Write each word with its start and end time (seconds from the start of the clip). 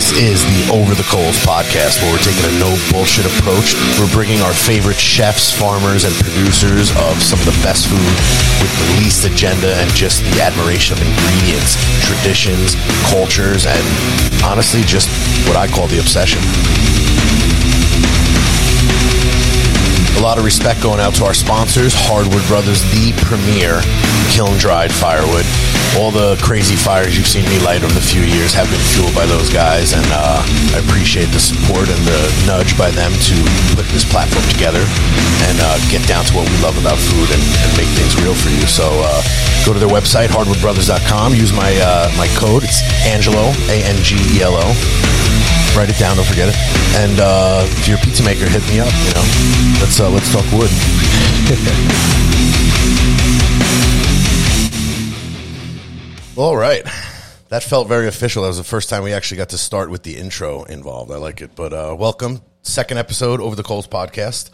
This 0.00 0.16
is 0.16 0.44
the 0.48 0.72
Over 0.72 0.94
the 0.94 1.04
Coals 1.12 1.36
podcast 1.44 2.00
where 2.00 2.10
we're 2.10 2.24
taking 2.24 2.40
a 2.40 2.56
no 2.56 2.72
bullshit 2.88 3.28
approach. 3.28 3.76
We're 4.00 4.08
bringing 4.08 4.40
our 4.40 4.54
favorite 4.54 4.96
chefs, 4.96 5.52
farmers, 5.52 6.04
and 6.04 6.14
producers 6.14 6.88
of 6.96 7.20
some 7.20 7.38
of 7.38 7.44
the 7.44 7.52
best 7.60 7.84
food 7.84 8.16
with 8.64 8.72
the 8.80 9.04
least 9.04 9.28
agenda 9.28 9.76
and 9.76 9.92
just 9.92 10.24
the 10.24 10.40
admiration 10.40 10.96
of 10.96 11.04
ingredients, 11.04 11.76
traditions, 12.08 12.80
cultures, 13.12 13.66
and 13.68 13.84
honestly, 14.40 14.80
just 14.88 15.12
what 15.46 15.60
I 15.60 15.68
call 15.68 15.86
the 15.86 16.00
obsession. 16.00 16.40
A 20.18 20.20
lot 20.20 20.38
of 20.38 20.44
respect 20.44 20.82
going 20.82 21.00
out 21.00 21.14
to 21.16 21.24
our 21.24 21.34
sponsors, 21.34 21.94
Hardwood 21.94 22.44
Brothers, 22.46 22.82
the 22.90 23.12
premier 23.24 23.80
kiln 24.30 24.58
dried 24.58 24.92
firewood. 24.92 25.46
All 25.98 26.10
the 26.10 26.38
crazy 26.38 26.76
fires 26.76 27.16
you've 27.16 27.26
seen 27.26 27.44
me 27.50 27.58
light 27.60 27.82
over 27.82 27.92
the 27.92 28.04
few 28.04 28.22
years 28.22 28.54
have 28.54 28.70
been 28.70 28.82
fueled 28.94 29.14
by 29.14 29.26
those 29.26 29.50
guys, 29.50 29.92
and 29.92 30.06
uh, 30.10 30.42
I 30.74 30.78
appreciate 30.86 31.34
the 31.34 31.40
support 31.40 31.90
and 31.90 32.02
the 32.06 32.20
nudge 32.46 32.78
by 32.78 32.90
them 32.90 33.10
to 33.10 33.36
put 33.74 33.86
this 33.90 34.06
platform 34.06 34.44
together 34.50 34.82
and 35.50 35.56
uh, 35.58 35.78
get 35.90 36.06
down 36.06 36.24
to 36.28 36.32
what 36.36 36.46
we 36.46 36.56
love 36.62 36.78
about 36.78 36.98
food 36.98 37.28
and, 37.32 37.42
and 37.42 37.70
make 37.74 37.90
things 37.96 38.14
real 38.22 38.34
for 38.34 38.50
you. 38.50 38.66
So 38.70 38.86
uh, 39.02 39.22
go 39.66 39.72
to 39.72 39.80
their 39.80 39.90
website, 39.90 40.28
hardwoodbrothers.com. 40.28 41.34
Use 41.34 41.52
my 41.52 41.74
uh, 41.80 42.12
my 42.16 42.28
code. 42.38 42.62
It's 42.62 42.84
Angelo, 43.06 43.50
A 43.72 43.82
N 43.82 43.98
G 44.04 44.14
E 44.38 44.42
L 44.42 44.54
O 44.54 44.68
write 45.76 45.90
it 45.90 45.98
down. 45.98 46.16
Don't 46.16 46.26
forget 46.26 46.48
it. 46.48 46.56
And 46.96 47.20
uh, 47.20 47.62
if 47.66 47.86
you're 47.88 47.98
a 47.98 48.00
pizza 48.00 48.22
maker, 48.24 48.48
hit 48.48 48.62
me 48.68 48.80
up. 48.80 48.92
You 49.06 49.14
know, 49.14 49.24
let's 49.80 50.00
uh, 50.00 50.10
let's 50.10 50.30
talk 50.32 50.44
wood. 50.52 50.70
All 56.36 56.56
right, 56.56 56.82
that 57.48 57.62
felt 57.62 57.88
very 57.88 58.08
official. 58.08 58.42
That 58.42 58.48
was 58.48 58.56
the 58.56 58.64
first 58.64 58.88
time 58.88 59.02
we 59.02 59.12
actually 59.12 59.38
got 59.38 59.50
to 59.50 59.58
start 59.58 59.90
with 59.90 60.02
the 60.02 60.16
intro 60.16 60.64
involved. 60.64 61.12
I 61.12 61.16
like 61.16 61.42
it. 61.42 61.54
But 61.54 61.72
uh, 61.72 61.94
welcome, 61.98 62.40
second 62.62 62.98
episode 62.98 63.40
over 63.40 63.56
the 63.56 63.62
Coals 63.62 63.86
podcast. 63.86 64.50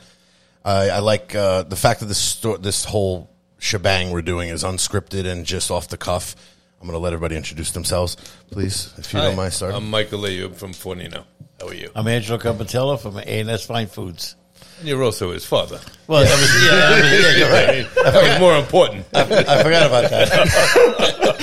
I, 0.64 0.88
I 0.88 0.98
like 0.98 1.34
uh, 1.34 1.62
the 1.62 1.76
fact 1.76 2.00
that 2.00 2.06
this 2.06 2.18
sto- 2.18 2.56
this 2.56 2.84
whole 2.84 3.30
shebang 3.58 4.10
we're 4.10 4.22
doing 4.22 4.48
is 4.48 4.64
unscripted 4.64 5.26
and 5.26 5.46
just 5.46 5.70
off 5.70 5.88
the 5.88 5.96
cuff. 5.96 6.34
I'm 6.80 6.86
going 6.86 6.92
to 6.94 6.98
let 6.98 7.12
everybody 7.12 7.36
introduce 7.36 7.70
themselves, 7.72 8.16
please, 8.50 8.92
if 8.98 9.12
you 9.12 9.18
Hi, 9.18 9.26
don't 9.26 9.36
mind 9.36 9.52
starting. 9.52 9.76
I'm 9.76 9.90
Michael 9.90 10.20
Ayoub 10.20 10.54
from 10.56 10.72
Fornino. 10.72 11.24
How 11.60 11.68
are 11.68 11.74
you? 11.74 11.90
I'm 11.94 12.06
Angelo 12.06 12.38
Competiello 12.38 13.00
from 13.00 13.16
A&S 13.18 13.64
Fine 13.66 13.86
Foods. 13.86 14.36
And 14.78 14.86
you're 14.88 15.02
also 15.02 15.32
his 15.32 15.44
father. 15.44 15.80
Well, 16.06 16.22
that 16.22 16.38
was, 16.38 16.64
yeah, 16.64 16.90
I 16.92 17.00
mean, 17.00 17.22
yeah, 17.22 17.36
you're 17.38 17.50
right. 17.50 17.86
That 18.12 18.22
was 18.30 18.38
more 18.40 18.56
important. 18.58 19.06
I 19.14 19.62
forgot 19.62 19.86
about 19.86 20.10
that. 20.10 21.42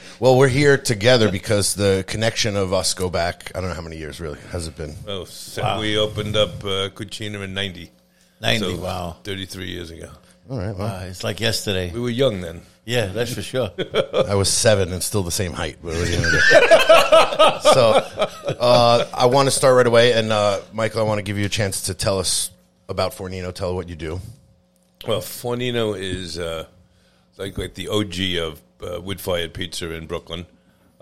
Well, 0.20 0.36
we're 0.36 0.48
here 0.48 0.76
together 0.76 1.30
because 1.30 1.74
the 1.74 2.04
connection 2.08 2.56
of 2.56 2.72
us 2.72 2.92
go 2.94 3.08
back. 3.08 3.52
I 3.54 3.60
don't 3.60 3.68
know 3.68 3.74
how 3.76 3.82
many 3.82 3.98
years 3.98 4.20
really 4.20 4.38
has 4.50 4.66
it 4.66 4.76
been. 4.76 4.94
Well, 5.06 5.26
so 5.26 5.78
We 5.78 5.96
opened 5.96 6.36
up 6.36 6.64
uh, 6.64 6.88
Cucina 6.90 7.44
in 7.44 7.54
90. 7.54 7.90
90, 8.40 8.58
So, 8.76 8.76
wow. 8.82 9.16
33 9.22 9.66
years 9.70 9.90
ago. 9.92 10.10
All 10.50 10.58
right, 10.58 10.74
well, 10.76 10.88
Wow, 10.88 11.04
It's 11.06 11.22
like 11.22 11.38
yesterday. 11.38 11.92
We 11.92 12.00
were 12.00 12.10
young 12.10 12.40
then. 12.40 12.62
Yeah, 12.88 13.08
that's 13.08 13.34
for 13.34 13.42
sure. 13.42 13.70
I 14.26 14.34
was 14.34 14.48
seven 14.48 14.94
and 14.94 15.02
still 15.02 15.22
the 15.22 15.30
same 15.30 15.52
height. 15.52 15.76
But 15.82 15.88
what 15.92 16.08
are 16.08 16.10
you 16.10 16.16
gonna 16.16 16.30
do? 16.30 16.40
so, 17.74 17.92
uh, 18.58 19.06
I 19.12 19.26
want 19.26 19.46
to 19.46 19.50
start 19.50 19.76
right 19.76 19.86
away, 19.86 20.14
and 20.14 20.32
uh, 20.32 20.60
Michael, 20.72 21.00
I 21.00 21.02
want 21.02 21.18
to 21.18 21.22
give 21.22 21.36
you 21.36 21.44
a 21.44 21.50
chance 21.50 21.82
to 21.82 21.94
tell 21.94 22.18
us 22.18 22.50
about 22.88 23.12
Fornino. 23.12 23.52
Tell 23.52 23.74
what 23.74 23.90
you 23.90 23.94
do. 23.94 24.20
Well, 25.06 25.20
Fornino 25.20 25.98
is 26.00 26.38
uh, 26.38 26.64
like 27.36 27.58
like 27.58 27.74
the 27.74 27.88
OG 27.88 28.38
of 28.42 28.62
uh, 28.82 29.02
wood-fired 29.02 29.52
pizza 29.52 29.92
in 29.92 30.06
Brooklyn, 30.06 30.46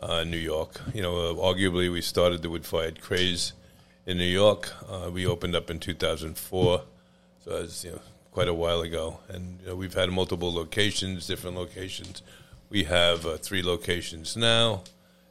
uh, 0.01 0.25
New 0.25 0.39
York. 0.39 0.81
You 0.93 1.03
know, 1.03 1.17
uh, 1.17 1.35
arguably 1.35 1.93
we 1.93 2.01
started 2.01 2.43
the 2.43 2.51
wood-fired 2.51 3.01
craze 3.01 3.53
in 4.07 4.19
New 4.19 4.25
York. 4.25 4.73
Uh, 4.91 5.09
we 5.13 5.25
opened 5.25 5.55
up 5.55 5.71
in 5.71 5.79
2004, 5.79 6.83
so 7.45 7.51
it's 7.59 7.85
you 7.85 7.93
know 7.93 8.01
quite 8.37 8.49
a 8.49 8.53
while 8.53 8.83
ago, 8.83 9.19
and 9.31 9.59
you 9.63 9.69
know, 9.69 9.75
we've 9.75 9.95
had 9.95 10.11
multiple 10.11 10.53
locations, 10.53 11.27
different 11.27 11.57
locations. 11.57 12.21
We 12.69 12.85
have 12.85 13.25
uh, 13.25 13.39
three 13.39 13.63
locations 13.63 14.37
now 14.37 14.83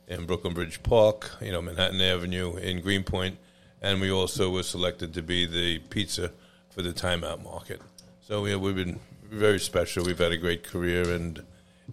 in 0.07 0.25
Brooklyn 0.25 0.55
Bridge 0.55 0.81
Park, 0.81 1.29
you 1.39 1.51
know, 1.51 1.61
Manhattan 1.61 2.01
Avenue, 2.01 2.55
in 2.55 2.81
Greenpoint, 2.81 3.38
and 3.79 4.01
we 4.01 4.09
also 4.09 4.49
were 4.49 4.63
selected 4.63 5.13
to 5.13 5.21
be 5.21 5.45
the 5.45 5.77
pizza 5.91 6.31
for 6.71 6.81
the 6.81 6.93
Time 6.93 7.23
Out 7.23 7.43
Market. 7.43 7.79
So 8.21 8.41
we, 8.41 8.55
we've 8.55 8.75
been 8.75 8.99
very 9.29 9.59
special. 9.59 10.03
We've 10.03 10.17
had 10.17 10.31
a 10.31 10.37
great 10.37 10.63
career, 10.63 11.07
and 11.07 11.43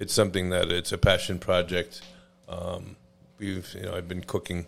it's 0.01 0.15
something 0.15 0.49
that 0.49 0.73
it's 0.73 0.93
a 0.93 0.99
passion 0.99 1.39
project. 1.39 2.01
Um, 2.49 2.97
we've, 3.39 3.71
you 3.75 3.83
know, 3.83 3.95
I've 3.95 4.09
been 4.09 4.25
cooking, 4.25 4.65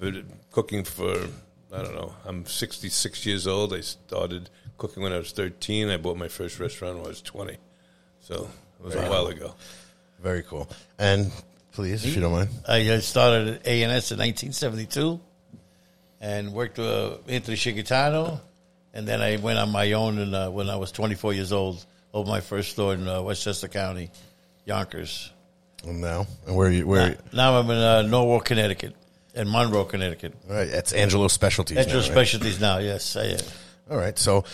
been 0.00 0.24
cooking 0.52 0.84
for 0.84 1.18
I 1.72 1.82
don't 1.82 1.94
know. 1.94 2.14
I'm 2.24 2.46
66 2.46 3.26
years 3.26 3.46
old. 3.46 3.74
I 3.74 3.80
started 3.80 4.48
cooking 4.78 5.02
when 5.02 5.12
I 5.12 5.18
was 5.18 5.32
13. 5.32 5.90
I 5.90 5.96
bought 5.96 6.16
my 6.16 6.28
first 6.28 6.58
restaurant 6.60 6.96
when 6.96 7.06
I 7.06 7.08
was 7.08 7.22
20. 7.22 7.56
So 8.20 8.48
it 8.80 8.84
was 8.84 8.94
a 8.94 9.08
while 9.08 9.26
ago. 9.28 9.54
Very 10.22 10.42
cool. 10.42 10.68
And 10.98 11.30
please, 11.72 12.04
if 12.04 12.14
you 12.14 12.20
don't 12.20 12.32
mind. 12.32 12.48
I 12.68 12.98
started 12.98 13.48
at 13.48 13.66
A&S 13.66 14.10
in 14.10 14.18
1972 14.18 15.20
and 16.20 16.52
worked 16.52 16.78
uh, 16.78 17.18
Anthony 17.28 17.56
Chicatano. 17.56 18.40
And 18.94 19.06
then 19.06 19.20
I 19.20 19.36
went 19.36 19.58
on 19.58 19.70
my 19.70 19.92
own 19.92 20.18
and, 20.18 20.34
uh, 20.34 20.48
when 20.50 20.70
I 20.70 20.76
was 20.76 20.90
24 20.90 21.34
years 21.34 21.52
old, 21.52 21.84
opened 22.14 22.32
my 22.32 22.40
first 22.40 22.72
store 22.72 22.94
in 22.94 23.06
uh, 23.06 23.20
Westchester 23.20 23.68
County, 23.68 24.10
Yonkers. 24.64 25.32
And 25.84 26.00
now, 26.00 26.26
and 26.46 26.56
where 26.56 26.70
you 26.70 26.86
where? 26.86 27.18
Now 27.32 27.58
I'm 27.58 27.70
in 27.70 27.76
uh, 27.76 28.02
Norwalk, 28.02 28.46
Connecticut, 28.46 28.94
In 29.34 29.50
Monroe, 29.50 29.84
Connecticut. 29.84 30.34
All 30.48 30.56
right, 30.56 30.70
that's 30.70 30.94
Angelo 30.94 31.28
Specialties. 31.28 31.76
That's 31.76 31.88
now, 31.88 31.92
your 31.94 32.02
right? 32.02 32.10
specialties 32.10 32.60
now, 32.60 32.78
yes. 32.78 33.14
I, 33.16 33.26
uh, 33.26 33.38
All 33.90 33.96
right. 33.96 34.18
So, 34.18 34.44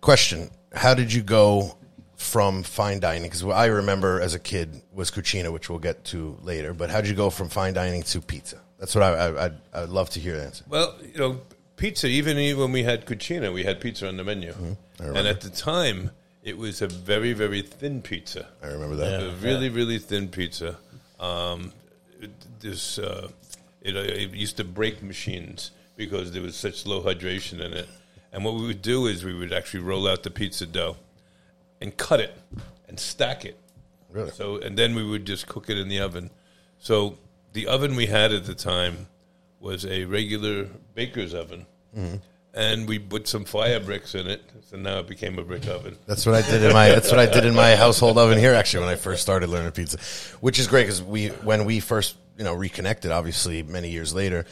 question: 0.00 0.50
How 0.72 0.94
did 0.94 1.12
you 1.12 1.22
go 1.22 1.76
from 2.16 2.62
fine 2.62 3.00
dining? 3.00 3.24
Because 3.24 3.42
what 3.42 3.56
I 3.56 3.66
remember 3.66 4.20
as 4.20 4.34
a 4.34 4.38
kid 4.38 4.82
was 4.92 5.10
cucina, 5.10 5.52
which 5.52 5.70
we'll 5.70 5.78
get 5.78 6.04
to 6.06 6.38
later. 6.42 6.74
But 6.74 6.90
how 6.90 7.00
did 7.00 7.10
you 7.10 7.16
go 7.16 7.30
from 7.30 7.48
fine 7.48 7.74
dining 7.74 8.02
to 8.04 8.20
pizza? 8.20 8.60
That's 8.78 8.94
what 8.94 9.02
I, 9.04 9.10
I 9.10 9.44
I'd, 9.46 9.54
I'd 9.72 9.88
love 9.88 10.10
to 10.10 10.20
hear 10.20 10.36
the 10.36 10.44
answer. 10.44 10.64
Well, 10.68 10.94
you 11.12 11.18
know, 11.18 11.40
pizza. 11.76 12.06
Even 12.06 12.36
when 12.58 12.72
we 12.72 12.82
had 12.82 13.06
cucina, 13.06 13.52
we 13.52 13.64
had 13.64 13.80
pizza 13.80 14.06
on 14.08 14.16
the 14.16 14.24
menu, 14.24 14.54
and 14.98 15.26
at 15.26 15.40
the 15.40 15.50
time, 15.50 16.10
it 16.42 16.56
was 16.56 16.80
a 16.82 16.86
very, 16.88 17.32
very 17.32 17.62
thin 17.62 18.02
pizza. 18.02 18.48
I 18.62 18.68
remember 18.68 18.96
that. 18.96 19.22
a 19.22 19.30
really, 19.42 19.68
really 19.68 19.98
thin 19.98 20.28
pizza. 20.28 20.76
Um, 21.18 21.72
this 22.60 22.98
uh, 22.98 23.28
it, 23.82 23.96
it 23.96 24.30
used 24.34 24.56
to 24.58 24.64
break 24.64 25.02
machines 25.02 25.70
because 25.96 26.32
there 26.32 26.42
was 26.42 26.56
such 26.56 26.86
low 26.86 27.02
hydration 27.02 27.60
in 27.60 27.72
it. 27.72 27.88
And 28.32 28.44
what 28.44 28.54
we 28.54 28.66
would 28.66 28.82
do 28.82 29.06
is 29.06 29.24
we 29.24 29.34
would 29.34 29.52
actually 29.52 29.80
roll 29.80 30.06
out 30.06 30.22
the 30.22 30.30
pizza 30.30 30.66
dough 30.66 30.96
and 31.80 31.96
cut 31.96 32.20
it 32.20 32.36
and 32.88 32.98
stack 32.98 33.44
it. 33.44 33.58
Really? 34.12 34.30
So 34.30 34.56
and 34.58 34.76
then 34.76 34.94
we 34.94 35.04
would 35.04 35.24
just 35.24 35.46
cook 35.46 35.70
it 35.70 35.78
in 35.78 35.88
the 35.88 36.00
oven. 36.00 36.30
So 36.78 37.18
the 37.52 37.66
oven 37.66 37.96
we 37.96 38.06
had 38.06 38.32
at 38.32 38.44
the 38.44 38.54
time 38.54 39.06
was 39.60 39.84
a 39.84 40.04
regular 40.04 40.68
baker's 40.94 41.34
oven. 41.34 41.66
Mm-hmm. 41.96 42.16
And 42.52 42.88
we 42.88 42.98
put 42.98 43.28
some 43.28 43.44
fire 43.44 43.78
bricks 43.78 44.16
in 44.16 44.26
it, 44.26 44.42
so 44.68 44.76
now 44.76 44.98
it 44.98 45.06
became 45.06 45.38
a 45.38 45.44
brick 45.44 45.68
oven. 45.68 45.96
That's 46.06 46.26
what 46.26 46.34
I 46.34 46.42
did 46.42 46.64
in 46.64 46.72
my. 46.72 46.88
That's 46.88 47.08
what 47.08 47.20
I 47.20 47.26
did 47.26 47.44
in 47.44 47.54
my 47.54 47.76
household 47.84 48.18
oven 48.18 48.38
here. 48.38 48.54
Actually, 48.54 48.86
when 48.86 48.92
I 48.92 48.96
first 48.96 49.22
started 49.22 49.50
learning 49.50 49.70
pizza, 49.70 49.98
which 50.40 50.58
is 50.58 50.66
great 50.66 50.84
because 50.84 51.00
we 51.00 51.28
when 51.28 51.64
we 51.64 51.78
first 51.78 52.16
you 52.36 52.42
know 52.42 52.52
reconnected, 52.52 53.12
obviously 53.12 53.62
many 53.62 53.90
years 53.90 54.12
later, 54.12 54.46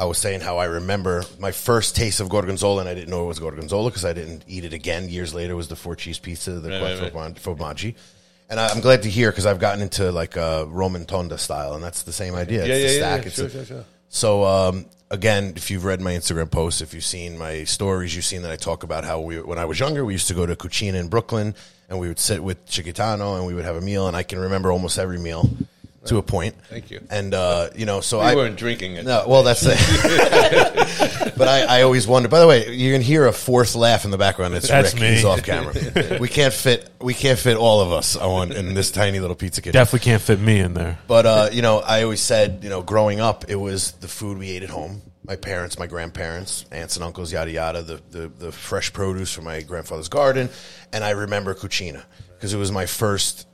I 0.00 0.04
was 0.06 0.16
saying 0.16 0.40
how 0.40 0.56
I 0.56 0.64
remember 0.64 1.24
my 1.38 1.52
first 1.52 1.94
taste 1.94 2.20
of 2.20 2.30
gorgonzola, 2.30 2.80
and 2.80 2.88
I 2.88 2.94
didn't 2.94 3.10
know 3.10 3.24
it 3.24 3.26
was 3.26 3.38
gorgonzola 3.38 3.90
because 3.90 4.06
I 4.06 4.14
didn't 4.14 4.44
eat 4.48 4.64
it 4.64 4.72
again 4.72 5.10
years 5.10 5.34
later. 5.34 5.54
Was 5.54 5.68
the 5.68 5.76
four 5.76 5.94
cheese 5.94 6.18
pizza, 6.18 6.52
the 6.52 6.70
Right, 6.70 6.80
quattro 6.98 7.20
right. 7.20 7.34
formaggi. 7.34 7.94
And 8.48 8.58
I, 8.58 8.68
I'm 8.68 8.80
glad 8.80 9.02
to 9.02 9.10
hear 9.10 9.30
because 9.30 9.44
I've 9.44 9.60
gotten 9.60 9.82
into 9.82 10.10
like 10.10 10.36
a 10.36 10.64
Roman 10.66 11.04
tonda 11.04 11.38
style, 11.38 11.74
and 11.74 11.84
that's 11.84 12.02
the 12.04 12.12
same 12.14 12.34
idea. 12.34 12.64
Yeah, 12.66 12.74
it's 12.74 12.94
yeah, 12.94 13.00
yeah, 13.00 13.16
yeah. 13.16 13.30
Sure, 13.30 13.46
a- 13.46 13.50
sure, 13.50 13.64
sure. 13.66 13.84
so 14.08 14.44
um, 14.46 14.86
again, 15.10 15.52
if 15.56 15.70
you've 15.70 15.84
read 15.84 16.00
my 16.00 16.12
Instagram 16.14 16.50
posts, 16.50 16.80
if 16.80 16.94
you've 16.94 17.04
seen 17.04 17.36
my 17.36 17.64
stories, 17.64 18.16
you've 18.16 18.24
seen 18.24 18.40
that 18.42 18.50
I 18.50 18.56
talk 18.56 18.82
about 18.84 19.04
how 19.04 19.20
we, 19.20 19.38
when 19.42 19.58
I 19.58 19.66
was 19.66 19.78
younger, 19.78 20.02
we 20.02 20.14
used 20.14 20.28
to 20.28 20.34
go 20.34 20.46
to 20.46 20.56
Cucina 20.56 20.94
in 20.94 21.08
Brooklyn, 21.08 21.54
and 21.90 22.00
we 22.00 22.08
would 22.08 22.18
sit 22.18 22.42
with 22.42 22.64
Chicatano, 22.66 23.36
and 23.36 23.46
we 23.46 23.52
would 23.52 23.66
have 23.66 23.76
a 23.76 23.82
meal, 23.82 24.08
and 24.08 24.16
I 24.16 24.22
can 24.22 24.38
remember 24.38 24.72
almost 24.72 24.98
every 24.98 25.18
meal 25.18 25.48
to 26.06 26.16
a 26.16 26.22
point. 26.22 26.54
Thank 26.68 26.90
you. 26.90 27.00
And 27.10 27.34
uh, 27.34 27.70
you 27.76 27.84
know, 27.86 28.00
so 28.00 28.20
We 28.20 28.24
I 28.26 28.34
weren't 28.34 28.56
drinking 28.56 28.94
it. 28.96 29.04
no, 29.04 29.24
well, 29.26 29.42
that's 29.42 29.62
it. 29.64 29.76
but 31.36 31.48
I, 31.48 31.80
I 31.80 31.82
always 31.82 32.06
wonder. 32.06 32.28
By 32.28 32.40
the 32.40 32.46
way, 32.46 32.74
you 32.74 32.92
can 32.92 33.02
hear 33.02 33.26
a 33.26 33.32
fourth 33.32 33.74
laugh 33.74 34.04
in 34.04 34.10
the 34.10 34.18
background. 34.18 34.54
It's 34.54 34.68
That's 34.68 34.94
Rick. 34.94 35.02
me. 35.02 35.08
He's 35.10 35.24
off 35.24 35.42
camera. 35.42 35.74
we 36.20 36.28
can't 36.28 36.54
fit. 36.54 36.88
We 37.00 37.14
can't 37.14 37.38
fit 37.38 37.56
all 37.56 37.80
of 37.80 37.92
us 37.92 38.16
on 38.16 38.52
in 38.52 38.74
this 38.74 38.90
tiny 38.90 39.20
little 39.20 39.36
pizza 39.36 39.60
kitchen. 39.60 39.72
Definitely 39.74 40.04
can't 40.04 40.22
fit 40.22 40.40
me 40.40 40.60
in 40.60 40.74
there. 40.74 40.98
But 41.06 41.26
uh, 41.26 41.48
you 41.52 41.62
know, 41.62 41.78
I 41.80 42.02
always 42.02 42.20
said, 42.20 42.60
you 42.62 42.70
know, 42.70 42.82
growing 42.82 43.20
up, 43.20 43.44
it 43.48 43.56
was 43.56 43.92
the 43.92 44.08
food 44.08 44.38
we 44.38 44.50
ate 44.50 44.62
at 44.62 44.70
home. 44.70 45.02
My 45.22 45.36
parents, 45.36 45.78
my 45.78 45.86
grandparents, 45.86 46.64
aunts 46.72 46.96
and 46.96 47.04
uncles, 47.04 47.32
yada 47.32 47.50
yada. 47.50 47.82
The 47.82 48.00
the, 48.10 48.28
the 48.28 48.52
fresh 48.52 48.92
produce 48.92 49.32
from 49.32 49.44
my 49.44 49.60
grandfather's 49.60 50.08
garden, 50.08 50.48
and 50.92 51.04
I 51.04 51.10
remember 51.10 51.54
cucina 51.54 52.02
because 52.34 52.54
it 52.54 52.58
was 52.58 52.72
my 52.72 52.86
first 52.86 53.46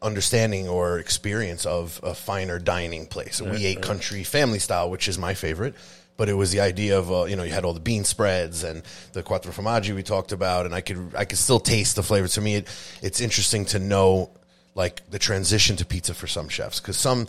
understanding 0.00 0.68
or 0.68 0.98
experience 0.98 1.66
of 1.66 2.00
a 2.02 2.14
finer 2.14 2.58
dining 2.58 3.06
place. 3.06 3.40
we 3.40 3.66
ate 3.66 3.82
country 3.82 4.24
family 4.24 4.58
style, 4.58 4.90
which 4.90 5.08
is 5.08 5.18
my 5.18 5.34
favorite. 5.34 5.74
But 6.16 6.28
it 6.28 6.34
was 6.34 6.50
the 6.50 6.60
idea 6.60 6.98
of 6.98 7.12
uh, 7.12 7.24
you 7.26 7.36
know 7.36 7.44
you 7.44 7.52
had 7.52 7.64
all 7.64 7.74
the 7.74 7.80
bean 7.80 8.02
spreads 8.02 8.64
and 8.64 8.82
the 9.12 9.22
quattro 9.22 9.52
formaggi 9.52 9.94
we 9.94 10.02
talked 10.02 10.32
about, 10.32 10.66
and 10.66 10.74
I 10.74 10.80
could 10.80 11.12
I 11.16 11.24
could 11.24 11.38
still 11.38 11.60
taste 11.60 11.94
the 11.94 12.02
flavor. 12.02 12.26
To 12.26 12.40
me, 12.40 12.56
it, 12.56 12.68
it's 13.02 13.20
interesting 13.20 13.64
to 13.66 13.78
know 13.78 14.30
like 14.74 15.08
the 15.10 15.20
transition 15.20 15.76
to 15.76 15.84
pizza 15.84 16.14
for 16.14 16.26
some 16.26 16.48
chefs 16.48 16.80
because 16.80 16.96
some 16.96 17.28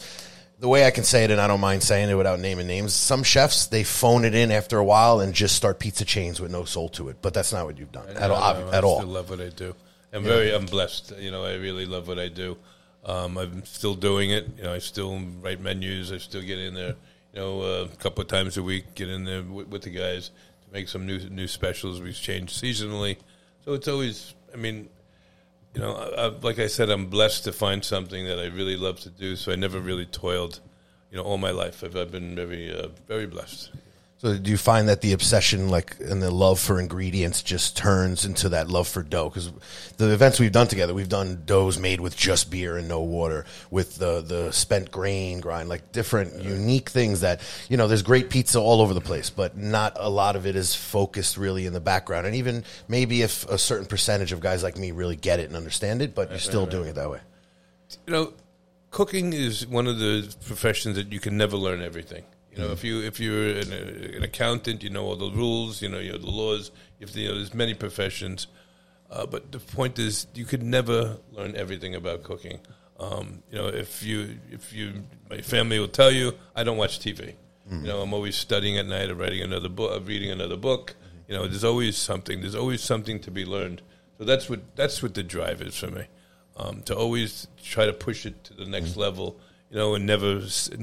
the 0.60 0.68
way 0.68 0.86
I 0.86 0.92
can 0.92 1.04
say 1.04 1.24
it, 1.24 1.32
and 1.32 1.40
I 1.40 1.48
don't 1.48 1.62
mind 1.62 1.84
saying 1.84 2.10
it 2.10 2.16
without 2.16 2.40
naming 2.40 2.68
names, 2.68 2.94
some 2.94 3.24
chefs 3.24 3.68
they 3.68 3.84
phone 3.84 4.26
it 4.26 4.36
in 4.36 4.52
after 4.52 4.78
a 4.78 4.84
while 4.84 5.20
and 5.22 5.34
just 5.34 5.56
start 5.56 5.80
pizza 5.80 6.04
chains 6.04 6.42
with 6.42 6.52
no 6.52 6.66
soul 6.66 6.90
to 6.90 7.10
it. 7.10 7.18
But 7.22 7.34
that's 7.34 7.54
not 7.54 7.66
what 7.66 7.78
you've 7.78 7.92
done 7.92 8.10
at 8.10 8.30
all. 8.32 8.44
At 8.74 8.84
I 8.84 8.88
all. 8.88 8.98
still 8.98 9.10
love 9.10 9.30
what 9.30 9.40
I 9.40 9.50
do. 9.50 9.76
I'm 10.12 10.24
very, 10.24 10.54
I'm 10.54 10.66
blessed. 10.66 11.14
You 11.20 11.32
know, 11.32 11.44
I 11.46 11.56
really 11.56 11.86
love 11.86 12.08
what 12.08 12.20
I 12.20 12.28
do. 12.28 12.58
Um, 13.06 13.38
I'm 13.38 13.66
still 13.66 13.96
doing 13.96 14.32
it. 14.32 14.48
You 14.58 14.64
know, 14.64 14.74
I 14.74 14.80
still 14.80 15.20
write 15.42 15.62
menus. 15.62 16.12
I 16.12 16.18
still 16.18 16.42
get 16.42 16.60
in 16.60 16.74
there. 16.74 16.96
You 17.34 17.40
know, 17.40 17.62
uh, 17.62 17.88
a 17.92 17.96
couple 17.98 18.22
of 18.22 18.28
times 18.28 18.58
a 18.58 18.64
week, 18.64 18.96
get 18.96 19.10
in 19.10 19.24
there 19.24 19.44
with, 19.44 19.68
with 19.68 19.82
the 19.84 19.92
guys 19.92 20.32
to 20.66 20.74
make 20.74 20.90
some 20.90 21.06
new 21.06 21.20
new 21.30 21.48
specials. 21.48 22.02
We've 22.02 22.16
changed 22.16 22.62
seasonally, 22.62 23.18
so 23.64 23.74
it's 23.74 23.88
always. 23.88 24.34
I 24.52 24.58
mean, 24.58 24.90
you 25.76 25.82
know, 25.82 25.96
I, 25.96 26.26
I, 26.26 26.28
like 26.28 26.58
I 26.58 26.68
said, 26.68 26.90
I'm 26.90 27.06
blessed 27.06 27.44
to 27.44 27.52
find 27.52 27.86
something 27.86 28.26
that 28.26 28.40
I 28.40 28.48
really 28.48 28.76
love 28.76 29.00
to 29.02 29.10
do. 29.10 29.36
So 29.36 29.52
I 29.52 29.56
never 29.56 29.80
really 29.80 30.08
toiled. 30.08 30.60
You 31.12 31.18
know, 31.18 31.24
all 31.24 31.38
my 31.38 31.52
life, 31.52 31.84
I've, 31.84 31.96
I've 31.96 32.12
been 32.12 32.36
very, 32.36 32.76
uh, 32.76 32.90
very 33.08 33.26
blessed. 33.26 33.72
So 34.20 34.38
do 34.38 34.52
you 34.52 34.58
find 34.58 34.90
that 34.90 35.00
the 35.00 35.14
obsession, 35.14 35.70
like, 35.70 35.96
and 36.02 36.22
the 36.22 36.30
love 36.30 36.60
for 36.60 36.78
ingredients, 36.78 37.42
just 37.42 37.78
turns 37.78 38.26
into 38.26 38.50
that 38.50 38.68
love 38.68 38.90
for 38.90 39.02
dough? 39.02 39.30
Because 39.30 39.50
the 39.96 40.12
events 40.12 40.42
we've 40.42 40.52
done 40.52 40.68
together, 40.68 40.94
we've 40.94 41.08
done 41.08 41.44
doughs 41.46 41.80
made 41.80 42.02
with 42.02 42.18
just 42.18 42.52
beer 42.52 42.76
and 42.76 42.90
no 42.90 43.00
water, 43.00 43.46
with 43.72 43.96
the 43.96 44.20
the 44.20 44.52
spent 44.52 44.92
grain 44.92 45.40
grind, 45.40 45.70
like 45.70 45.94
different 45.94 46.44
unique 46.44 46.90
things 46.90 47.22
that 47.22 47.40
you 47.70 47.78
know. 47.78 47.88
There's 47.88 48.02
great 48.02 48.30
pizza 48.30 48.60
all 48.60 48.82
over 48.82 48.94
the 48.94 49.00
place, 49.00 49.30
but 49.30 49.56
not 49.56 49.94
a 49.96 50.10
lot 50.10 50.36
of 50.36 50.46
it 50.46 50.58
is 50.58 50.76
focused 50.76 51.38
really 51.38 51.66
in 51.66 51.72
the 51.72 51.80
background. 51.80 52.28
And 52.28 52.36
even 52.36 52.66
maybe 52.90 53.22
if 53.22 53.50
a 53.50 53.58
certain 53.58 53.86
percentage 53.86 54.34
of 54.34 54.42
guys 54.42 54.64
like 54.64 54.78
me 54.78 54.92
really 54.92 55.16
get 55.16 55.40
it 55.40 55.48
and 55.48 55.56
understand 55.56 56.02
it, 56.02 56.14
but 56.14 56.30
you're 56.30 56.40
still 56.40 56.66
doing 56.66 56.90
it 56.90 56.96
that 56.96 57.10
way. 57.10 57.22
you 58.06 58.12
know, 58.12 58.34
cooking 58.92 59.32
is 59.32 59.66
one 59.66 59.88
of 59.88 59.98
the 59.98 60.36
professions 60.46 60.98
that 60.98 61.14
you 61.14 61.22
can 61.22 61.38
never 61.38 61.56
learn 61.56 61.82
everything. 61.82 62.26
You 62.52 62.64
know, 62.64 62.72
if 62.72 62.84
you 62.84 63.02
if 63.02 63.20
you're 63.20 63.50
an, 63.50 63.72
an 63.72 64.24
accountant, 64.24 64.84
you 64.84 64.90
know 64.90 65.06
all 65.06 65.16
the 65.16 65.32
rules, 65.32 65.82
you 65.82 65.90
know, 65.90 66.00
you 66.00 66.12
know 66.12 66.18
the 66.18 66.30
laws. 66.30 66.72
If 67.00 67.16
you 67.16 67.28
know, 67.28 67.36
there's 67.36 67.54
many 67.54 67.74
professions, 67.74 68.48
uh, 69.12 69.26
but 69.26 69.52
the 69.52 69.60
point 69.60 70.00
is, 70.00 70.28
you 70.34 70.46
could 70.46 70.64
never 70.64 71.18
learn 71.32 71.56
everything 71.56 71.96
about 71.96 72.24
cooking. 72.24 72.60
Um, 73.00 73.44
you 73.52 73.58
know, 73.58 73.68
if 73.68 74.04
you 74.04 74.40
if 74.52 74.74
you 74.74 75.04
my 75.30 75.42
family 75.42 75.80
will 75.80 75.88
tell 75.88 76.12
you, 76.12 76.34
I 76.56 76.64
don't 76.64 76.78
watch 76.78 77.00
TV. 77.00 77.36
You 77.72 77.88
know, 77.88 78.02
I'm 78.02 78.14
always 78.14 78.36
studying 78.36 78.80
at 78.80 78.88
night 78.88 79.12
or 79.12 79.16
writing 79.16 79.42
another 79.44 79.70
book, 79.70 79.96
or 79.96 80.04
reading 80.04 80.32
another 80.32 80.58
book. 80.58 80.96
You 81.28 81.36
know, 81.36 81.48
there's 81.48 81.64
always 81.64 81.98
something. 81.98 82.42
There's 82.42 82.56
always 82.56 82.82
something 82.82 83.20
to 83.20 83.30
be 83.30 83.46
learned. 83.46 83.84
So 84.18 84.24
that's 84.24 84.50
what 84.50 84.76
that's 84.76 85.04
what 85.04 85.14
the 85.14 85.22
drive 85.22 85.62
is 85.62 85.78
for 85.78 85.88
me. 85.88 86.06
Um, 86.58 86.82
to 86.84 86.96
always 86.96 87.48
try 87.64 87.86
to 87.86 87.94
push 87.94 88.26
it 88.26 88.44
to 88.46 88.54
the 88.56 88.66
next 88.66 88.98
level. 88.98 89.40
You 89.70 89.78
know, 89.78 89.94
and 89.94 90.08
never 90.08 90.42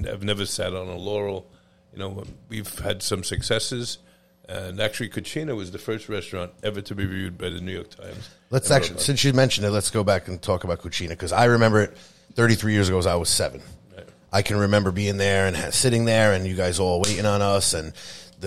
I've 0.08 0.22
never 0.22 0.46
sat 0.46 0.74
on 0.74 0.86
a 0.86 0.96
laurel. 0.96 1.50
You 1.96 2.02
know, 2.02 2.24
we've 2.50 2.78
had 2.78 3.02
some 3.02 3.24
successes, 3.24 3.96
and 4.46 4.80
actually, 4.80 5.08
Cucina 5.08 5.56
was 5.56 5.70
the 5.70 5.78
first 5.78 6.10
restaurant 6.10 6.52
ever 6.62 6.82
to 6.82 6.94
be 6.94 7.06
reviewed 7.06 7.38
by 7.38 7.48
the 7.48 7.60
New 7.60 7.72
York 7.72 7.88
Times. 7.88 8.28
Let's 8.50 8.70
actually, 8.70 9.00
since 9.00 9.24
you 9.24 9.32
mentioned 9.32 9.66
it, 9.66 9.70
let's 9.70 9.90
go 9.90 10.04
back 10.04 10.28
and 10.28 10.40
talk 10.40 10.64
about 10.64 10.80
Cucina 10.80 11.08
because 11.10 11.32
I 11.32 11.46
remember 11.46 11.80
it 11.80 11.96
33 12.34 12.74
years 12.74 12.88
ago 12.88 12.98
as 12.98 13.06
I 13.06 13.14
was 13.14 13.30
seven. 13.30 13.62
I 14.30 14.42
can 14.42 14.58
remember 14.58 14.92
being 14.92 15.16
there 15.16 15.46
and 15.46 15.56
ha- 15.56 15.70
sitting 15.70 16.04
there 16.04 16.34
and 16.34 16.46
you 16.46 16.54
guys 16.54 16.78
all 16.78 17.00
waiting 17.00 17.24
on 17.24 17.40
us 17.40 17.72
and 17.72 17.94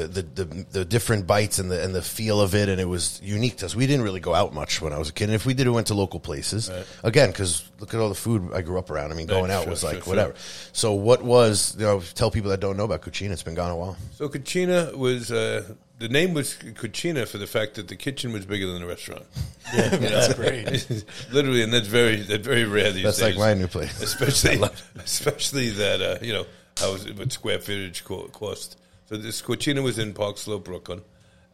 the, 0.08 0.22
the, 0.22 0.46
the, 0.46 0.66
the 0.72 0.86
different 0.86 1.28
bites 1.28 1.60
and 1.60 1.72
the, 1.72 1.84
and 1.84 1.94
the 1.94 2.02
feel 2.02 2.42
of 2.42 2.56
it. 2.56 2.70
And 2.70 2.80
it 2.80 2.86
was 2.86 3.20
unique 3.24 3.58
to 3.58 3.66
us. 3.66 3.76
We 3.76 3.88
didn't 3.88 4.04
really 4.04 4.20
go 4.20 4.34
out 4.34 4.54
much 4.54 4.82
when 4.82 4.94
I 4.94 4.98
was 4.98 5.10
a 5.10 5.14
kid. 5.14 5.26
And 5.26 5.34
if 5.34 5.46
we 5.46 5.54
did, 5.54 5.68
we 5.68 5.74
went 5.74 5.88
to 5.88 5.94
local 5.94 6.20
places 6.20 6.70
again, 7.04 7.30
because 7.30 7.70
look 7.80 7.94
at 7.94 8.00
all 8.00 8.10
the 8.10 8.16
food 8.16 8.52
I 8.54 8.62
grew 8.62 8.78
up 8.78 8.90
around. 8.90 9.12
I 9.12 9.16
mean, 9.16 9.28
going 9.28 9.52
out 9.52 9.64
sure, 9.64 9.72
was 9.72 9.80
sure, 9.82 9.94
like 9.94 10.04
sure. 10.04 10.12
whatever. 10.12 10.36
So 10.74 10.94
what 10.94 11.24
was, 11.24 11.76
you 11.78 11.86
know, 11.86 12.02
tell 12.16 12.32
people 12.32 12.52
that 12.52 12.60
don't 12.60 12.78
know 12.78 12.86
about 12.86 13.02
Cucina, 13.02 13.32
it's 13.32 13.44
been 13.44 13.56
gone 13.56 13.72
a 13.72 13.78
while. 13.78 13.98
So 14.16 14.30
Cucina 14.30 14.96
was 14.96 15.32
uh, 15.32 15.64
the 16.00 16.10
name 16.10 16.34
was 16.34 16.56
Cucina 16.56 17.28
for 17.28 17.38
the 17.38 17.48
fact 17.48 17.76
that 17.76 17.90
the 17.90 17.96
kitchen 17.96 18.32
was 18.32 18.46
bigger 18.46 18.68
than 18.68 18.82
the 18.82 18.88
restaurant. 18.88 19.26
Yeah, 19.72 19.90
that's 19.98 20.34
great. 20.34 21.06
Literally, 21.32 21.62
and 21.62 21.72
that's 21.72 21.86
very 21.86 22.22
that's 22.22 22.48
very 22.48 22.64
rare 22.64 22.92
these 22.92 23.04
That's 23.04 23.20
days. 23.20 23.38
like 23.38 23.38
my 23.38 23.54
new 23.54 23.68
place. 23.68 24.02
especially 24.02 24.68
especially 24.96 25.70
that 25.70 26.02
uh, 26.02 26.18
you 26.26 26.34
know 26.34 26.48
how 26.80 26.92
was 26.92 27.06
it, 27.06 27.16
what 27.16 27.32
square 27.32 27.60
footage 27.60 28.04
co- 28.04 28.30
cost. 28.30 28.80
So 29.10 29.18
this 29.18 29.42
Cucina 29.42 29.82
was 29.82 29.98
in 29.98 30.14
Park 30.14 30.38
Slope, 30.38 30.66
Brooklyn, 30.66 31.02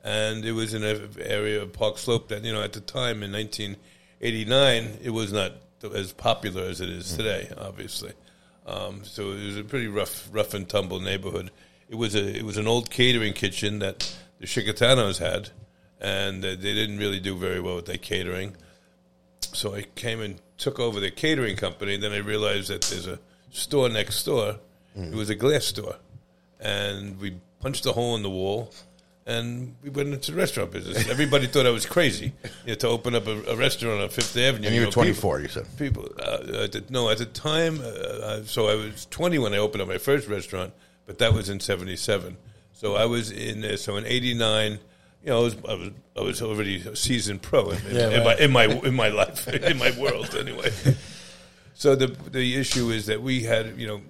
and 0.04 0.44
it 0.44 0.52
was 0.52 0.74
in 0.74 0.84
an 0.84 1.10
area 1.22 1.62
of 1.62 1.72
Park 1.72 1.98
Slope 1.98 2.28
that 2.28 2.44
you 2.44 2.52
know 2.52 2.62
at 2.62 2.74
the 2.74 2.82
time 2.82 3.24
in 3.24 3.32
1989 3.32 5.00
it 5.02 5.12
was 5.12 5.32
not 5.32 5.54
as 5.94 6.12
popular 6.12 6.64
as 6.64 6.82
it 6.82 6.90
is 6.90 7.16
today, 7.16 7.50
obviously. 7.58 8.12
Um, 8.66 9.06
so 9.06 9.32
it 9.32 9.46
was 9.46 9.58
a 9.58 9.64
pretty 9.64 9.88
rough, 9.88 10.28
rough 10.34 10.54
and 10.54 10.68
tumble 10.68 11.00
neighborhood. 11.00 11.50
It 11.90 11.96
was 11.96 12.14
a 12.14 12.38
it 12.38 12.44
was 12.44 12.58
an 12.58 12.68
old 12.68 12.90
catering 12.90 13.32
kitchen 13.32 13.80
that 13.80 14.14
the 14.42 14.48
Chicatanos 14.48 15.20
had, 15.20 15.52
and 16.02 16.44
uh, 16.44 16.50
they 16.50 16.74
didn't 16.74 16.98
really 16.98 17.22
do 17.22 17.38
very 17.38 17.62
well 17.62 17.78
with 17.78 17.86
their 17.86 17.98
catering. 17.98 18.58
So 19.40 19.74
I 19.76 19.84
came 19.96 20.20
and 20.20 20.42
took 20.58 20.78
over 20.78 21.00
the 21.00 21.10
catering 21.10 21.56
company. 21.56 21.94
And 21.94 22.04
Then 22.04 22.12
I 22.12 22.18
realized 22.18 22.68
that 22.70 22.82
there's 22.82 23.08
a 23.08 23.20
store 23.50 23.88
next 23.88 24.22
door. 24.26 24.58
It 24.98 25.16
was 25.16 25.30
a 25.30 25.36
glass 25.36 25.64
store, 25.66 25.96
and 26.60 27.20
we 27.20 27.38
punched 27.60 27.86
a 27.86 27.92
hole 27.92 28.16
in 28.16 28.24
the 28.24 28.30
wall, 28.30 28.72
and 29.26 29.76
we 29.82 29.90
went 29.90 30.14
into 30.14 30.32
the 30.32 30.38
restaurant 30.38 30.72
business. 30.72 31.10
Everybody 31.10 31.48
thought 31.48 31.66
I 31.66 31.72
was 31.72 31.86
crazy 31.86 32.34
you 32.64 32.70
know, 32.70 32.76
to 32.76 32.88
open 32.88 33.16
up 33.16 33.28
a, 33.28 33.42
a 33.52 33.56
restaurant 33.56 34.02
on 34.02 34.10
Fifth 34.10 34.38
Avenue. 34.38 34.68
And 34.68 34.76
you 34.76 34.82
were 34.82 34.88
know, 34.88 34.92
24, 34.92 35.40
you 35.42 35.48
said. 35.48 35.66
People, 35.78 36.04
people 36.04 36.24
uh, 36.24 36.64
at 36.64 36.72
the, 36.74 36.84
no, 36.90 37.10
at 37.10 37.18
the 37.18 37.26
time, 37.26 37.80
uh, 37.82 37.84
uh, 37.84 38.44
so 38.44 38.68
I 38.68 38.76
was 38.76 39.08
20 39.10 39.40
when 39.40 39.54
I 39.54 39.58
opened 39.58 39.82
up 39.82 39.88
my 39.88 39.98
first 39.98 40.28
restaurant, 40.28 40.74
but 41.06 41.18
that 41.20 41.34
was 41.34 41.50
in 41.50 41.60
'77. 41.60 42.38
So 42.74 42.96
I 42.96 43.06
was 43.06 43.32
in, 43.32 43.64
uh, 43.64 43.78
so 43.78 43.98
in 43.98 44.06
'89. 44.06 44.80
You 45.24 45.32
know, 45.32 45.40
I 45.40 45.44
was, 45.44 45.56
I 45.68 45.74
was 45.74 45.90
I 46.18 46.22
was 46.22 46.42
already 46.44 46.88
a 46.88 46.96
seasoned 46.96 47.42
pro 47.42 47.72
in, 47.72 47.78
in, 47.88 47.96
Yeah, 47.96 48.10
in 48.10 48.24
my 48.24 48.36
in 48.36 48.52
my 48.52 48.66
in 48.66 48.94
my 48.94 49.08
life 49.10 49.48
in 49.48 49.78
my 49.78 49.92
world 50.00 50.36
anyway. 50.36 50.72
So 51.74 51.96
the 51.96 52.08
the 52.08 52.56
issue 52.56 52.90
is 52.90 53.08
that 53.08 53.22
we 53.22 53.42
had 53.42 53.80
you 53.80 53.88
know 53.88 54.02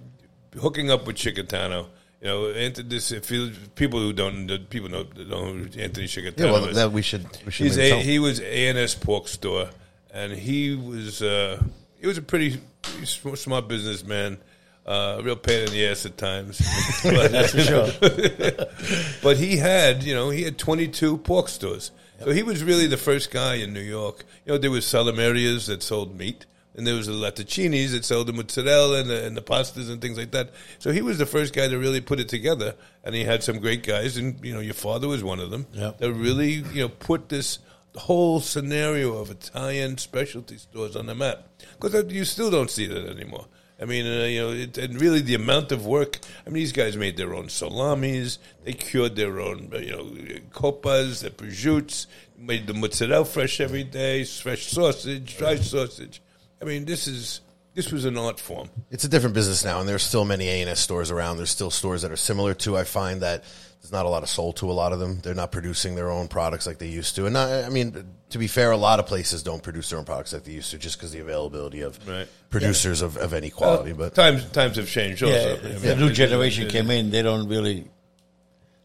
hooking 0.60 0.90
up 0.90 1.06
with 1.06 1.16
Chicatano. 1.16 1.86
You 2.26 2.32
know, 2.32 2.50
Anthony, 2.50 2.88
this 2.88 3.12
if 3.12 3.30
you, 3.30 3.52
people 3.76 4.00
who 4.00 4.12
don't 4.12 4.48
people 4.68 4.88
know 4.88 5.04
don't 5.04 5.28
know 5.28 5.44
who 5.44 5.80
Anthony 5.80 6.08
Chicatano 6.08 6.38
Yeah, 6.40 6.50
well, 6.50 6.64
is. 6.64 6.74
that 6.74 6.90
we 6.90 7.00
should, 7.00 7.24
we 7.44 7.52
should 7.52 7.66
He's 7.66 7.78
a, 7.78 8.02
he 8.02 8.18
was 8.18 8.40
A&S 8.40 8.96
Pork 8.96 9.28
Store, 9.28 9.70
and 10.12 10.32
he 10.32 10.74
was 10.74 11.22
uh, 11.22 11.62
he 12.00 12.08
was 12.08 12.18
a 12.18 12.22
pretty, 12.22 12.60
pretty 12.82 13.06
smart 13.06 13.68
businessman. 13.68 14.38
Uh, 14.84 15.18
a 15.20 15.22
real 15.22 15.36
pain 15.36 15.66
in 15.66 15.70
the 15.70 15.86
ass 15.86 16.04
at 16.04 16.16
times, 16.16 16.58
but, 17.04 17.30
That's 17.30 17.52
for 17.52 17.60
sure. 17.60 17.88
but 19.22 19.36
he 19.36 19.56
had 19.58 20.02
you 20.02 20.12
know 20.14 20.30
he 20.30 20.42
had 20.42 20.58
22 20.58 21.18
pork 21.18 21.48
stores, 21.48 21.92
so 22.24 22.32
he 22.32 22.42
was 22.42 22.64
really 22.64 22.88
the 22.88 22.96
first 22.96 23.30
guy 23.30 23.54
in 23.54 23.72
New 23.72 23.78
York. 23.78 24.24
You 24.44 24.52
know 24.52 24.58
there 24.58 24.72
was 24.72 24.84
Salamerias 24.84 25.68
that 25.68 25.80
sold 25.80 26.18
meat, 26.18 26.44
and 26.76 26.86
there 26.86 26.94
was 26.94 27.06
the 27.06 27.12
Latticini's 27.14 27.92
that 27.92 28.04
sold 28.04 28.26
the 28.28 28.32
mozzarella 28.32 29.00
and 29.00 29.10
the, 29.10 29.24
and 29.26 29.36
the 29.36 29.42
pastas 29.42 29.90
and 29.90 30.00
things 30.00 30.18
like 30.18 30.30
that. 30.32 30.50
So 30.78 30.92
he 30.92 31.02
was 31.02 31.18
the 31.18 31.26
first 31.26 31.54
guy 31.54 31.68
to 31.68 31.78
really 31.78 32.00
put 32.00 32.20
it 32.20 32.28
together, 32.28 32.74
and 33.02 33.14
he 33.14 33.24
had 33.24 33.42
some 33.42 33.58
great 33.60 33.82
guys, 33.82 34.16
and 34.16 34.38
you 34.44 34.52
know 34.54 34.60
your 34.60 34.74
father 34.74 35.08
was 35.08 35.24
one 35.24 35.40
of 35.40 35.50
them 35.50 35.66
Yep. 35.72 35.98
that 35.98 36.12
really 36.12 36.52
you 36.72 36.82
know 36.82 36.88
put 36.88 37.28
this 37.28 37.58
whole 37.96 38.40
scenario 38.40 39.16
of 39.16 39.30
Italian 39.30 39.96
specialty 39.96 40.58
stores 40.58 40.94
on 40.96 41.06
the 41.06 41.14
map 41.14 41.48
because 41.80 42.12
you 42.12 42.24
still 42.26 42.50
don't 42.50 42.70
see 42.70 42.86
that 42.86 43.08
anymore. 43.08 43.46
I 43.80 43.84
mean, 43.84 44.06
uh, 44.06 44.24
you 44.24 44.40
know, 44.40 44.50
it, 44.52 44.78
and 44.78 44.98
really 44.98 45.20
the 45.20 45.34
amount 45.34 45.70
of 45.70 45.84
work. 45.84 46.18
I 46.46 46.50
mean, 46.50 46.62
these 46.62 46.72
guys 46.72 46.96
made 46.96 47.18
their 47.18 47.34
own 47.34 47.50
salamis. 47.50 48.38
They 48.64 48.72
cured 48.72 49.16
their 49.16 49.38
own, 49.38 49.70
uh, 49.74 49.78
you 49.78 49.90
know, 49.90 50.40
copas, 50.50 51.20
the 51.20 51.28
prosciutto, 51.30 52.06
made 52.38 52.66
the 52.66 52.72
mozzarella 52.74 53.26
fresh 53.26 53.60
every 53.60 53.84
day, 53.84 54.24
fresh 54.24 54.66
sausage, 54.68 55.36
dry 55.36 55.56
sausage. 55.56 56.22
I 56.60 56.64
mean, 56.64 56.84
this 56.84 57.06
is 57.06 57.40
this 57.74 57.92
was 57.92 58.04
an 58.06 58.16
art 58.16 58.40
form. 58.40 58.70
it's 58.90 59.04
a 59.04 59.08
different 59.08 59.34
business 59.34 59.64
now, 59.64 59.80
and 59.80 59.88
there's 59.88 60.02
still 60.02 60.24
many 60.24 60.48
A&S 60.48 60.80
stores 60.80 61.10
around. 61.10 61.36
There's 61.36 61.50
still 61.50 61.70
stores 61.70 62.02
that 62.02 62.10
are 62.10 62.16
similar 62.16 62.54
to. 62.54 62.76
I 62.76 62.84
find 62.84 63.20
that 63.20 63.44
there's 63.82 63.92
not 63.92 64.06
a 64.06 64.08
lot 64.08 64.22
of 64.22 64.30
soul 64.30 64.54
to 64.54 64.70
a 64.70 64.72
lot 64.72 64.92
of 64.94 64.98
them. 64.98 65.20
They're 65.22 65.34
not 65.34 65.52
producing 65.52 65.94
their 65.94 66.10
own 66.10 66.26
products 66.28 66.66
like 66.66 66.78
they 66.78 66.88
used 66.88 67.14
to. 67.16 67.26
And 67.26 67.34
not, 67.34 67.50
I 67.50 67.68
mean, 67.68 68.02
to 68.30 68.38
be 68.38 68.46
fair, 68.46 68.70
a 68.70 68.76
lot 68.78 68.98
of 68.98 69.06
places 69.06 69.42
don't 69.42 69.62
produce 69.62 69.90
their 69.90 69.98
own 69.98 70.06
products 70.06 70.32
like 70.32 70.44
they 70.44 70.52
used 70.52 70.70
to, 70.70 70.78
just 70.78 70.96
because 70.96 71.12
the 71.12 71.20
availability 71.20 71.82
of 71.82 71.98
Right. 72.08 72.26
producers 72.48 73.02
of, 73.02 73.18
of 73.18 73.34
any 73.34 73.50
quality. 73.50 73.92
but 73.92 74.14
times 74.14 74.44
times 74.46 74.76
have 74.76 74.88
changed. 74.88 75.22
Also, 75.22 75.36
Yeah, 75.36 75.58
I 75.62 75.72
mean, 75.74 75.82
the 75.82 75.96
new 75.96 76.10
generation 76.10 76.66
it- 76.66 76.70
came 76.72 76.90
in. 76.90 77.10
They 77.10 77.20
don't 77.20 77.46
really, 77.46 77.86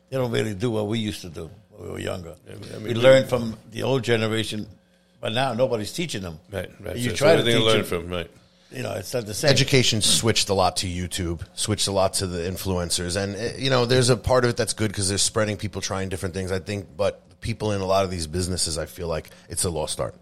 they 0.09 0.17
don't 0.17 0.31
really 0.31 0.53
do 0.53 0.69
what 0.69 0.87
we 0.87 0.99
used 0.99 1.21
to 1.21 1.29
do 1.29 1.49
when 1.69 1.83
we 1.87 1.93
were 1.93 1.99
younger. 1.99 2.35
I 2.49 2.55
mean, 2.55 2.83
we 2.83 2.89
we- 2.89 2.95
learned 2.95 3.29
from 3.29 3.57
the 3.71 3.83
old 3.83 4.03
generation, 4.03 4.67
but 5.21 5.31
now 5.31 5.53
nobody's 5.53 5.93
teaching 5.93 6.21
them. 6.21 6.39
Right, 6.51 6.69
right. 6.81 6.97
You 6.97 7.11
So- 7.11 7.15
try 7.15 7.35
so 7.35 7.37
to 7.37 7.43
teach 7.45 7.55
I 7.55 7.59
learned 7.59 7.85
them. 7.85 8.01
from 8.03 8.09
right. 8.09 8.29
you 8.71 8.83
know, 8.83 8.93
it's 8.93 9.13
not 9.13 9.25
the 9.25 9.33
same. 9.33 9.49
education 9.51 10.01
switched 10.01 10.49
a 10.49 10.53
lot 10.53 10.77
to 10.77 10.87
YouTube, 10.87 11.41
switched 11.53 11.87
a 11.87 11.91
lot 11.91 12.15
to 12.15 12.27
the 12.27 12.39
influencers, 12.49 13.15
and 13.15 13.35
uh, 13.35 13.57
you 13.57 13.69
know, 13.69 13.85
there's 13.85 14.09
a 14.09 14.17
part 14.17 14.43
of 14.43 14.49
it 14.49 14.57
that's 14.57 14.73
good 14.73 14.89
because 14.91 15.07
they're 15.09 15.17
spreading 15.17 15.55
people 15.57 15.81
trying 15.81 16.09
different 16.09 16.33
things. 16.35 16.51
I 16.51 16.59
think, 16.59 16.87
but 16.97 17.21
people 17.41 17.71
in 17.71 17.81
a 17.81 17.85
lot 17.85 18.03
of 18.03 18.11
these 18.11 18.27
businesses, 18.27 18.77
I 18.77 18.85
feel 18.85 19.07
like 19.07 19.29
it's 19.49 19.63
a 19.63 19.69
lost 19.69 19.99
art. 19.99 20.15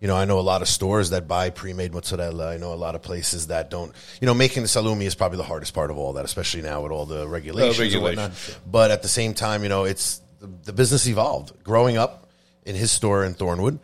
You 0.00 0.08
know, 0.08 0.16
I 0.16 0.24
know 0.24 0.40
a 0.40 0.42
lot 0.42 0.62
of 0.62 0.68
stores 0.68 1.10
that 1.10 1.28
buy 1.28 1.50
pre-made 1.50 1.92
mozzarella. 1.92 2.50
I 2.52 2.56
know 2.56 2.72
a 2.72 2.74
lot 2.74 2.96
of 2.96 3.02
places 3.02 3.46
that 3.48 3.70
don't. 3.70 3.92
You 4.20 4.26
know, 4.26 4.34
making 4.34 4.62
the 4.62 4.68
salumi 4.68 5.04
is 5.04 5.14
probably 5.14 5.36
the 5.38 5.44
hardest 5.44 5.74
part 5.74 5.92
of 5.92 5.96
all 5.98 6.14
that, 6.14 6.24
especially 6.24 6.62
now 6.62 6.80
with 6.82 6.90
all 6.90 7.06
the 7.06 7.28
regulations, 7.28 7.78
and 7.78 7.86
regulations, 7.92 8.18
whatnot. 8.48 8.58
But 8.68 8.90
at 8.90 9.02
the 9.02 9.08
same 9.08 9.32
time, 9.32 9.62
you 9.62 9.68
know, 9.68 9.84
it's 9.84 10.20
the, 10.40 10.48
the 10.64 10.72
business 10.72 11.06
evolved. 11.06 11.62
Growing 11.62 11.98
up 11.98 12.26
in 12.64 12.74
his 12.74 12.90
store 12.90 13.24
in 13.24 13.34
Thornwood, 13.34 13.78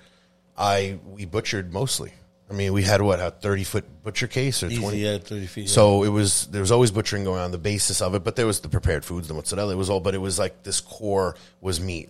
I 0.59 0.99
we 1.07 1.25
butchered 1.25 1.73
mostly. 1.73 2.13
I 2.51 2.55
mean, 2.55 2.73
we 2.73 2.83
had 2.83 3.01
what 3.03 3.21
a 3.21 3.31
thirty 3.31 3.63
foot 3.65 3.85
butcher 4.03 4.27
case 4.27 4.63
or 4.63 4.67
Easy, 4.67 4.81
twenty. 4.81 4.99
yeah, 4.99 5.19
30 5.19 5.47
feet. 5.47 5.69
So 5.69 6.03
it 6.03 6.09
was 6.09 6.47
there 6.47 6.61
was 6.63 6.73
always 6.73 6.91
butchering 6.91 7.25
going 7.25 7.41
on 7.41 7.51
the 7.53 7.59
basis 7.59 8.01
of 8.03 8.15
it, 8.15 8.25
but 8.25 8.37
there 8.37 8.47
was 8.47 8.61
the 8.61 8.69
prepared 8.69 9.05
foods, 9.05 9.29
the 9.29 9.35
mozzarella. 9.35 9.73
It 9.73 9.77
was 9.77 9.91
all, 9.91 10.01
but 10.01 10.15
it 10.15 10.19
was 10.19 10.39
like 10.39 10.63
this 10.63 10.81
core 10.81 11.37
was 11.61 11.79
meat. 11.81 12.09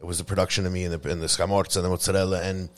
It 0.00 0.04
was 0.04 0.18
the 0.18 0.24
production 0.24 0.66
of 0.66 0.72
meat 0.72 0.84
and 0.86 0.94
the, 1.00 1.10
and 1.10 1.20
the 1.20 1.26
scamorza 1.26 1.76
and 1.76 1.84
the 1.84 1.88
mozzarella, 1.88 2.40
and 2.42 2.70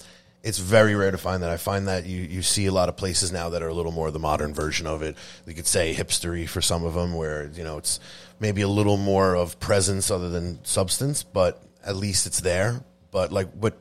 it's 0.43 0.59
very 0.59 0.95
rare 0.95 1.11
to 1.11 1.17
find 1.19 1.43
that. 1.43 1.51
I 1.51 1.59
find 1.59 1.89
that 1.89 2.07
you 2.07 2.23
you 2.23 2.43
see 2.43 2.67
a 2.67 2.73
lot 2.73 2.89
of 2.89 2.97
places 2.97 3.33
now 3.33 3.51
that 3.51 3.63
are 3.63 3.69
a 3.69 3.75
little 3.75 3.93
more 3.93 4.11
the 4.11 4.19
modern 4.19 4.53
version 4.55 4.87
of 4.87 5.03
it. 5.03 5.17
You 5.47 5.55
could 5.55 5.67
say 5.67 5.95
hipstery 5.95 6.49
for 6.49 6.61
some 6.63 6.85
of 6.85 6.95
them, 6.95 7.15
where 7.15 7.51
you 7.55 7.65
know 7.65 7.77
it's 7.79 8.01
maybe 8.41 8.63
a 8.63 8.69
little 8.69 8.97
more 8.97 9.37
of 9.37 9.61
presence 9.61 10.11
other 10.11 10.31
than 10.31 10.65
substance, 10.65 11.23
but 11.23 11.63
at 11.85 11.97
least 11.97 12.27
it's 12.27 12.41
there. 12.41 12.83
But 13.11 13.31
like, 13.31 13.59
but 13.59 13.79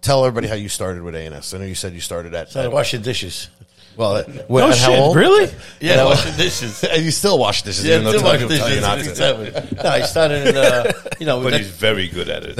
tell 0.00 0.24
everybody 0.24 0.48
how 0.48 0.54
you 0.54 0.68
started 0.68 1.02
with 1.02 1.14
A&S. 1.14 1.54
I 1.54 1.58
know 1.58 1.64
you 1.64 1.74
said 1.74 1.92
you 1.92 2.00
started 2.00 2.34
at, 2.34 2.50
Started 2.50 2.70
washing 2.70 3.02
dishes. 3.02 3.48
well, 3.96 4.16
at, 4.18 4.48
what, 4.48 4.60
No 4.60 4.68
at 4.70 4.78
how 4.78 4.90
shit, 4.90 4.98
old? 4.98 5.16
really? 5.16 5.50
Yeah, 5.80 5.96
No. 5.96 6.06
washing 6.06 6.36
dishes. 6.36 6.82
And 6.84 7.02
you 7.06 7.10
still 7.10 7.38
wash 7.38 7.62
dishes, 7.62 7.84
Yeah, 7.84 7.94
even 7.94 8.04
though 8.04 8.10
still 8.18 8.22
Tony 8.22 8.44
wash 8.44 8.50
will 8.50 8.58
tell 8.58 8.74
you 8.74 8.80
not 8.80 8.98
dishes. 8.98 9.18
to. 9.18 9.76
No, 9.82 9.90
I 9.90 10.00
started 10.02 10.46
in, 10.48 10.56
uh, 10.56 10.92
you 11.18 11.26
know, 11.26 11.42
But 11.42 11.50
that- 11.50 11.58
he's 11.60 11.70
very 11.70 12.08
good 12.08 12.28
at 12.28 12.44
it. 12.44 12.56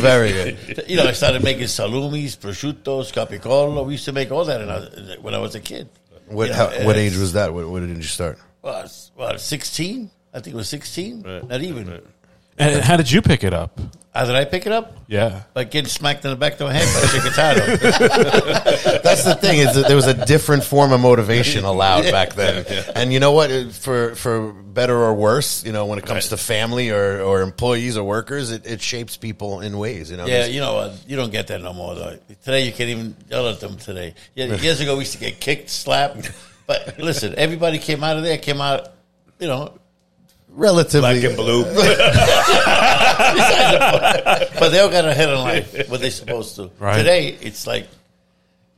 Very 0.00 0.32
good. 0.32 0.84
you 0.88 0.96
know, 0.96 1.04
I 1.04 1.12
started 1.12 1.42
making 1.44 1.64
salumis, 1.64 2.36
prosciutto, 2.38 3.02
capicola. 3.12 3.84
We 3.84 3.92
used 3.92 4.04
to 4.06 4.12
make 4.12 4.30
all 4.30 4.44
that 4.44 4.60
in 4.60 4.68
our, 4.70 4.82
when 5.20 5.34
I 5.34 5.38
was 5.38 5.54
a 5.54 5.60
kid. 5.60 5.88
What, 6.28 6.48
You 6.48 6.54
how, 6.54 6.66
what 6.84 6.96
uh, 6.96 6.98
age 6.98 7.16
was 7.16 7.34
that? 7.34 7.52
What, 7.54 7.68
what 7.68 7.80
did 7.80 7.96
you 7.96 8.02
start? 8.02 8.38
Well, 8.62 8.74
I 8.74 8.82
was- 8.82 9.10
well, 9.16 9.38
16? 9.38 10.10
I 10.34 10.40
think 10.40 10.54
it 10.54 10.56
was 10.56 10.68
16. 10.68 11.22
Right. 11.22 11.48
Not 11.48 11.62
even. 11.62 11.88
Right. 11.90 12.04
And 12.58 12.82
how 12.82 12.96
did 12.96 13.10
you 13.10 13.22
pick 13.22 13.44
it 13.44 13.52
up? 13.52 13.78
How 14.14 14.24
did 14.24 14.34
I 14.34 14.46
pick 14.46 14.64
it 14.64 14.72
up? 14.72 14.96
Yeah. 15.08 15.42
By 15.52 15.64
getting 15.64 15.90
smacked 15.90 16.24
in 16.24 16.30
the 16.30 16.36
back 16.36 16.52
of 16.54 16.58
the 16.60 16.72
head 16.72 16.86
by 16.86 17.00
Chicatano. 17.08 19.02
That's 19.02 19.24
the 19.24 19.34
thing 19.34 19.58
is 19.58 19.74
that 19.74 19.88
there 19.88 19.96
was 19.96 20.06
a 20.06 20.24
different 20.24 20.64
form 20.64 20.92
of 20.92 21.00
motivation 21.00 21.64
allowed 21.64 22.04
back 22.04 22.32
then, 22.32 22.64
and 22.94 23.12
you 23.12 23.20
know 23.20 23.32
what? 23.32 23.50
For 23.72 24.14
for 24.14 24.54
better 24.76 24.96
or 24.96 25.12
worse, 25.14 25.64
you 25.64 25.72
know, 25.72 25.84
when 25.86 25.98
it 25.98 26.06
comes 26.06 26.28
to 26.28 26.36
family 26.38 26.90
or, 26.90 27.20
or 27.20 27.42
employees 27.42 27.96
or 27.98 28.04
workers, 28.04 28.50
it, 28.52 28.66
it 28.66 28.80
shapes 28.80 29.16
people 29.16 29.60
in 29.60 29.76
ways. 29.76 30.10
You 30.10 30.16
know, 30.16 30.26
yeah, 30.26 30.46
you 30.46 30.60
know, 30.60 30.78
uh, 30.78 30.96
you 31.06 31.16
don't 31.16 31.30
get 31.30 31.48
that 31.48 31.62
no 31.62 31.74
more, 31.74 31.94
though. 31.94 32.18
Today, 32.42 32.64
you 32.64 32.72
can't 32.72 32.90
even 32.90 33.16
yell 33.28 33.48
at 33.48 33.60
them 33.60 33.76
today. 33.76 34.14
Yeah, 34.34 34.54
years 34.56 34.80
ago, 34.80 34.94
we 34.94 35.00
used 35.00 35.12
to 35.12 35.18
get 35.18 35.40
kicked, 35.40 35.68
slapped. 35.68 36.30
But 36.66 36.98
listen, 36.98 37.34
everybody 37.36 37.78
came 37.78 38.02
out 38.02 38.16
of 38.16 38.22
there, 38.22 38.38
came 38.38 38.60
out, 38.60 38.88
you 39.38 39.46
know, 39.46 39.78
relatively. 40.56 41.20
Black 41.20 41.24
and 41.24 41.36
blue. 41.36 41.64
but 44.58 44.70
they 44.70 44.80
all 44.80 44.90
got 44.90 45.04
ahead 45.04 45.28
in 45.28 45.38
life, 45.38 45.88
what 45.88 46.00
they're 46.00 46.10
supposed 46.10 46.56
to. 46.56 46.70
Right. 46.78 46.96
Today, 46.96 47.36
it's 47.40 47.66
like 47.66 47.88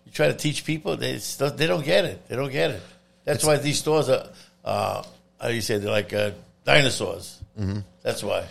you 0.05 0.13
try 0.13 0.27
to 0.27 0.35
teach 0.35 0.65
people, 0.65 0.97
they 0.97 1.19
still, 1.19 1.51
they 1.51 1.67
don't 1.67 1.85
get 1.85 2.05
it. 2.05 2.29
They 2.29 2.37
don't 2.37 2.53
get 2.53 2.73
it. 2.73 2.83
That's 3.25 3.45
why 3.45 3.59
these 3.59 3.79
stores 3.79 4.09
are, 4.09 4.27
uh, 4.65 5.03
how 5.41 5.49
do 5.49 5.55
you 5.55 5.61
say, 5.61 5.79
they're 5.79 5.91
like 5.91 6.13
uh, 6.13 6.33
dinosaurs. 6.65 7.41
Mm-hmm. 7.59 7.81
That's 8.03 8.23
why. 8.23 8.47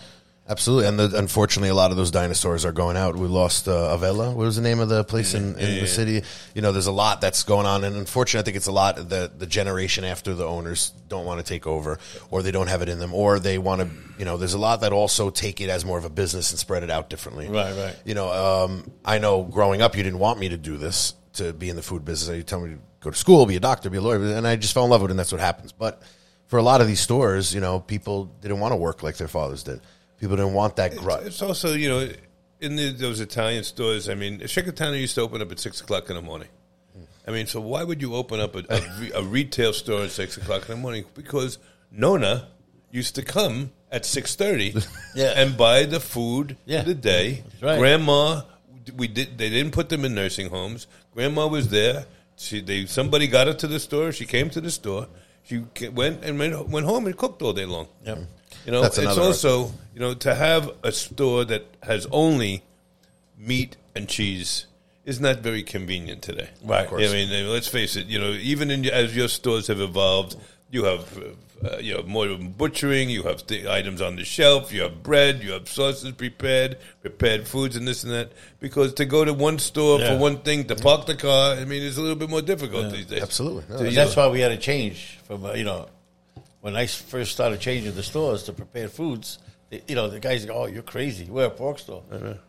Absolutely, 0.50 0.88
and 0.88 0.98
the, 0.98 1.18
unfortunately, 1.18 1.68
a 1.68 1.74
lot 1.74 1.92
of 1.92 1.98
those 1.98 2.10
dinosaurs 2.10 2.63
are 2.63 2.72
going 2.72 2.96
out. 2.96 3.18
We 3.18 3.27
lost 3.27 3.68
uh, 3.68 3.89
Avella. 3.92 4.27
What 4.30 4.38
was 4.38 4.56
the 4.56 4.62
name 4.62 4.80
of 4.80 4.88
the 4.88 5.04
place 5.04 5.34
in, 5.34 5.60
in 5.60 5.82
the 5.82 5.88
city? 5.88 6.22
You 6.56 6.62
know, 6.62 6.72
there's 6.72 6.88
a 6.88 6.92
lot 6.94 7.20
that's 7.20 7.44
going 7.44 7.66
on, 7.66 7.84
and 7.84 7.98
unfortunately, 7.98 8.44
I 8.44 8.46
think 8.46 8.58
it's 8.58 8.68
a 8.68 8.72
lot 8.72 8.96
the 8.96 9.30
the 9.38 9.46
generation 9.46 10.06
after 10.06 10.34
the 10.34 10.46
owners 10.46 10.94
don't 11.10 11.25
want 11.25 11.39
to 11.39 11.46
take 11.46 11.68
over, 11.68 12.00
or 12.32 12.44
they 12.44 12.51
don't 12.51 12.68
have 12.68 12.82
it 12.82 12.88
in 12.88 12.98
them, 12.98 13.13
or 13.13 13.39
they 13.39 13.58
want 13.58 13.82
to. 13.82 13.89
You 14.18 14.24
know, 14.24 14.38
there's 14.38 14.54
a 14.54 14.58
lot 14.58 14.82
that 14.82 14.94
also 14.94 15.30
take 15.30 15.60
it 15.60 15.70
as 15.70 15.84
more 15.84 15.98
of 15.98 16.06
a 16.06 16.10
business 16.10 16.51
and 16.51 16.60
spread 16.60 16.82
it 16.84 16.89
out 16.89 17.10
differently. 17.10 17.50
Right, 17.50 17.75
right. 17.75 17.96
You 18.06 18.13
know, 18.13 18.32
um, 18.32 18.89
I 19.04 19.18
know 19.20 19.44
growing 19.44 19.82
up, 19.82 19.98
you 19.98 20.04
didn't 20.04 20.20
want 20.20 20.39
me 20.39 20.48
to 20.50 20.58
do 20.58 20.77
this 20.77 21.13
to 21.34 21.51
be 21.51 21.70
in 21.70 21.75
the 21.75 21.84
food 21.84 22.06
business. 22.06 22.36
You 22.36 22.44
tell 22.44 22.62
me 22.62 22.75
to 22.75 22.80
go 23.01 23.10
to 23.10 23.18
school, 23.18 23.46
be 23.46 23.58
a 23.58 23.60
doctor, 23.60 23.89
be 23.89 23.98
a 23.98 24.01
lawyer, 24.01 24.24
and 24.24 24.48
I 24.48 24.56
just 24.56 24.74
fell 24.74 24.86
in 24.86 24.92
love 24.92 25.01
with 25.01 25.12
it, 25.12 25.13
and 25.13 25.20
that's 25.20 25.34
what 25.34 25.42
happens. 25.42 25.74
But 25.74 26.01
for 26.48 26.58
a 26.58 26.63
lot 26.63 26.80
of 26.80 26.88
these 26.88 27.01
stores, 27.01 27.54
you 27.54 27.60
know, 27.60 27.80
people 27.82 28.25
didn't 28.42 28.62
want 28.62 28.72
to 28.72 28.77
work 28.77 29.04
like 29.04 29.18
their 29.18 29.27
fathers 29.27 29.63
did. 29.63 29.82
People 30.19 30.36
didn't 30.38 30.53
want 30.53 30.75
that 30.77 30.95
grunt. 30.95 31.27
It's 31.27 31.41
also, 31.41 31.74
you 31.74 31.89
know, 31.89 32.09
in 32.59 32.75
the, 32.75 32.91
those 32.91 33.19
Italian 33.19 33.63
stores, 33.63 34.09
I 34.09 34.15
mean, 34.15 34.39
Chicatano 34.39 35.00
used 35.00 35.15
to 35.15 35.21
open 35.21 35.41
up 35.41 35.51
at 35.51 35.59
6 35.59 35.81
o'clock 35.81 36.09
in 36.09 36.15
the 36.15 36.21
morning. 36.21 36.47
I 37.27 37.31
mean, 37.31 37.45
so 37.45 37.59
why 37.59 37.83
would 37.83 38.01
you 38.01 38.15
open 38.15 38.39
up 38.39 38.55
a, 38.55 38.63
a, 38.69 39.19
a 39.19 39.24
retail 39.24 39.74
store 39.74 40.03
at 40.03 40.12
6 40.12 40.38
o'clock 40.38 40.63
in 40.69 40.75
the 40.75 40.81
morning? 40.81 41.05
Because 41.13 41.59
Nona 41.91 42.47
used 42.89 43.15
to 43.15 43.21
come 43.21 43.71
at 43.91 44.03
6.30 44.03 44.88
Yeah. 45.15 45.33
and 45.36 45.55
buy 45.57 45.83
the 45.83 46.00
food 46.00 46.57
Yeah. 46.65 46.81
for 46.81 46.88
the 46.89 46.95
day. 46.95 47.43
right. 47.62 47.77
Grandma, 47.77 48.41
we 48.95 49.07
did. 49.07 49.38
they 49.38 49.50
didn't 49.50 49.74
put 49.74 49.89
them 49.89 50.05
in 50.05 50.15
nursing 50.15 50.50
homes. 50.50 50.88
Grandma 51.13 51.47
was 51.47 51.67
there. 51.69 52.05
She, 52.38 52.62
they, 52.62 52.86
somebody 52.86 53.27
got 53.27 53.47
her 53.47 53.53
to 53.53 53.67
the 53.67 53.79
store. 53.79 54.12
She 54.13 54.25
came 54.25 54.50
to 54.51 54.62
the 54.62 54.71
store. 54.71 55.07
She 55.43 55.63
went 55.93 56.24
and 56.24 56.39
went, 56.39 56.69
went 56.69 56.86
home 56.86 57.05
and 57.07 57.15
cooked 57.17 57.41
all 57.41 57.53
day 57.53 57.65
long. 57.65 57.88
Yep. 58.05 58.19
You 58.66 58.72
know, 58.72 58.82
That's 58.82 58.98
it's 58.98 59.18
also 59.18 59.72
you 59.94 60.00
know 60.00 60.13
to 60.16 60.36
have 60.36 60.72
a 60.84 60.92
store 60.92 61.46
that 61.46 61.66
has 61.84 62.06
only 62.12 62.63
meat 63.38 63.77
and 63.96 64.08
cheese 64.08 64.66
is 65.06 65.20
not 65.22 65.39
very 65.39 65.63
convenient 65.63 66.22
today. 66.22 66.50
Right. 66.63 66.84
Of 66.84 66.89
course. 66.89 67.10
I 67.10 67.13
mean, 67.13 67.50
let's 67.50 67.68
face 67.70 67.96
it. 67.96 68.08
You 68.08 68.20
know, 68.20 68.32
even 68.32 68.70
in, 68.72 68.86
as 68.88 69.16
your 69.16 69.30
stores 69.30 69.68
have 69.68 69.80
evolved, 69.80 70.36
you 70.70 70.84
have 70.84 71.18
uh, 71.63 71.77
you 71.77 71.96
have 71.96 72.08
more 72.08 72.27
butchering. 72.38 73.10
You 73.10 73.24
have 73.24 73.48
the 73.48 73.72
items 73.72 74.01
on 74.01 74.18
the 74.18 74.25
shelf. 74.25 74.74
You 74.74 74.82
have 74.82 75.01
bread. 75.01 75.42
You 75.42 75.54
have 75.54 75.70
sauces 75.70 76.12
prepared, 76.12 76.77
prepared 77.01 77.48
foods, 77.48 77.77
and 77.77 77.88
this 77.88 78.04
and 78.04 78.12
that. 78.12 78.34
Because 78.60 78.94
to 78.96 79.06
go 79.06 79.24
to 79.24 79.34
one 79.34 79.60
store 79.60 80.00
Yeah. 80.00 80.13
for 80.13 80.18
one 80.20 80.39
thing 80.39 80.66
to 80.66 80.75
park 80.75 81.06
the 81.06 81.16
car, 81.16 81.56
I 81.56 81.63
mean, 81.63 81.84
it's 81.84 81.98
a 81.98 82.01
little 82.01 82.18
bit 82.18 82.30
more 82.30 82.42
difficult 82.42 82.92
these 82.92 83.06
days. 83.06 83.22
Absolutely. 83.24 83.63
No, 83.70 83.77
So, 83.77 83.84
that's- 83.84 83.96
That's 83.96 84.16
know, 84.18 84.27
why 84.27 84.34
we 84.34 84.42
had 84.42 84.50
to 84.50 84.58
change 84.58 85.20
from 85.25 85.46
uh, 85.46 85.54
you 85.54 85.63
know 85.63 85.88
when 86.62 86.76
I 86.76 86.88
first 86.88 87.32
started 87.32 87.60
changing 87.60 87.94
the 87.96 88.04
stores 88.04 88.44
to 88.44 88.54
prepared 88.54 88.92
foods. 88.92 89.40
The, 89.70 89.82
you 89.88 89.96
know 89.96 90.10
the 90.10 90.20
guys 90.20 90.46
go, 90.46 90.54
"Oh, 90.54 90.66
you're 90.66 90.82
crazy. 90.82 91.26
We're 91.26 91.46
a 91.46 91.50
pork 91.50 91.80
store." 91.80 92.04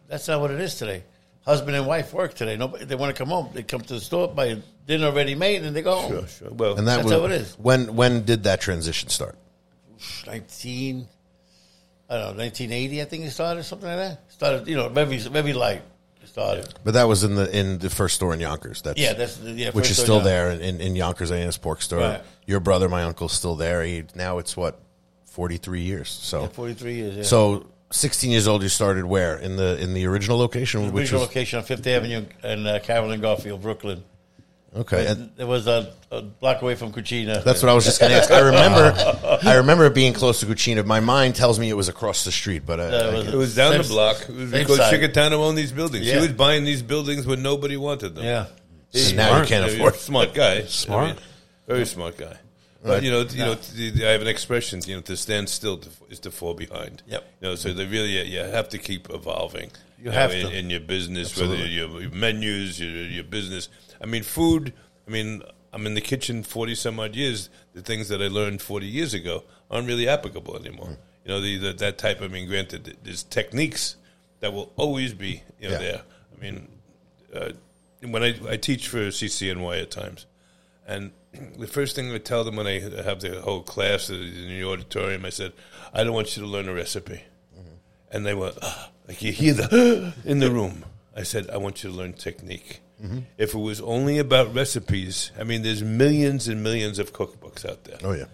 That's 0.09 0.29
not 0.29 0.41
what 0.41 0.51
it 0.51 0.61
is 0.61 0.77
today. 0.77 1.05
Husband 1.45 1.77
and 1.77 1.87
wife 1.87 2.13
work 2.13 2.35
today. 2.35 2.57
Nobody 2.57 2.85
they 2.85 2.95
want 2.95 3.15
to 3.15 3.19
come 3.19 3.31
home. 3.31 3.51
They 3.55 3.63
come 3.63 3.81
to 3.81 3.95
the 3.95 4.01
store, 4.01 4.29
buy 4.29 4.59
dinner 4.87 5.11
ready 5.13 5.35
made, 5.35 5.63
and 5.63 5.75
they 5.75 5.83
go 5.83 5.97
home. 5.97 6.13
Sure, 6.13 6.27
sure. 6.27 6.51
Well, 6.51 6.77
and 6.77 6.87
that 6.87 6.97
That's 6.97 7.05
was, 7.05 7.13
how 7.13 7.25
it 7.25 7.33
is. 7.33 7.59
When 7.59 7.97
when 7.97 8.25
did 8.25 8.45
that 8.45 8.61
transition 8.61 9.09
start? 9.09 9.37
Nineteen, 10.27 11.09
I 12.09 12.19
don't 12.19 12.37
know, 12.37 12.43
nineteen 12.43 12.71
eighty. 12.71 13.03
I 13.03 13.05
think 13.05 13.25
it 13.25 13.31
started 13.31 13.65
something 13.65 13.89
like 13.89 13.99
that. 13.99 14.31
Started, 14.31 14.69
you 14.69 14.77
know, 14.77 14.89
very 14.89 15.19
very 15.19 15.53
light. 15.53 15.83
Started. 16.29 16.69
But 16.85 16.95
that 16.95 17.05
was 17.09 17.25
in 17.25 17.35
the 17.35 17.51
in 17.57 17.79
the 17.79 17.91
first 17.91 18.15
store 18.17 18.33
in 18.35 18.41
Yonkers. 18.41 18.83
That's 18.83 19.01
Yeah, 19.01 19.13
that's 19.15 19.37
the- 19.37 19.53
yeah, 19.53 19.71
which 19.71 19.91
is 19.91 19.99
still 20.01 20.21
there 20.21 20.51
in, 20.51 20.81
in 20.81 20.95
Yonkers 20.97 21.31
A&S 21.31 21.57
Pork 21.59 21.83
Store. 21.83 22.01
Right. 22.01 22.23
Your 22.47 22.61
brother, 22.61 22.89
my 22.89 23.03
uncle's 23.05 23.33
still 23.33 23.57
there. 23.57 23.83
He, 23.83 24.05
now 24.15 24.39
it's 24.39 24.57
what 24.57 24.81
forty 25.27 25.57
three 25.57 25.83
years. 25.83 26.09
So 26.09 26.47
Forty 26.49 26.75
three 26.75 26.95
years. 26.95 27.17
Yeah. 27.17 27.23
so 27.25 27.67
sixteen 27.91 28.31
years 28.31 28.49
old. 28.49 28.63
You 28.63 28.69
started 28.69 29.05
where 29.05 29.37
in 29.37 29.57
the 29.57 29.79
in 29.81 29.95
the 29.95 30.07
original 30.07 30.39
location, 30.39 30.87
the 30.87 30.93
which 30.93 31.03
original 31.03 31.21
was 31.21 31.29
location 31.29 31.59
on 31.59 31.65
Fifth 31.65 31.87
Avenue 31.87 32.25
and 32.43 32.67
uh, 32.67 32.79
Carolyn 32.81 33.21
Garfield, 33.21 33.63
Brooklyn. 33.63 34.03
Okay. 34.77 35.07
And 35.07 35.31
It 35.39 35.47
was 35.47 35.67
a, 35.67 35.93
a 36.11 36.23
block 36.23 36.63
away 36.63 36.75
from 36.75 36.93
Cucina. 36.93 37.43
that's 37.45 37.63
what 37.63 37.69
I 37.71 37.75
was 37.75 37.85
just 37.85 38.01
going 38.01 38.13
to 38.13 38.19
ask. 38.19 38.31
I 38.31 38.41
remember, 38.41 39.39
I 39.49 39.55
remember 39.57 39.87
it 39.87 39.95
being 39.95 40.13
close 40.13 40.41
to 40.41 40.47
Cucina. 40.47 40.85
My 40.85 41.01
mind 41.01 41.35
tells 41.37 41.59
me 41.59 41.69
it 41.69 41.75
was 41.75 41.89
across 41.89 42.25
the 42.25 42.33
street, 42.33 42.63
but 42.67 42.81
uh, 42.81 42.83
I, 42.83 42.87
Yeah, 42.91 42.97
it 42.99 43.05
I- 43.05 43.15
was- 43.17 43.27
It 43.29 43.37
was 43.37 43.55
down 43.55 43.79
the 43.79 43.85
block. 43.85 44.17
It 44.23 44.29
was 44.35 44.51
same 44.51 44.61
because 44.61 44.77
side. 44.79 44.95
Chicatano 45.01 45.33
owned 45.35 45.57
these 45.59 45.73
buildings. 45.73 46.07
He 46.11 46.17
was 46.17 46.33
buying 46.33 46.65
these 46.65 46.83
buildings 46.83 47.27
when 47.27 47.43
nobody 47.43 47.77
wanted 47.77 48.15
them. 48.15 48.25
Yeah. 48.25 48.47
and 48.95 49.17
now 49.17 49.41
you 49.41 49.47
can't 49.47 49.67
Yeah, 49.67 49.75
afford. 49.77 49.95
Smart 49.97 50.35
guy. 50.35 50.65
Smart. 50.65 51.05
I 51.05 51.07
mean, 51.13 51.17
very 51.67 51.87
smart 51.87 52.17
guy. 52.17 52.37
But 52.83 53.03
you 53.03 53.11
know, 53.11 53.23
you 53.23 53.39
know, 53.45 53.55
the- 53.55 53.91
the- 53.91 54.07
I 54.09 54.13
have 54.13 54.23
an 54.23 54.29
expression. 54.29 54.81
You 54.87 54.97
know, 54.97 55.03
to 55.03 55.17
stand 55.17 55.49
still 55.49 55.79
to, 55.79 55.89
is 56.11 56.21
to 56.21 56.31
fall 56.31 56.55
behind. 56.55 57.03
Yep. 57.09 57.25
You 57.41 57.49
know, 57.49 57.55
so 57.57 57.73
they 57.73 57.85
really 57.87 58.23
you 58.27 58.39
have 58.39 58.69
to 58.71 58.79
keep 58.79 59.11
evolving. 59.11 59.71
You 60.01 60.11
have 60.13 60.31
know, 60.31 60.37
in, 60.39 60.47
to. 60.51 60.59
in 60.59 60.71
your 60.71 60.81
business, 60.81 61.29
Absolutely. 61.31 61.57
whether 61.59 61.69
your, 61.69 62.01
your 62.03 62.11
menus, 62.13 62.79
your 62.81 62.89
your 62.91 63.25
business. 63.25 63.69
I 64.01 64.07
mean, 64.07 64.23
food. 64.23 64.73
I 65.07 65.11
mean, 65.11 65.43
I'm 65.73 65.87
in 65.87 65.95
the 65.95 66.01
kitchen 66.01 66.43
forty 66.43 66.75
some 66.75 66.99
odd 67.01 67.15
years. 67.17 67.51
The 67.75 67.83
things 67.83 68.09
that 68.09 68.21
I 68.23 68.29
learned 68.29 68.63
forty 68.63 68.87
years 68.87 69.15
ago 69.15 69.45
aren't 69.71 69.87
really 69.87 70.09
applicable 70.09 70.57
anymore. 70.57 70.87
Mm. 70.89 70.97
You 71.25 71.31
know, 71.31 71.41
the, 71.41 71.59
the, 71.59 71.73
that 71.75 71.99
type. 71.99 72.23
I 72.23 72.29
mean, 72.29 72.47
granted, 72.49 72.97
there's 73.03 73.23
techniques 73.23 73.97
that 74.41 74.53
will 74.53 74.73
always 74.77 75.13
be 75.15 75.43
you 75.61 75.69
know 75.69 75.75
Yeah. 75.75 75.79
there. 75.79 76.03
I 76.37 76.41
mean, 76.41 76.69
uh, 77.35 77.51
when 78.03 78.23
I, 78.23 78.35
I 78.49 78.57
teach 78.57 78.89
for 78.89 79.09
CCNY 79.09 79.83
at 79.83 79.91
times, 79.91 80.27
And 80.87 81.11
the 81.59 81.67
first 81.67 81.97
thing 81.97 82.11
I 82.13 82.19
tell 82.19 82.45
them 82.45 82.57
when 82.57 82.67
I 82.67 82.79
have 83.03 83.21
the 83.21 83.41
whole 83.41 83.63
class 83.63 84.09
in 84.09 84.21
the 84.49 84.65
auditorium, 84.65 85.25
I 85.25 85.31
said, 85.31 85.53
I 85.93 86.05
don't 86.05 86.15
want 86.15 86.37
you 86.37 86.43
to 86.45 86.49
learn 86.49 86.69
a 86.69 86.73
recipe. 86.75 87.23
And 88.11 88.25
they 88.25 88.33
went, 88.35 88.57
"Ah," 88.63 88.91
like 89.07 89.21
you 89.21 89.33
hear 89.33 89.53
the 89.53 90.15
in 90.25 90.39
the 90.39 90.51
room. 90.51 90.85
I 91.15 91.25
said, 91.25 91.51
I 91.51 91.59
want 91.59 91.83
you 91.85 91.91
to 91.91 91.97
learn 91.97 92.15
technique. 92.15 92.81
If 93.37 93.55
it 93.55 93.59
was 93.59 93.81
only 93.81 94.19
about 94.19 94.55
recipes, 94.55 95.31
I 95.39 95.45
mean, 95.45 95.63
there's 95.63 95.83
millions 95.83 96.49
and 96.49 96.63
millions 96.63 96.99
of 96.99 97.13
cookbooks 97.13 97.65
out 97.69 97.85
there. 97.85 97.99
Oh 98.03 98.13
yeah. 98.13 98.25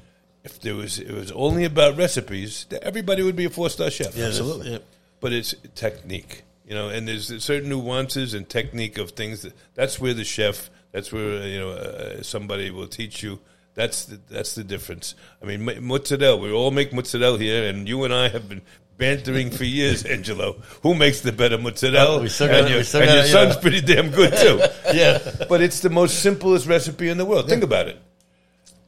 If 0.42 0.60
there 0.60 0.74
was, 0.74 0.98
it 0.98 1.10
was 1.12 1.32
only 1.32 1.64
about 1.64 1.96
recipes, 1.96 2.66
everybody 2.82 3.22
would 3.22 3.36
be 3.36 3.46
a 3.46 3.50
four 3.50 3.70
star 3.70 3.90
chef. 3.90 4.16
Yeah, 4.16 4.26
Absolutely. 4.26 4.72
yeah. 4.72 4.78
But 5.20 5.32
it's 5.32 5.54
technique, 5.74 6.42
you 6.66 6.74
know, 6.74 6.88
and 6.90 7.08
there's 7.08 7.42
certain 7.42 7.68
nuances 7.70 8.34
and 8.34 8.46
technique 8.48 8.98
of 8.98 9.12
things 9.12 9.42
that 9.42 9.54
that's 9.74 9.98
where 10.00 10.12
the 10.14 10.24
chef, 10.24 10.70
that's 10.92 11.12
where 11.12 11.42
uh, 11.42 11.46
you 11.46 11.58
know 11.58 11.70
uh, 11.70 12.22
somebody 12.22 12.70
will 12.70 12.86
teach 12.88 13.22
you. 13.22 13.40
That's 13.74 14.04
the, 14.04 14.20
that's 14.30 14.54
the 14.54 14.62
difference. 14.64 15.14
I 15.42 15.46
mean, 15.46 15.64
mo- 15.64 15.80
mozzarella. 15.80 16.36
We 16.36 16.52
all 16.52 16.70
make 16.70 16.92
mozzarella 16.92 17.38
here, 17.38 17.68
and 17.68 17.88
you 17.88 18.04
and 18.04 18.14
I 18.14 18.28
have 18.28 18.48
been 18.48 18.62
bantering 18.96 19.50
for 19.50 19.64
years, 19.64 20.04
Angelo. 20.16 20.52
Who 20.82 20.94
makes 20.94 21.20
the 21.20 21.32
better 21.32 21.58
mozzarella? 21.58 22.20
Oh, 22.20 22.20
and 22.20 22.40
your, 22.40 22.50
and 22.50 22.68
your 22.68 22.84
son's 22.84 23.54
yeah. 23.54 23.60
pretty 23.60 23.80
damn 23.80 24.10
good 24.10 24.36
too. 24.36 24.60
Yeah. 24.94 25.18
But 25.48 25.60
it's 25.60 25.80
the 25.80 25.90
most 25.90 26.20
simplest 26.20 26.66
recipe 26.66 27.08
in 27.08 27.18
the 27.18 27.24
world. 27.24 27.48
Think 27.48 27.64
about 27.64 27.88
it. 27.88 27.98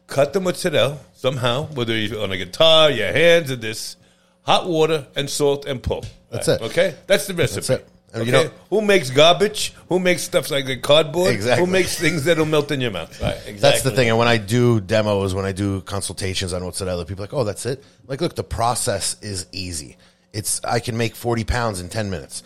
Cut 0.06 0.32
the 0.32 0.40
mozzarella 0.40 0.98
somehow, 1.14 1.66
whether 1.66 1.96
you're 1.96 2.22
on 2.22 2.30
a 2.30 2.36
guitar, 2.36 2.90
your 2.90 3.12
hands, 3.12 3.50
or 3.50 3.56
this, 3.56 3.96
hot 4.42 4.68
water 4.68 5.06
and 5.16 5.28
salt 5.28 5.64
and 5.66 5.82
pull. 5.82 6.04
That's 6.30 6.46
it. 6.46 6.60
Okay? 6.60 6.94
That's 7.06 7.26
the 7.26 7.34
recipe. 7.34 7.66
That's 7.66 7.82
Okay? 8.16 8.26
you 8.26 8.32
know- 8.32 8.50
Who 8.70 8.80
makes 8.82 9.11
garbage? 9.11 9.73
Who 9.88 9.99
makes 9.99 10.23
stuff 10.23 10.50
like 10.50 10.66
the 10.66 10.76
cardboard? 10.76 11.32
Exactly. 11.35 11.64
Who 11.64 11.70
makes 11.70 11.99
things 11.99 12.25
that'll 12.25 12.46
melt 12.46 12.70
in 12.70 12.80
your 12.80 12.90
mouth? 12.90 13.20
Right, 13.20 13.35
exactly. 13.35 13.52
That's 13.61 13.82
the 13.82 13.90
thing. 13.92 14.08
And 14.08 14.18
when 14.18 14.28
I 14.28 14.37
do 14.38 14.80
demos, 14.80 15.35
when 15.35 15.44
I 15.44 15.52
do 15.52 15.80
consultations 15.82 16.52
on 16.52 16.64
what's 16.64 16.78
that 16.78 16.88
other 16.88 17.04
people 17.04 17.23
are 17.25 17.26
like, 17.28 17.35
oh, 17.35 17.44
that's 17.44 17.66
it. 17.66 17.85
Like, 18.06 18.20
look, 18.20 18.35
the 18.35 18.44
process 18.44 19.16
is 19.23 19.46
easy. 19.52 19.96
It's 20.32 20.61
I 20.64 20.80
can 20.80 20.96
make 20.99 21.14
forty 21.16 21.44
pounds 21.44 21.80
in 21.80 21.88
ten 21.88 22.11
minutes, 22.11 22.42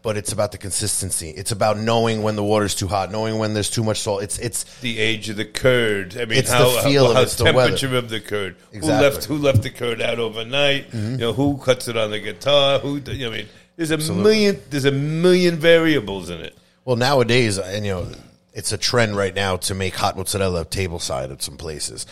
but 0.00 0.16
it's 0.16 0.32
about 0.32 0.52
the 0.52 0.56
consistency. 0.58 1.28
It's 1.28 1.52
about 1.52 1.76
knowing 1.78 2.22
when 2.22 2.36
the 2.36 2.44
water's 2.44 2.74
too 2.74 2.88
hot, 2.88 3.10
knowing 3.12 3.36
when 3.38 3.52
there's 3.52 3.68
too 3.68 3.84
much 3.84 4.00
salt. 4.00 4.22
It's 4.22 4.38
it's 4.38 4.64
The 4.80 4.98
age 4.98 5.28
of 5.28 5.36
the 5.36 5.44
curd. 5.44 6.16
I 6.16 6.24
mean, 6.24 6.38
It's 6.38 6.50
the 6.50 6.80
feel 6.84 7.04
how, 7.04 7.10
of 7.10 7.16
how 7.16 7.22
it's 7.22 7.34
the 7.36 7.44
temperature 7.44 7.94
of 7.98 8.08
the 8.08 8.20
curd. 8.20 8.56
Exactly. 8.72 8.96
Who 8.96 9.02
left? 9.02 9.24
Who 9.26 9.36
left 9.36 9.62
the 9.62 9.68
curd 9.70 10.00
out 10.00 10.18
overnight? 10.18 10.90
Mm-hmm. 10.90 11.10
You 11.12 11.16
know, 11.18 11.32
who 11.34 11.58
cuts 11.58 11.86
it 11.86 11.98
on 11.98 12.12
the 12.12 12.20
guitar? 12.20 12.78
Who? 12.78 12.96
You 12.96 13.26
know, 13.28 13.32
I 13.34 13.36
mean, 13.38 13.48
there's 13.76 13.90
a 13.90 14.14
million. 14.14 14.60
There's 14.70 14.84
a 14.84 14.92
million 14.92 15.56
variables 15.56 16.30
in 16.30 16.40
it. 16.40 16.56
Well, 16.84 16.96
nowadays, 16.96 17.58
and 17.58 17.84
you 17.84 17.92
know, 17.92 18.06
it's 18.52 18.72
a 18.72 18.78
trend 18.78 19.16
right 19.16 19.34
now 19.34 19.56
to 19.56 19.74
make 19.74 19.94
hot 19.96 20.16
mozzarella 20.16 20.64
table 20.64 20.98
side 20.98 21.30
at 21.30 21.42
some 21.42 21.56
places. 21.56 22.06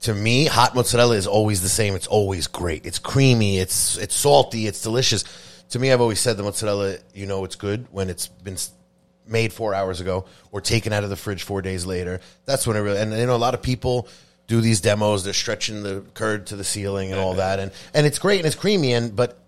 To 0.00 0.14
me, 0.14 0.46
hot 0.46 0.74
mozzarella 0.74 1.16
is 1.16 1.26
always 1.26 1.62
the 1.62 1.68
same. 1.68 1.94
It's 1.94 2.06
always 2.06 2.46
great. 2.46 2.86
It's 2.86 2.98
creamy. 2.98 3.58
It's 3.58 3.98
it's 3.98 4.14
salty. 4.14 4.66
It's 4.66 4.82
delicious. 4.82 5.24
To 5.70 5.78
me, 5.78 5.92
I've 5.92 6.00
always 6.00 6.20
said 6.20 6.36
the 6.36 6.42
mozzarella, 6.42 6.96
you 7.14 7.26
know, 7.26 7.44
it's 7.44 7.56
good 7.56 7.86
when 7.90 8.10
it's 8.10 8.28
been 8.28 8.56
made 9.26 9.52
four 9.52 9.74
hours 9.74 10.00
ago 10.00 10.24
or 10.50 10.60
taken 10.60 10.92
out 10.92 11.04
of 11.04 11.10
the 11.10 11.16
fridge 11.16 11.42
four 11.42 11.62
days 11.62 11.86
later. 11.86 12.20
That's 12.44 12.66
when 12.66 12.76
it 12.76 12.80
really. 12.80 12.98
And 12.98 13.12
you 13.12 13.26
know, 13.26 13.36
a 13.36 13.38
lot 13.38 13.54
of 13.54 13.62
people 13.62 14.08
do 14.46 14.60
these 14.60 14.80
demos. 14.80 15.24
They're 15.24 15.32
stretching 15.32 15.82
the 15.82 16.04
curd 16.14 16.46
to 16.48 16.56
the 16.56 16.64
ceiling 16.64 17.12
and 17.12 17.20
all 17.20 17.34
that, 17.34 17.58
and 17.58 17.72
and 17.94 18.06
it's 18.06 18.18
great 18.18 18.38
and 18.38 18.46
it's 18.46 18.56
creamy. 18.56 18.92
And 18.92 19.14
but 19.14 19.38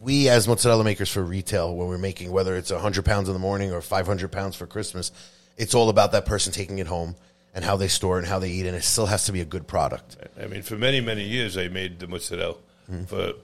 we 0.00 0.28
as 0.28 0.48
mozzarella 0.48 0.82
makers 0.82 1.10
for 1.10 1.22
retail 1.22 1.76
when 1.76 1.86
we're 1.86 1.98
making 1.98 2.32
whether 2.32 2.56
it's 2.56 2.72
100 2.72 3.04
pounds 3.04 3.28
in 3.28 3.34
the 3.34 3.38
morning 3.38 3.72
or 3.72 3.80
500 3.80 4.32
pounds 4.32 4.56
for 4.56 4.66
christmas 4.66 5.12
it's 5.56 5.74
all 5.74 5.88
about 5.90 6.12
that 6.12 6.24
person 6.24 6.52
taking 6.52 6.78
it 6.78 6.86
home 6.86 7.14
and 7.54 7.64
how 7.64 7.76
they 7.76 7.88
store 7.88 8.16
it 8.16 8.20
and 8.20 8.28
how 8.28 8.38
they 8.38 8.50
eat 8.50 8.64
it 8.64 8.68
and 8.68 8.76
it 8.76 8.82
still 8.82 9.06
has 9.06 9.26
to 9.26 9.32
be 9.32 9.40
a 9.40 9.44
good 9.44 9.66
product 9.66 10.16
I 10.40 10.46
mean, 10.46 10.62
for 10.62 10.76
many, 10.76 11.00
many 11.00 11.24
years, 11.24 11.56
I 11.56 11.68
made 11.68 11.98
the 11.98 12.06
mozzarella. 12.06 12.56
Mm-hmm. 12.90 13.04
For 13.04 13.34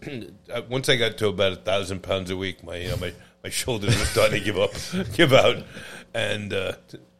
uh, 0.52 0.62
once 0.68 0.88
I 0.88 0.96
got 0.96 1.18
to 1.18 1.28
about 1.28 1.52
a 1.52 1.56
thousand 1.56 2.02
pounds 2.02 2.30
a 2.30 2.36
week, 2.36 2.64
my 2.64 2.76
you 2.76 2.88
know 2.88 2.96
my, 2.96 3.12
my 3.44 3.50
shoulders 3.50 3.96
were 3.98 4.04
starting 4.06 4.40
to 4.40 4.44
give 4.44 4.58
up, 4.58 4.72
give 5.14 5.32
out, 5.32 5.62
and 6.14 6.52
uh, 6.52 6.72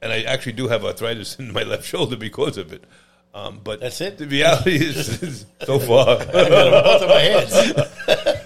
and 0.02 0.12
I 0.12 0.22
actually 0.22 0.52
do 0.52 0.68
have 0.68 0.84
arthritis 0.84 1.36
in 1.36 1.52
my 1.52 1.62
left 1.62 1.84
shoulder 1.84 2.16
because 2.16 2.56
of 2.56 2.72
it. 2.72 2.84
Um, 3.34 3.60
but 3.62 3.80
That's 3.80 4.00
it? 4.00 4.16
The 4.16 4.26
reality 4.26 4.76
is, 4.76 5.22
is 5.22 5.46
so 5.62 5.78
far. 5.78 6.16
Both 6.24 7.02
of 7.02 7.08
my 7.08 7.20
hands. 7.20 8.42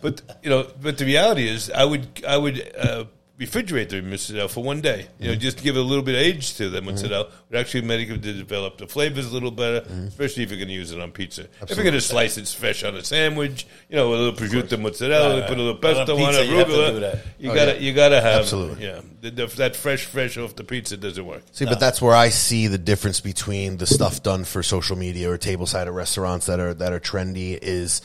but 0.00 0.22
you 0.42 0.50
know, 0.50 0.66
but 0.80 0.98
the 0.98 1.04
reality 1.04 1.48
is, 1.48 1.70
I 1.70 1.84
would 1.84 2.24
I 2.26 2.36
would 2.36 2.72
uh, 2.76 3.04
refrigerate 3.40 3.88
the 3.88 4.02
mozzarella 4.02 4.48
for 4.50 4.62
one 4.62 4.82
day. 4.82 5.06
You 5.18 5.28
know, 5.28 5.32
mm-hmm. 5.32 5.40
just 5.40 5.58
to 5.58 5.64
give 5.64 5.74
it 5.74 5.80
a 5.80 5.82
little 5.82 6.04
bit 6.04 6.14
of 6.14 6.20
age 6.20 6.56
to 6.56 6.68
the 6.68 6.82
mozzarella. 6.82 7.30
Would 7.48 7.58
actually 7.58 7.82
make 7.82 8.08
it 8.08 8.22
to 8.22 8.32
develop 8.34 8.76
the 8.76 8.86
flavors 8.86 9.26
a 9.26 9.32
little 9.32 9.50
better, 9.50 9.80
mm-hmm. 9.80 10.08
especially 10.08 10.42
if 10.42 10.50
you're 10.50 10.58
going 10.58 10.68
to 10.68 10.74
use 10.74 10.92
it 10.92 11.00
on 11.00 11.10
pizza. 11.10 11.46
If 11.62 11.70
you're 11.70 11.82
going 11.84 11.94
to 11.94 12.02
slice 12.02 12.36
it 12.36 12.46
fresh 12.48 12.84
on 12.84 12.96
a 12.96 13.02
sandwich, 13.02 13.66
you 13.88 13.96
know, 13.96 14.12
a 14.12 14.14
little 14.14 14.32
prosciutto 14.34 14.78
mozzarella, 14.78 15.46
put 15.48 15.56
a 15.56 15.62
little 15.62 15.80
pesto 15.80 16.12
On 16.12 16.18
pizza, 16.18 16.42
it, 16.42 16.48
you 16.50 16.56
have 16.56 16.66
to 16.66 16.72
arugula. 16.74 17.00
that. 17.00 17.24
You 17.38 17.50
Oh, 17.50 17.54
gotta 17.54 17.72
yeah. 17.74 17.78
you 17.78 17.94
gotta 17.94 18.20
have 18.20 18.40
Absolutely. 18.42 18.84
yeah. 18.84 19.00
The, 19.22 19.30
the, 19.30 19.46
that 19.46 19.74
fresh 19.74 20.04
fresh 20.04 20.36
off 20.36 20.54
the 20.54 20.64
pizza 20.64 20.98
doesn't 20.98 21.24
work. 21.24 21.42
see 21.52 21.64
but 21.64 21.78
that's 21.80 22.00
where 22.00 22.14
i 22.14 22.30
see 22.30 22.68
the 22.68 22.78
difference 22.78 23.20
between 23.20 23.76
the 23.76 23.86
stuff 23.86 24.22
done 24.22 24.44
for 24.44 24.62
social 24.62 24.96
media 24.96 25.30
or 25.30 25.36
tableside 25.36 25.86
at 25.86 25.92
restaurants 25.92 26.46
that 26.46 26.58
are 26.58 26.72
that 26.72 26.92
are 26.94 27.00
trendy 27.00 27.58
is 27.60 28.00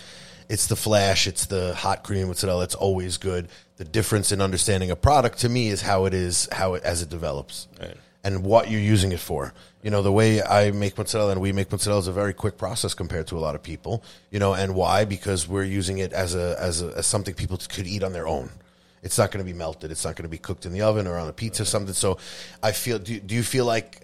it's 0.50 0.68
the 0.68 0.76
flash 0.76 1.28
it's 1.28 1.46
the 1.48 1.74
hot 1.76 2.04
cream 2.04 2.28
mozzarella 2.28 2.64
it's 2.64 2.76
always 2.76 3.18
good 3.18 3.48
the 3.78 3.84
difference 3.86 4.32
in 4.32 4.42
understanding 4.42 4.92
a 4.92 4.96
product 4.96 5.40
to 5.40 5.50
me 5.50 5.70
is 5.70 5.82
how 5.82 6.06
it 6.06 6.14
is 6.14 6.48
how 6.52 6.74
it 6.76 6.84
as 6.84 7.02
it 7.02 7.10
develops 7.10 7.68
Right. 7.80 7.98
and 8.24 8.44
what 8.44 8.70
you're 8.72 8.82
using 8.82 9.12
it 9.12 9.20
for. 9.20 9.54
You 9.84 9.92
know, 9.92 10.02
the 10.02 10.12
way 10.12 10.42
I 10.42 10.72
make 10.72 10.98
mozzarella 10.98 11.34
and 11.34 11.42
we 11.42 11.52
make 11.52 11.72
mozzarella 11.72 12.00
is 12.00 12.08
a 12.08 12.12
very 12.12 12.34
quick 12.34 12.58
process 12.58 12.96
compared 12.96 13.28
to 13.28 13.38
a 13.38 13.42
lot 13.42 13.54
of 13.54 13.62
people. 13.62 14.04
You 14.32 14.40
know, 14.40 14.56
and 14.56 14.74
why? 14.74 15.06
Because 15.06 15.48
we're 15.48 15.64
using 15.64 16.00
it 16.00 16.12
as 16.12 16.34
a 16.34 16.56
as 16.60 16.82
a 16.82 16.88
as 16.98 17.06
something 17.06 17.36
people 17.36 17.60
could 17.70 17.86
eat 17.86 18.02
on 18.02 18.12
their 18.14 18.28
own. 18.28 18.50
It's 19.04 19.20
not 19.20 19.30
going 19.32 19.46
to 19.46 19.52
be 19.52 19.56
melted. 19.56 19.92
It's 19.92 20.04
not 20.04 20.16
going 20.16 20.24
to 20.24 20.30
be 20.30 20.40
cooked 20.40 20.66
in 20.66 20.74
the 20.74 20.82
oven 20.82 21.06
or 21.06 21.18
on 21.18 21.28
a 21.28 21.34
pizza 21.34 21.62
or 21.62 21.66
something. 21.66 21.94
So, 21.94 22.18
I 22.64 22.72
feel. 22.72 22.98
Do, 22.98 23.20
do 23.20 23.36
you 23.36 23.44
feel 23.44 23.66
like, 23.66 24.02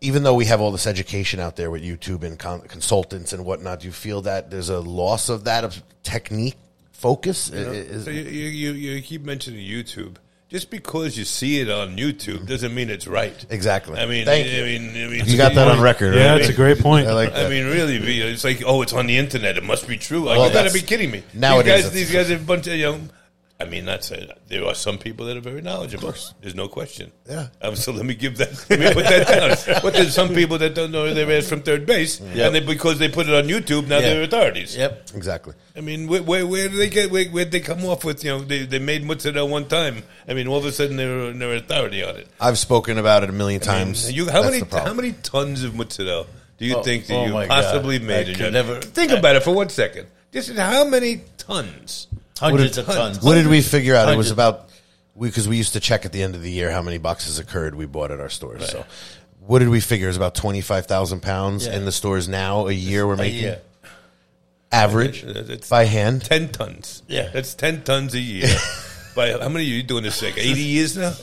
even 0.00 0.22
though 0.22 0.34
we 0.34 0.44
have 0.46 0.60
all 0.60 0.70
this 0.70 0.86
education 0.86 1.40
out 1.40 1.56
there 1.56 1.70
with 1.70 1.82
YouTube 1.82 2.22
and 2.22 2.38
con- 2.38 2.60
consultants 2.62 3.32
and 3.32 3.44
whatnot, 3.44 3.80
do 3.80 3.86
you 3.86 3.92
feel 3.92 4.22
that 4.22 4.50
there's 4.50 4.68
a 4.68 4.80
loss 4.80 5.28
of 5.28 5.44
that 5.44 5.64
of 5.64 5.82
technique 6.02 6.56
focus? 6.92 7.50
I- 7.52 7.56
is- 7.56 8.04
So 8.04 8.10
you, 8.10 8.22
you, 8.22 8.70
you 8.72 8.72
you 8.94 9.02
keep 9.02 9.22
mentioning 9.24 9.60
YouTube. 9.66 10.16
Just 10.50 10.70
because 10.70 11.18
you 11.18 11.26
see 11.26 11.60
it 11.60 11.68
on 11.68 11.98
YouTube 11.98 12.46
doesn't 12.46 12.74
mean 12.74 12.88
it's 12.88 13.06
right. 13.06 13.44
Exactly. 13.50 13.98
I 14.00 14.06
mean, 14.06 14.24
Thank 14.24 14.46
I 14.46 14.50
you. 14.50 14.64
mean, 14.64 14.90
I 15.04 15.08
mean, 15.08 15.26
you 15.26 15.36
got 15.36 15.52
that 15.54 15.68
on 15.68 15.78
record, 15.82 16.14
Yeah, 16.14 16.30
right? 16.32 16.38
that's 16.38 16.48
a 16.48 16.54
great 16.54 16.78
point. 16.78 17.06
I 17.06 17.12
like 17.12 17.34
I 17.34 17.50
mean, 17.50 17.66
really, 17.66 17.96
it's 18.22 18.44
like, 18.44 18.62
oh, 18.64 18.80
it's 18.80 18.94
on 18.94 19.06
the 19.06 19.18
internet. 19.18 19.58
It 19.58 19.62
must 19.64 19.86
be 19.86 19.98
true. 19.98 20.20
Like, 20.24 20.38
Well, 20.38 20.46
you 20.46 20.52
got 20.54 20.66
to 20.66 20.72
be 20.72 20.80
kidding 20.80 21.10
me. 21.10 21.22
nowadays, 21.34 21.64
these 21.66 21.74
guys, 21.74 21.82
that's- 21.82 21.94
these 21.94 22.12
guys 22.12 22.30
are 22.30 22.36
a 22.36 22.46
bunch 22.46 22.66
of 22.66 22.74
you 22.76 22.82
know. 22.84 23.00
I 23.60 23.64
mean, 23.64 23.86
that's 23.86 24.12
a, 24.12 24.36
there 24.46 24.64
are 24.66 24.74
some 24.74 24.98
people 24.98 25.26
that 25.26 25.36
are 25.36 25.40
very 25.40 25.60
knowledgeable. 25.60 26.14
There's 26.40 26.54
no 26.54 26.68
question. 26.68 27.10
Yeah. 27.28 27.48
Um, 27.60 27.74
so 27.74 27.90
let 27.90 28.06
me 28.06 28.14
give 28.14 28.36
that. 28.36 28.50
Let 28.70 28.78
me 28.78 28.92
put 28.94 29.04
that 29.06 29.26
down. 29.66 29.80
But 29.82 29.94
there's 29.94 30.14
some 30.14 30.28
people 30.32 30.58
that 30.58 30.76
don't 30.76 30.92
know 30.92 31.12
their 31.12 31.28
ass 31.36 31.48
from 31.48 31.62
third 31.62 31.84
base, 31.84 32.20
Yep. 32.20 32.46
and 32.46 32.54
they, 32.54 32.60
because 32.60 33.00
they 33.00 33.08
put 33.08 33.26
it 33.28 33.34
on 33.34 33.44
YouTube, 33.48 33.88
now 33.88 33.96
Yeah. 33.98 34.10
they're 34.10 34.22
authorities. 34.22 34.76
Yep. 34.76 35.08
exactly. 35.14 35.54
I 35.76 35.80
mean, 35.80 36.06
where, 36.06 36.22
where, 36.22 36.46
where 36.46 36.68
do 36.68 36.76
they 36.76 36.88
get? 36.88 37.10
Where, 37.10 37.24
where 37.30 37.44
they 37.46 37.58
come 37.58 37.84
off 37.84 38.04
with? 38.04 38.22
You 38.22 38.30
know, 38.30 38.40
they, 38.44 38.64
they 38.64 38.78
made 38.78 39.04
mozzarella 39.04 39.44
one 39.44 39.66
time. 39.66 40.04
I 40.28 40.34
mean, 40.34 40.46
all 40.46 40.58
of 40.58 40.64
a 40.64 40.70
sudden 40.70 40.96
they're 40.96 41.32
they're 41.32 41.56
authority 41.56 42.04
on 42.04 42.14
it. 42.14 42.28
I've 42.40 42.58
spoken 42.58 42.96
about 42.96 43.24
it 43.24 43.28
a 43.30 43.32
million 43.32 43.60
I 43.64 43.66
mean, 43.78 43.86
times. 43.86 44.12
you, 44.12 44.26
how 44.30 44.42
That's 44.42 44.60
many 44.72 44.84
how 44.84 44.94
many 44.94 45.12
tons 45.24 45.64
of 45.64 45.74
mozzarella 45.74 46.26
do 46.58 46.64
you 46.64 46.76
Oh, 46.76 46.82
think 46.84 47.06
that 47.08 47.14
oh 47.14 47.26
you 47.26 47.32
my 47.32 47.46
God. 47.48 47.62
possibly 47.64 47.96
I 47.96 47.98
made? 47.98 48.28
in 48.28 48.52
never- 48.52 48.80
think 48.80 49.10
about 49.10 49.34
it 49.34 49.42
for 49.42 49.52
one 49.52 49.68
second. 49.68 50.06
Just 50.32 50.52
how 50.56 50.84
many 50.84 51.22
tons? 51.38 52.06
Hundreds 52.38 52.78
of 52.78 52.86
tons? 52.86 53.22
What 53.22 53.34
did 53.34 53.46
we 53.46 53.62
figure 53.62 53.94
out? 53.94 54.12
It 54.12 54.16
was 54.16 54.30
about 54.30 54.68
because 55.18 55.48
we, 55.48 55.56
used 55.56 55.72
to 55.72 55.80
check 55.80 56.04
at 56.04 56.12
the 56.12 56.22
end 56.22 56.34
of 56.36 56.42
the 56.42 56.50
year 56.50 56.70
how 56.70 56.82
many 56.82 56.98
boxes 56.98 57.38
occurred 57.38 57.74
we 57.74 57.86
bought 57.86 58.10
at 58.12 58.20
our 58.20 58.28
stores. 58.28 58.68
So, 58.70 58.84
what 59.40 59.58
did 59.58 59.68
we 59.68 59.80
figure? 59.80 60.06
It 60.06 60.10
was 60.10 60.16
about 60.16 60.34
twenty 60.34 60.60
five 60.60 60.86
thousand 60.86 61.20
pounds 61.22 61.66
Yeah. 61.66 61.76
in 61.76 61.84
the 61.84 61.92
stores 61.92 62.28
now. 62.28 62.68
A 62.68 62.72
year 62.72 63.06
we're 63.06 63.16
making 63.16 63.42
year. 63.42 63.60
average 64.70 65.24
It's 65.24 65.68
by 65.68 65.84
hand. 65.84 66.24
ten 66.24 66.50
tons. 66.50 67.02
Yeah. 67.08 67.30
that's 67.32 67.54
ten 67.54 67.82
tons 67.82 68.14
a 68.14 68.20
year. 68.20 68.48
By 69.16 69.32
how 69.32 69.48
many 69.48 69.64
are 69.64 69.74
you 69.74 69.82
doing 69.82 70.04
this? 70.04 70.22
Like 70.22 70.38
eighty 70.38 70.60
years 70.60 70.96
now? 70.96 71.10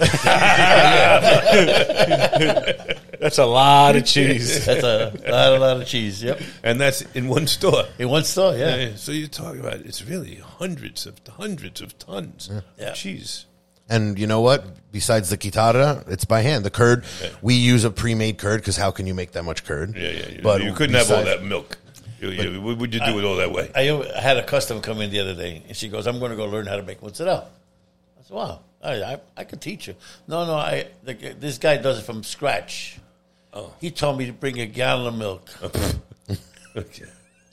That's 3.26 3.40
a 3.40 3.46
lot 3.46 3.96
of 3.96 4.06
cheese. 4.14 4.66
That's 4.68 4.84
a 4.84 5.12
lot, 5.26 5.54
a 5.54 5.58
lot 5.60 5.82
of 5.82 5.88
cheese. 5.88 6.22
Yep. 6.22 6.40
and 6.64 6.80
that's 6.80 7.02
in 7.18 7.28
one 7.28 7.48
store. 7.48 7.86
In 7.98 8.08
one 8.10 8.24
store, 8.24 8.56
yeah. 8.56 8.76
Yeah, 8.76 8.90
So 8.98 9.12
you're 9.12 9.28
talking 9.28 9.62
about 9.62 9.78
it's 9.82 10.06
really 10.06 10.36
hundreds 10.36 11.08
of 11.08 11.16
hundreds 11.28 11.82
of 11.82 11.98
tons 11.98 12.50
Yeah. 12.78 12.90
of 12.90 12.96
cheese. 12.96 13.48
And 13.90 14.20
you 14.20 14.28
know 14.28 14.42
what? 14.42 14.62
Besides 14.92 15.30
the 15.32 15.38
guitarra, 15.38 16.04
it's 16.08 16.26
by 16.26 16.42
hand. 16.42 16.66
The 16.66 16.70
curd, 16.70 17.04
we 17.42 17.56
use 17.56 17.84
a 17.84 17.90
pre 17.90 18.14
made 18.14 18.38
curd 18.38 18.62
because 18.62 18.78
how 18.78 18.92
can 18.92 19.08
you 19.08 19.16
make 19.16 19.32
that 19.32 19.44
much 19.44 19.64
curd? 19.64 19.96
Yeah, 19.98 20.10
yeah. 20.10 20.30
You, 20.30 20.42
But 20.44 20.62
you 20.64 20.74
couldn't 20.74 20.96
have 20.96 21.10
all 21.10 21.24
besides- 21.24 21.42
that 21.42 21.48
milk. 21.48 21.78
You, 22.22 22.30
you, 22.30 22.62
what 22.62 22.78
would 22.78 22.94
you 22.94 23.00
do 23.00 23.18
it 23.20 23.24
all 23.26 23.38
that 23.38 23.52
way? 23.52 23.70
I 23.76 23.90
I 23.92 24.22
had 24.22 24.38
a 24.38 24.44
customer 24.44 24.82
come 24.82 25.02
in 25.02 25.10
the 25.12 25.20
other 25.20 25.36
day, 25.36 25.64
and 25.68 25.76
she 25.76 25.90
goes, 25.90 26.08
"I'm 26.08 26.18
going 26.20 26.32
to 26.32 26.38
go 26.38 26.46
learn 26.46 26.66
how 26.66 26.78
to 26.78 26.84
make 26.84 27.02
mozzarella." 27.04 27.48
I 28.18 28.24
said, 28.24 28.34
"Wow, 28.36 28.62
I 28.82 28.92
I, 29.14 29.20
I 29.38 29.44
could 29.44 29.60
teach 29.62 29.88
you." 29.88 29.96
No, 30.28 30.46
no, 30.46 30.54
I 30.56 30.88
the, 31.04 31.14
this 31.14 31.58
guy 31.58 31.76
does 31.78 32.00
it 32.00 32.04
from 32.06 32.24
scratch. 32.24 32.98
Oh. 33.56 33.72
He 33.80 33.90
told 33.90 34.18
me 34.18 34.26
to 34.28 34.34
bring 34.34 34.60
a 34.60 34.66
gallon 34.66 35.08
of 35.08 35.16
milk. 35.18 35.50
Okay. 36.78 37.06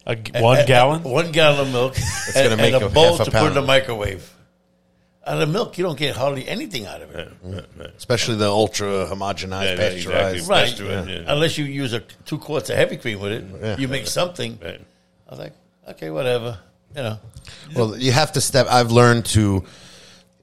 A 0.04 0.16
g- 0.16 0.32
one 0.40 0.66
gallon? 0.66 1.04
One 1.04 1.30
gallon 1.30 1.60
of 1.60 1.72
milk. 1.72 1.96
and, 2.34 2.34
gonna 2.34 2.56
make 2.56 2.74
and 2.74 2.82
a 2.82 2.86
a 2.86 2.90
bowl 2.90 3.16
half 3.18 3.28
a 3.28 3.30
to 3.30 3.38
put 3.38 3.46
in 3.46 3.54
the 3.54 3.62
microwave. 3.62 4.34
Out 5.24 5.40
of 5.40 5.48
milk, 5.48 5.78
you 5.78 5.84
don't 5.84 5.96
get 5.96 6.16
hardly 6.16 6.48
anything 6.48 6.86
out 6.86 7.02
of 7.02 7.12
it. 7.14 7.32
Especially 7.96 8.34
the 8.34 8.48
ultra 8.50 9.06
homogenized, 9.08 9.62
Yeah, 9.64 9.70
yeah, 9.70 9.76
pasteurized. 9.76 10.36
exactly. 10.38 10.48
Right. 10.48 10.66
Pasteurized, 10.70 11.08
yeah. 11.08 11.24
Unless 11.32 11.56
you 11.58 11.66
use 11.66 11.92
a 11.92 12.00
two 12.00 12.38
quarts 12.38 12.68
of 12.68 12.74
heavy 12.76 12.96
cream 12.96 13.20
with 13.20 13.30
it, 13.30 13.44
Yeah. 13.62 13.76
you 13.78 13.86
make 13.86 14.08
something. 14.08 14.58
Right. 14.60 14.80
I 15.28 15.30
was 15.30 15.38
like, 15.38 15.52
okay, 15.90 16.10
whatever. 16.10 16.58
You 16.96 17.02
know, 17.04 17.18
Well, 17.76 17.96
you 17.96 18.10
have 18.10 18.32
to 18.32 18.40
step. 18.40 18.66
I've 18.68 18.90
learned 18.90 19.26
to 19.26 19.62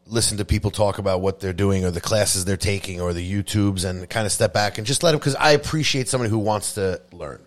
listen 0.10 0.38
to 0.38 0.46
people 0.46 0.72
talk 0.72 0.98
about 0.98 1.22
what 1.22 1.40
they're 1.40 1.54
doing 1.54 1.86
or 1.86 1.92
the 1.92 2.02
classes 2.02 2.44
they're 2.44 2.58
taking 2.58 3.00
or 3.00 3.14
the 3.14 3.32
YouTubes 3.32 3.86
and 3.86 4.10
kind 4.10 4.26
of 4.26 4.32
step 4.32 4.54
back 4.54 4.78
and 4.78 4.86
just 4.86 5.04
let 5.04 5.12
them 5.12 5.20
because 5.20 5.36
I 5.36 5.52
appreciate 5.52 6.08
somebody 6.08 6.30
who 6.30 6.40
wants 6.40 6.74
to 6.74 7.02
learn. 7.12 7.42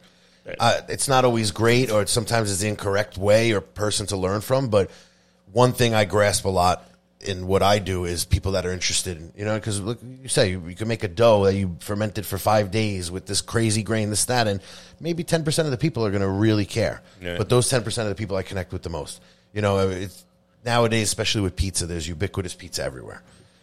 Uh, 0.58 0.80
it's 0.88 1.08
not 1.08 1.24
always 1.24 1.50
great 1.50 1.90
or 1.90 2.02
it's, 2.02 2.12
sometimes 2.12 2.50
it's 2.50 2.60
the 2.60 2.68
incorrect 2.68 3.16
way 3.16 3.52
or 3.52 3.60
person 3.60 4.06
to 4.06 4.16
learn 4.16 4.40
from, 4.40 4.68
but 4.68 4.90
one 5.52 5.72
thing 5.72 5.94
I 5.94 6.04
grasp 6.04 6.44
a 6.44 6.48
lot 6.48 6.88
in 7.20 7.46
what 7.46 7.62
I 7.62 7.78
do 7.78 8.04
is 8.04 8.24
people 8.24 8.52
that 8.52 8.66
are 8.66 8.72
interested 8.72 9.16
in, 9.16 9.32
you 9.36 9.44
know, 9.44 9.54
because 9.54 9.80
look, 9.80 10.00
you 10.02 10.28
say 10.28 10.50
you, 10.50 10.62
you 10.66 10.74
can 10.74 10.88
make 10.88 11.04
a 11.04 11.08
dough 11.08 11.44
that 11.44 11.54
you 11.54 11.76
fermented 11.78 12.26
for 12.26 12.38
five 12.38 12.72
days 12.72 13.10
with 13.10 13.26
this 13.26 13.40
crazy 13.40 13.84
grain, 13.84 14.10
this, 14.10 14.24
that, 14.24 14.48
and 14.48 14.60
maybe 14.98 15.22
10% 15.22 15.64
of 15.64 15.70
the 15.70 15.78
people 15.78 16.04
are 16.04 16.10
going 16.10 16.22
to 16.22 16.28
really 16.28 16.64
care. 16.64 17.02
Yeah. 17.20 17.38
But 17.38 17.48
those 17.48 17.70
10% 17.70 17.86
of 18.02 18.08
the 18.08 18.14
people 18.16 18.36
I 18.36 18.42
connect 18.42 18.72
with 18.72 18.82
the 18.82 18.90
most. 18.90 19.20
You 19.52 19.62
know, 19.62 19.90
it's 19.90 20.24
nowadays, 20.64 21.08
especially 21.08 21.42
with 21.42 21.56
pizza, 21.56 21.86
there's 21.86 22.06
ubiquitous 22.08 22.54
pizza 22.54 22.82
everywhere. 22.84 23.22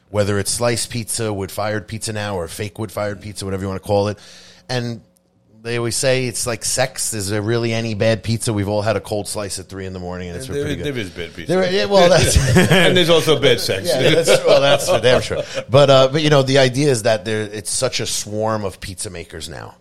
Whether 0.09 0.39
it's 0.39 0.51
sliced 0.51 0.89
pizza, 0.89 1.31
wood 1.31 1.51
fired 1.51 1.88
pizza 1.88 2.13
now, 2.13 2.35
or 2.38 2.47
fake 2.47 2.79
wood 2.79 2.91
fired 2.91 3.21
pizza, 3.21 3.45
whatever 3.45 3.63
you 3.63 3.69
want 3.69 3.81
to 3.81 3.88
call 3.88 4.07
it. 4.07 4.17
And 4.67 5.01
they 5.62 5.77
always 5.77 5.95
say 5.95 6.25
it's 6.25 6.47
like 6.47 6.63
sex. 6.65 7.13
Is 7.13 7.29
there 7.29 7.41
really 7.41 7.73
any 7.73 7.93
bad 7.93 8.23
pizza? 8.23 8.51
We've 8.53 8.69
all 8.69 8.81
had 8.81 8.95
a 8.95 9.01
cold 9.01 9.27
slice 9.27 9.59
at 9.59 9.67
three 9.67 9.85
in 9.85 9.93
the 9.93 9.99
morning, 9.99 10.29
and 10.29 10.38
it's 10.38 10.47
There, 10.47 10.63
pretty 10.63 10.77
good. 10.77 10.85
there 10.95 10.97
is 11.01 11.09
bad 11.12 11.33
pizza. 11.35 11.53
There- 11.53 11.71
yeah, 11.71 11.85
well, 11.85 12.09
that's 12.09 12.38
and 12.71 12.95
there's 12.97 13.09
also 13.09 13.39
bad 13.39 13.59
sex. 13.59 13.88
yeah, 13.88 14.09
that's 14.09 14.43
well, 14.45 14.62
that's 14.62 14.89
for 14.89 14.99
damn 14.99 15.21
sure. 15.21 15.43
But 15.69 15.89
uh, 15.89 16.07
but 16.07 16.23
you 16.23 16.29
know, 16.31 16.41
the 16.43 16.57
idea 16.59 16.89
is 16.89 17.03
that 17.03 17.25
there 17.25 17.41
it's 17.43 17.69
such 17.69 17.99
a 17.99 18.05
swarm 18.07 18.63
of 18.65 18.79
pizza 18.79 19.09
makers 19.09 19.47
now. 19.49 19.75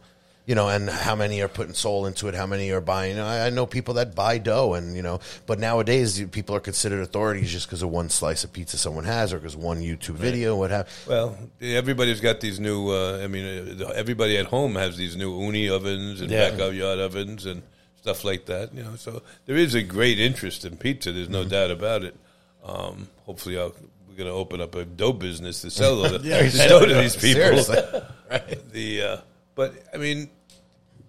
You 0.49 0.55
know, 0.55 0.71
and 0.71 0.89
how 0.89 1.15
many 1.15 1.43
are 1.43 1.49
putting 1.49 1.75
soul 1.75 2.07
into 2.07 2.27
it? 2.27 2.35
How 2.35 2.47
many 2.47 2.71
are 2.71 2.81
buying? 2.81 3.19
I, 3.19 3.49
I 3.49 3.51
know 3.51 3.67
people 3.67 3.93
that 3.95 4.15
buy 4.15 4.39
dough, 4.39 4.73
and 4.73 4.97
you 4.97 5.03
know, 5.03 5.21
but 5.45 5.59
nowadays 5.59 6.25
people 6.33 6.57
are 6.57 6.61
considered 6.61 7.01
authorities 7.03 7.53
just 7.53 7.67
because 7.67 7.83
of 7.83 7.91
one 7.91 8.09
slice 8.09 8.45
of 8.45 8.53
pizza 8.55 8.79
someone 8.79 9.05
has, 9.05 9.35
or 9.35 9.37
because 9.39 9.55
one 9.55 9.83
YouTube 9.83 10.15
video, 10.15 10.57
what 10.57 10.71
have. 10.71 10.89
Well, 11.07 11.37
everybody's 11.61 12.21
got 12.23 12.41
these 12.41 12.59
new. 12.59 12.89
Uh, 12.89 13.21
I 13.23 13.27
mean, 13.27 13.79
uh, 13.83 13.89
everybody 13.89 14.39
at 14.39 14.47
home 14.47 14.77
has 14.77 14.97
these 14.97 15.17
new 15.17 15.39
Ooni 15.39 15.71
ovens 15.71 16.23
and 16.23 16.31
Yeah. 16.31 16.49
backyard 16.51 16.99
ovens 16.99 17.45
and 17.45 17.63
stuff 18.01 18.25
like 18.25 18.47
that. 18.47 18.73
You 18.75 18.85
know, 18.85 18.97
so 18.97 19.21
there 19.45 19.57
is 19.57 19.75
a 19.75 19.83
great 19.83 20.19
interest 20.19 20.65
in 20.65 20.79
pizza. 20.79 21.13
There's 21.13 21.29
no 21.29 21.45
doubt 21.45 21.71
about 21.71 22.05
it. 22.05 22.17
Um, 22.65 23.09
hopefully, 23.27 23.59
I'll, 23.59 23.75
we're 24.09 24.17
going 24.17 24.29
to 24.29 24.33
open 24.33 24.63
up 24.63 24.75
a 24.75 24.87
dough 24.87 25.13
business 25.13 25.61
to 25.61 25.71
sell 25.71 25.97
the, 26.03 26.21
Yeah, 26.25 26.49
dough 26.69 26.87
to 26.87 26.95
these 26.95 27.17
people. 27.17 27.43
Seriously. 27.63 27.77
The 28.73 29.03
uh, 29.03 29.17
but 29.55 29.75
I 29.93 29.99
mean, 29.99 30.31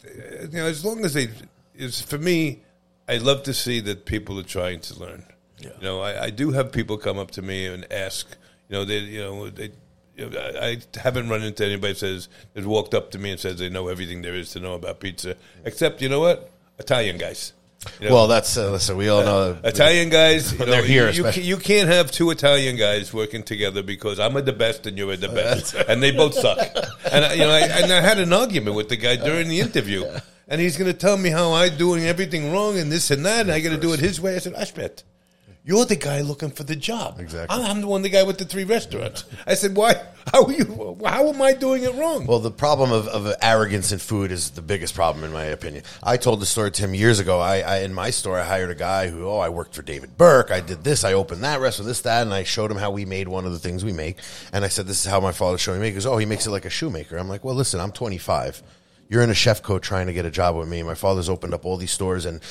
you 0.03 0.49
know, 0.51 0.65
as 0.65 0.83
long 0.83 1.03
as 1.05 1.13
they, 1.13 1.29
is 1.75 2.01
for 2.01 2.17
me, 2.17 2.61
I 3.07 3.17
love 3.17 3.43
to 3.43 3.53
see 3.53 3.79
that 3.81 4.05
people 4.05 4.39
are 4.39 4.43
trying 4.43 4.79
to 4.81 4.99
learn. 4.99 5.23
You 5.61 5.71
know, 5.81 6.01
I, 6.01 6.25
I 6.25 6.29
do 6.29 6.51
have 6.51 6.71
people 6.71 6.97
come 6.97 7.17
up 7.17 7.31
to 7.31 7.41
me 7.41 7.65
and 7.65 7.91
ask. 7.91 8.27
You 8.69 8.77
know, 8.77 8.85
they, 8.85 8.99
you 8.99 9.21
know, 9.21 9.49
they. 9.49 9.71
You 10.15 10.29
know, 10.29 10.39
I 10.39 10.67
I 10.67 10.99
haven't 10.99 11.29
run 11.29 11.43
into 11.43 11.65
anybody 11.65 11.93
that 11.93 11.99
says 11.99 12.29
that 12.53 12.65
walked 12.65 12.93
up 12.93 13.11
to 13.11 13.19
me 13.19 13.31
and 13.31 13.39
says 13.39 13.57
they 13.57 13.69
know 13.69 13.87
everything 13.87 14.21
there 14.21 14.35
is 14.35 14.51
to 14.51 14.59
know 14.59 14.73
about 14.73 14.99
pizza, 14.99 15.35
except 15.63 16.01
you 16.01 16.09
know 16.09 16.19
what, 16.19 16.51
Italian 16.77 17.17
guys. 17.17 17.53
You 18.01 18.09
know, 18.09 18.15
Well, 18.15 18.27
that's 18.27 18.57
uh, 18.57 18.71
listen. 18.71 18.97
We 18.97 19.07
all 19.07 19.23
know 19.23 19.57
Italian 19.63 20.09
guys, 20.09 20.51
you 20.51 20.59
know, 20.59 20.65
they're 20.65 20.83
here, 20.83 21.09
you, 21.11 21.29
you, 21.29 21.41
you 21.43 21.57
can't 21.57 21.87
have 21.87 22.11
two 22.11 22.29
Italian 22.29 22.75
guys 22.75 23.13
working 23.13 23.41
together 23.41 23.81
because 23.83 24.19
I'm 24.19 24.35
at 24.35 24.45
the 24.45 24.51
best 24.53 24.85
and 24.85 24.97
you're 24.97 25.13
at 25.13 25.21
the 25.21 25.29
best, 25.43 25.73
and 25.75 26.03
they 26.03 26.11
both 26.11 26.33
suck. 26.33 26.59
And 27.11 27.23
I- 27.25 27.33
you 27.33 27.39
know, 27.43 27.49
I, 27.51 27.59
and 27.61 27.91
I 27.91 28.01
had 28.01 28.19
an 28.19 28.33
argument 28.33 28.75
with 28.75 28.89
the 28.89 28.97
guy 28.97 29.15
during 29.15 29.47
the 29.47 29.61
interview, 29.61 30.03
and 30.49 30.59
he's 30.59 30.75
going 30.77 30.91
to 30.91 30.97
tell 30.97 31.15
me 31.15 31.29
how 31.29 31.53
I'm 31.53 31.77
doing 31.77 32.03
everything 32.05 32.51
wrong 32.51 32.77
and 32.77 32.91
this 32.91 33.11
and 33.11 33.25
that, 33.25 33.41
and 33.41 33.51
I 33.51 33.61
got 33.61 33.69
to 33.69 33.77
do 33.77 33.93
it 33.93 33.99
his 34.01 34.19
way. 34.19 34.35
I 34.35 34.39
said, 34.39 34.55
Ashbet, 34.55 35.03
you're 35.69 35.85
the 35.85 35.95
guy 35.95 36.21
looking 36.21 36.49
for 36.49 36.63
the 36.63 36.75
job. 36.75 37.19
Exactly. 37.19 37.55
I'm, 37.55 37.63
I'm 37.63 37.81
the 37.81 37.85
one, 37.85 38.01
the 38.01 38.09
guy 38.09 38.23
with 38.23 38.39
the 38.39 38.45
three 38.45 38.63
restaurants. 38.63 39.23
I 39.45 39.53
said, 39.53 39.75
why? 39.75 40.01
How 40.33 40.45
are 40.45 40.51
you? 40.51 40.97
How 41.05 41.29
am 41.29 41.39
I 41.43 41.53
doing 41.53 41.83
it 41.83 41.93
wrong? 41.93 42.25
Well, 42.25 42.39
the 42.39 42.49
problem 42.49 42.91
of, 42.91 43.07
of 43.07 43.31
arrogance 43.39 43.91
in 43.91 43.99
food 43.99 44.31
is 44.31 44.49
the 44.49 44.63
biggest 44.63 44.95
problem, 44.95 45.23
in 45.23 45.31
my 45.31 45.43
opinion. 45.43 45.83
I 46.01 46.17
told 46.17 46.39
the 46.39 46.47
story 46.47 46.71
to 46.71 46.81
him 46.81 46.95
years 46.95 47.19
ago. 47.19 47.39
I, 47.39 47.59
I 47.59 47.77
in 47.81 47.93
my 47.93 48.09
store, 48.09 48.39
I 48.39 48.45
hired 48.45 48.71
a 48.71 48.75
guy 48.75 49.09
who, 49.09 49.27
oh, 49.27 49.37
I 49.37 49.49
worked 49.49 49.75
for 49.75 49.83
David 49.83 50.17
Burke. 50.17 50.49
I 50.49 50.59
did 50.59 50.83
this. 50.83 51.03
I 51.03 51.13
opened 51.13 51.43
that 51.43 51.59
restaurant, 51.59 51.87
this, 51.87 52.01
that, 52.01 52.23
and 52.23 52.33
I 52.33 52.45
showed 52.45 52.71
him 52.71 52.77
how 52.77 52.89
we 52.89 53.05
made 53.05 53.27
one 53.27 53.45
of 53.45 53.51
the 53.51 53.59
things 53.59 53.85
we 53.85 53.93
make. 53.93 54.17
And 54.51 54.65
I 54.65 54.69
said, 54.69 54.87
this 54.87 55.05
is 55.05 55.11
how 55.11 55.19
my 55.19 55.33
father 55.33 55.59
showed 55.59 55.79
me. 55.79 55.85
He 55.85 55.93
goes, 55.93 56.07
oh, 56.07 56.17
he 56.17 56.25
makes 56.25 56.47
it 56.47 56.51
like 56.51 56.65
a 56.65 56.71
shoemaker. 56.71 57.15
I'm 57.15 57.29
like, 57.29 57.43
well, 57.43 57.53
listen, 57.53 57.79
I'm 57.79 57.91
25. 57.91 58.63
You're 59.07 59.23
in 59.23 59.31
a 59.31 59.35
chef 59.35 59.63
coat 59.63 59.81
trying 59.81 60.07
to 60.07 60.13
get 60.13 60.25
a 60.25 60.31
job 60.31 60.55
with 60.55 60.67
me. 60.67 60.81
My 60.83 60.95
father's 60.95 61.29
opened 61.29 61.53
up 61.53 61.65
all 61.65 61.77
these 61.77 61.91
stores 61.91 62.25
and 62.25 62.41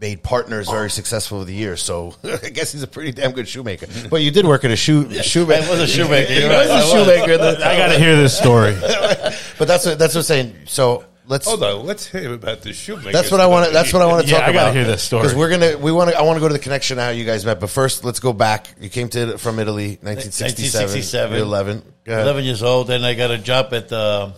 made 0.00 0.22
partners 0.22 0.68
very 0.70 0.90
successful 0.90 1.36
over 1.38 1.44
the 1.44 1.54
years. 1.54 1.82
So 1.82 2.14
I 2.24 2.48
guess 2.48 2.72
he's 2.72 2.82
a 2.82 2.86
pretty 2.86 3.12
damn 3.12 3.32
good 3.32 3.46
shoemaker. 3.48 3.86
But 4.10 4.22
you 4.22 4.30
did 4.30 4.46
work 4.46 4.64
in 4.64 4.70
a 4.70 4.76
shoe 4.76 5.10
shoemaker. 5.22 5.64
I 5.66 5.70
was 5.70 5.80
a 5.80 5.86
shoemaker. 5.86 6.32
He 6.32 6.40
You're 6.40 6.48
was 6.68 6.68
a 6.70 6.90
shoemaker. 6.90 7.34
I 7.64 7.76
got 7.76 7.88
to 7.92 7.98
hear 7.98 8.16
this 8.16 8.36
story. 8.36 8.76
But 8.80 9.68
that's 9.68 9.84
what 9.86 9.98
that's 9.98 10.14
what 10.14 10.20
I'm 10.20 10.24
saying. 10.24 10.54
So 10.66 11.04
let's. 11.26 11.46
Hold 11.46 11.62
on, 11.62 11.86
let's 11.86 12.06
hear 12.06 12.32
about 12.34 12.62
the 12.62 12.72
shoemaker. 12.72 13.12
That's 13.12 13.30
what 13.30 13.40
I 13.40 13.46
want 13.46 13.66
to. 13.66 13.72
That's 13.72 13.92
what 13.92 14.02
I 14.02 14.06
want 14.06 14.24
to 14.24 14.30
Yeah, 14.30 14.38
talk 14.40 14.48
I 14.48 14.50
about. 14.50 14.60
gotta 14.68 14.72
hear 14.72 14.84
this 14.84 15.02
story. 15.02 15.22
because 15.22 15.36
we're 15.36 15.50
gonna. 15.50 15.76
We 15.78 15.92
want 15.92 16.10
to. 16.10 16.16
I 16.18 16.22
want 16.22 16.36
to 16.36 16.40
go 16.40 16.48
to 16.48 16.54
the 16.54 16.58
connection 16.58 16.98
how 16.98 17.10
you 17.10 17.24
guys 17.24 17.44
met. 17.44 17.60
But 17.60 17.70
first, 17.70 18.02
let's 18.04 18.20
go 18.20 18.32
back. 18.32 18.74
You 18.80 18.88
came 18.88 19.08
to 19.10 19.36
from 19.38 19.58
Italy, 19.58 19.98
1967. 20.02 20.82
1967. 20.82 21.38
11. 21.38 21.82
11 22.06 22.44
years 22.44 22.62
old. 22.62 22.90
and 22.90 23.04
I 23.06 23.14
got 23.14 23.30
a 23.30 23.38
job 23.38 23.72
at 23.74 23.88
the 23.88 24.32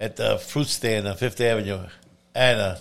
at 0.00 0.16
the 0.16 0.38
fruit 0.38 0.66
stand 0.66 1.06
on 1.08 1.16
Fifth 1.16 1.40
Avenue. 1.40 1.80
Anna, 2.34 2.60
uh, 2.60 2.78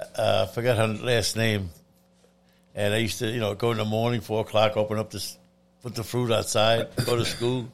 Uh, 0.00 0.46
I 0.48 0.52
forgot 0.52 0.76
her 0.76 0.86
last 0.88 1.36
name. 1.36 1.70
And 2.74 2.92
I 2.92 2.98
used 2.98 3.18
to, 3.20 3.28
you 3.30 3.40
know, 3.40 3.54
go 3.54 3.70
in 3.72 3.78
the 3.78 3.84
morning, 3.86 4.20
four 4.20 4.42
o'clock, 4.42 4.76
open 4.76 4.98
up 4.98 5.10
this, 5.10 5.38
put 5.82 5.94
the 5.94 6.04
fruit 6.04 6.30
outside, 6.30 6.88
go 7.06 7.16
to 7.16 7.24
school, 7.24 7.68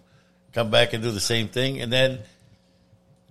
come 0.53 0.71
back 0.71 0.93
and 0.93 1.03
do 1.03 1.11
the 1.11 1.19
same 1.21 1.49
thing. 1.49 1.81
And 1.81 1.93
then 1.93 2.21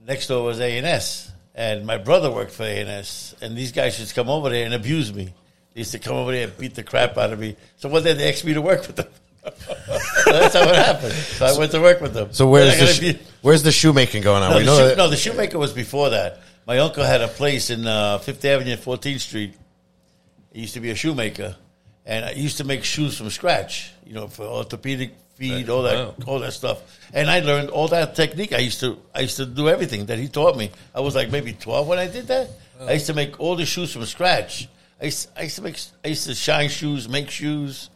next 0.06 0.28
door 0.28 0.44
was 0.44 0.60
A 0.60 0.78
and 0.78 0.86
S, 0.86 1.32
and 1.56 1.86
my 1.86 1.98
brother 1.98 2.30
worked 2.30 2.52
for 2.52 2.64
A 2.64 2.80
and 2.82 2.90
S, 2.90 3.34
and 3.42 3.56
these 3.58 3.72
guys 3.72 3.98
used 4.00 4.10
to 4.10 4.16
come 4.16 4.30
over 4.30 4.50
there 4.50 4.66
and 4.66 4.74
abuse 4.74 5.14
me. 5.14 5.34
They 5.74 5.80
used 5.82 5.94
to 5.94 6.00
come 6.00 6.16
over 6.18 6.34
there 6.34 6.48
and 6.50 6.58
beat 6.58 6.76
the 6.76 6.84
crap 6.84 7.18
out 7.18 7.32
of 7.32 7.40
me. 7.40 7.56
So 7.78 7.88
one 7.88 8.04
day 8.04 8.12
they 8.14 8.30
asked 8.30 8.44
me 8.44 8.54
to 8.54 8.62
work 8.62 8.86
with 8.88 8.98
them. 8.98 9.08
so 9.44 10.32
that's 10.32 10.54
how 10.54 10.64
it 10.70 10.76
happened. 10.76 11.14
So 11.14 11.46
I 11.46 11.58
went 11.58 11.72
to 11.72 11.80
work 11.80 12.02
with 12.02 12.14
them. 12.14 12.34
So 12.34 12.50
where's 12.50 12.78
the 12.78 12.88
sh- 12.88 13.00
be- 13.00 13.20
where's 13.42 13.64
the 13.64 13.72
shoemaking 13.72 14.24
going 14.24 14.44
on? 14.44 14.52
no, 14.52 14.58
we 14.58 14.64
the 14.64 14.66
know 14.66 14.78
shoe- 14.78 14.88
that. 14.90 14.98
no, 14.98 15.10
the 15.10 15.16
shoemaker 15.16 15.58
was 15.58 15.72
before 15.72 16.10
that. 16.10 16.42
My 16.68 16.78
uncle 16.80 17.04
had 17.04 17.22
a 17.22 17.28
place 17.28 17.70
in 17.70 17.86
uh, 17.88 18.18
Fifth 18.20 18.44
Avenue, 18.46 18.78
Fourteenth 18.78 19.22
Street. 19.22 19.56
He 20.54 20.62
used 20.62 20.74
to 20.76 20.80
be 20.80 20.92
a 20.92 20.96
shoemaker, 20.96 21.56
and 22.06 22.26
I 22.26 22.32
used 22.32 22.58
to 22.58 22.64
make 22.64 22.84
shoes 22.84 23.18
from 23.18 23.30
scratch. 23.30 23.92
You 24.06 24.14
know, 24.14 24.28
for 24.28 24.44
orthopedic 24.46 25.16
feet, 25.36 25.70
all 25.70 25.84
that, 25.84 25.96
Wow. 25.96 26.16
all 26.28 26.40
that 26.40 26.54
stuff. 26.54 26.82
And 27.14 27.30
I 27.32 27.40
learned 27.40 27.70
all 27.70 27.88
that 27.90 28.16
technique. 28.16 28.54
I 28.54 28.60
used 28.60 28.80
to, 28.82 28.98
I 29.16 29.22
used 29.22 29.38
to 29.38 29.46
do 29.46 29.70
everything 29.70 30.06
that 30.08 30.20
he 30.20 30.28
taught 30.28 30.56
me. 30.58 30.72
I 30.94 31.00
was 31.00 31.16
like 31.16 31.32
maybe 31.32 31.54
twelve 31.54 31.88
when 31.88 32.00
I 32.00 32.08
did 32.08 32.28
that. 32.28 32.50
I 32.80 32.94
used 32.94 33.08
to 33.08 33.14
make 33.14 33.40
all 33.40 33.56
the 33.56 33.66
shoes 33.66 33.94
from 33.94 34.06
scratch. 34.06 34.68
I 35.02 35.06
used, 35.06 35.30
I 35.38 35.44
used 35.44 35.56
to 35.58 35.62
make, 35.62 35.78
I 36.06 36.10
used 36.10 36.26
to 36.28 36.36
shine 36.36 36.70
shoes, 36.70 37.08
make 37.10 37.30
shoes, 37.30 37.90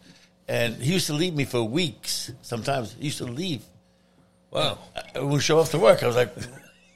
and 0.47 0.75
he 0.75 0.93
used 0.93 1.07
to 1.07 1.13
leave 1.13 1.33
me 1.35 1.45
for 1.45 1.63
weeks. 1.63 2.31
Sometimes 2.41 2.93
he 2.99 3.05
used 3.05 3.17
to 3.19 3.25
leave. 3.25 3.63
Wow. 4.51 4.77
I 5.15 5.19
would 5.19 5.41
show 5.43 5.59
up 5.59 5.67
to 5.69 5.79
work. 5.79 6.01
I 6.03 6.07
was 6.07 6.15
like, 6.15 6.33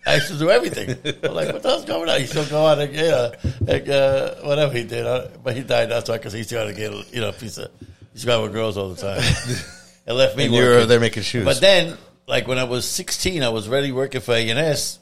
I 0.10 0.16
used 0.16 0.28
to 0.30 0.40
do 0.40 0.50
everything. 0.50 0.90
I'm 1.24 1.34
like, 1.36 1.54
what 1.54 1.62
the 1.62 1.70
hell's 1.70 1.86
going 1.86 2.10
on? 2.10 2.20
He 2.20 2.26
still 2.26 2.46
go 2.46 2.66
out 2.66 2.80
and 2.80 2.92
get 2.92 3.14
uh, 3.14 3.32
like, 3.62 3.88
uh, 3.88 4.36
whatever 4.42 4.74
he 4.74 4.84
did. 4.84 5.06
Uh, 5.06 5.28
but 5.44 5.56
he 5.56 5.62
died 5.62 5.90
that's 5.90 6.10
why 6.10 6.18
because 6.18 6.34
he 6.34 6.42
still 6.42 6.64
got 6.64 6.74
to 6.74 6.74
get 6.74 7.14
you 7.14 7.22
know 7.22 7.30
a 7.30 7.34
piece 7.34 7.58
of. 7.58 7.70
He's 8.14 8.26
got 8.26 8.42
with 8.42 8.52
girls 8.52 8.76
all 8.76 8.90
the 8.90 9.00
time. 9.00 9.20
it 10.08 10.14
left 10.14 10.36
me. 10.36 10.46
And 10.46 10.54
you're 10.54 10.86
there 10.86 11.00
making 11.00 11.24
shoes. 11.24 11.46
But 11.46 11.62
then, 11.62 11.96
like 12.28 12.48
when 12.48 12.58
I 12.58 12.64
was 12.64 12.86
16, 12.86 13.44
I 13.44 13.50
was 13.50 13.70
ready 13.70 13.92
working 13.92 14.20
for 14.20 14.34
A&S. 14.34 15.00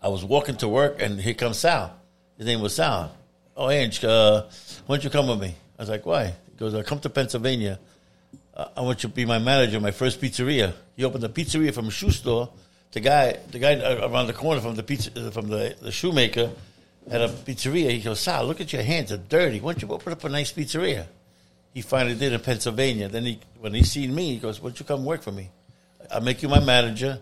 I 0.00 0.08
was 0.08 0.24
walking 0.24 0.56
to 0.58 0.68
work, 0.68 1.02
and 1.02 1.20
here 1.20 1.34
comes 1.34 1.58
Sal. 1.58 1.92
His 2.38 2.46
name 2.46 2.60
was 2.60 2.76
Sal. 2.76 3.12
Oh, 3.56 3.68
Ange, 3.68 4.04
uh, 4.04 4.42
why 4.86 4.96
don't 4.96 5.04
you 5.04 5.10
come 5.10 5.26
with 5.26 5.40
me? 5.40 5.54
I 5.78 5.82
was 5.82 5.88
like, 5.88 6.06
why? 6.06 6.26
He 6.26 6.56
goes, 6.56 6.74
I 6.74 6.82
come 6.82 7.00
to 7.00 7.10
Pennsylvania. 7.10 7.78
I 8.54 8.80
want 8.80 9.02
you 9.02 9.08
to 9.08 9.14
be 9.14 9.26
my 9.26 9.38
manager, 9.38 9.80
my 9.80 9.90
first 9.90 10.20
pizzeria. 10.20 10.72
He 10.96 11.04
opened 11.04 11.24
a 11.24 11.28
pizzeria 11.28 11.74
from 11.74 11.88
a 11.88 11.90
shoe 11.90 12.10
store. 12.10 12.50
The 12.96 13.00
guy, 13.02 13.36
the 13.50 13.58
guy 13.58 13.74
around 13.74 14.26
the 14.26 14.32
corner 14.32 14.62
from 14.62 14.74
the 14.74 14.82
pizza, 14.82 15.10
uh, 15.14 15.30
from 15.30 15.48
the, 15.48 15.76
the 15.82 15.92
shoemaker, 15.92 16.50
had 17.10 17.20
a 17.20 17.28
pizzeria. 17.28 17.90
He 17.90 18.00
goes, 18.00 18.20
Sal, 18.20 18.46
look 18.46 18.62
at 18.62 18.72
your 18.72 18.80
hands; 18.80 19.10
they're 19.10 19.18
dirty. 19.18 19.60
Why 19.60 19.72
don't 19.74 19.82
you 19.82 19.88
open 19.90 20.14
up 20.14 20.24
a 20.24 20.30
nice 20.30 20.50
pizzeria? 20.50 21.04
He 21.74 21.82
finally 21.82 22.14
did 22.14 22.32
in 22.32 22.40
Pennsylvania. 22.40 23.10
Then 23.10 23.24
he, 23.26 23.40
when 23.60 23.74
he 23.74 23.82
seen 23.82 24.14
me, 24.14 24.32
he 24.32 24.38
goes, 24.38 24.62
"Why 24.62 24.70
don't 24.70 24.80
you 24.80 24.86
come 24.86 25.04
work 25.04 25.20
for 25.20 25.30
me? 25.30 25.50
I'll 26.10 26.22
make 26.22 26.42
you 26.42 26.48
my 26.48 26.58
manager. 26.60 27.20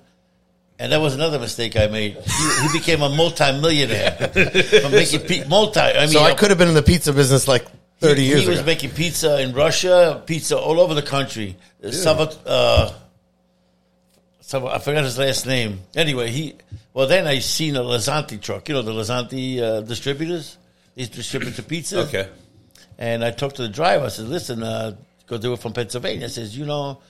And 0.79 0.93
that 0.93 1.01
was 1.01 1.17
another 1.17 1.41
mistake 1.41 1.77
I 1.77 1.89
made. 1.89 2.19
He, 2.19 2.63
he 2.63 2.79
became 2.79 3.03
a 3.03 3.09
multi-millionaire 3.09 4.13
from 4.81 4.93
making 4.93 5.23
pe- 5.23 5.49
multi. 5.49 5.81
I 5.81 6.03
mean, 6.03 6.11
So 6.11 6.21
I 6.21 6.35
could 6.35 6.51
have 6.51 6.59
been 6.59 6.69
in 6.69 6.75
the 6.75 6.83
pizza 6.85 7.13
business 7.13 7.49
like 7.49 7.67
thirty 7.99 8.23
he, 8.23 8.29
years 8.29 8.43
He 8.43 8.49
was 8.49 8.61
ago. 8.61 8.67
making 8.67 8.91
pizza 8.91 9.41
in 9.43 9.53
Russia, 9.53 10.23
pizza 10.25 10.57
all 10.57 10.79
over 10.79 10.95
the 10.95 11.03
country. 11.03 11.57
Some, 11.91 12.29
uh, 12.47 12.93
some, 14.47 14.67
I 14.67 14.79
forgot 14.79 15.05
his 15.05 15.19
last 15.19 15.47
name. 15.47 15.81
Anyway, 15.97 16.31
he. 16.31 16.55
Well, 16.93 17.07
then 17.07 17.27
I 17.27 17.39
seen 17.39 17.77
a 17.77 17.81
Lazanti 17.81 18.39
truck. 18.39 18.69
You 18.69 18.75
know 18.75 18.83
the 18.83 18.93
Lazanti 18.93 19.59
uh, 19.59 19.81
distributors. 19.81 20.59
They 20.95 21.07
distribute 21.07 21.57
the 21.57 21.63
pizza. 21.63 22.01
Okay. 22.01 22.29
And 22.99 23.25
I 23.25 23.31
talked 23.31 23.57
to 23.57 23.63
the 23.63 23.71
driver. 23.71 24.05
I 24.05 24.09
said, 24.09 24.27
"Listen, 24.27 24.63
uh, 24.63 24.97
go 25.27 25.39
do 25.39 25.55
it 25.55 25.61
from 25.61 25.73
Pennsylvania." 25.73 26.27
I 26.27 26.29
says, 26.29 26.57
"You 26.59 26.67
know, 26.67 27.01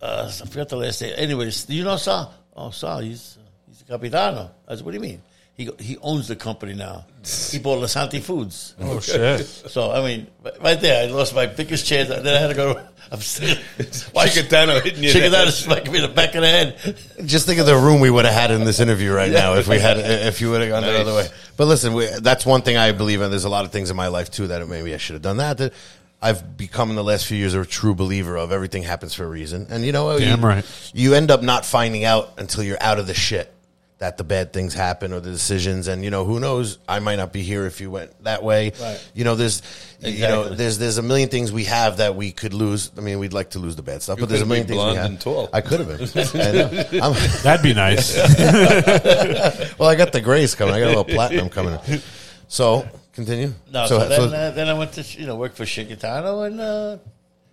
uh, 0.00 0.32
I 0.42 0.46
forgot 0.46 0.70
the 0.70 0.78
last 0.78 1.02
name. 1.02 1.12
Anyways, 1.18 1.66
do 1.66 1.74
you 1.74 1.84
know 1.84 1.96
Sal? 1.98 2.32
Oh, 2.56 2.70
Sal, 2.70 3.00
he's 3.00 3.36
he's 3.68 3.82
a 3.82 3.84
capitano." 3.84 4.50
I 4.66 4.76
said, 4.76 4.86
"What 4.86 4.92
do 4.92 4.96
you 4.96 5.02
mean?" 5.02 5.22
He 5.52 5.66
go- 5.66 5.76
he 5.78 5.98
owns 5.98 6.28
the 6.28 6.36
company 6.36 6.72
now. 6.72 7.04
He 7.24 7.58
bought 7.58 7.82
Lasanti 7.82 8.20
Foods. 8.20 8.74
Oh 8.80 9.00
shit! 9.00 9.46
So 9.46 9.90
I 9.90 10.02
mean, 10.02 10.26
right 10.60 10.80
there, 10.80 11.04
I 11.04 11.10
lost 11.10 11.34
my 11.34 11.46
biggest 11.46 11.86
chance. 11.86 12.08
Then 12.08 12.26
I 12.26 12.38
had 12.38 12.48
to 12.48 12.54
go. 12.54 12.86
I'm 13.10 13.20
still. 13.20 13.56
Why 14.12 14.26
Chicatano 14.26 14.82
hitting 14.82 15.02
you. 15.02 15.10
in 15.10 15.14
the 15.14 15.20
Chicatano 15.20 15.44
head. 15.44 15.52
smacking 15.52 15.92
me 15.92 16.02
in 16.02 16.08
the 16.08 16.14
back 16.14 16.34
of 16.34 16.42
the 16.42 16.48
head. 16.48 16.98
Just 17.24 17.46
think 17.46 17.60
of 17.60 17.66
the 17.66 17.76
room 17.76 18.00
we 18.00 18.10
would 18.10 18.24
have 18.24 18.34
had 18.34 18.50
in 18.50 18.64
this 18.64 18.80
interview 18.80 19.12
right 19.12 19.30
now 19.30 19.54
if 19.54 19.68
we 19.68 19.78
had 19.78 19.98
if 19.98 20.40
you 20.40 20.50
would 20.50 20.60
have 20.60 20.70
gone 20.70 20.82
the 20.82 21.00
other 21.00 21.14
way. 21.14 21.28
But 21.56 21.66
listen, 21.66 21.94
we, 21.94 22.06
that's 22.20 22.44
one 22.44 22.62
thing 22.62 22.76
I 22.76 22.92
believe 22.92 23.20
in. 23.22 23.30
There's 23.30 23.44
a 23.44 23.48
lot 23.50 23.64
of 23.64 23.72
things 23.72 23.90
in 23.90 23.96
my 23.96 24.08
life 24.08 24.30
too 24.30 24.48
that 24.48 24.66
maybe 24.68 24.92
I 24.92 24.98
should 24.98 25.14
have 25.14 25.22
done 25.22 25.38
that. 25.38 25.58
That 25.58 25.72
I've 26.20 26.56
become 26.56 26.90
in 26.90 26.96
the 26.96 27.04
last 27.04 27.26
few 27.26 27.38
years 27.38 27.54
a 27.54 27.64
true 27.64 27.94
believer 27.94 28.36
of 28.36 28.52
everything 28.52 28.82
happens 28.82 29.14
for 29.14 29.24
a 29.24 29.28
reason, 29.28 29.66
and 29.70 29.84
you 29.84 29.92
know, 29.92 30.18
Damn 30.18 30.40
you, 30.40 30.46
right. 30.46 30.90
You 30.92 31.14
end 31.14 31.30
up 31.30 31.42
not 31.42 31.64
finding 31.64 32.04
out 32.04 32.34
until 32.38 32.64
you're 32.64 32.82
out 32.82 32.98
of 32.98 33.06
the 33.06 33.14
shit 33.14 33.53
that 33.98 34.16
the 34.18 34.24
bad 34.24 34.52
things 34.52 34.74
happen 34.74 35.12
or 35.12 35.20
the 35.20 35.30
decisions, 35.30 35.86
and 35.88 36.04
you 36.04 36.10
know, 36.10 36.24
who 36.24 36.40
knows? 36.40 36.78
I 36.88 36.98
might 36.98 37.16
not 37.16 37.32
be 37.32 37.42
here 37.42 37.64
if 37.64 37.80
you 37.80 37.90
went 37.90 38.24
that 38.24 38.42
way. 38.42 38.72
Right. 38.80 39.10
You 39.14 39.24
know, 39.24 39.34
there's 39.36 39.62
you 40.00 40.20
know, 40.22 40.48
there's 40.48 40.78
there's 40.78 40.98
a 40.98 41.02
million 41.02 41.28
things 41.28 41.52
we 41.52 41.64
have 41.64 41.98
that 41.98 42.16
we 42.16 42.32
could 42.32 42.54
lose. 42.54 42.90
I 42.98 43.00
mean, 43.00 43.18
we'd 43.18 43.32
like 43.32 43.50
to 43.50 43.58
lose 43.60 43.76
the 43.76 43.82
bad 43.82 44.02
stuff, 44.02 44.18
but 44.18 44.28
there's 44.28 44.42
a 44.42 44.46
million 44.46 44.66
been 44.66 44.76
things 44.76 44.84
we 44.84 44.92
blonde 44.94 44.98
have. 44.98 45.10
and 45.10 45.20
tall. 45.20 45.48
I 45.52 45.60
could 45.60 45.80
have 45.80 45.88
been. 45.88 46.40
And, 46.40 47.00
uh, 47.00 47.04
I'm- 47.04 47.14
That'd 47.42 47.62
be 47.62 47.72
nice. 47.74 48.16
well, 49.78 49.88
I 49.88 49.94
got 49.94 50.12
the 50.12 50.20
grace 50.20 50.54
coming. 50.54 50.74
I 50.74 50.80
got 50.80 50.86
a 50.86 50.88
little 50.88 51.04
platinum 51.04 51.48
coming. 51.48 51.78
So 52.48 52.86
continue. 53.12 53.52
No, 53.72 53.86
so, 53.86 54.08
then, 54.08 54.34
uh, 54.34 54.50
then 54.50 54.68
I 54.68 54.74
went 54.74 54.92
to 54.94 55.02
you 55.02 55.26
know 55.26 55.36
work 55.36 55.54
for 55.54 55.64
Chicatano, 55.64 56.46
and 56.46 56.60
uh, 56.60 56.98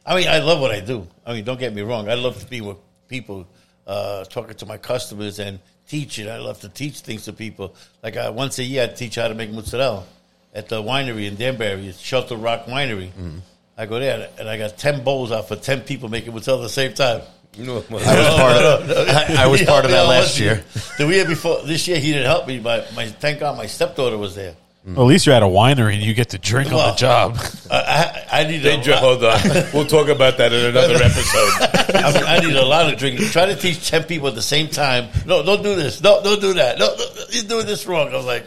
I 0.05 0.15
mean 0.15 0.27
I 0.27 0.39
love 0.39 0.59
what 0.59 0.71
I 0.71 0.79
do. 0.79 1.07
I 1.25 1.33
mean, 1.33 1.43
don't 1.43 1.59
get 1.59 1.73
me 1.73 1.81
wrong, 1.83 2.09
I 2.09 2.15
love 2.15 2.39
to 2.39 2.45
be 2.47 2.61
with 2.61 2.77
people, 3.07 3.47
uh, 3.87 4.23
talking 4.25 4.55
to 4.55 4.65
my 4.65 4.77
customers 4.77 5.39
and 5.39 5.59
teaching. 5.91 6.29
I 6.29 6.37
love 6.37 6.61
to 6.61 6.69
teach 6.69 7.01
things 7.01 7.25
to 7.25 7.33
people. 7.33 7.75
Like 8.01 8.15
uh, 8.15 8.31
once 8.33 8.59
a 8.59 8.63
year, 8.63 8.83
I 8.85 8.87
teach 8.87 9.15
how 9.15 9.27
to 9.27 9.35
make 9.35 9.51
mozzarella 9.51 10.05
at 10.53 10.69
the 10.69 10.81
winery 10.81 11.27
in 11.27 11.35
Danbury, 11.35 11.87
it's 11.87 11.99
Shelter 11.99 12.35
Rock 12.35 12.65
Winery. 12.65 13.07
Mm-hmm. 13.07 13.39
I 13.77 13.85
go 13.85 13.99
there 13.99 14.29
and 14.39 14.49
I 14.49 14.57
got 14.57 14.77
ten 14.77 15.03
bowls 15.03 15.31
out 15.31 15.47
for 15.47 15.57
ten 15.57 15.81
people 15.81 16.07
making 16.07 16.33
mozzarella 16.33 16.61
at 16.61 16.67
the 16.67 16.69
same 16.69 16.93
time. 16.93 17.21
No, 17.57 17.83
well, 17.89 17.99
I 18.07 18.17
was 18.17 18.39
part 18.39 18.57
of. 18.57 19.07
I, 19.09 19.43
I 19.43 19.47
was 19.47 19.61
part 19.73 19.85
of 19.85 19.91
that 19.91 20.07
last 20.07 20.39
year. 20.39 20.63
The 20.97 21.07
year 21.07 21.25
before, 21.25 21.61
this 21.63 21.87
year 21.87 21.99
he 21.99 22.13
didn't 22.13 22.27
help 22.27 22.47
me. 22.47 22.59
But 22.59 22.93
my 22.95 23.07
thank 23.07 23.39
God, 23.39 23.57
my 23.57 23.65
stepdaughter 23.65 24.17
was 24.17 24.35
there. 24.35 24.55
Mm. 24.85 24.95
well, 24.95 25.05
at 25.05 25.09
least 25.09 25.27
you're 25.27 25.35
at 25.35 25.43
a 25.43 25.45
winery 25.45 25.93
and 25.93 26.01
you 26.01 26.15
get 26.15 26.29
to 26.29 26.39
drink 26.39 26.71
on 26.71 26.77
the 26.77 26.95
job. 26.95 27.37
I, 27.69 28.25
I, 28.31 28.41
I 28.41 28.43
need 28.47 28.59
They 28.59 28.79
a, 28.79 28.83
dr- 28.83 28.97
hold 28.97 29.23
on. 29.23 29.39
We'll 29.73 29.85
talk 29.85 30.07
about 30.07 30.37
that 30.37 30.51
in 30.51 30.65
another 30.65 30.95
episode. 31.03 31.95
I, 31.95 32.11
mean, 32.13 32.23
I 32.23 32.39
need 32.39 32.55
a 32.55 32.65
lot 32.65 32.91
of 32.91 32.97
drinking. 32.97 33.27
Try 33.27 33.45
to 33.45 33.55
teach 33.55 33.87
ten 33.87 34.05
people 34.05 34.27
at 34.27 34.33
the 34.33 34.41
same 34.41 34.69
time. 34.69 35.09
No, 35.27 35.43
don't 35.43 35.61
do 35.61 35.75
this. 35.75 36.01
No, 36.01 36.23
don't 36.23 36.41
do 36.41 36.53
that. 36.55 36.79
No, 36.79 36.95
no 36.95 37.05
you're 37.29 37.43
doing 37.43 37.67
this 37.67 37.85
wrong. 37.85 38.09
I 38.09 38.17
was 38.17 38.25
like, 38.25 38.43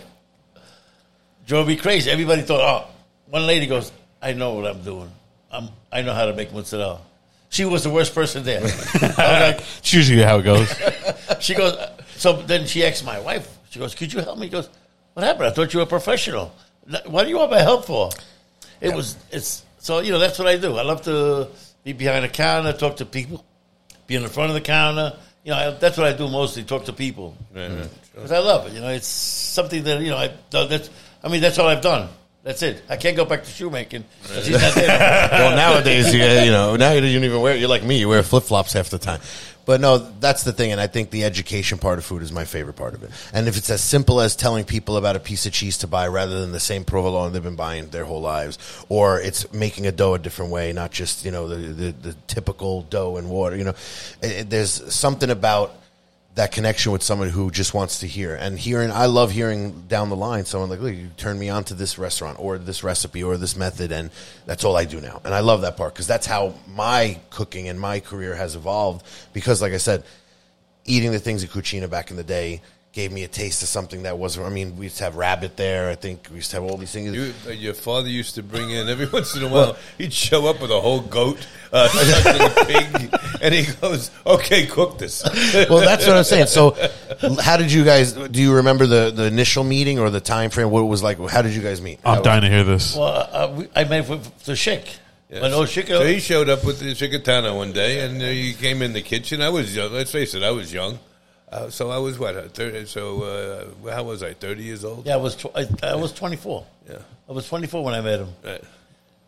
drove 1.47 1.68
me 1.68 1.77
crazy. 1.77 2.11
Everybody 2.11 2.42
thought, 2.42 2.61
oh, 2.61 2.90
one 3.31 3.47
lady 3.47 3.66
goes, 3.66 3.92
I 4.20 4.33
know 4.33 4.55
what 4.55 4.66
I'm 4.66 4.83
doing. 4.83 5.11
I'm, 5.53 5.68
I 5.92 6.03
know 6.03 6.14
how 6.14 6.27
to 6.27 6.35
make 6.35 6.53
mozzarella. 6.53 7.01
She 7.51 7.64
was 7.64 7.85
the 7.85 7.90
worst 7.90 8.12
person 8.12 8.42
there. 8.42 8.59
I 8.59 8.62
was 8.64 8.94
like, 9.18 9.61
It's 9.79 9.94
usually 9.94 10.23
how 10.23 10.38
it 10.38 10.42
goes. 10.42 10.75
she 11.40 11.55
goes, 11.55 11.77
so 12.16 12.33
then 12.42 12.66
she 12.66 12.85
asked 12.85 13.05
my 13.05 13.20
wife, 13.20 13.49
she 13.70 13.79
goes, 13.79 13.94
could 13.94 14.12
you 14.12 14.20
help 14.20 14.38
me? 14.38 14.47
He 14.47 14.51
goes, 14.51 14.68
what 15.14 15.24
happened? 15.24 15.46
I 15.46 15.50
thought 15.50 15.72
you 15.72 15.79
were 15.79 15.85
a 15.85 15.88
professional. 15.88 16.53
What 17.07 17.24
do 17.24 17.31
you 17.31 17.38
want 17.38 17.50
my 17.50 17.61
help 17.61 17.87
for? 17.87 18.11
It 18.81 18.94
was, 18.94 19.16
it's, 19.31 19.64
so, 19.79 20.00
you 20.00 20.12
know, 20.12 20.18
that's 20.18 20.38
what 20.38 20.48
I 20.48 20.57
do. 20.57 20.77
I 20.77 20.83
love 20.83 21.03
to 21.03 21.48
be 21.83 21.92
behind 21.92 22.24
the 22.24 22.29
counter, 22.29 22.72
talk 22.72 22.96
to 22.96 23.07
people, 23.07 23.44
be 24.07 24.16
in 24.16 24.22
the 24.22 24.29
front 24.29 24.50
of 24.50 24.55
the 24.55 24.61
counter. 24.61 25.16
You 25.44 25.53
know, 25.53 25.59
I, 25.59 25.70
that's 25.72 25.96
what 25.96 26.07
I 26.07 26.12
do 26.16 26.29
mostly, 26.29 26.64
talk 26.64 26.85
to 26.87 26.92
people. 26.92 27.37
Because 28.14 28.33
I 28.33 28.38
love 28.38 28.66
it. 28.66 28.72
You 28.74 28.81
know, 28.81 28.88
it's 28.88 29.07
something 29.07 29.83
that, 29.85 30.00
you 30.00 30.11
know, 30.11 30.16
I, 30.18 30.31
that's, 30.50 30.90
I 31.22 31.29
mean, 31.29 31.40
that's 31.40 31.59
all 31.59 31.68
I've 31.68 31.83
done. 31.83 32.09
That's 32.42 32.62
it. 32.62 32.83
I 32.90 32.96
can't 32.96 33.16
go 33.16 33.24
back 33.24 33.42
to 33.44 33.50
shoemaking. 33.50 34.05
'cause 34.27 34.46
he's 34.46 34.61
not 34.61 34.74
there. 34.74 35.29
well, 35.33 35.57
nowadays, 35.57 36.12
you, 36.12 36.20
you 36.22 36.50
know, 36.50 36.77
now 36.77 36.92
you 36.92 37.00
don't 37.00 37.24
even 37.24 37.40
wear. 37.40 37.57
You're 37.57 37.70
like 37.70 37.83
me. 37.83 37.98
You 37.98 38.09
wear 38.11 38.22
flip 38.22 38.44
flops 38.44 38.74
half 38.74 38.90
the 38.90 38.98
time. 38.98 39.20
But 39.66 39.81
no, 39.81 39.96
that's 39.98 40.44
the 40.44 40.53
thing, 40.53 40.72
and 40.72 40.81
I 40.81 40.87
think 40.88 41.11
the 41.11 41.24
education 41.24 41.79
part 41.79 41.98
of 41.98 42.05
food 42.05 42.22
is 42.22 42.31
my 42.31 42.44
favorite 42.44 42.74
part 42.77 42.92
of 42.94 43.03
it. 43.03 43.11
And 43.33 43.48
if 43.48 43.57
it's 43.57 43.70
as 43.70 43.83
simple 43.83 44.20
as 44.20 44.37
telling 44.37 44.64
people 44.64 44.96
about 44.98 45.16
a 45.16 45.20
piece 45.20 45.46
of 45.46 45.53
cheese 45.53 45.79
to 45.79 45.87
buy 45.87 46.07
rather 46.09 46.40
than 46.40 46.53
the 46.53 46.61
same 46.61 46.85
provolone 46.85 47.33
they've 47.33 47.42
been 47.42 47.57
buying 47.57 47.88
their 47.88 48.05
whole 48.05 48.20
lives, 48.20 48.59
or 48.90 49.20
it's 49.20 49.50
making 49.53 49.87
a 49.87 49.92
dough 49.92 50.14
a 50.14 50.18
different 50.18 50.50
way, 50.53 50.72
not 50.72 50.90
just 50.90 51.24
you 51.24 51.31
know 51.31 51.48
the 51.48 51.57
the, 51.57 51.92
the 51.92 52.12
typical 52.27 52.83
dough 52.83 53.16
and 53.16 53.31
water. 53.31 53.57
You 53.57 53.64
know, 53.64 53.74
it, 54.22 54.31
it- 54.33 54.50
there's 54.50 54.92
something 54.94 55.31
about 55.31 55.74
that 56.35 56.51
connection 56.51 56.90
with 56.90 57.03
someone 57.03 57.29
who 57.29 57.51
just 57.51 57.75
wants 57.75 58.01
to 58.01 58.07
hear. 58.07 58.35
And 58.35 58.59
hearing 58.59 58.90
i 58.90 59.07
love 59.07 59.31
hearing 59.31 59.85
down 59.88 60.09
the 60.09 60.16
line 60.16 60.44
someone 60.44 60.70
like 60.70 60.81
look 60.81 60.94
you 60.94 61.11
turned 61.16 61.38
me 61.38 61.49
on 61.49 61.64
to 61.64 61.75
this 61.75 61.99
restaurant 61.99 62.38
or 62.40 62.59
this 62.59 62.83
recipe 62.83 63.23
or 63.23 63.37
this 63.37 63.57
method 63.57 63.92
and 63.92 64.11
that's 64.47 64.64
all 64.64 64.77
i 64.77 64.85
do 64.85 65.01
now. 65.01 65.20
And 65.25 65.35
i 65.35 65.40
love 65.40 65.62
that 65.62 65.77
part 65.77 65.94
because 65.94 66.07
that's 66.07 66.27
how 66.27 66.55
my 66.68 67.18
cooking 67.31 67.68
and 67.68 67.79
my 67.79 68.01
career 68.01 68.35
has 68.35 68.57
evolved 68.57 69.07
because 69.33 69.62
like 69.62 69.73
i 69.73 69.79
said 69.79 70.05
eating 70.85 71.12
the 71.12 71.18
things 71.18 71.42
at 71.44 71.51
cucina 71.51 71.88
back 71.88 72.11
in 72.11 72.16
the 72.16 72.25
day 72.25 72.61
gave 72.94 73.11
me 73.11 73.24
a 73.24 73.28
taste 73.28 73.61
of 73.61 73.68
something 73.68 74.04
that 74.04 74.16
wasn't 74.16 74.46
i 74.46 74.48
mean 74.48 74.76
we 74.76 74.87
used 74.87 74.98
to 74.98 75.04
have 75.04 75.16
rabbit 75.16 75.57
there 75.57 75.90
i 75.90 75.96
think 75.96 76.28
we 76.30 76.37
used 76.37 76.50
to 76.50 76.57
have 76.57 76.64
all 76.64 76.76
these 76.76 76.92
things 76.92 77.12
You, 77.12 77.35
uh, 77.46 77.50
your 77.50 77.74
father 77.74 78.09
used 78.09 78.37
to 78.37 78.42
bring 78.42 78.70
in 78.70 78.88
every 78.88 79.07
once 79.12 79.35
in 79.35 79.42
a 79.42 79.48
while. 79.48 79.76
He'd 79.98 80.12
show 80.12 80.46
up 80.46 80.62
with 80.62 80.70
a 80.70 80.80
whole 80.80 81.00
goat, 81.00 81.44
uh, 81.72 81.88
a 82.57 82.64
pig, 82.66 83.18
and 83.42 83.52
he 83.52 83.66
goes, 83.80 84.12
"Okay, 84.24 84.66
cook 84.66 84.98
this." 84.98 85.24
well 85.68 85.80
that's 85.80 86.07
what 86.07 86.16
i'm 86.16 86.24
saying 86.24 86.46
so 86.46 86.76
how 87.40 87.57
did 87.57 87.72
you 87.72 87.85
guys 87.85 88.12
do 88.12 88.40
you 88.40 88.54
remember 88.54 88.87
the, 88.87 89.11
the 89.11 89.24
initial 89.24 89.64
meeting 89.64 89.98
or 89.98 90.09
the 90.11 90.20
time 90.20 90.50
frame 90.50 90.70
what 90.70 90.80
it 90.80 90.85
was 90.85 91.02
like 91.02 91.18
how 91.28 91.42
did 91.42 91.52
you 91.54 91.62
guys 91.62 91.80
meet 91.80 91.98
I'm 92.04 92.22
dying 92.22 92.42
to 92.42 92.48
hear 92.48 92.64
this. 92.64 92.96
Well, 92.96 93.28
uh, 93.33 93.52
we, 93.57 93.68
I 93.74 93.85
met 93.85 94.07
for 94.07 94.20
the 94.44 94.54
Chic. 94.54 94.98
When 95.28 95.52
old 95.52 95.68
Chic, 95.68 95.88
So 95.88 96.04
he 96.07 96.20
showed 96.20 96.48
up 96.48 96.64
with 96.64 96.78
the 96.78 96.92
Chicatano 96.92 97.57
one 97.57 97.72
day, 97.72 98.07
and 98.07 98.22
uh, 98.22 98.26
he 98.26 98.52
came 98.52 98.83
in 98.83 98.92
the 98.92 99.02
kitchen. 99.02 99.42
I 99.42 99.48
was 99.48 99.74
young. 99.74 99.92
Let's 99.92 100.12
face 100.12 100.35
it, 100.35 100.44
I 100.44 100.52
was 100.52 100.72
young. 100.72 101.00
Uh, 101.54 101.70
so 101.70 101.90
I 101.90 101.98
was 101.98 102.18
what? 102.18 102.36
uh, 102.36 102.48
30, 102.48 102.86
so 102.86 103.22
uh, 103.84 103.90
how 103.92 104.02
was 104.02 104.22
I? 104.24 104.32
Thirty 104.34 104.64
years 104.64 104.84
old. 104.84 105.06
yeah, 105.06 105.14
I 105.14 105.16
was 105.18 105.36
tw- 105.36 105.54
I, 105.54 105.66
I 105.84 105.94
was 105.94 106.12
24. 106.12 106.66
Yeah. 106.90 106.96
I 107.28 107.32
was 107.32 107.46
24 107.48 107.84
when 107.84 107.94
I 107.94 108.00
met 108.00 108.18
him. 108.20 108.28
Right. 108.44 108.64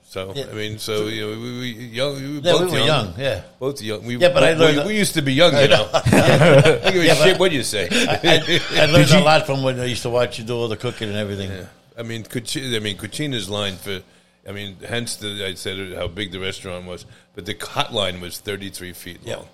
So 0.08 0.32
Yeah. 0.34 0.46
I 0.50 0.54
mean, 0.54 0.78
so 0.78 1.06
you 1.06 1.20
know, 1.22 1.40
we, 1.40 1.58
we 1.60 1.68
young. 1.86 2.14
We 2.16 2.20
were 2.38 2.40
Yeah, 2.44 2.52
both 2.52 2.70
we 2.72 2.80
were 2.80 2.86
young. 2.86 3.14
Yeah. 3.18 3.42
Both 3.60 3.80
young. 3.82 4.04
We, 4.04 4.16
Yeah, 4.16 4.30
but 4.30 4.42
I 4.42 4.52
we- 4.54 4.58
learned 4.58 4.76
we, 4.78 4.82
that- 4.84 4.94
used 4.94 5.14
to 5.14 5.22
be 5.22 5.34
young, 5.34 5.52
you 5.56 5.68
know. 5.68 5.88
I 5.94 6.00
don't 6.64 6.92
give 6.92 7.02
a 7.02 7.06
Yeah, 7.06 7.14
shit 7.14 7.38
what 7.38 7.52
you 7.52 7.62
say. 7.62 7.88
I, 7.92 8.42
I 8.82 8.86
learned 8.92 9.10
a 9.12 9.20
lot 9.20 9.46
from 9.46 9.62
when 9.62 9.78
I 9.78 9.84
used 9.84 10.02
to 10.02 10.10
watch 10.10 10.38
you 10.40 10.44
do 10.44 10.54
all 10.56 10.68
the 10.68 10.76
cooking 10.76 11.08
and 11.08 11.16
everything. 11.16 11.50
Yeah. 11.50 11.66
I 11.98 12.02
mean, 12.02 12.24
Cucina, 12.24 12.74
I 12.76 12.80
mean, 12.80 12.96
Cucina's 12.98 13.48
line 13.48 13.76
for, 13.76 14.00
I 14.48 14.52
mean, 14.52 14.76
hence 14.86 15.16
the, 15.16 15.46
I 15.46 15.54
said 15.54 15.94
how 15.94 16.08
big 16.08 16.30
the 16.32 16.40
restaurant 16.40 16.86
was, 16.86 17.06
but 17.36 17.46
the 17.46 17.56
hot 17.60 17.92
line 17.94 18.20
was 18.20 18.38
33 18.40 18.92
feet 18.94 19.20
Yeah. 19.24 19.36
long. 19.36 19.48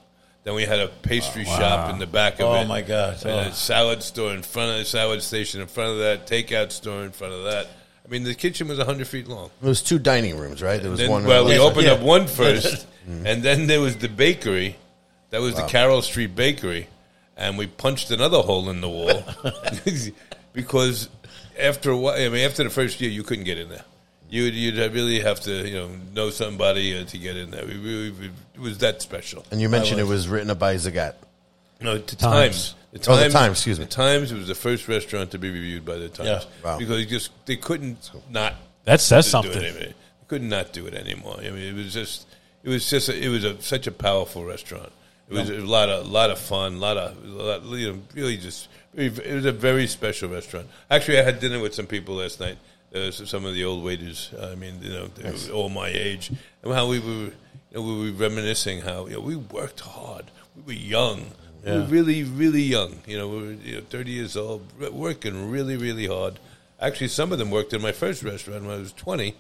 Then 0.45 0.55
we 0.55 0.65
had 0.65 0.81
a 0.81 0.89
pastry 0.89 1.45
oh, 1.47 1.57
shop 1.57 1.93
in 1.93 1.99
the 2.01 2.07
back 2.07 2.35
of 2.41 2.47
Oh, 2.49 2.55
it. 2.57 2.67
my 2.67 2.83
God. 2.83 3.23
And 3.25 3.31
Oh. 3.31 3.51
a 3.51 3.53
salad 3.53 4.03
store 4.03 4.33
in 4.33 4.43
front 4.43 4.73
of 4.73 4.79
the 4.79 4.85
salad 4.85 5.23
station 5.23 5.61
in 5.61 5.69
front 5.69 5.93
of 5.93 5.99
that, 5.99 6.27
takeout 6.27 6.73
store 6.73 7.05
in 7.05 7.13
front 7.13 7.33
of 7.33 7.45
that. 7.45 7.69
I 8.05 8.09
mean, 8.09 8.25
the 8.25 8.35
kitchen 8.35 8.67
was 8.67 8.79
100 8.79 9.07
feet 9.07 9.29
long. 9.29 9.51
It 9.63 9.67
was 9.67 9.81
two 9.83 10.01
dining 10.01 10.37
rooms, 10.37 10.61
right? 10.61 10.83
There 10.83 10.91
was 10.91 10.99
Then, 10.99 11.11
one. 11.11 11.25
well, 11.25 11.45
we 11.45 11.59
opened 11.59 11.87
Yeah. 11.87 11.93
up 11.93 12.01
one 12.01 12.27
first, 12.27 12.87
mm-hmm. 13.09 13.25
and 13.27 13.43
then 13.45 13.69
there 13.69 13.81
was 13.81 13.97
the 13.97 14.09
bakery. 14.09 14.77
That 15.31 15.41
was 15.41 15.55
the 15.55 15.63
Carroll 15.63 16.03
Street 16.03 16.35
Bakery, 16.37 16.89
and 17.39 17.57
we 17.57 17.67
punched 17.67 18.11
another 18.11 18.41
hole 18.43 18.69
in 18.69 18.81
the 18.83 18.89
wall 18.89 19.25
because 20.53 21.09
after 21.59 21.91
a 21.91 21.97
while, 21.97 22.15
I 22.21 22.29
mean, 22.29 22.45
after 22.45 22.65
the 22.65 22.69
first 22.71 23.01
year, 23.01 23.11
you 23.11 23.23
couldn't 23.23 23.45
get 23.45 23.59
in 23.59 23.69
there. 23.71 23.85
You'd 24.33 24.55
you'd 24.55 24.95
really 24.95 25.21
have 25.21 25.41
to 25.41 25.69
you 25.69 25.75
know 25.75 25.91
know 26.15 26.31
somebody 26.31 26.99
uh, 26.99 27.05
to 27.05 27.19
get 27.19 27.37
in 27.37 27.51
there. 27.51 27.67
We 27.67 27.77
really, 27.77 28.31
it 28.55 28.61
was 28.61 28.79
that 28.79 29.03
special. 29.03 29.45
and 29.51 29.61
you 29.61 29.69
mentioned 29.69 30.01
it 30.01 30.05
was 30.05 30.27
written 30.27 30.57
by 30.57 30.77
Zagat. 30.77 31.17
No, 31.83 31.99
the 31.99 32.17
Times. 32.17 32.19
Times. 32.19 32.75
The 32.93 33.11
Oh, 33.11 33.17
the 33.17 33.29
Times, 33.29 33.59
excuse 33.59 33.79
me. 33.79 33.85
The 33.85 33.91
Times 33.91 34.33
was 34.33 34.49
the 34.49 34.55
first 34.55 34.89
restaurant 34.89 35.33
to 35.33 35.39
be 35.39 35.51
reviewed 35.51 35.85
by 35.85 35.97
the 35.97 36.09
Times. 36.09 36.29
Yeah. 36.29 36.45
Wow. 36.65 36.79
Because 36.79 36.97
they 36.97 37.05
just 37.05 37.31
they 37.45 37.57
couldn't 37.57 38.11
not 38.31 38.55
That 38.85 39.03
says 39.03 39.27
do 39.27 39.31
something. 39.33 39.53
it 39.53 39.65
anymore. 39.65 39.81
They 39.81 39.95
could 40.29 40.43
not 40.43 40.65
not 40.65 40.73
do 40.73 40.87
it 40.87 40.95
anymore. 40.95 41.37
I 41.39 41.51
mean, 41.51 41.59
it 41.59 41.75
was 41.75 41.93
just 41.93 42.27
it 42.63 42.71
was 42.71 42.89
just 42.89 43.11
a, 43.11 43.23
it 43.23 43.29
was 43.29 43.45
a, 43.45 43.61
such 43.61 43.87
a 43.87 43.93
powerful 43.93 44.47
restaurant. 44.47 44.93
It 45.29 45.35
was 45.35 45.51
a 45.51 45.59
lot 45.59 45.91
of 45.91 46.09
lot 46.09 46.31
of 46.31 46.39
fun, 46.39 46.81
lot 46.81 46.97
of 46.97 47.23
a 47.23 47.29
lot, 47.29 47.65
you 47.65 47.93
know, 47.93 47.99
really 48.15 48.39
just 48.39 48.69
it 48.95 49.35
was 49.35 49.45
a 49.45 49.53
very 49.53 49.87
special 49.87 50.31
restaurant. 50.31 50.69
Actually, 50.91 51.19
I 51.19 51.23
had 51.23 51.39
dinner 51.39 51.61
with 51.61 51.75
some 51.75 51.87
people 51.87 52.15
last 52.15 52.41
night. 52.41 52.57
Uh, 52.95 53.11
some 53.11 53.47
of 53.47 53.55
the 53.55 53.65
old 53.65 53.83
waiters. 53.83 54.31
I 54.39 54.55
mean, 54.55 54.79
you 54.83 54.91
know, 54.91 55.07
they 55.07 55.31
were 55.31 55.55
all 55.55 55.71
my 55.71 55.89
age, 55.89 56.31
and 56.63 56.75
how 56.75 56.89
we 56.89 56.99
were, 56.99 57.31
you 57.31 57.33
know, 57.73 57.83
we 57.83 58.11
were 58.11 58.17
reminiscing 58.17 58.83
how 58.83 59.07
you 59.07 59.15
know, 59.15 59.21
we 59.21 59.37
worked 59.37 59.81
hard. 59.81 60.27
We 60.55 60.63
were 60.63 60.81
young. 60.81 61.31
We 61.65 61.71
were 61.71 61.85
really, 61.85 62.23
really 62.25 62.61
young. 62.61 62.99
You 63.07 63.17
know, 63.17 63.29
we 63.29 63.37
were 63.37 63.53
you 63.53 63.75
know, 63.77 63.81
thirty 63.89 64.11
years 64.11 64.37
old, 64.37 64.67
working 64.93 65.51
really, 65.51 65.79
really 65.79 66.07
hard. 66.07 66.39
Actually, 66.81 67.09
some 67.09 67.33
of 67.33 67.39
them 67.39 67.51
worked 67.51 67.73
in 67.73 67.81
my 67.81 67.93
first 67.93 68.23
restaurant 68.23 68.65
when 68.65 68.75
I 68.75 68.79
was 68.79 68.93
twenty, 68.93 69.37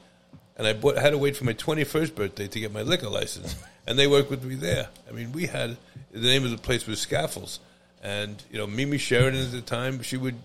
and 0.57 0.67
I 0.67 0.73
bought, 0.73 0.97
had 0.97 1.11
to 1.11 1.19
wait 1.19 1.37
for 1.37 1.45
my 1.45 1.53
twenty-first 1.53 2.15
birthday 2.15 2.49
to 2.49 2.61
get 2.61 2.73
my 2.73 2.83
liquor 2.83 3.11
license, 3.11 3.57
and 3.87 3.99
they 3.99 4.07
worked 4.07 4.31
with 4.31 4.45
me 4.45 4.55
there. 4.55 4.89
I 5.07 5.13
mean, 5.13 5.31
we 5.33 5.47
had 5.47 5.77
the 6.11 6.21
name 6.21 6.45
of 6.45 6.53
the 6.53 6.59
place 6.59 6.87
was 6.87 7.01
Scaffolds, 7.01 7.61
and 8.03 8.43
you 8.51 8.57
know, 8.57 8.67
Mimi 8.67 8.97
Sheraton 8.97 9.43
at 9.43 9.53
the 9.53 9.61
time, 9.61 10.01
she 10.01 10.17
would, 10.17 10.37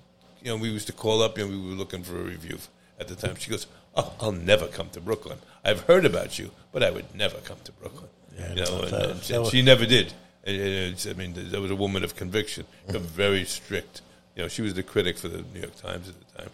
you 0.43 0.49
know, 0.49 0.57
we 0.57 0.67
used 0.67 0.87
to 0.87 0.93
call 0.93 1.21
up 1.21 1.37
and 1.37 1.49
we 1.49 1.69
were 1.69 1.75
looking 1.75 2.03
for 2.03 2.19
a 2.19 2.23
review 2.23 2.57
at 2.99 3.07
the 3.07 3.15
time. 3.15 3.35
She 3.35 3.49
goes, 3.51 3.67
"Oh, 3.95 4.13
I'll 4.19 4.31
never 4.31 4.67
come 4.67 4.89
to 4.91 5.01
Brooklyn. 5.01 5.37
I've 5.63 5.81
heard 5.81 6.05
about 6.05 6.37
you, 6.39 6.51
but 6.71 6.83
I 6.83 6.91
would 6.91 7.13
never 7.15 7.37
come 7.39 7.57
to 7.63 7.71
Brooklyn." 7.73 8.09
Yeah, 8.37 8.49
you 8.53 8.55
know, 8.65 8.81
and, 8.81 8.91
that- 8.91 9.09
and 9.11 9.19
that 9.21 9.41
was- 9.41 9.49
she 9.51 9.61
never 9.61 9.85
did. 9.85 10.13
And 10.43 10.55
it's- 10.55 11.05
I 11.07 11.13
mean, 11.13 11.33
that 11.51 11.59
was 11.59 11.71
a 11.71 11.75
woman 11.75 12.03
of 12.03 12.15
conviction, 12.15 12.65
you 12.87 12.93
know, 12.93 12.99
very 12.99 13.43
strict. 13.45 14.01
You 14.35 14.43
know, 14.43 14.47
she 14.47 14.61
was 14.61 14.73
the 14.75 14.83
critic 14.83 15.17
for 15.17 15.27
the 15.27 15.43
New 15.53 15.59
York 15.61 15.75
Times 15.81 16.07
at 16.09 16.15
the 16.19 16.37
time. 16.41 16.49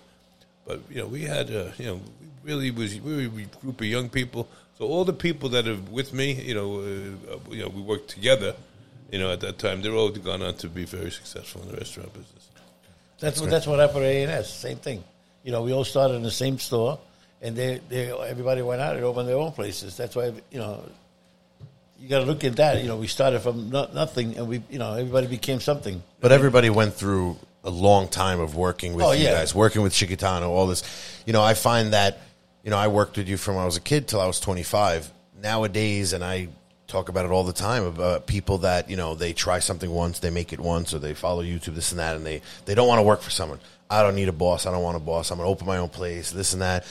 But 0.65 0.79
you 0.89 0.97
know, 1.01 1.07
we 1.07 1.23
had 1.23 1.51
uh, 1.51 1.71
you 1.77 1.85
know, 1.85 1.95
we 2.21 2.51
really 2.51 2.71
was 2.71 2.95
we 2.99 3.27
were 3.27 3.39
a 3.41 3.45
group 3.61 3.81
of 3.81 3.87
young 3.87 4.09
people. 4.09 4.47
So 4.77 4.85
all 4.85 5.05
the 5.05 5.13
people 5.13 5.49
that 5.49 5.67
are 5.67 5.77
with 5.91 6.13
me, 6.13 6.33
you 6.33 6.55
know, 6.55 6.79
uh, 6.79 7.37
you 7.53 7.61
know, 7.61 7.69
we 7.69 7.81
worked 7.81 8.09
together. 8.09 8.55
You 9.11 9.19
know, 9.19 9.31
at 9.31 9.41
that 9.41 9.59
time, 9.59 9.81
they're 9.83 9.93
all 9.93 10.09
gone 10.09 10.41
on 10.41 10.55
to 10.55 10.67
be 10.69 10.85
very 10.85 11.11
successful 11.11 11.61
in 11.61 11.67
the 11.69 11.77
restaurant 11.77 12.11
business. 12.13 12.47
That's 13.19 13.39
what 13.39 13.49
that's 13.51 13.67
what 13.67 13.77
happened 13.79 14.05
at 14.05 14.11
A&S. 14.11 14.51
Same 14.51 14.77
thing. 14.77 15.03
You 15.43 15.51
know, 15.51 15.61
we 15.61 15.73
all 15.73 15.83
started 15.83 16.15
in 16.15 16.23
the 16.23 16.31
same 16.31 16.57
store, 16.59 16.99
and 17.41 17.55
they, 17.55 17.81
they 17.89 18.11
everybody 18.11 18.61
went 18.61 18.81
out 18.81 18.95
and 18.95 19.03
opened 19.05 19.27
their 19.27 19.37
own 19.37 19.51
places. 19.51 19.97
That's 19.97 20.15
why 20.15 20.27
you 20.51 20.59
know 20.59 20.83
you 21.99 22.09
got 22.09 22.19
to 22.19 22.25
look 22.25 22.43
at 22.43 22.55
that. 22.57 22.81
You 22.81 22.87
know, 22.87 22.97
we 22.97 23.07
started 23.07 23.41
from 23.41 23.69
no, 23.69 23.89
nothing, 23.93 24.37
and 24.37 24.47
we 24.47 24.61
you 24.69 24.79
know 24.79 24.93
everybody 24.93 25.27
became 25.27 25.59
something. 25.59 26.01
But 26.19 26.31
everybody 26.31 26.69
went 26.69 26.93
through 26.93 27.37
a 27.63 27.69
long 27.69 28.07
time 28.09 28.39
of 28.39 28.55
working 28.55 28.93
with 28.93 29.05
Oh, 29.05 29.11
you 29.11 29.23
yeah. 29.23 29.33
guys, 29.35 29.55
working 29.55 29.81
with 29.81 29.93
Chicatano, 29.93 30.49
all 30.49 30.67
this. 30.67 30.83
You 31.25 31.31
know, 31.31 31.41
I 31.41 31.53
find 31.53 31.93
that, 31.93 32.19
you 32.63 32.71
know, 32.71 32.77
I 32.77 32.89
worked 32.89 33.15
with 33.15 33.29
you 33.29 33.37
from 33.37 33.55
when 33.55 33.63
I 33.63 33.65
was 33.65 33.77
a 33.77 33.81
kid 33.81 34.07
till 34.09 34.19
I 34.19 34.27
was 34.27 34.41
25. 34.41 35.09
Nowadays, 35.41 36.11
and 36.11 36.23
I 36.25 36.49
talk 36.87 37.07
about 37.07 37.23
it 37.25 37.31
all 37.31 37.45
the 37.45 37.53
time 37.53 37.83
about 37.85 38.27
people 38.27 38.59
that, 38.59 38.89
you 38.89 38.97
know, 38.97 39.15
they 39.15 39.31
try 39.31 39.59
something 39.59 39.89
once, 39.89 40.19
they 40.19 40.29
make 40.29 40.51
it 40.51 40.59
once, 40.59 40.93
or 40.93 40.99
they 40.99 41.13
follow 41.13 41.41
YouTube, 41.41 41.75
this 41.75 41.91
and 41.91 41.99
that, 41.99 42.17
and 42.17 42.25
they, 42.25 42.41
they 42.65 42.75
don't 42.75 42.87
want 42.87 42.99
to 42.99 43.03
work 43.03 43.21
for 43.21 43.31
someone. 43.31 43.59
I 43.93 44.03
don't 44.03 44.15
need 44.15 44.29
a 44.29 44.33
boss. 44.33 44.65
I 44.65 44.71
don't 44.71 44.83
want 44.83 44.97
a 44.97 44.99
boss. 44.99 45.31
I'm 45.31 45.37
going 45.37 45.47
to 45.47 45.51
open 45.51 45.67
my 45.67 45.77
own 45.77 45.89
place, 45.89 46.31
this 46.31 46.53
and 46.53 46.61
that. 46.61 46.85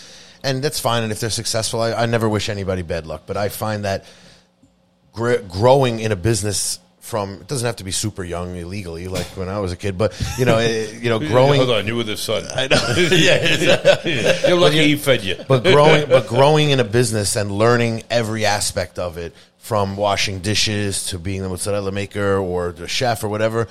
And 0.44 0.62
that's 0.62 0.80
fine. 0.80 1.02
And 1.02 1.12
if 1.12 1.20
they're 1.20 1.30
successful, 1.30 1.80
I, 1.80 1.92
I 1.92 2.06
never 2.06 2.28
wish 2.28 2.48
anybody 2.48 2.82
bad 2.82 3.06
luck. 3.06 3.22
But 3.26 3.36
I 3.36 3.48
find 3.48 3.84
that 3.84 4.04
gr- 5.12 5.36
growing 5.48 6.00
in 6.00 6.12
a 6.12 6.16
business 6.16 6.78
from 7.00 7.34
it 7.34 7.48
doesn't 7.48 7.66
have 7.66 7.76
to 7.76 7.84
be 7.84 7.90
super 7.90 8.22
young 8.22 8.54
illegally 8.56 9.08
like 9.08 9.26
when 9.36 9.48
I 9.48 9.58
was 9.58 9.72
a 9.72 9.76
kid, 9.76 9.98
but 9.98 10.14
you 10.38 10.44
know, 10.44 10.58
eh, 10.58 10.92
you 11.00 11.10
know, 11.10 11.18
growing. 11.32 11.58
Hold 11.58 11.70
on, 11.70 11.86
you 11.86 11.96
were 11.96 12.04
the 12.04 12.16
son. 12.16 12.44
I 12.54 12.68
know. 12.68 12.80
yeah, 13.10 14.48
You're 14.48 14.58
lucky 14.58 14.86
he 14.86 14.96
fed 14.96 15.24
you. 15.24 15.36
but 15.48 15.64
growing, 15.64 16.08
but 16.08 16.26
growing 16.28 16.70
in 16.70 16.78
a 16.78 16.84
business 16.84 17.34
and 17.34 17.50
learning 17.50 18.04
every 18.08 18.46
aspect 18.46 19.00
of 19.00 19.18
it, 19.18 19.34
from 19.58 19.96
washing 19.96 20.40
dishes 20.40 21.06
to 21.06 21.18
being 21.18 21.42
the 21.42 21.48
mozzarella 21.48 21.92
maker 21.92 22.38
or 22.38 22.72
the 22.72 22.88
chef 22.88 23.22
or 23.24 23.28
whatever, 23.28 23.68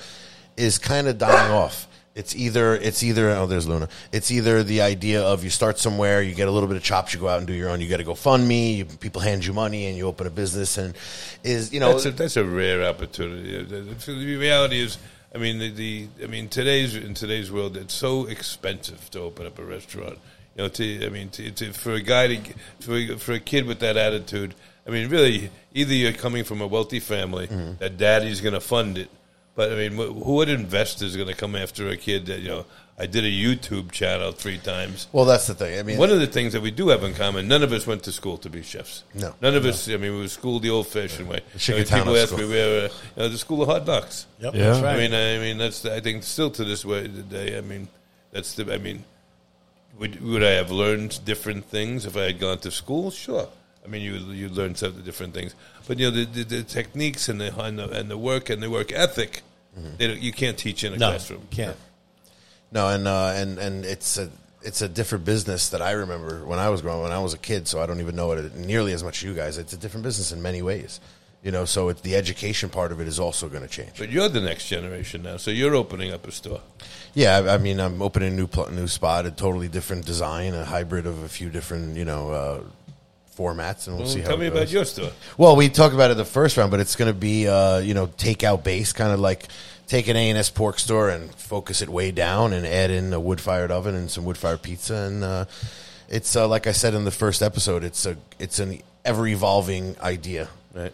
is 0.56 0.78
kind 0.78 1.08
of 1.08 1.18
dying 1.18 1.52
off. 1.52 1.86
It's 2.14 2.36
either 2.36 2.74
it's 2.74 3.02
either 3.02 3.30
oh 3.30 3.46
there's 3.46 3.66
Luna. 3.66 3.88
It's 4.12 4.30
either 4.30 4.62
the 4.62 4.82
idea 4.82 5.22
of 5.22 5.44
you 5.44 5.50
start 5.50 5.78
somewhere, 5.78 6.20
you 6.20 6.34
get 6.34 6.46
a 6.46 6.50
little 6.50 6.68
bit 6.68 6.76
of 6.76 6.82
chops, 6.82 7.14
you 7.14 7.20
go 7.20 7.28
out 7.28 7.38
and 7.38 7.46
do 7.46 7.54
your 7.54 7.70
own. 7.70 7.80
You 7.80 7.88
got 7.88 7.98
to 7.98 8.04
go 8.04 8.14
fund 8.14 8.46
me. 8.46 8.74
You, 8.74 8.84
people 8.84 9.22
hand 9.22 9.46
you 9.46 9.54
money, 9.54 9.86
and 9.86 9.96
you 9.96 10.06
open 10.06 10.26
a 10.26 10.30
business. 10.30 10.76
And 10.76 10.94
is 11.42 11.72
you 11.72 11.80
know 11.80 11.92
That's 11.92 12.04
a, 12.04 12.10
that's 12.10 12.36
a 12.36 12.44
rare 12.44 12.84
opportunity. 12.84 13.64
The, 13.64 14.36
reality 14.36 14.80
is, 14.80 14.98
I 15.34 15.38
mean, 15.38 15.58
the, 15.58 15.70
the 15.70 16.08
I 16.22 16.26
mean 16.26 16.48
today's 16.48 16.94
in 16.94 17.14
today's 17.14 17.50
world, 17.50 17.78
it's 17.78 17.94
so 17.94 18.26
expensive 18.26 19.10
to 19.12 19.20
open 19.20 19.46
up 19.46 19.58
a 19.58 19.64
restaurant. 19.64 20.18
You 20.54 20.64
know, 20.64 20.68
to 20.68 21.06
I 21.06 21.08
mean, 21.08 21.30
to, 21.30 21.50
to, 21.50 21.72
for 21.72 21.92
a 21.92 22.02
guy 22.02 22.36
to 22.36 22.54
for 22.80 23.18
for 23.18 23.32
a 23.32 23.40
kid 23.40 23.64
with 23.64 23.80
that 23.80 23.96
attitude, 23.96 24.54
I 24.86 24.90
mean, 24.90 25.08
really, 25.08 25.48
either 25.72 25.94
you're 25.94 26.12
coming 26.12 26.44
from 26.44 26.60
a 26.60 26.66
wealthy 26.66 27.00
family 27.00 27.46
Mm-hmm. 27.46 27.76
that 27.78 27.96
daddy's 27.96 28.42
going 28.42 28.52
to 28.52 28.60
fund 28.60 28.98
it, 28.98 29.08
but 29.54 29.72
I 29.72 29.76
mean, 29.76 29.92
wh- 29.92 30.12
who 30.24 30.34
would 30.34 30.48
investor 30.48 31.04
is 31.04 31.16
going 31.16 31.28
to 31.28 31.34
come 31.34 31.54
after 31.56 31.88
a 31.88 31.96
kid 31.96 32.26
that 32.26 32.40
you 32.40 32.48
know? 32.48 32.66
I 32.98 33.06
did 33.06 33.24
a 33.24 33.30
YouTube 33.30 33.90
channel 33.90 34.32
three 34.32 34.58
times. 34.58 35.08
well 35.12 35.24
that's 35.24 35.46
the 35.46 35.54
thing. 35.54 35.78
I 35.78 35.82
mean, 35.82 35.96
One 35.98 36.10
of 36.10 36.20
the 36.20 36.26
things 36.26 36.52
that 36.52 36.60
we 36.60 36.70
do 36.70 36.88
have 36.88 37.02
in 37.02 37.14
common, 37.14 37.48
none 37.48 37.62
of 37.62 37.72
us 37.72 37.86
went 37.86 38.02
to 38.04 38.12
school 38.12 38.36
to 38.38 38.50
be 38.50 38.62
chefs. 38.62 39.02
No. 39.14 39.34
None 39.40 39.56
of 39.56 39.64
us, 39.64 39.88
I 39.88 39.92
mean, 39.96 40.12
we 40.12 40.18
were 40.20 40.28
schooled 40.28 40.62
the 40.62 40.70
old 40.70 40.86
fashioned 40.86 41.26
way. 41.28 41.40
I 41.68 41.72
mean, 41.72 41.84
people 41.84 42.16
ask 42.16 42.28
school. 42.28 42.38
me, 42.40 42.48
where, 42.50 42.84
uh, 42.84 42.88
you 43.16 43.22
know, 43.22 43.28
the 43.30 43.38
school 43.38 43.62
of 43.62 43.68
hard 43.68 43.86
knocks. 43.86 44.26
Yep, 44.40 44.54
Yeah. 44.54 44.62
that's 44.70 44.82
right. 44.82 44.94
I 44.94 44.98
mean, 44.98 45.14
I 45.14 45.38
mean, 45.38 45.58
that's, 45.58 45.84
I 45.86 46.00
think, 46.00 46.22
still 46.22 46.50
to 46.50 46.64
this 46.64 46.84
way 46.84 47.04
today, 47.04 47.56
I 47.56 47.62
mean, 47.62 47.88
that's 48.30 48.54
the, 48.54 48.72
I 48.72 48.78
mean, 48.78 49.04
would, 49.98 50.20
would 50.22 50.44
I 50.44 50.50
have 50.52 50.70
learned 50.70 51.24
different 51.24 51.64
things 51.64 52.04
if 52.06 52.16
I 52.16 52.24
had 52.24 52.38
gone 52.38 52.58
to 52.58 52.70
school? 52.70 53.10
Sure. 53.10 53.48
I 53.84 53.88
mean, 53.88 54.02
you 54.02 54.14
you 54.32 54.48
learn 54.48 54.74
some 54.74 54.88
of 54.90 54.96
the 54.96 55.02
different 55.02 55.34
things, 55.34 55.54
but 55.88 55.98
you 55.98 56.10
know 56.10 56.16
the, 56.16 56.24
the, 56.24 56.44
the 56.44 56.62
techniques 56.62 57.28
and 57.28 57.40
the, 57.40 57.58
and 57.60 57.78
the 57.78 57.88
and 57.90 58.10
the 58.10 58.16
work 58.18 58.48
and 58.50 58.62
the 58.62 58.70
work 58.70 58.92
ethic, 58.92 59.42
Mm-hmm. 59.78 60.22
you 60.22 60.32
can't 60.32 60.58
teach 60.58 60.84
in 60.84 60.92
a 60.92 60.98
no, 60.98 61.08
classroom. 61.08 61.46
can't. 61.50 61.76
No, 62.70 62.88
and 62.88 63.08
uh, 63.08 63.32
and 63.34 63.58
and 63.58 63.84
it's 63.86 64.18
a 64.18 64.28
it's 64.62 64.82
a 64.82 64.88
different 64.88 65.24
business 65.24 65.70
that 65.70 65.80
I 65.82 65.92
remember 65.92 66.44
when 66.44 66.58
I 66.58 66.68
was 66.68 66.82
growing 66.82 67.02
when 67.02 67.12
I 67.12 67.18
was 67.20 67.32
a 67.34 67.38
kid. 67.38 67.66
So 67.66 67.80
I 67.82 67.86
don't 67.86 68.00
even 68.00 68.14
know 68.14 68.32
it 68.32 68.54
nearly 68.54 68.92
as 68.92 69.02
much 69.02 69.18
as 69.18 69.22
you 69.24 69.34
guys. 69.34 69.56
It's 69.58 69.72
a 69.72 69.76
different 69.78 70.04
business 70.04 70.30
in 70.30 70.42
many 70.42 70.60
ways, 70.62 71.00
you 71.42 71.50
know. 71.52 71.64
So 71.64 71.88
it's 71.88 72.02
the 72.02 72.16
education 72.16 72.68
part 72.68 72.92
of 72.92 73.00
it 73.00 73.08
is 73.08 73.18
also 73.18 73.48
going 73.48 73.62
to 73.62 73.68
change. 73.68 73.92
But 73.98 74.10
you're 74.10 74.28
the 74.28 74.40
next 74.42 74.68
generation 74.68 75.22
now, 75.22 75.38
so 75.38 75.50
you're 75.50 75.74
opening 75.74 76.12
up 76.12 76.26
a 76.28 76.32
store. 76.32 76.60
Yeah, 77.14 77.38
I, 77.38 77.54
I 77.54 77.58
mean, 77.58 77.80
I'm 77.80 78.00
opening 78.02 78.32
a 78.34 78.36
new 78.36 78.46
pl- 78.46 78.70
new 78.72 78.88
spot, 78.88 79.24
a 79.26 79.30
totally 79.30 79.68
different 79.68 80.04
design, 80.06 80.52
a 80.54 80.64
hybrid 80.66 81.06
of 81.06 81.22
a 81.22 81.28
few 81.28 81.48
different 81.50 81.96
you 81.96 82.04
know 82.04 82.30
uh, 82.30 82.60
formats, 83.36 83.86
and 83.86 83.96
we'll 83.96 84.06
see 84.06 84.20
how. 84.20 84.24
It 84.24 84.24
goes. 84.24 84.28
Tell 84.28 84.36
it 84.36 84.40
me 84.40 84.46
about 84.48 84.70
your 84.70 84.84
store. 84.84 85.10
Well, 85.38 85.56
we 85.56 85.68
talked 85.68 85.94
about 85.94 86.10
it 86.10 86.16
the 86.16 86.24
first 86.24 86.56
round, 86.56 86.70
but 86.70 86.80
it's 86.80 86.96
going 86.96 87.12
to 87.12 87.18
be 87.18 87.48
uh, 87.48 87.78
you 87.78 87.94
know 87.94 88.06
takeout 88.08 88.64
based, 88.64 88.94
kind 88.94 89.12
of 89.12 89.20
like 89.20 89.48
take 89.86 90.08
an 90.08 90.16
A 90.16 90.30
and 90.30 90.38
S 90.38 90.50
pork 90.50 90.78
store 90.78 91.08
and 91.10 91.34
focus 91.34 91.82
it 91.82 91.88
way 91.88 92.10
down, 92.10 92.52
and 92.52 92.66
add 92.66 92.90
in 92.90 93.12
a 93.12 93.20
wood 93.20 93.40
fired 93.40 93.70
oven 93.70 93.94
and 93.94 94.10
some 94.10 94.24
wood 94.24 94.38
fired 94.38 94.62
pizza, 94.62 94.94
and 94.94 95.24
uh, 95.24 95.44
it's 96.08 96.36
uh, 96.36 96.46
like 96.48 96.66
I 96.66 96.72
said 96.72 96.94
in 96.94 97.04
the 97.04 97.10
first 97.10 97.42
episode, 97.42 97.84
it's 97.84 98.06
a 98.06 98.16
it's 98.38 98.58
an 98.58 98.80
ever 99.04 99.26
evolving 99.26 99.96
idea, 100.00 100.48
right? 100.74 100.92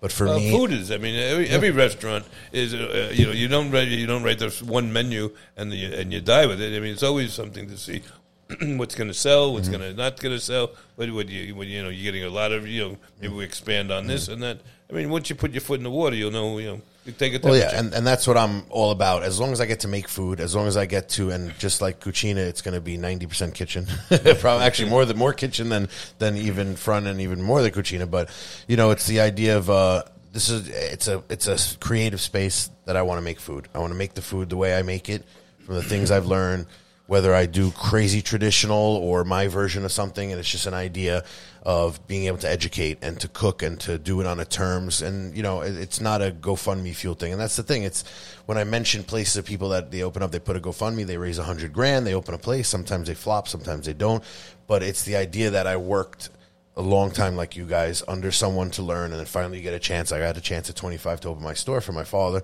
But 0.00 0.12
for 0.12 0.26
Well, 0.26 0.38
me, 0.38 0.52
food 0.52 0.70
is. 0.70 0.92
I 0.92 0.98
mean, 0.98 1.16
every, 1.16 1.48
every 1.48 1.70
restaurant 1.72 2.24
is. 2.52 2.72
Uh, 2.72 3.10
you 3.12 3.26
know, 3.26 3.32
you 3.32 3.48
don't 3.48 3.72
write 3.72 3.88
you 3.88 4.06
don't 4.06 4.22
write 4.22 4.38
this 4.38 4.62
one 4.62 4.92
menu 4.92 5.34
and 5.56 5.72
the, 5.72 5.86
and 6.00 6.12
you 6.12 6.20
die 6.20 6.46
with 6.46 6.60
it. 6.60 6.76
I 6.76 6.78
mean, 6.78 6.92
it's 6.92 7.02
always 7.02 7.32
something 7.32 7.68
to 7.68 7.76
see 7.76 8.02
what's 8.76 8.94
going 8.94 9.08
to 9.08 9.14
sell, 9.14 9.52
what's 9.52 9.68
Mm-hmm. 9.68 9.78
going 9.80 9.94
to 9.94 9.96
not 10.02 10.18
going 10.20 10.34
to 10.34 10.40
sell. 10.40 10.70
What 10.96 11.10
would 11.10 11.28
you 11.30 11.54
when 11.54 11.68
you 11.68 11.82
know 11.82 11.88
you're 11.90 12.04
getting 12.10 12.24
a 12.24 12.30
lot 12.30 12.52
of 12.52 12.66
you 12.66 12.82
know 12.82 12.96
maybe 13.20 13.34
we 13.34 13.44
expand 13.44 13.90
on 13.90 14.06
this 14.06 14.28
and 14.28 14.42
that. 14.42 14.60
I 14.90 14.94
mean, 14.94 15.10
once 15.10 15.28
you 15.28 15.36
put 15.36 15.50
your 15.52 15.60
foot 15.60 15.78
in 15.78 15.84
the 15.84 15.90
water, 15.90 16.16
you'll 16.16 16.30
know. 16.30 16.56
You 16.56 16.66
know, 16.66 16.80
you 17.04 17.12
take 17.12 17.34
it. 17.34 17.42
Well, 17.42 17.54
yeah, 17.54 17.78
and, 17.78 17.92
and 17.92 18.06
that's 18.06 18.26
what 18.26 18.38
I'm 18.38 18.64
all 18.70 18.90
about. 18.90 19.22
As 19.22 19.38
long 19.38 19.52
as 19.52 19.60
I 19.60 19.66
get 19.66 19.80
to 19.80 19.88
make 19.88 20.08
food, 20.08 20.40
as 20.40 20.56
long 20.56 20.66
as 20.66 20.78
I 20.78 20.86
get 20.86 21.10
to, 21.10 21.28
and 21.30 21.52
just 21.58 21.82
like 21.82 22.00
Cucina, 22.00 22.38
it's 22.38 22.62
going 22.62 22.72
to 22.74 22.80
be 22.80 22.96
ninety 22.96 23.26
percent 23.26 23.54
kitchen. 23.54 23.86
Probably 24.08 24.64
actually 24.64 24.88
more 24.88 25.04
than 25.04 25.18
more 25.18 25.34
kitchen 25.34 25.68
than 25.68 25.90
than 26.18 26.38
even 26.38 26.74
front 26.74 27.06
and 27.06 27.20
even 27.20 27.42
more 27.42 27.60
than 27.60 27.70
Cucina. 27.70 28.10
But 28.10 28.30
you 28.66 28.78
know, 28.78 28.90
it's 28.90 29.06
the 29.06 29.20
idea 29.20 29.58
of 29.58 29.68
uh, 29.68 30.04
this 30.32 30.48
is 30.48 30.68
it's 30.70 31.06
a 31.06 31.22
it's 31.28 31.46
a 31.48 31.58
creative 31.80 32.22
space 32.22 32.70
that 32.86 32.96
I 32.96 33.02
want 33.02 33.18
to 33.18 33.22
make 33.22 33.40
food. 33.40 33.68
I 33.74 33.80
want 33.80 33.92
to 33.92 33.98
make 33.98 34.14
the 34.14 34.22
food 34.22 34.48
the 34.48 34.56
way 34.56 34.74
I 34.74 34.80
make 34.82 35.10
it 35.10 35.22
from 35.66 35.74
the 35.74 35.82
things 35.82 36.10
I've 36.10 36.24
learned. 36.26 36.64
Whether 37.08 37.34
I 37.34 37.46
do 37.46 37.70
crazy 37.70 38.20
traditional 38.20 38.96
or 38.96 39.24
my 39.24 39.48
version 39.48 39.82
of 39.86 39.90
something, 39.90 40.30
and 40.30 40.38
it's 40.38 40.50
just 40.50 40.66
an 40.66 40.74
idea 40.74 41.24
of 41.62 42.06
being 42.06 42.26
able 42.26 42.36
to 42.36 42.48
educate 42.48 42.98
and 43.00 43.18
to 43.20 43.28
cook 43.28 43.62
and 43.62 43.80
to 43.80 43.96
do 43.96 44.20
it 44.20 44.26
on 44.26 44.38
a 44.40 44.44
terms. 44.44 45.00
And 45.00 45.34
you 45.34 45.42
know, 45.42 45.62
it- 45.62 45.78
it's 45.78 46.02
not 46.02 46.20
a 46.20 46.30
GoFundMe 46.30 46.94
fuel 46.94 47.14
thing. 47.14 47.32
And 47.32 47.40
that's 47.40 47.56
the 47.56 47.62
thing. 47.62 47.82
It's 47.82 48.04
when 48.44 48.58
I 48.58 48.64
mention 48.64 49.04
places 49.04 49.38
of 49.38 49.46
people 49.46 49.70
that 49.70 49.90
they 49.90 50.02
open 50.02 50.22
up, 50.22 50.32
they 50.32 50.38
put 50.38 50.58
a 50.58 50.60
GoFundMe, 50.60 51.06
they 51.06 51.16
raise 51.16 51.38
a 51.38 51.44
hundred 51.44 51.72
grand, 51.72 52.06
they 52.06 52.12
open 52.12 52.34
a 52.34 52.38
place. 52.38 52.68
Sometimes 52.68 53.08
they 53.08 53.14
flop, 53.14 53.48
sometimes 53.48 53.86
they 53.86 53.94
don't. 53.94 54.22
But 54.66 54.82
it's 54.82 55.02
the 55.02 55.16
idea 55.16 55.48
that 55.48 55.66
I 55.66 55.78
worked 55.78 56.28
a 56.76 56.82
long 56.82 57.10
time 57.10 57.36
like 57.36 57.56
you 57.56 57.64
guys 57.64 58.02
under 58.06 58.30
someone 58.30 58.70
to 58.72 58.82
learn, 58.82 59.12
and 59.12 59.18
then 59.18 59.26
finally 59.26 59.56
you 59.56 59.62
get 59.62 59.72
a 59.72 59.78
chance. 59.78 60.12
I 60.12 60.18
got 60.18 60.36
a 60.36 60.42
chance 60.42 60.68
at 60.68 60.76
25 60.76 61.22
to 61.22 61.28
open 61.28 61.42
my 61.42 61.54
store 61.54 61.80
for 61.80 61.92
my 61.92 62.04
father, 62.04 62.42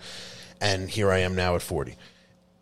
and 0.58 0.88
here 0.88 1.12
I 1.12 1.18
am 1.18 1.34
now 1.34 1.54
at 1.54 1.60
40. 1.62 1.96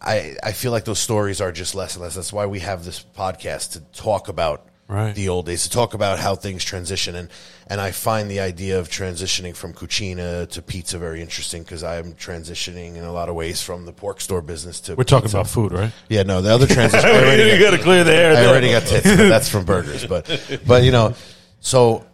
I, 0.05 0.37
I 0.43 0.53
feel 0.53 0.73
like 0.73 0.85
those 0.85 0.99
stories 0.99 1.41
are 1.41 1.53
just 1.53 1.75
less 1.75 1.95
and 1.95 2.03
less. 2.03 2.15
That's 2.15 2.33
why 2.33 2.47
we 2.47 2.59
have 2.61 2.85
this 2.85 3.05
podcast 3.17 3.73
to 3.73 3.81
talk 3.99 4.29
about 4.29 4.67
Right. 4.89 5.15
the 5.15 5.31
old 5.31 5.47
days 5.47 5.63
to 5.63 5.71
talk 5.71 5.95
about 5.95 6.19
how 6.19 6.35
things 6.35 6.63
transition 6.65 7.15
and 7.15 7.31
and 7.69 7.81
I 7.81 7.93
find 7.93 8.31
the 8.31 8.41
idea 8.41 8.79
of 8.79 8.91
transitioning 8.91 9.57
from 9.57 9.73
cucina 9.73 10.47
to 10.51 10.61
pizza 10.61 10.99
very 10.99 11.23
interesting 11.23 11.63
because 11.63 11.83
I'm 11.83 12.13
transitioning 12.15 12.97
in 12.97 13.05
a 13.05 13.13
lot 13.13 13.31
of 13.31 13.35
ways 13.35 13.63
from 13.63 13.87
the 13.87 13.93
pork 13.93 14.21
store 14.21 14.43
business 14.43 14.81
to 14.81 14.95
We're 14.95 15.05
talking 15.05 15.27
pizza. 15.29 15.39
about 15.39 15.49
food, 15.49 15.73
right? 15.73 15.93
yeah 16.11 16.25
no 16.25 16.43
the 16.43 16.51
other 16.53 16.67
transition 16.67 17.09
I 17.11 17.13
already 17.15 17.45
got- 17.49 17.53
you 17.59 17.65
got 17.65 17.71
to 17.71 17.83
clear 17.83 18.05
the 18.05 18.15
air. 18.15 18.37
I 18.37 18.45
already 18.47 18.71
got 18.73 18.83
tits, 18.83 19.05
but 19.07 19.29
that's 19.29 19.49
from 19.49 19.65
burgers. 19.65 20.05
But 20.07 20.61
but 20.67 20.83
you 20.83 20.91
know, 20.91 21.15
so 21.61 22.05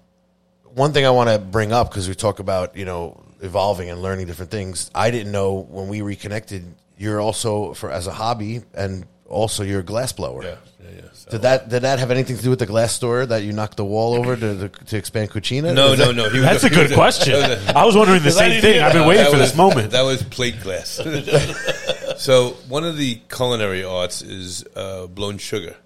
one 0.65 0.93
thing 0.93 1.05
I 1.05 1.11
want 1.11 1.31
to 1.31 1.39
bring 1.41 1.73
up 1.73 1.91
because 1.91 2.07
we 2.09 2.15
talk 2.15 2.39
about 2.39 2.77
you 2.77 2.85
know 2.85 3.21
evolving 3.41 3.91
and 3.91 4.03
learning 4.03 4.27
different 4.27 4.53
things. 4.53 4.89
I 4.95 5.11
didn't 5.11 5.33
know 5.33 5.55
when 5.55 5.89
we 5.89 6.03
reconnected. 6.03 6.65
You're 6.99 7.21
also 7.21 7.75
for 7.75 7.91
as 7.91 8.07
a 8.07 8.13
hobby 8.13 8.63
and 8.75 9.07
also 9.27 9.63
you're 9.63 9.81
a 9.81 9.85
glass 9.85 10.13
blower. 10.13 10.43
Yeah, 10.43 10.57
yeah, 10.83 10.91
yeah. 10.97 11.03
So- 11.13 11.31
Did 11.31 11.43
that 11.43 11.69
did 11.69 11.83
that 11.83 11.99
have 12.01 12.11
anything 12.11 12.37
to 12.37 12.43
do 12.43 12.51
with 12.51 12.59
the 12.59 12.67
glass 12.67 12.93
store 12.93 13.25
that 13.27 13.43
you 13.45 13.53
knocked 13.53 13.77
the 13.77 13.85
wall 13.85 14.15
over 14.15 14.35
to 14.37 14.69
to, 14.69 14.69
to 14.69 14.97
expand 14.97 15.31
Cucina? 15.31 15.73
no, 15.75 15.95
no, 15.95 15.97
that- 15.97 16.15
no. 16.17 16.29
He 16.31 16.39
was 16.41 16.49
That's 16.49 16.65
a 16.65 16.69
he 16.69 16.75
good 16.75 16.93
question. 16.95 17.35
that 17.41 17.51
was 17.59 17.69
a- 17.69 17.79
I 17.83 17.85
was 17.85 17.97
wondering 17.97 18.23
the 18.23 18.31
same 18.33 18.61
thing. 18.61 18.81
I've 18.83 18.93
been 18.93 19.07
waiting 19.07 19.25
that 19.25 19.31
for 19.33 19.39
was, 19.39 19.51
this 19.51 19.57
moment. 19.57 19.93
That 19.93 20.03
was 20.03 20.23
plate 20.25 20.61
glass. 20.63 20.99
so 22.19 22.51
one 22.69 22.85
of 22.85 22.97
the 22.97 23.21
culinary 23.31 23.85
arts 23.85 24.23
is 24.23 24.65
uh, 24.75 25.07
blown 25.07 25.39
sugar, 25.39 25.77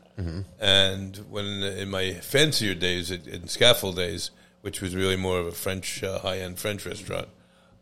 and 0.61 1.17
when 1.31 1.45
in 1.63 1.91
my 1.91 2.15
fancier 2.15 2.75
days, 2.75 3.11
in 3.11 3.23
in 3.29 3.49
scaffold 3.49 3.97
days, 3.97 4.31
which 4.63 4.81
was 4.81 4.95
really 4.95 5.17
more 5.17 5.39
of 5.41 5.47
a 5.47 5.53
French 5.53 6.03
uh, 6.03 6.21
high 6.21 6.39
end 6.39 6.59
French 6.59 6.87
restaurant, 6.87 7.29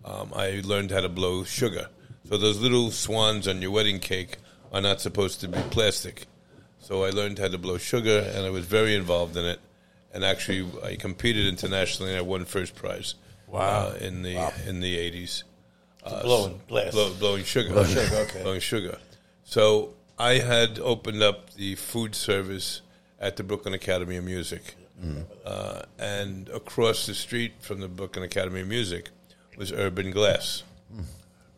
um, 0.04 0.32
I 0.34 0.62
learned 0.64 0.90
how 0.90 1.00
to 1.00 1.08
blow 1.08 1.44
sugar. 1.44 1.88
So 2.30 2.36
those 2.36 2.60
little 2.60 2.92
swans 2.92 3.48
on 3.48 3.60
your 3.60 3.72
wedding 3.72 3.98
cake 3.98 4.36
are 4.72 4.80
not 4.80 5.00
supposed 5.00 5.40
to 5.40 5.48
be 5.48 5.58
plastic. 5.70 6.26
So 6.78 7.02
I 7.02 7.10
learned 7.10 7.40
how 7.40 7.48
to 7.48 7.58
blow 7.58 7.76
sugar, 7.76 8.20
and 8.20 8.46
I 8.46 8.50
was 8.50 8.64
very 8.64 8.94
involved 8.94 9.36
in 9.36 9.44
it. 9.44 9.58
And 10.14 10.24
actually, 10.24 10.64
I 10.84 10.94
competed 10.94 11.48
internationally, 11.48 12.12
and 12.12 12.18
I 12.18 12.22
won 12.22 12.44
first 12.44 12.76
prize. 12.76 13.16
Wow. 13.48 13.88
Uh, 13.88 13.98
in 14.00 14.22
the 14.22 14.52
in 14.64 14.78
the 14.78 14.96
eighties, 14.96 15.42
blowing 16.22 16.60
glass. 16.68 16.92
blow, 16.92 17.12
blowing 17.14 17.42
sugar, 17.42 17.72
blowing 17.72 17.88
sugar, 17.88 18.16
okay. 18.18 18.42
blowing 18.44 18.60
sugar. 18.60 18.98
So 19.42 19.94
I 20.16 20.34
had 20.34 20.78
opened 20.78 21.24
up 21.24 21.50
the 21.54 21.74
food 21.74 22.14
service 22.14 22.80
at 23.18 23.38
the 23.38 23.42
Brooklyn 23.42 23.74
Academy 23.74 24.16
of 24.16 24.24
Music, 24.24 24.76
uh, 25.44 25.82
and 25.98 26.48
across 26.50 27.06
the 27.06 27.14
street 27.14 27.54
from 27.58 27.80
the 27.80 27.88
Brooklyn 27.88 28.24
Academy 28.24 28.60
of 28.60 28.68
Music 28.68 29.10
was 29.56 29.72
Urban 29.72 30.12
Glass. 30.12 30.62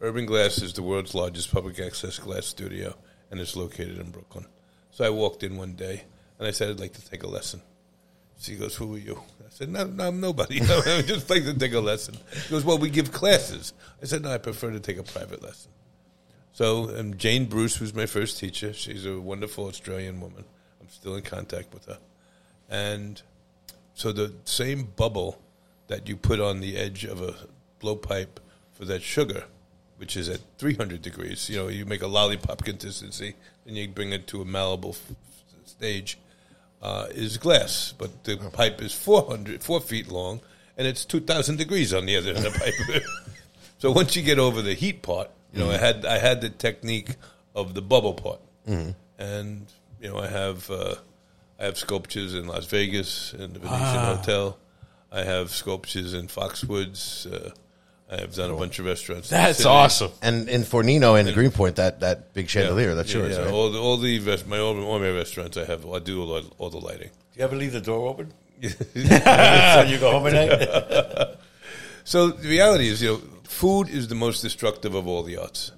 Urban 0.03 0.27
Glass 0.27 0.61
is 0.61 0.73
the 0.73 0.83
world's 0.83 1.15
largest 1.15 1.53
public 1.53 1.79
access 1.79 2.19
glass 2.19 2.47
studio, 2.47 2.97
and 3.31 3.39
it's 3.39 3.55
located 3.55 3.99
in 4.01 4.11
Brooklyn. 4.11 4.47
So 4.91 5.05
I 5.05 5.11
walked 5.11 5.45
in 5.45 5.57
one 5.57 5.75
day, 5.75 6.03
and 6.41 6.49
I 6.49 6.51
said, 6.51 6.71
"I'd 6.71 6.81
like 6.81 6.95
to 6.95 7.09
take 7.09 7.23
a 7.23 7.29
lesson." 7.29 7.63
She 8.41 8.57
goes, 8.57 8.75
"Who 8.75 8.97
are 8.97 8.99
you?" 8.99 9.23
I 9.41 9.51
said, 9.51 9.69
"No, 9.69 9.85
no 9.85 10.09
I'm 10.09 10.21
nobody. 10.21 10.61
I 10.61 11.03
just 11.03 11.31
like 11.31 11.45
to 11.45 11.55
take 11.55 11.73
a 11.73 11.81
lesson." 11.81 12.17
She 12.33 12.51
goes, 12.51 12.65
"Well, 12.65 12.79
we 12.79 12.91
give 12.91 13.13
classes." 13.13 13.75
I 14.03 14.07
said, 14.07 14.23
"No, 14.23 14.33
I 14.33 14.39
prefer 14.39 14.73
to 14.73 14.81
take 14.81 14.99
a 14.99 15.05
private 15.05 15.41
lesson." 15.41 15.71
So 16.53 16.99
um, 16.99 17.17
Jane 17.17 17.47
Bruce 17.47 17.79
was 17.79 17.95
my 17.95 18.07
first 18.07 18.41
teacher. 18.41 18.73
She's 18.73 19.07
a 19.07 19.21
wonderful 19.21 19.67
Australian 19.67 20.21
woman. 20.21 20.45
I'm 20.81 20.89
still 20.89 21.15
in 21.15 21.23
contact 21.23 21.73
with 21.73 21.85
her, 21.85 21.99
and 22.69 23.23
so 23.95 24.11
the 24.11 24.35
same 24.47 24.83
bubble 24.97 25.41
that 25.87 26.09
you 26.09 26.17
put 26.17 26.41
on 26.41 26.59
the 26.59 26.77
edge 26.77 27.05
of 27.05 27.23
a 27.23 27.37
blowpipe 27.81 28.41
for 28.73 28.85
that 28.87 29.03
sugar, 29.03 29.45
which 30.03 30.17
is 30.17 30.29
at 30.29 30.41
300 30.59 31.01
degrees, 31.01 31.49
you 31.49 31.57
know, 31.57 31.69
you 31.69 31.87
make 31.87 32.03
a 32.03 32.09
lollipop 32.09 32.65
consistency, 32.65 33.37
and 33.65 33.77
you 33.77 33.87
bring 33.87 34.11
it 34.13 34.27
to 34.27 34.43
a 34.43 34.45
malleable 34.45 34.91
f- 34.91 35.15
stage, 35.65 36.19
uh, 36.83 37.07
is 37.13 37.39
glass. 37.39 37.95
But 37.97 38.25
the 38.25 38.37
pipe 38.53 38.83
is 38.83 38.93
400, 38.93 39.63
four 39.63 39.81
feet 39.81 40.09
long, 40.11 40.41
and 40.77 40.89
it's 40.89 41.05
2,000 41.05 41.57
degrees 41.57 41.95
on 41.95 42.07
the 42.07 42.17
other 42.17 42.31
end 42.31 42.45
of 42.45 42.53
the 42.53 42.59
pipe. 42.59 43.03
so 43.79 43.93
once 43.93 44.17
you 44.17 44.25
get 44.25 44.41
over 44.41 44.61
the 44.61 44.75
heat 44.75 45.03
part, 45.03 45.31
you 45.53 45.61
know, 45.61 45.71
I 45.71 45.77
had 45.77 46.05
I 46.05 46.19
had 46.19 46.41
the 46.41 46.51
technique 46.51 47.11
of 47.55 47.75
the 47.75 47.83
bubble 47.83 48.15
part, 48.15 48.41
and 49.21 49.67
you 50.01 50.09
know, 50.09 50.19
I 50.19 50.27
have 50.27 50.69
uh, 50.69 50.97
I 51.61 51.65
have 51.67 51.79
sculptures 51.79 52.35
in 52.35 52.49
Las 52.49 52.65
Vegas 52.67 53.35
in 53.35 53.53
the 53.53 53.61
Venetian 53.61 54.17
Hotel. 54.17 54.59
I 55.13 55.23
have 55.23 55.51
sculptures 55.53 56.13
in 56.13 56.27
Foxwoods. 56.27 57.33
Uh, 57.33 57.51
I 58.13 58.17
have 58.21 58.35
done 58.35 58.51
a 58.51 58.57
bunch 58.57 58.79
of 58.79 58.85
restaurants. 58.85 59.31
in 59.33 59.37
the 59.39 59.43
That's 59.43 59.59
city. 59.59 59.69
awesome. 59.71 60.11
And 60.21 60.49
in 60.49 60.63
Fornino 60.63 61.19
and 61.19 61.33
Greenpoint, 61.33 61.77
that 61.77 62.01
that 62.01 62.35
big 62.35 62.45
Yeah. 62.45 62.63
chandelier, 62.63 62.95
that's 62.95 63.13
Yeah, 63.13 63.21
yours, 63.21 63.37
yeah. 63.37 63.45
right? 63.45 63.53
All 63.53 63.71
the 63.73 63.79
all 63.79 63.97
the 63.97 64.19
rest, 64.21 64.47
my 64.47 64.59
all, 64.59 64.79
all 64.85 64.99
my 64.99 65.11
restaurants, 65.11 65.57
I 65.57 65.65
have 65.65 65.87
I 65.87 65.99
do 65.99 66.23
all, 66.23 66.43
all 66.59 66.71
the 66.71 66.79
lighting. 66.89 67.09
Do 67.33 67.39
you 67.39 67.45
ever 67.45 67.57
leave 67.57 67.73
the 67.73 67.81
door 67.81 68.09
open? 68.11 68.33
so 68.63 69.83
you 69.89 69.99
go 69.99 70.11
home 70.13 70.27
at 70.29 70.35
night? 70.35 71.29
So 72.05 72.31
the 72.31 72.49
reality 72.49 72.89
is, 72.89 73.01
you 73.01 73.11
know, 73.13 73.21
food 73.45 73.89
is 73.89 74.09
the 74.09 74.17
most 74.17 74.43
destructive 74.43 74.93
of 74.97 75.07
all 75.07 75.23
the 75.23 75.37
arts. 75.37 75.71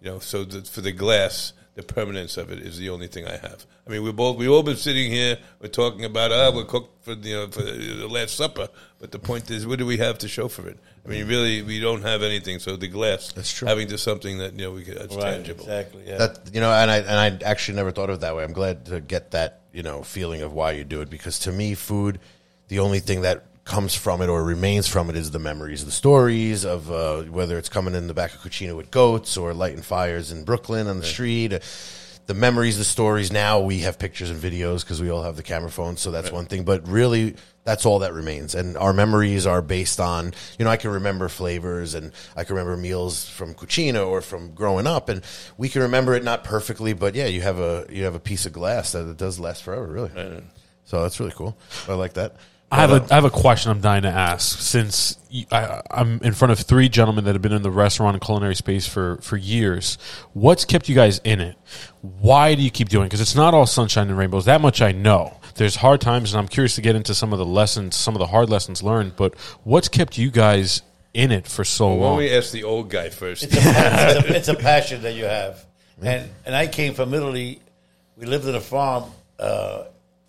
You 0.00 0.10
know, 0.12 0.18
so 0.20 0.44
the, 0.44 0.62
for 0.62 0.82
the 0.82 0.92
glass, 0.92 1.52
the 1.74 1.82
permanence 1.82 2.36
of 2.36 2.50
it 2.52 2.60
is 2.60 2.78
the 2.78 2.88
only 2.90 3.08
thing 3.08 3.26
I 3.26 3.36
have. 3.36 3.66
I 3.86 3.90
mean, 3.90 4.02
we're 4.04 4.12
both 4.12 4.36
we 4.36 4.48
all 4.48 4.62
been 4.62 4.76
sitting 4.76 5.10
here, 5.10 5.38
we're 5.60 5.68
talking 5.68 6.04
about 6.04 6.32
ah, 6.32 6.50
we're 6.54 6.64
cooked 6.64 7.04
for 7.04 7.14
you 7.14 7.34
know 7.34 7.48
for 7.48 7.62
the 7.62 8.06
Last 8.08 8.36
Supper, 8.36 8.68
but 8.98 9.10
the 9.12 9.18
point 9.18 9.50
is, 9.50 9.66
what 9.66 9.78
do 9.78 9.86
we 9.86 9.96
have 9.98 10.18
to 10.18 10.28
show 10.28 10.48
for 10.48 10.66
it? 10.68 10.78
I 11.04 11.08
mean, 11.08 11.26
really, 11.28 11.60
we 11.60 11.80
don't 11.80 12.00
have 12.02 12.22
anything. 12.22 12.58
So 12.60 12.76
the 12.76 12.88
glass, 12.88 13.32
That's 13.32 13.52
true. 13.52 13.68
having 13.68 13.88
to 13.88 13.98
something 13.98 14.38
that 14.38 14.52
you 14.54 14.64
know 14.64 14.70
we 14.72 14.84
could, 14.84 14.96
that's 14.96 15.14
right, 15.14 15.34
tangible. 15.34 15.64
exactly. 15.64 16.04
Yeah. 16.06 16.18
That 16.18 16.50
you 16.52 16.60
know, 16.60 16.72
and 16.72 16.90
I 16.90 16.98
and 16.98 17.42
I 17.44 17.46
actually 17.46 17.76
never 17.76 17.90
thought 17.90 18.08
of 18.08 18.16
it 18.16 18.20
that 18.22 18.34
way. 18.36 18.44
I'm 18.44 18.52
glad 18.54 18.86
to 18.86 19.00
get 19.00 19.32
that 19.32 19.62
you 19.72 19.82
know 19.82 20.02
feeling 20.02 20.42
of 20.42 20.52
why 20.52 20.72
you 20.72 20.84
do 20.84 21.00
it 21.02 21.10
because 21.10 21.40
to 21.40 21.52
me, 21.52 21.74
food, 21.74 22.20
the 22.68 22.78
only 22.78 23.00
thing 23.00 23.22
that 23.22 23.44
comes 23.64 23.94
from 23.94 24.20
it 24.20 24.28
or 24.28 24.44
remains 24.44 24.86
from 24.86 25.08
it 25.10 25.16
is 25.16 25.30
the 25.30 25.38
memories, 25.38 25.84
the 25.84 25.90
stories 25.90 26.64
of 26.64 26.90
uh, 26.90 27.22
whether 27.22 27.56
it's 27.58 27.68
coming 27.68 27.94
in 27.94 28.06
the 28.08 28.14
back 28.14 28.34
of 28.34 28.40
Cucina 28.40 28.76
with 28.76 28.90
goats 28.90 29.36
or 29.36 29.54
lighting 29.54 29.82
fires 29.82 30.30
in 30.30 30.44
Brooklyn 30.44 30.86
on 30.86 30.98
the 30.98 31.04
street. 31.06 31.52
uh, 31.52 31.60
The 32.26 32.34
memories, 32.34 32.76
the 32.78 32.84
stories. 32.84 33.32
Now 33.32 33.60
we 33.60 33.80
have 33.80 33.98
pictures 33.98 34.30
and 34.30 34.40
videos 34.40 34.80
because 34.82 35.00
we 35.00 35.10
all 35.10 35.22
have 35.22 35.36
the 35.36 35.42
camera 35.42 35.70
phones, 35.70 36.00
so 36.00 36.10
that's 36.10 36.30
one 36.32 36.46
thing. 36.46 36.64
But 36.64 36.86
really, 36.88 37.36
that's 37.64 37.84
all 37.86 37.98
that 38.00 38.12
remains. 38.14 38.54
And 38.54 38.76
our 38.78 38.92
memories 38.92 39.46
are 39.46 39.60
based 39.62 39.98
on, 40.00 40.32
you 40.58 40.64
know, 40.64 40.70
I 40.70 40.76
can 40.78 40.90
remember 40.90 41.28
flavors 41.28 41.94
and 41.94 42.12
I 42.36 42.44
can 42.44 42.56
remember 42.56 42.76
meals 42.78 43.26
from 43.28 43.54
Cucina 43.54 44.06
or 44.06 44.20
from 44.22 44.52
growing 44.54 44.86
up, 44.86 45.08
and 45.10 45.22
we 45.58 45.68
can 45.70 45.82
remember 45.82 46.14
it 46.14 46.24
not 46.24 46.44
perfectly, 46.44 46.92
but 46.94 47.14
yeah, 47.14 47.26
you 47.26 47.40
have 47.42 47.58
a 47.58 47.86
you 47.90 48.04
have 48.04 48.14
a 48.14 48.20
piece 48.20 48.44
of 48.46 48.52
glass 48.52 48.92
that 48.92 49.08
it 49.08 49.16
does 49.16 49.38
last 49.40 49.62
forever, 49.62 49.86
really. 49.86 50.10
So 50.84 51.02
that's 51.02 51.18
really 51.20 51.32
cool. 51.32 51.56
I 51.88 51.94
like 51.94 52.14
that. 52.14 52.36
I 52.74 52.80
have 52.80 52.90
a 52.90 53.12
I 53.12 53.14
have 53.14 53.24
a 53.24 53.30
question 53.30 53.70
I'm 53.70 53.80
dying 53.80 54.02
to 54.02 54.08
ask 54.08 54.58
since 54.60 55.16
you, 55.30 55.46
I, 55.52 55.80
I'm 55.90 56.20
in 56.22 56.32
front 56.32 56.52
of 56.52 56.58
three 56.58 56.88
gentlemen 56.88 57.24
that 57.24 57.34
have 57.34 57.42
been 57.42 57.52
in 57.52 57.62
the 57.62 57.70
restaurant 57.70 58.14
and 58.14 58.22
culinary 58.22 58.54
space 58.54 58.86
for 58.86 59.18
for 59.18 59.36
years. 59.36 59.96
What's 60.32 60.64
kept 60.64 60.88
you 60.88 60.94
guys 60.94 61.20
in 61.24 61.40
it? 61.40 61.56
Why 62.00 62.54
do 62.54 62.62
you 62.62 62.70
keep 62.70 62.88
doing? 62.88 63.06
Because 63.06 63.20
it's 63.20 63.34
not 63.34 63.54
all 63.54 63.66
sunshine 63.66 64.08
and 64.08 64.18
rainbows. 64.18 64.44
That 64.46 64.60
much 64.60 64.82
I 64.82 64.92
know. 64.92 65.38
There's 65.54 65.76
hard 65.76 66.00
times, 66.00 66.32
and 66.32 66.40
I'm 66.40 66.48
curious 66.48 66.74
to 66.74 66.80
get 66.80 66.96
into 66.96 67.14
some 67.14 67.32
of 67.32 67.38
the 67.38 67.46
lessons, 67.46 67.94
some 67.94 68.14
of 68.14 68.18
the 68.18 68.26
hard 68.26 68.50
lessons 68.50 68.82
learned. 68.82 69.14
But 69.14 69.38
what's 69.62 69.88
kept 69.88 70.18
you 70.18 70.30
guys 70.30 70.82
in 71.12 71.30
it 71.30 71.46
for 71.46 71.62
so 71.64 71.86
Why 71.86 71.92
don't 71.94 72.02
long? 72.02 72.16
we 72.18 72.30
ask 72.30 72.50
the 72.50 72.64
old 72.64 72.90
guy 72.90 73.10
first? 73.10 73.44
it's, 73.44 73.54
a, 73.54 73.58
it's, 73.58 74.30
a, 74.30 74.36
it's 74.36 74.48
a 74.48 74.54
passion 74.54 75.02
that 75.02 75.14
you 75.14 75.26
have. 75.26 75.64
And 76.02 76.28
and 76.44 76.56
I 76.56 76.66
came 76.66 76.94
from 76.94 77.14
Italy. 77.14 77.60
We 78.16 78.26
lived 78.26 78.46
in 78.46 78.54
a 78.56 78.60
farm. 78.60 79.04
Uh, 79.38 79.84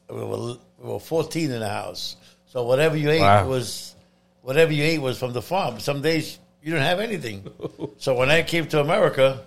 we, 0.10 0.16
were, 0.16 0.58
we 0.78 0.90
were 0.94 1.00
14 1.00 1.52
in 1.52 1.60
the 1.60 1.68
house. 1.70 2.18
So 2.56 2.64
whatever 2.64 2.96
you 2.96 3.10
ate 3.10 3.20
Wow. 3.20 3.50
was 3.50 3.96
whatever 4.42 4.72
you 4.72 4.82
ate 4.86 5.02
was 5.02 5.20
from 5.20 5.34
the 5.34 5.42
farm. 5.42 5.82
Some 5.82 6.02
days 6.02 6.40
you 6.64 6.72
didn't 6.72 6.86
have 6.86 7.02
anything. 7.02 7.44
so 7.98 8.16
when 8.16 8.32
I 8.32 8.44
came 8.44 8.66
to 8.68 8.80
America 8.80 9.42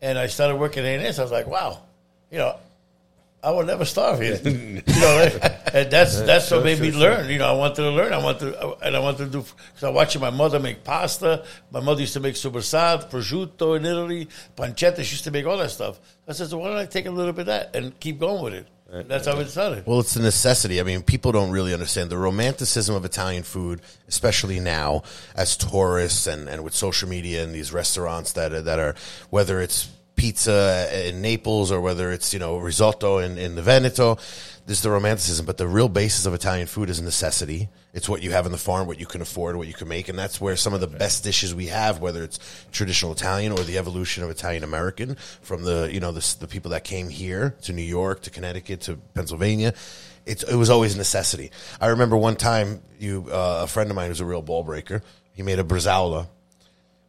and 0.00 0.18
I 0.18 0.28
started 0.28 0.56
working 0.56 0.82
at 0.82 1.00
A&S, 1.00 1.18
I 1.18 1.22
was 1.24 1.30
like, 1.30 1.46
wow, 1.46 1.82
you 2.30 2.38
know, 2.38 2.56
I 3.42 3.50
will 3.50 3.64
never 3.64 3.84
starve 3.84 4.18
here. 4.18 4.40
you 4.44 4.82
know, 4.86 5.28
and 5.74 5.90
that's 5.90 6.22
that's 6.22 6.50
what 6.50 6.64
made 6.64 6.80
me 6.80 6.90
learn. 6.90 7.28
You 7.28 7.36
know, 7.36 7.48
I 7.48 7.52
wanted 7.52 7.82
to 7.82 7.90
learn. 7.90 8.14
I 8.14 8.24
wanted 8.24 8.52
to, 8.52 8.76
and 8.80 8.96
I 8.96 8.98
wanted 8.98 9.26
to 9.26 9.26
do. 9.26 9.40
Because 9.42 9.84
I 9.84 9.90
watched 9.90 10.18
my 10.18 10.30
mother 10.30 10.58
make 10.58 10.84
pasta. 10.84 11.44
My 11.70 11.80
mother 11.80 12.00
used 12.00 12.14
to 12.14 12.20
make 12.20 12.34
supersad, 12.34 13.10
prosciutto 13.10 13.76
in 13.76 13.84
Italy, 13.84 14.26
pancetta. 14.56 15.04
She 15.04 15.16
used 15.16 15.24
to 15.24 15.30
make 15.30 15.44
all 15.44 15.58
that 15.58 15.70
stuff. 15.70 16.00
I 16.26 16.32
said, 16.32 16.48
so 16.48 16.56
why 16.56 16.68
don't 16.68 16.78
I 16.78 16.86
take 16.86 17.04
a 17.04 17.10
little 17.10 17.34
bit 17.34 17.42
of 17.42 17.46
that 17.48 17.76
and 17.76 18.00
keep 18.00 18.18
going 18.18 18.42
with 18.42 18.54
it? 18.54 18.66
And 18.94 19.08
that's 19.08 19.26
how 19.26 19.36
it 19.40 19.48
started. 19.48 19.84
Well, 19.86 19.98
it's 19.98 20.14
a 20.14 20.22
necessity. 20.22 20.78
I 20.78 20.84
mean, 20.84 21.02
people 21.02 21.32
don't 21.32 21.50
really 21.50 21.72
understand 21.72 22.10
the 22.10 22.16
romanticism 22.16 22.94
of 22.94 23.04
Italian 23.04 23.42
food, 23.42 23.82
especially 24.06 24.60
now 24.60 25.02
as 25.34 25.56
tourists 25.56 26.28
and, 26.28 26.48
and 26.48 26.62
with 26.62 26.74
social 26.74 27.08
media 27.08 27.42
and 27.42 27.52
these 27.52 27.72
restaurants 27.72 28.34
that 28.34 28.52
are, 28.52 28.62
that 28.62 28.78
are 28.78 28.94
whether 29.30 29.60
it's 29.60 29.88
pizza 30.14 30.88
in 31.08 31.20
Naples 31.20 31.72
or 31.72 31.80
whether 31.80 32.12
it's 32.12 32.32
you 32.32 32.38
know 32.38 32.56
risotto 32.58 33.18
in, 33.18 33.36
in 33.36 33.56
the 33.56 33.62
Veneto. 33.62 34.16
There's 34.66 34.80
the 34.80 34.90
romanticism, 34.90 35.44
but 35.44 35.58
the 35.58 35.68
real 35.68 35.90
basis 35.90 36.24
of 36.24 36.32
Italian 36.32 36.66
food 36.66 36.88
is 36.88 36.98
necessity. 37.02 37.68
It's 37.92 38.08
what 38.08 38.22
you 38.22 38.30
have 38.30 38.46
in 38.46 38.52
the 38.52 38.56
farm, 38.58 38.86
what 38.86 38.98
you 38.98 39.04
can 39.04 39.20
afford, 39.20 39.56
what 39.56 39.68
you 39.68 39.74
can 39.74 39.88
make, 39.88 40.08
and 40.08 40.18
that's 40.18 40.40
where 40.40 40.56
some 40.56 40.72
of 40.72 40.80
the 40.80 40.86
best 40.86 41.22
dishes 41.22 41.54
we 41.54 41.66
have, 41.66 42.00
whether 42.00 42.24
it's 42.24 42.38
traditional 42.72 43.12
Italian 43.12 43.52
or 43.52 43.58
the 43.58 43.76
evolution 43.76 44.24
of 44.24 44.30
Italian 44.30 44.64
American, 44.64 45.16
from 45.42 45.64
the 45.64 45.90
you 45.92 46.00
know 46.00 46.12
the, 46.12 46.36
the 46.40 46.46
people 46.46 46.70
that 46.70 46.82
came 46.82 47.10
here 47.10 47.54
to 47.62 47.74
New 47.74 47.82
York 47.82 48.22
to 48.22 48.30
Connecticut 48.30 48.80
to 48.82 48.96
Pennsylvania. 49.12 49.74
It's, 50.24 50.42
it 50.42 50.56
was 50.56 50.70
always 50.70 50.96
necessity. 50.96 51.50
I 51.78 51.88
remember 51.88 52.16
one 52.16 52.36
time, 52.36 52.80
you 52.98 53.26
uh, 53.30 53.60
a 53.64 53.66
friend 53.66 53.90
of 53.90 53.96
mine 53.96 54.08
who's 54.08 54.20
a 54.20 54.24
real 54.24 54.40
ball 54.40 54.64
breaker. 54.64 55.02
He 55.34 55.42
made 55.42 55.58
a 55.58 55.64
brazola 55.64 56.28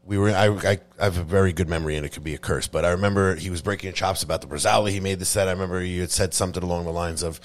we 0.05 0.17
were 0.17 0.29
I, 0.29 0.47
I, 0.47 0.79
I 0.99 1.03
have 1.03 1.17
a 1.17 1.23
very 1.23 1.51
good 1.51 1.67
memory 1.67 1.95
and 1.95 2.05
it 2.05 2.09
could 2.09 2.23
be 2.23 2.33
a 2.35 2.37
curse 2.37 2.67
but 2.67 2.85
i 2.85 2.91
remember 2.91 3.35
he 3.35 3.49
was 3.49 3.61
breaking 3.61 3.91
chops 3.93 4.21
about 4.23 4.41
the 4.41 4.47
brazzali 4.47 4.91
he 4.91 4.99
made 4.99 5.19
the 5.19 5.25
set 5.25 5.47
i 5.47 5.51
remember 5.51 5.83
you 5.83 6.01
had 6.01 6.11
said 6.11 6.33
something 6.33 6.61
along 6.63 6.85
the 6.85 6.91
lines 6.91 7.23
of 7.23 7.39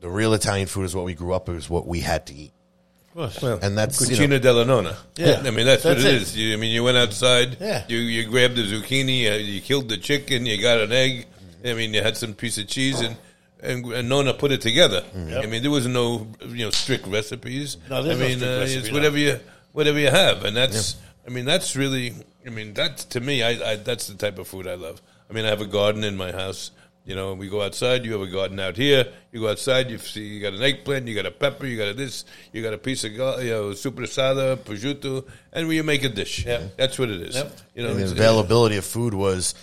the 0.00 0.08
real 0.08 0.32
italian 0.34 0.66
food 0.66 0.84
is 0.84 0.94
what 0.94 1.04
we 1.04 1.14
grew 1.14 1.32
up 1.34 1.48
with 1.48 1.56
is 1.58 1.68
what 1.70 1.86
we 1.86 2.00
had 2.00 2.26
to 2.26 2.34
eat 2.34 2.52
Well, 3.14 3.30
And 3.62 3.76
that's, 3.76 4.00
you 4.08 4.16
Cucina 4.16 4.28
know- 4.30 4.38
della 4.38 4.64
Nonna. 4.64 4.96
Yeah. 5.16 5.42
I 5.44 5.50
mean 5.50 5.66
that's, 5.66 5.82
That's 5.82 6.04
what 6.04 6.12
it 6.12 6.14
it. 6.16 6.22
is. 6.22 6.36
You, 6.36 6.54
I 6.54 6.56
mean, 6.56 6.70
you 6.72 6.84
went 6.84 6.96
outside. 6.96 7.56
Yeah. 7.60 7.84
You 7.88 7.98
you 7.98 8.28
grabbed 8.30 8.54
the 8.56 8.62
zucchini. 8.62 9.28
Uh, 9.30 9.34
you 9.36 9.60
killed 9.60 9.88
the 9.88 9.96
chicken. 9.96 10.46
You 10.46 10.60
got 10.62 10.78
an 10.78 10.92
egg. 10.92 11.26
I 11.64 11.74
mean, 11.74 11.92
you 11.94 12.00
had 12.02 12.16
some 12.16 12.34
piece 12.34 12.58
of 12.58 12.68
cheese 12.68 13.00
and. 13.00 13.16
And, 13.60 13.84
and 13.92 14.08
Nonna 14.08 14.34
put 14.34 14.52
it 14.52 14.60
together. 14.60 15.02
I 15.16 15.46
mean, 15.46 15.62
there 15.62 15.70
was 15.72 15.84
no 15.88 16.28
you 16.46 16.64
know 16.66 16.70
strict 16.70 17.08
recipes. 17.08 17.76
No, 17.90 17.98
I 17.98 18.02
there's 18.02 18.18
no 18.20 18.24
mean, 18.28 18.38
strict 18.38 18.54
uh, 18.54 18.60
recipe, 18.60 18.78
it's 18.78 18.88
no. 18.88 18.94
whatever 18.94 19.18
you 19.18 19.40
whatever 19.72 19.98
you 19.98 20.10
have, 20.12 20.44
and 20.44 20.56
that's. 20.56 20.94
I 21.28 21.30
mean, 21.30 21.44
that's 21.44 21.76
really. 21.76 22.14
I 22.46 22.48
mean, 22.48 22.72
that's 22.72 23.04
to 23.04 23.20
me. 23.20 23.42
I, 23.42 23.72
I 23.72 23.76
that's 23.76 24.06
the 24.06 24.14
type 24.14 24.38
of 24.38 24.48
food 24.48 24.66
I 24.66 24.76
love. 24.76 25.02
I 25.28 25.34
mean, 25.34 25.44
I 25.44 25.48
have 25.48 25.60
a 25.60 25.66
garden 25.66 26.02
in 26.02 26.16
my 26.16 26.32
house. 26.32 26.70
You 27.04 27.14
know, 27.14 27.34
we 27.34 27.50
go 27.50 27.60
outside. 27.60 28.06
You 28.06 28.12
have 28.12 28.22
a 28.22 28.26
garden 28.26 28.58
out 28.58 28.78
here. 28.78 29.12
You 29.30 29.40
go 29.40 29.50
outside. 29.50 29.90
You 29.90 29.98
see, 29.98 30.24
you 30.24 30.40
got 30.40 30.54
an 30.54 30.62
eggplant. 30.62 31.06
You 31.06 31.14
got 31.14 31.26
a 31.26 31.30
pepper. 31.30 31.66
You 31.66 31.76
got 31.76 31.88
a 31.88 31.92
this. 31.92 32.24
You 32.54 32.62
got 32.62 32.72
a 32.72 32.78
piece 32.78 33.04
of 33.04 33.12
you 33.12 33.18
know 33.18 33.70
supersada, 33.72 34.56
prosciutto, 34.56 35.26
and 35.52 35.68
we 35.68 35.82
make 35.82 36.02
a 36.02 36.08
dish. 36.08 36.46
Yep. 36.46 36.78
That's 36.78 36.98
what 36.98 37.10
it 37.10 37.20
is. 37.20 37.34
Yep. 37.34 37.58
You 37.74 37.82
know, 37.82 37.94
the 37.94 38.04
availability 38.04 38.78
of 38.78 38.86
food 38.86 39.12
was 39.12 39.54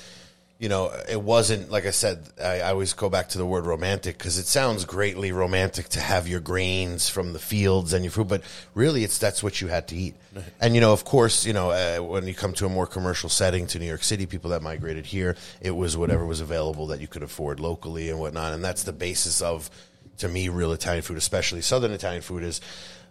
you 0.57 0.69
know 0.69 0.91
it 1.09 1.21
wasn't 1.21 1.69
like 1.69 1.85
i 1.85 1.91
said 1.91 2.23
i, 2.41 2.59
I 2.59 2.69
always 2.69 2.93
go 2.93 3.09
back 3.09 3.29
to 3.29 3.37
the 3.37 3.45
word 3.45 3.65
romantic 3.65 4.17
because 4.17 4.37
it 4.37 4.45
sounds 4.45 4.85
greatly 4.85 5.31
romantic 5.31 5.89
to 5.89 5.99
have 5.99 6.27
your 6.27 6.39
grains 6.39 7.09
from 7.09 7.33
the 7.33 7.39
fields 7.39 7.91
and 7.93 8.05
your 8.05 8.11
food 8.11 8.29
but 8.29 8.41
really 8.73 9.03
it's 9.03 9.17
that's 9.17 9.43
what 9.43 9.61
you 9.61 9.67
had 9.67 9.87
to 9.89 9.95
eat. 9.95 10.15
And 10.61 10.73
you 10.73 10.81
know 10.81 10.93
of 10.93 11.03
course 11.03 11.45
you 11.45 11.53
know 11.53 11.71
uh, 11.71 11.97
when 11.99 12.25
you 12.27 12.33
come 12.33 12.53
to 12.53 12.65
a 12.65 12.69
more 12.69 12.87
commercial 12.87 13.29
setting 13.29 13.67
to 13.67 13.79
new 13.79 13.85
york 13.85 14.03
city 14.03 14.25
people 14.25 14.51
that 14.51 14.61
migrated 14.61 15.05
here 15.05 15.35
it 15.61 15.71
was 15.71 15.97
whatever 15.97 16.25
was 16.25 16.39
available 16.39 16.87
that 16.87 17.01
you 17.01 17.07
could 17.07 17.23
afford 17.23 17.59
locally 17.59 18.09
and 18.09 18.19
whatnot 18.19 18.53
and 18.53 18.63
that's 18.63 18.83
the 18.83 18.93
basis 18.93 19.41
of 19.41 19.69
to 20.17 20.29
me 20.29 20.47
real 20.47 20.71
italian 20.71 21.01
food 21.01 21.17
especially 21.17 21.61
southern 21.61 21.91
italian 21.91 22.21
food 22.21 22.43
is 22.43 22.61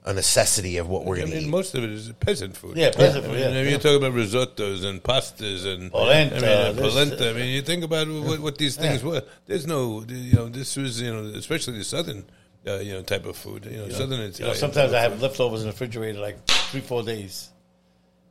a 0.06 0.12
necessity 0.12 0.76
of 0.76 0.86
what 0.88 1.04
we're 1.06 1.14
I 1.16 1.18
going 1.20 1.30
to 1.30 1.36
mean, 1.36 1.44
eat 1.46 1.50
most 1.50 1.74
of 1.74 1.82
it 1.82 1.90
is 1.90 2.12
peasant 2.20 2.56
food. 2.56 2.76
Yeah, 2.76 2.90
peasant 2.90 3.24
I 3.24 3.28
food, 3.28 3.34
mean, 3.36 3.40
yeah. 3.40 3.48
I 3.58 3.62
mean, 3.62 3.72
you 3.72 3.78
talk 3.78 3.96
about 3.96 4.12
risottos 4.12 4.84
and 4.84 5.02
pastas 5.02 5.64
and 5.64 5.90
Polenta, 5.90 6.36
I 6.36 6.40
mean, 6.40 6.48
uh, 6.48 6.72
this- 6.72 6.92
polenta. 6.94 7.30
I 7.30 7.32
mean, 7.32 7.48
you 7.54 7.62
think 7.62 7.84
about 7.84 8.06
what, 8.08 8.40
what 8.40 8.58
these 8.58 8.76
things 8.76 9.02
were. 9.02 9.22
There's 9.46 9.66
no, 9.66 10.04
you 10.06 10.34
know, 10.34 10.48
this 10.48 10.76
was, 10.76 11.00
you 11.00 11.10
know, 11.14 11.24
especially 11.38 11.78
the 11.78 11.84
southern, 11.84 12.26
uh, 12.66 12.80
you 12.80 12.92
know, 12.92 13.02
type 13.02 13.24
of 13.24 13.36
food. 13.36 13.64
You 13.64 13.78
know, 13.78 13.88
southern. 13.88 14.10
You 14.18 14.18
know, 14.18 14.24
Italian 14.28 14.56
sometimes 14.56 14.92
I 14.92 15.04
of 15.04 15.12
have 15.12 15.22
leftovers 15.22 15.60
in 15.62 15.68
the 15.68 15.72
refrigerator 15.72 16.18
like 16.20 16.44
three, 16.46 16.80
four 16.82 17.02
days. 17.02 17.48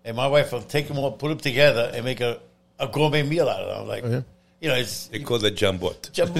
And 0.06 0.16
my 0.16 0.28
wife 0.28 0.52
will 0.52 0.62
take 0.62 0.88
them 0.88 1.00
all, 1.00 1.12
put 1.14 1.30
them 1.30 1.38
together, 1.40 1.90
and 1.94 2.04
make 2.06 2.20
a, 2.22 2.40
a 2.78 2.88
gourmet 2.88 3.24
meal 3.24 3.50
out 3.50 3.62
of 3.62 3.68
them. 3.70 3.82
I'm 3.82 3.88
like, 4.14 4.24
you 4.64 4.70
know, 4.70 4.76
it's. 4.76 5.08
They 5.08 5.20
call 5.20 5.40
that 5.40 5.56
jambot. 5.58 6.02
That's 6.14 6.32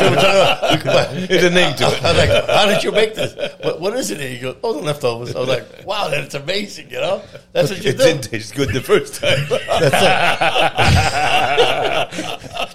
what 0.00 0.10
we're 0.10 0.16
talking 0.20 0.82
about. 0.82 1.10
There's 1.28 1.44
a 1.44 1.50
name 1.50 1.76
to 1.76 1.84
it. 1.84 2.02
I 2.02 2.08
was 2.08 2.18
like, 2.18 2.46
how 2.48 2.66
did 2.66 2.82
you 2.82 2.90
make 2.90 3.14
this? 3.14 3.36
What, 3.62 3.80
what 3.80 3.94
is 3.96 4.10
it? 4.10 4.20
And 4.20 4.30
he 4.34 4.40
goes, 4.40 4.56
oh, 4.64 4.72
the 4.72 4.80
leftovers. 4.82 5.36
I 5.36 5.38
was 5.38 5.48
like, 5.48 5.86
wow, 5.86 6.08
that's 6.08 6.34
amazing, 6.34 6.90
you 6.90 6.98
know? 6.98 7.22
That's 7.52 7.70
what 7.70 7.84
you 7.84 7.90
It 7.90 7.98
do. 7.98 8.04
didn't 8.04 8.22
taste 8.24 8.56
good 8.56 8.70
the 8.70 8.80
first 8.80 9.14
time. 9.14 9.46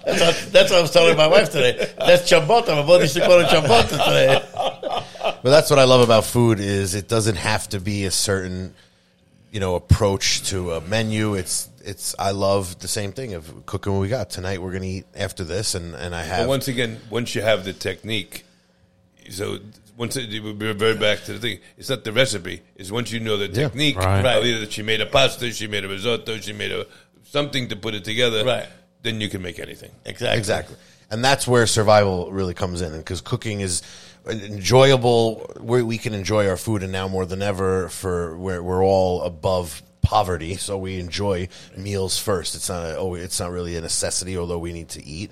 That's 0.08 0.22
what, 0.22 0.54
that's 0.54 0.70
what 0.72 0.80
I 0.80 0.82
was 0.82 0.92
telling 0.92 1.18
my 1.18 1.28
wife 1.28 1.52
today. 1.52 1.92
That's 1.98 2.32
chambota. 2.32 2.70
My 2.70 2.84
mother 2.84 3.02
used 3.04 3.16
to 3.16 3.22
call 3.26 3.40
it 3.42 3.48
chambota 3.48 3.90
today. 3.90 4.42
But 4.54 5.44
that's 5.44 5.70
what 5.70 5.80
I 5.80 5.84
love 5.84 6.00
about 6.02 6.24
food 6.24 6.60
is 6.62 6.96
it 6.96 7.10
doesn't 7.10 7.36
have 7.36 7.68
to 7.70 7.80
be 7.82 8.06
a 8.06 8.12
certain, 8.12 8.74
you 9.52 9.60
know, 9.60 9.76
approach 9.76 10.44
to 10.50 10.72
a 10.74 10.82
menu. 10.82 11.34
It's 11.36 11.70
it's 11.88 12.16
I 12.20 12.32
love 12.32 12.80
the 12.80 12.88
same 12.88 13.12
thing 13.14 13.34
of 13.34 13.66
cooking 13.66 13.94
what 13.94 14.00
we 14.02 14.10
got 14.10 14.30
tonight. 14.30 14.62
We're 14.62 14.72
gonna 14.74 14.86
eat 14.86 15.06
after 15.16 15.44
this, 15.44 15.74
and 15.76 15.96
and 15.96 16.14
I 16.16 16.22
But 16.22 16.28
have 16.28 16.48
once 16.48 16.68
again, 16.68 17.00
once 17.10 17.34
you 17.36 17.42
have 17.42 17.64
the 17.66 17.74
technique, 17.74 18.44
so 19.30 19.60
once 19.98 20.16
it, 20.16 20.30
we 20.30 20.52
revert 20.52 21.00
back 21.00 21.24
to 21.26 21.34
the 21.34 21.40
thing, 21.40 21.60
it's 21.78 21.90
not 21.90 22.04
the 22.04 22.12
recipe. 22.12 22.62
It's 22.76 22.92
once 22.92 23.12
you 23.12 23.20
know 23.20 23.38
the 23.38 23.48
Yeah. 23.48 23.68
technique. 23.70 23.98
Right. 23.98 24.20
of 24.20 24.44
Either 24.46 24.60
that 24.60 24.72
she 24.74 24.84
made 24.84 25.02
a 25.02 25.06
pasta, 25.08 25.52
she 25.52 25.68
made 25.68 25.84
a 25.86 25.88
risotto, 25.88 26.38
she 26.38 26.54
made 26.54 26.72
a 26.72 26.86
something 27.24 27.68
to 27.70 27.76
put 27.76 27.94
it 27.96 28.04
together. 28.04 28.44
Right. 28.46 28.68
Then 29.04 29.22
you 29.22 29.30
can 29.30 29.42
make 29.42 29.58
anything. 29.60 29.92
Exactly. 30.06 30.38
exactly, 30.40 30.76
and 31.10 31.24
that's 31.24 31.48
where 31.48 31.66
survival 31.68 32.32
really 32.32 32.54
comes 32.54 32.82
in, 32.82 32.96
because 32.98 33.22
cooking 33.22 33.62
is 33.62 33.82
enjoyable. 34.30 35.50
We 35.60 35.82
we 35.84 35.98
can 35.98 36.14
enjoy 36.14 36.48
our 36.50 36.58
food, 36.58 36.84
and 36.84 36.92
now 36.92 37.08
more 37.08 37.26
than 37.26 37.42
ever, 37.42 37.90
for 37.90 38.38
we're 38.38 38.62
we're 38.62 38.84
all 38.84 39.22
above 39.24 39.82
poverty, 40.08 40.56
so 40.56 40.78
we 40.78 41.02
enjoy 41.02 41.50
meals 41.76 42.18
first. 42.18 42.56
It's 42.56 42.70
not 42.70 42.86
a, 42.86 42.98
oh, 42.98 43.16
it's 43.16 43.42
not 43.42 43.52
really 43.52 43.76
a 43.76 43.82
necessity, 43.82 44.38
although 44.38 44.58
we 44.58 44.72
need 44.72 44.88
to 44.90 45.06
eat. 45.06 45.32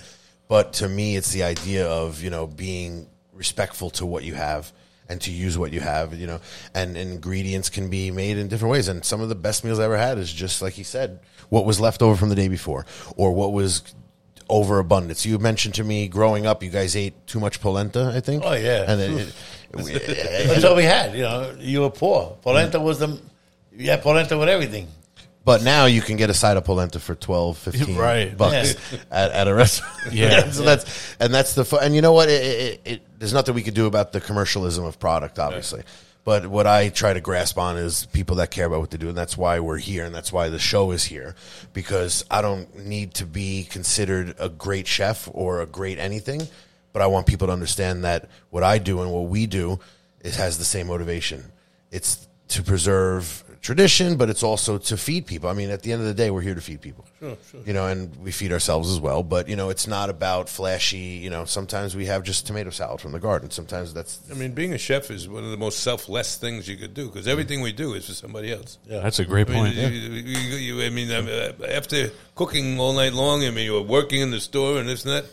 But 0.49 0.73
to 0.73 0.89
me, 0.89 1.15
it's 1.15 1.31
the 1.31 1.43
idea 1.43 1.87
of 1.87 2.21
you 2.21 2.29
know 2.29 2.45
being 2.45 3.07
respectful 3.31 3.89
to 3.91 4.05
what 4.05 4.25
you 4.25 4.33
have 4.33 4.73
and 5.07 5.21
to 5.21 5.31
use 5.31 5.57
what 5.57 5.71
you 5.71 5.79
have. 5.79 6.13
You 6.13 6.27
know, 6.27 6.41
and, 6.73 6.97
ingredients 6.97 7.69
can 7.69 7.89
be 7.89 8.11
made 8.11 8.37
in 8.37 8.49
different 8.49 8.73
ways. 8.73 8.89
And 8.89 9.05
some 9.05 9.21
of 9.21 9.29
the 9.29 9.35
best 9.35 9.63
meals 9.63 9.79
I 9.79 9.85
ever 9.85 9.97
had 9.97 10.17
is 10.17 10.31
just 10.31 10.61
like 10.61 10.73
he 10.73 10.83
said, 10.83 11.21
what 11.47 11.65
was 11.65 11.79
left 11.79 12.01
over 12.01 12.17
from 12.17 12.27
the 12.27 12.35
day 12.35 12.49
before, 12.49 12.85
or 13.15 13.31
what 13.31 13.53
was 13.53 13.81
overabundance. 14.49 15.25
You 15.25 15.39
mentioned 15.39 15.75
to 15.75 15.85
me 15.85 16.09
growing 16.09 16.45
up, 16.45 16.61
you 16.61 16.69
guys 16.69 16.97
ate 16.97 17.25
too 17.27 17.39
much 17.39 17.61
polenta. 17.61 18.11
I 18.13 18.19
think. 18.19 18.43
Oh, 18.45 18.53
yeah. 18.53 18.91
and 18.91 18.99
then 18.99 19.17
it, 19.19 19.33
That's 20.47 20.65
all 20.65 20.75
we 20.75 20.83
had. 20.83 21.13
You 21.15 21.23
know, 21.23 21.55
you 21.59 21.81
were 21.81 21.89
poor. 21.89 22.37
Polenta 22.41 22.79
was 22.81 22.99
the. 22.99 23.17
Had 23.79 24.01
polenta 24.01 24.37
with 24.37 24.49
everything. 24.49 24.87
But 25.43 25.61
now 25.63 25.85
you 25.85 26.01
can 26.01 26.17
get 26.17 26.31
a 26.31 26.33
side 26.33 26.57
of 26.57 26.65
polenta 26.65 26.99
for 26.99 27.13
12, 27.13 27.57
15 27.59 27.95
Right. 27.97 28.35
bucks 28.35 28.75
at, 29.11 29.31
at 29.31 29.47
a 29.47 29.53
restaurant. 29.63 29.93
Yeah. 30.11 30.49
so 30.51 30.63
that's 30.63 31.15
and 31.19 31.33
that's 31.33 31.53
the 31.53 31.63
fu- 31.65 31.77
and 31.77 31.93
you 31.93 32.01
know 32.01 32.13
what? 32.13 32.29
It, 32.29 32.41
it, 32.43 32.81
it, 32.85 33.19
there's 33.19 33.33
nothing 33.33 33.53
we 33.53 33.61
could 33.61 33.75
do 33.75 33.85
about 33.85 34.11
the 34.11 34.21
commercialism 34.21 34.85
of 34.85 34.99
product, 34.99 35.37
obviously. 35.39 35.83
But 36.23 36.47
what 36.47 36.65
I 36.65 36.89
try 36.89 37.13
to 37.13 37.21
grasp 37.21 37.59
on 37.59 37.77
is 37.77 38.07
people 38.07 38.37
that 38.37 38.49
care 38.49 38.65
about 38.65 38.79
what 38.79 38.89
they 38.89 38.97
do, 38.97 39.09
and 39.09 39.15
that's 39.17 39.37
why 39.37 39.59
we're 39.59 39.77
here, 39.77 40.03
and 40.05 40.15
that's 40.15 40.33
why 40.33 40.49
the 40.49 40.57
show 40.57 40.89
is 40.89 41.03
here, 41.03 41.35
because 41.71 42.25
I 42.31 42.41
don't 42.41 42.75
need 42.87 43.13
to 43.15 43.27
be 43.27 43.65
considered 43.69 44.33
a 44.39 44.49
great 44.49 44.87
chef 44.87 45.29
or 45.31 45.61
a 45.61 45.67
great 45.67 45.99
anything, 45.99 46.47
but 46.93 47.03
I 47.03 47.07
want 47.07 47.27
people 47.27 47.45
to 47.45 47.53
understand 47.53 48.05
that 48.05 48.27
what 48.49 48.63
I 48.63 48.79
do 48.79 49.01
and 49.03 49.11
what 49.11 49.25
we 49.25 49.45
do 49.45 49.79
it 50.21 50.33
has 50.33 50.57
the 50.57 50.65
same 50.65 50.87
motivation. 50.87 51.43
It's 51.91 52.27
to 52.47 52.63
preserve 52.63 53.43
tradition, 53.65 54.15
but 54.15 54.29
it's 54.29 54.43
also 54.43 54.77
to 54.77 54.95
feed 54.95 55.25
people. 55.25 55.49
I 55.49 55.53
mean, 55.53 55.71
at 55.71 55.81
the 55.81 55.91
end 55.91 56.01
of 56.01 56.07
the 56.07 56.13
day, 56.13 56.29
we're 56.29 56.41
here 56.41 56.53
to 56.53 56.61
feed 56.61 56.81
people. 56.81 57.03
Sure, 57.19 57.35
sure. 57.51 57.61
You 57.65 57.73
know, 57.73 57.87
and 57.87 58.15
we 58.17 58.31
feed 58.31 58.51
ourselves 58.53 58.91
as 58.91 58.99
well. 58.99 59.23
But 59.23 59.49
you 59.49 59.55
know, 59.55 59.69
it's 59.69 59.87
not 59.87 60.09
about 60.11 60.47
flashy. 60.49 60.97
You 61.25 61.31
know, 61.31 61.45
sometimes 61.45 61.95
we 61.95 62.05
have 62.05 62.21
just 62.23 62.45
tomato 62.45 62.69
salad 62.69 63.01
from 63.01 63.11
the 63.11 63.19
garden. 63.19 63.49
Sometimes 63.49 63.93
that's 63.93 64.19
I 64.31 64.35
mean, 64.35 64.51
being 64.51 64.73
a 64.73 64.77
chef 64.77 65.09
is 65.09 65.27
one 65.27 65.43
of 65.43 65.49
the 65.49 65.57
most 65.57 65.79
selfless 65.79 66.37
things 66.37 66.67
you 66.67 66.77
could 66.77 66.93
do 66.93 67.07
because 67.07 67.27
everything 67.27 67.61
we 67.61 67.71
do 67.73 67.95
is 67.95 68.05
for 68.05 68.13
somebody 68.13 68.53
else. 68.53 68.77
Yeah, 68.87 68.99
that's 68.99 69.19
a 69.19 69.25
great 69.25 69.49
I 69.49 69.53
mean, 69.53 69.63
point. 69.63 69.75
you- 69.75 69.87
you- 69.89 70.57
you- 70.77 70.85
I 70.85 70.89
mean, 70.89 71.11
um, 71.11 71.27
uh, 71.27 71.65
after 71.65 72.11
cooking 72.35 72.79
all 72.79 72.93
night 72.93 73.13
long, 73.13 73.43
I 73.43 73.49
mean, 73.49 73.65
you're 73.65 73.81
working 73.81 74.21
in 74.21 74.29
the 74.29 74.39
store 74.39 74.79
and 74.79 74.87
this 74.87 75.03
and 75.05 75.13
that. 75.13 75.25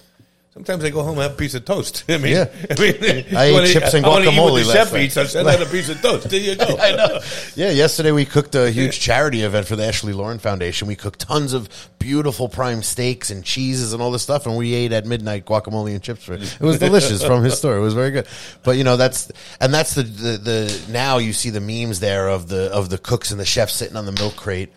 Sometimes 0.54 0.84
I 0.84 0.90
go 0.90 1.02
home 1.02 1.12
and 1.14 1.22
have 1.22 1.32
a 1.32 1.36
piece 1.36 1.54
of 1.54 1.64
toast. 1.64 2.04
I 2.10 2.18
mean, 2.18 2.32
Yeah. 2.32 2.48
I 2.70 2.78
mean, 2.78 3.24
I 3.34 3.44
ate 3.46 3.72
chips 3.72 3.94
and 3.94 4.04
I 4.04 4.08
wanna 4.10 4.26
eat 4.26 4.34
guacamole 4.34 4.66
last 4.66 4.72
chef 4.76 4.92
night. 4.92 5.02
eats. 5.04 5.16
I 5.16 5.24
send 5.24 5.48
out 5.48 5.62
a 5.62 5.66
piece 5.66 5.88
of 5.88 6.02
toast. 6.02 6.28
There 6.28 6.38
you 6.38 6.54
go. 6.56 6.76
I 6.78 6.94
know. 6.94 7.20
Yeah, 7.56 7.70
yesterday 7.70 8.12
we 8.12 8.26
cooked 8.26 8.54
a 8.54 8.70
huge 8.70 9.00
charity 9.00 9.40
event 9.42 9.66
for 9.66 9.76
the 9.76 9.86
Ashley 9.86 10.12
Lauren 10.12 10.38
Foundation. 10.38 10.88
We 10.88 10.94
cooked 10.94 11.20
tons 11.20 11.54
of 11.54 11.70
beautiful 11.98 12.50
prime 12.50 12.82
steaks 12.82 13.30
and 13.30 13.42
cheeses 13.42 13.94
and 13.94 14.02
all 14.02 14.10
this 14.10 14.22
stuff, 14.22 14.44
and 14.44 14.54
we 14.58 14.74
ate 14.74 14.92
at 14.92 15.06
midnight 15.06 15.46
guacamole 15.46 15.92
and 15.94 16.02
chips 16.02 16.24
for 16.24 16.34
it. 16.34 16.42
It 16.42 16.60
was 16.60 16.78
delicious 16.78 17.24
from 17.24 17.42
his 17.42 17.56
store. 17.56 17.78
It 17.78 17.80
was 17.80 17.94
very 17.94 18.10
good. 18.10 18.26
But 18.62 18.76
you 18.76 18.84
know 18.84 18.98
that's 18.98 19.32
and 19.58 19.72
that's 19.72 19.94
the, 19.94 20.02
the 20.02 20.36
the 20.36 20.82
now 20.90 21.16
you 21.16 21.32
see 21.32 21.48
the 21.48 21.60
memes 21.62 22.00
there 22.00 22.28
of 22.28 22.48
the 22.48 22.70
of 22.72 22.90
the 22.90 22.98
cooks 22.98 23.30
and 23.30 23.40
the 23.40 23.46
chefs 23.46 23.72
sitting 23.74 23.96
on 23.96 24.04
the 24.04 24.12
milk 24.12 24.36
crate. 24.36 24.70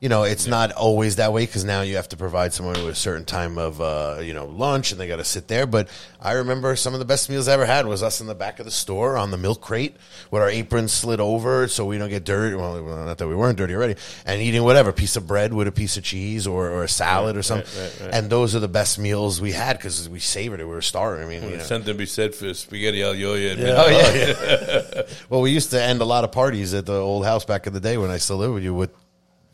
You 0.00 0.08
know, 0.08 0.22
it's 0.22 0.46
not 0.46 0.70
always 0.72 1.16
that 1.16 1.32
way 1.32 1.44
because 1.44 1.64
now 1.64 1.80
you 1.80 1.96
have 1.96 2.08
to 2.10 2.16
provide 2.16 2.52
someone 2.52 2.76
with 2.84 2.92
a 2.92 2.94
certain 2.94 3.24
time 3.24 3.58
of, 3.58 3.80
uh, 3.80 4.18
you 4.22 4.32
know, 4.32 4.46
lunch 4.46 4.92
and 4.92 5.00
they 5.00 5.08
got 5.08 5.16
to 5.16 5.24
sit 5.24 5.48
there. 5.48 5.66
But 5.66 5.88
I 6.20 6.32
remember 6.32 6.76
some 6.76 6.92
of 6.92 7.00
the 7.00 7.04
best 7.04 7.28
meals 7.28 7.48
I 7.48 7.54
ever 7.54 7.66
had 7.66 7.84
was 7.84 8.00
us 8.00 8.20
in 8.20 8.28
the 8.28 8.34
back 8.34 8.60
of 8.60 8.64
the 8.64 8.70
store 8.70 9.16
on 9.16 9.32
the 9.32 9.36
milk 9.36 9.60
crate 9.60 9.96
with 10.30 10.40
our 10.40 10.48
aprons 10.48 10.92
slid 10.92 11.18
over 11.18 11.66
so 11.66 11.84
we 11.84 11.98
don't 11.98 12.10
get 12.10 12.24
dirty. 12.24 12.54
Well, 12.54 12.80
not 12.80 13.18
that 13.18 13.26
we 13.26 13.34
weren't 13.34 13.58
dirty 13.58 13.74
already, 13.74 13.96
and 14.24 14.40
eating 14.40 14.62
whatever 14.62 14.92
piece 14.92 15.16
of 15.16 15.26
bread 15.26 15.52
with 15.52 15.66
a 15.66 15.72
piece 15.72 15.96
of 15.96 16.04
cheese 16.04 16.46
or, 16.46 16.68
or 16.68 16.84
a 16.84 16.88
salad 16.88 17.36
or 17.36 17.42
something. 17.42 17.82
right, 17.82 18.00
right. 18.00 18.14
And 18.14 18.30
those 18.30 18.54
are 18.54 18.60
the 18.60 18.68
best 18.68 19.00
meals 19.00 19.40
we 19.40 19.50
had 19.50 19.78
because 19.78 20.08
we 20.08 20.20
savored 20.20 20.60
it. 20.60 20.64
We 20.64 20.74
were 20.74 20.80
starving. 20.80 21.24
I 21.24 21.28
mean, 21.28 21.42
you 21.42 21.56
know. 21.56 21.62
Something 21.64 21.92
to 21.92 21.98
be 21.98 22.06
said 22.06 22.36
for 22.36 22.54
spaghetti 22.54 23.02
al 23.02 23.10
olio. 23.10 23.52
and 23.52 23.60
Oh 23.62 23.88
yeah. 23.88 25.02
well, 25.28 25.40
we 25.40 25.50
used 25.50 25.72
to 25.72 25.82
end 25.82 26.00
a 26.00 26.04
lot 26.04 26.22
of 26.22 26.30
parties 26.30 26.72
at 26.72 26.86
the 26.86 26.94
old 27.00 27.24
house 27.24 27.44
back 27.44 27.66
in 27.66 27.72
the 27.72 27.80
day 27.80 27.98
when 27.98 28.10
I 28.10 28.18
still 28.18 28.36
lived 28.36 28.54
with 28.54 28.62
you 28.62 28.74
with, 28.74 28.90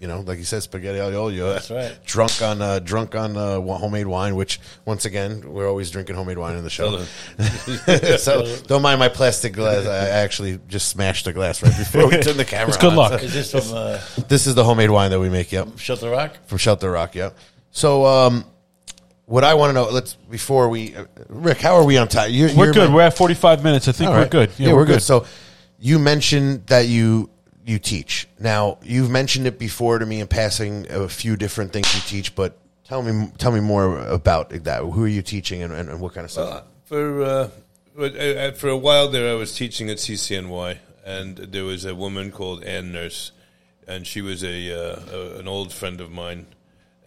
you 0.04 0.08
know, 0.08 0.20
like 0.20 0.36
you 0.36 0.44
said, 0.44 0.62
spaghetti 0.62 0.98
al 0.98 1.14
olio. 1.16 1.50
That's 1.54 1.70
right. 1.70 1.98
Drunk 2.04 2.42
on 2.42 2.60
uh, 2.60 2.78
drunk 2.78 3.14
on 3.14 3.38
uh, 3.38 3.58
homemade 3.58 4.06
wine, 4.06 4.36
which 4.36 4.60
once 4.84 5.06
again 5.06 5.50
we're 5.50 5.66
always 5.66 5.90
drinking 5.90 6.14
homemade 6.14 6.36
wine 6.36 6.56
in 6.56 6.62
the 6.62 6.68
show. 6.68 6.98
so 8.18 8.54
don't 8.66 8.82
mind 8.82 8.98
my 8.98 9.08
plastic 9.08 9.54
glass. 9.54 9.86
I 9.86 10.10
actually 10.10 10.60
just 10.68 10.88
smashed 10.88 11.24
the 11.24 11.32
glass 11.32 11.62
right 11.62 11.74
before 11.74 12.06
we 12.06 12.18
turned 12.20 12.38
the 12.38 12.44
camera. 12.44 12.68
It's 12.68 12.76
good 12.76 12.90
on. 12.90 12.96
luck. 12.96 13.22
Is 13.22 13.32
this 13.32 13.50
from 13.50 13.74
uh, 13.74 13.98
This 14.28 14.46
is 14.46 14.54
the 14.54 14.62
homemade 14.62 14.90
wine 14.90 15.10
that 15.10 15.20
we 15.20 15.30
make. 15.30 15.50
Yep 15.50 15.68
From 15.68 15.76
Shelter 15.78 16.10
Rock? 16.10 16.36
from 16.44 16.58
Shelter 16.58 16.90
Rock. 16.90 17.14
Yep. 17.14 17.34
So, 17.70 18.04
um, 18.04 18.44
what 19.24 19.42
I 19.42 19.54
want 19.54 19.70
to 19.70 19.72
know, 19.72 19.88
let's 19.88 20.16
before 20.30 20.68
we, 20.68 20.94
uh, 20.94 21.06
Rick, 21.30 21.62
how 21.62 21.76
are 21.76 21.84
we 21.84 21.96
on 21.96 22.08
time? 22.08 22.30
You're, 22.30 22.54
We're 22.54 22.66
you're 22.66 22.74
good. 22.74 22.90
my- 22.90 22.96
We're 22.96 23.02
at 23.02 23.16
45 23.16 23.64
minutes. 23.64 23.88
I 23.88 23.92
think 23.92 24.10
All 24.10 24.16
we're 24.16 24.28
good. 24.28 24.50
Yeah, 24.58 24.74
we're, 24.74 24.84
good. 24.84 25.00
So 25.00 25.24
you 25.78 25.98
mentioned 25.98 26.66
that 26.66 26.88
you 26.88 27.30
you 27.64 27.78
teach. 27.78 28.28
Now 28.38 28.78
you've 28.82 29.10
mentioned 29.10 29.46
it 29.46 29.58
before 29.58 29.98
to 29.98 30.06
me 30.06 30.20
in 30.20 30.26
passing 30.26 30.86
a 30.90 31.08
few 31.08 31.36
different 31.36 31.72
things 31.72 31.94
you 31.94 32.00
teach, 32.02 32.34
but 32.34 32.58
tell 32.84 33.02
me 33.02 33.30
tell 33.38 33.52
me 33.52 33.60
more 33.60 33.98
about 34.06 34.50
that. 34.50 34.82
Who 34.82 35.04
are 35.04 35.08
you 35.08 35.22
teaching 35.22 35.62
and, 35.62 35.72
and, 35.72 36.00
what 36.00 36.14
kind 36.14 36.24
of 36.24 36.30
stuff? 36.30 36.48
Uh, 36.48 36.62
for 36.84 37.22
uh, 37.22 37.50
uh, 37.98 38.52
for 38.52 38.68
a 38.68 38.76
while 38.76 39.08
there, 39.08 39.30
I 39.30 39.34
was 39.34 39.54
teaching 39.54 39.88
at 39.88 39.98
CCNY, 39.98 40.78
and 41.04 41.36
there 41.36 41.64
was 41.64 41.84
a 41.84 41.94
woman 41.94 42.32
called 42.32 42.64
Ann 42.64 42.92
Nurse, 42.92 43.32
and 43.86 44.06
she 44.06 44.20
was 44.20 44.42
a, 44.42 44.72
uh, 44.72 45.00
a 45.12 45.38
an 45.38 45.48
old 45.48 45.72
friend 45.72 46.00
of 46.00 46.10
mine, 46.10 46.46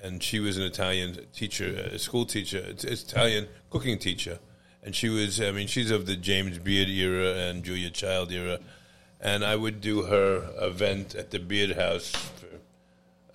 and 0.01 0.24
she 0.24 0.39
was 0.39 0.58
an 0.58 0.64
Italian 0.64 1.18
teacher, 1.34 1.89
a 1.91 1.99
school 1.99 2.26
teacher, 2.26 2.64
Italian 2.68 3.47
cooking 3.70 3.99
teacher, 3.99 4.39
and 4.84 4.95
she 4.95 5.10
was, 5.10 5.41
I 5.41 5.51
mean, 5.51 5.68
she's 5.68 5.91
of 5.91 6.05
the 6.05 6.16
James 6.16 6.58
Beard 6.60 6.88
era 6.88 7.34
and 7.36 7.64
Julia 7.64 7.89
Child 7.89 8.32
era, 8.32 8.60
and 9.20 9.43
I 9.43 9.55
would 9.55 9.82
do 9.82 10.03
her 10.03 10.49
event 10.59 11.15
at 11.15 11.32
the 11.32 11.39
Beard 11.39 11.76
House 11.76 12.11
for 12.11 12.47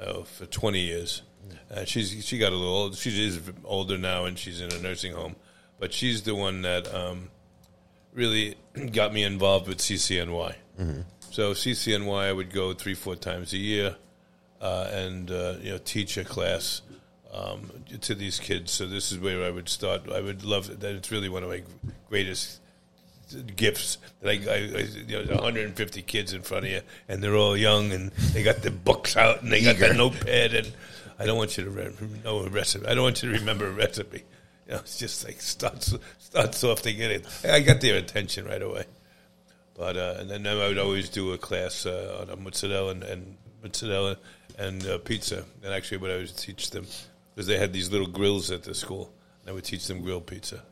oh, 0.01 0.23
for 0.25 0.47
20 0.47 0.81
years. 0.81 1.23
Uh, 1.71 1.85
she's 1.85 2.25
she 2.25 2.39
got 2.39 2.53
a 2.53 2.57
little 2.57 2.75
old. 2.75 2.97
She 2.97 3.27
is 3.27 3.41
older 3.65 3.99
now, 3.99 4.25
and 4.25 4.39
she's 4.39 4.61
in 4.61 4.73
a 4.73 4.79
nursing 4.79 5.13
home. 5.13 5.37
But 5.79 5.93
she's 5.93 6.23
the 6.23 6.35
one 6.35 6.63
that 6.63 6.93
um, 6.95 7.31
really 8.13 8.57
got 8.93 9.13
me 9.13 9.25
involved 9.25 9.69
with 9.69 9.79
CCNY. 9.79 10.55
So 11.31 11.53
CCNY, 11.53 12.25
I 12.25 12.33
would 12.33 12.53
go 12.53 12.75
three, 12.75 12.95
four 12.95 13.17
times 13.17 13.53
a 13.53 13.59
year, 13.59 13.97
uh, 14.61 14.89
and 14.93 15.31
uh, 15.31 15.55
you 15.61 15.73
know 15.73 15.79
teach 15.79 16.17
a 16.17 16.25
class 16.25 16.83
um, 17.33 17.71
to 18.01 18.15
these 18.15 18.39
kids. 18.39 18.71
So 18.71 18.87
this 18.87 19.13
is 19.13 19.19
where 19.19 19.43
I 19.43 19.51
would 19.51 19.69
start. 19.69 20.11
I 20.11 20.21
would 20.21 20.45
love 20.45 20.81
that. 20.81 20.95
It's 20.95 21.11
really 21.11 21.29
one 21.29 21.43
of 21.43 21.49
my 21.49 21.63
greatest 22.09 22.62
gifts 23.35 23.99
that 24.21 24.29
I, 24.29 24.51
I, 24.51 24.57
I 24.57 24.87
you 25.07 25.25
know, 25.25 25.35
150 25.35 26.03
kids 26.03 26.33
in 26.33 26.43
front 26.43 26.67
of 26.67 26.71
you, 26.71 26.81
and 27.09 27.23
they're 27.23 27.37
all 27.37 27.57
young, 27.57 27.93
and 27.93 28.11
they 28.33 28.43
got 28.43 28.63
their 28.63 28.73
books 28.73 29.17
out, 29.17 29.43
and 29.43 29.53
they 29.53 29.63
got 29.63 29.77
their 29.77 29.95
notepad, 29.95 30.55
and 30.55 30.73
I 31.19 31.27
don't 31.27 31.39
want 31.39 31.57
you 31.57 31.65
to 31.65 31.71
re- 31.71 31.93
know 32.25 32.41
a 32.41 32.49
recipe. 32.49 32.87
I 32.87 32.95
don't 32.95 33.05
want 33.05 33.23
you 33.23 33.33
to 33.33 33.39
remember 33.39 33.67
a 33.67 33.73
recipe. 33.73 34.25
You 34.67 34.75
know, 34.75 34.81
it's 34.81 34.99
just 34.99 35.25
like 35.25 35.41
starts 35.41 35.95
starts 36.19 36.65
off 36.65 36.83
to 36.83 36.93
get 36.93 37.11
it. 37.11 37.27
I 37.45 37.61
got 37.61 37.81
their 37.81 37.97
attention 37.97 38.47
right 38.47 38.63
away. 38.63 38.85
But 39.75 39.97
uh, 39.97 40.17
and 40.19 40.31
then 40.31 40.47
I 40.47 40.69
would 40.69 40.79
always 40.79 41.09
do 41.09 41.33
a 41.33 41.39
class 41.39 41.87
uh, 41.87 42.19
on 42.21 42.31
a 42.31 42.37
mozzarella 42.37 42.91
and, 42.91 43.03
and 43.03 43.37
mozzarella 43.63 44.19
and 44.59 44.87
uh, 44.87 44.99
pizza. 44.99 45.45
And 45.63 45.73
actually, 45.73 45.99
what 45.99 46.11
I 46.11 46.17
would 46.19 46.37
teach 46.37 46.71
them 46.71 46.87
because 47.35 47.47
they 47.47 47.59
had 47.59 47.73
these 47.73 47.91
little 47.91 48.07
grills 48.07 48.51
at 48.51 48.65
the 48.65 48.75
school, 48.75 49.13
and 49.41 49.51
I 49.51 49.53
would 49.53 49.65
teach 49.65 49.87
them 49.87 50.03
grilled 50.03 50.27
pizza, 50.27 50.63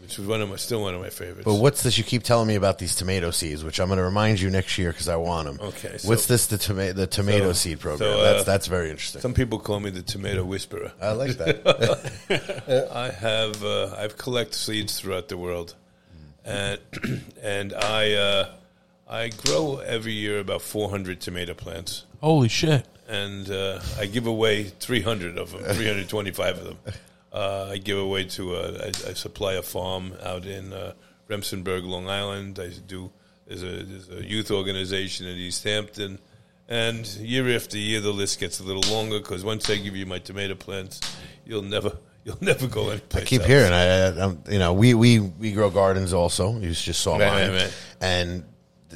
which 0.00 0.18
was 0.18 0.26
one 0.26 0.40
of 0.40 0.48
my 0.48 0.56
still 0.56 0.80
one 0.82 0.94
of 0.94 1.00
my 1.00 1.10
favorites. 1.10 1.44
but 1.44 1.54
what's 1.56 1.82
this 1.82 1.98
you 1.98 2.04
keep 2.04 2.22
telling 2.22 2.48
me 2.48 2.54
about 2.54 2.78
these 2.78 2.94
tomato 2.96 3.30
seeds, 3.30 3.62
which 3.62 3.78
I'm 3.80 3.88
going 3.88 3.98
to 3.98 4.02
remind 4.04 4.40
you 4.40 4.50
next 4.50 4.78
year 4.78 4.90
because 4.90 5.08
I 5.08 5.16
want 5.16 5.46
them. 5.46 5.60
Okay, 5.68 5.98
so- 5.98 6.08
what's 6.08 6.26
this 6.26 6.46
the 6.46 6.58
tomato 6.58 6.92
the 6.94 7.06
tomato 7.06 7.48
So- 7.48 7.52
seed 7.52 7.80
program? 7.80 8.10
so, 8.12 8.18
uh, 8.20 8.22
that's 8.32 8.44
that's 8.44 8.66
very 8.66 8.90
interesting. 8.90 9.20
Some 9.20 9.34
people 9.34 9.58
call 9.58 9.80
me 9.80 9.90
the 9.90 10.02
tomato 10.02 10.44
whisperer. 10.44 10.92
I 11.00 11.12
like 11.12 11.36
that. 11.38 12.88
I 12.92 13.10
have 13.10 13.62
uh, 13.64 13.94
I've 13.98 14.16
collected 14.16 14.54
seeds 14.56 14.98
throughout 14.98 15.28
the 15.28 15.36
world, 15.36 15.74
and 16.44 16.78
and 17.42 17.72
I 17.74 18.12
uh, 18.14 18.48
I 19.08 19.28
grow 19.28 19.78
every 19.78 20.12
year 20.12 20.38
about 20.38 20.62
400 20.62 21.20
tomato 21.20 21.52
plants, 21.54 22.06
Holy 22.20 22.48
shit. 22.48 22.86
and 23.08 23.50
uh, 23.50 23.80
I 23.98 24.06
give 24.06 24.26
away 24.26 24.64
300 24.64 25.36
of 25.36 25.50
them, 25.52 25.62
325 25.62 26.58
of 26.58 26.64
them. 26.64 26.78
Uh, 27.32 27.68
I 27.70 27.78
give 27.78 27.98
away 27.98 28.24
to 28.24 28.56
a, 28.56 28.86
I, 28.86 28.86
I 28.88 29.12
supply 29.14 29.54
a 29.54 29.62
farm 29.62 30.14
out 30.22 30.46
in 30.46 30.72
uh, 30.72 30.92
Remsenburg, 31.28 31.84
Long 31.84 32.08
Island. 32.08 32.58
I 32.58 32.68
do 32.86 33.10
there's 33.46 33.62
a, 33.62 33.82
there's 33.84 34.08
a 34.10 34.24
youth 34.24 34.50
organization 34.50 35.26
in 35.26 35.36
East 35.36 35.64
Hampton. 35.64 36.18
And 36.68 37.04
year 37.16 37.54
after 37.56 37.76
year, 37.78 38.00
the 38.00 38.12
list 38.12 38.38
gets 38.38 38.60
a 38.60 38.62
little 38.62 38.88
longer 38.94 39.18
because 39.18 39.42
once 39.44 39.68
I 39.68 39.76
give 39.76 39.96
you 39.96 40.06
my 40.06 40.18
tomato 40.20 40.54
plants, 40.54 41.00
you'll 41.44 41.62
never 41.62 41.96
you'll 42.24 42.38
never 42.40 42.66
go 42.68 42.90
anyplace. 42.90 43.22
I 43.22 43.26
keep 43.26 43.40
else. 43.40 43.48
hearing. 43.48 43.72
I, 43.72 43.84
I 43.86 44.24
I'm, 44.24 44.42
you 44.48 44.58
know, 44.58 44.72
we 44.72 44.94
we 44.94 45.18
we 45.18 45.52
grow 45.52 45.70
gardens 45.70 46.12
also. 46.12 46.58
You 46.58 46.70
just 46.72 47.00
saw 47.00 47.16
Right, 47.16 47.26
mine, 47.28 47.50
right, 47.50 47.62
right. 47.62 47.74
and 48.00 48.44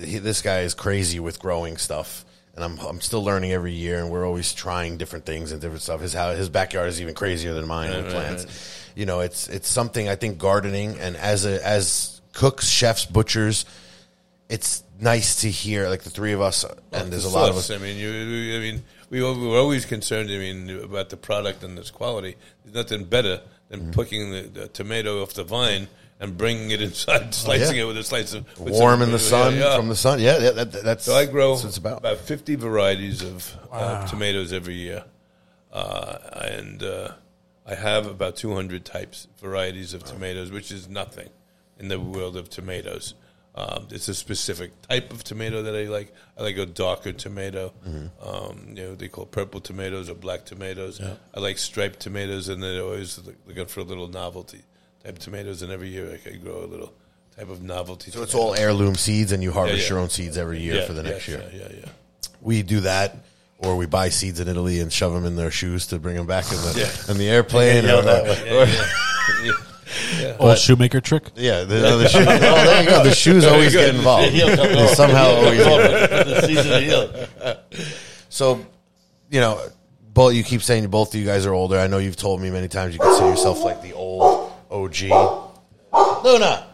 he, 0.00 0.18
this 0.18 0.40
guy 0.42 0.60
is 0.60 0.74
crazy 0.74 1.18
with 1.20 1.38
growing 1.40 1.76
stuff. 1.76 2.24
And 2.54 2.64
I'm 2.64 2.78
I'm 2.78 3.00
still 3.00 3.24
learning 3.24 3.52
every 3.52 3.72
year, 3.72 3.98
and 3.98 4.10
we're 4.10 4.24
always 4.26 4.52
trying 4.54 4.96
different 4.96 5.26
things 5.26 5.50
and 5.50 5.60
different 5.60 5.82
stuff. 5.82 6.00
His 6.00 6.12
his 6.12 6.48
backyard 6.48 6.88
is 6.88 7.00
even 7.00 7.14
crazier 7.14 7.52
than 7.52 7.66
mine 7.66 7.90
with 7.90 8.04
right, 8.04 8.12
plants. 8.12 8.90
You 8.94 9.06
know, 9.06 9.20
it's 9.20 9.48
it's 9.48 9.68
something 9.68 10.08
I 10.08 10.14
think 10.14 10.38
gardening 10.38 11.00
and 11.00 11.16
as 11.16 11.44
a 11.44 11.64
as 11.66 12.20
cooks, 12.32 12.68
chefs, 12.68 13.06
butchers, 13.06 13.64
it's 14.48 14.84
nice 15.00 15.40
to 15.40 15.50
hear 15.50 15.88
like 15.88 16.02
the 16.02 16.10
three 16.10 16.32
of 16.32 16.40
us, 16.40 16.64
and 16.92 17.12
there's 17.12 17.24
a 17.24 17.28
lot 17.28 17.50
of 17.50 17.56
us. 17.56 17.70
I 17.70 17.78
mean, 17.78 17.96
you, 17.96 18.10
I 18.56 18.60
mean, 18.60 18.84
we 19.10 19.20
were 19.20 19.32
we 19.32 19.48
were 19.48 19.58
always 19.58 19.84
concerned. 19.84 20.30
I 20.30 20.38
mean, 20.38 20.70
about 20.70 21.10
the 21.10 21.16
product 21.16 21.64
and 21.64 21.76
its 21.76 21.90
quality. 21.90 22.36
There's 22.64 22.74
nothing 22.76 23.04
better 23.04 23.40
than 23.68 23.80
Mm-hmm. 23.80 23.90
picking 23.90 24.30
the, 24.30 24.42
the 24.42 24.68
tomato 24.68 25.22
off 25.22 25.32
the 25.32 25.42
vine 25.42 25.88
and 26.24 26.36
bringing 26.36 26.70
it 26.72 26.80
inside, 26.82 27.32
slicing 27.44 27.68
Oh, 27.68 27.72
yeah. 27.76 27.82
it 27.82 27.86
with 27.86 27.98
a 27.98 28.02
slice 28.04 28.32
of 28.34 28.44
with 28.58 28.72
Warm 28.72 28.94
some- 28.94 29.02
in 29.02 29.12
the 29.12 29.18
sun, 29.18 29.54
yeah, 29.54 29.60
yeah. 29.60 29.76
from 29.76 29.88
the 29.88 29.96
sun. 29.96 30.18
Yeah, 30.20 30.38
yeah 30.38 30.50
that, 30.50 30.72
that's 30.72 31.04
So 31.04 31.14
I 31.14 31.26
grow 31.26 31.56
about. 31.76 31.98
about 31.98 32.18
50 32.18 32.56
varieties 32.56 33.22
of 33.22 33.56
uh, 33.70 34.06
tomatoes 34.08 34.52
every 34.52 34.74
year. 34.74 35.04
Uh, 35.72 36.18
and 36.32 36.82
uh, 36.82 37.12
I 37.66 37.74
have 37.74 38.06
about 38.06 38.36
200 38.36 38.84
types, 38.84 39.28
varieties 39.40 39.92
of 39.94 40.04
tomatoes, 40.04 40.50
which 40.50 40.70
is 40.70 40.88
nothing 40.88 41.28
in 41.78 41.88
the 41.88 41.98
world 42.00 42.36
of 42.36 42.48
tomatoes. 42.48 43.14
Um, 43.56 43.86
it's 43.90 44.08
a 44.08 44.14
specific 44.14 44.70
type 44.82 45.12
of 45.12 45.22
tomato 45.22 45.62
that 45.62 45.76
I 45.76 45.84
like. 45.84 46.12
I 46.36 46.42
like 46.42 46.56
a 46.56 46.66
darker 46.66 47.12
tomato. 47.12 47.72
Mm-hmm. 47.86 48.28
Um, 48.28 48.64
you 48.70 48.74
know, 48.82 48.94
they 48.96 49.06
call 49.06 49.26
purple 49.26 49.60
tomatoes 49.60 50.08
or 50.10 50.14
black 50.14 50.44
tomatoes. 50.44 51.00
I 51.00 51.38
like 51.40 51.58
striped 51.58 52.00
tomatoes, 52.00 52.48
and 52.48 52.60
they're 52.60 52.82
always 52.82 53.20
looking 53.46 53.66
for 53.66 53.78
a 53.80 53.84
little 53.84 54.08
novelty 54.08 54.62
type 55.04 55.18
tomatoes. 55.18 55.62
And 55.62 55.70
every 55.72 55.88
year 55.88 56.18
I 56.26 56.36
grow 56.36 56.64
a 56.64 56.66
little 56.66 56.92
type 57.36 57.48
of 57.50 57.62
novelty. 57.62 58.10
So 58.10 58.22
it's 58.22 58.34
all 58.34 58.54
heirloom 58.54 58.94
seeds, 58.94 59.32
and 59.32 59.42
you 59.42 59.52
harvest 59.52 59.78
Yeah, 59.78 59.82
yeah. 59.84 59.88
your 59.90 59.98
own 59.98 60.08
seeds 60.10 60.36
every 60.38 60.60
year 60.60 60.76
Yeah, 60.76 60.86
for 60.86 60.92
the 60.92 61.02
next 61.02 61.28
yes, 61.28 61.40
year. 61.40 61.50
Yeah, 61.52 61.60
yeah, 61.70 61.76
yeah. 61.84 61.88
We 62.40 62.62
do 62.62 62.80
that, 62.80 63.16
or 63.58 63.76
we 63.76 63.86
buy 63.86 64.08
seeds 64.10 64.40
in 64.40 64.48
Italy 64.48 64.80
and 64.80 64.92
shove 64.92 65.12
them 65.14 65.24
in 65.24 65.36
their 65.36 65.50
shoes 65.50 65.86
to 65.88 65.98
bring 65.98 66.16
them 66.16 66.26
back 66.26 66.44
in 66.50 66.56
the 66.58 67.06
in 67.10 67.18
the 67.18 67.28
airplane. 67.28 67.84
Yeah, 67.84 67.98
or- 67.98 68.02
that 68.02 68.24
way. 68.24 68.50
or- 69.50 69.54
Old 70.40 70.58
shoemaker 70.58 71.00
trick. 71.00 71.24
yeah, 71.36 71.62
the, 71.62 71.80
no, 71.80 71.98
the 71.98 72.08
shoes. 72.08 72.26
Oh, 72.26 72.38
there 72.38 72.82
you 72.82 72.88
go. 72.88 73.04
The 73.04 73.14
shoes 73.14 73.44
always 73.44 73.72
get 73.72 73.94
involved. 73.94 74.30
Heel 74.32 74.48
They 74.48 74.82
off. 74.84 74.90
somehow 74.90 75.26
always 75.26 75.62
get 75.62 76.26
the 76.26 76.42
season 76.46 76.72
of 76.72 76.82
heel. 76.82 77.66
So, 78.28 78.64
you 79.30 79.40
know, 79.40 79.60
both 80.12 80.34
you 80.34 80.42
keep 80.42 80.62
saying 80.62 80.88
both 80.88 81.14
of 81.14 81.20
you 81.20 81.26
guys 81.26 81.46
are 81.46 81.52
older. 81.52 81.78
I 81.78 81.86
know 81.86 81.98
you've 81.98 82.16
told 82.16 82.40
me 82.40 82.50
many 82.50 82.66
times 82.66 82.94
you 82.94 83.00
consider 83.00 83.28
yourself 83.28 83.62
like 83.62 83.82
the 83.82 83.92
old 83.92 84.33
OG. 84.74 85.02
Luna. 86.24 86.66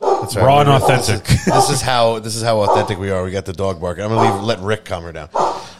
That's 0.00 0.36
Raw 0.36 0.60
and 0.60 0.68
This 0.68 0.82
is- 0.82 1.08
authentic. 1.08 1.24
This 1.46 1.70
is 1.70 1.80
how 1.80 2.18
this 2.18 2.36
is 2.36 2.42
how 2.42 2.60
authentic 2.60 2.98
we 2.98 3.10
are. 3.10 3.24
We 3.24 3.30
got 3.30 3.46
the 3.46 3.52
dog 3.54 3.80
barking. 3.80 4.04
I'm 4.04 4.10
gonna 4.10 4.30
leave. 4.34 4.42
Let 4.44 4.60
Rick 4.60 4.84
calm 4.84 5.04
her 5.04 5.12
down. 5.12 5.30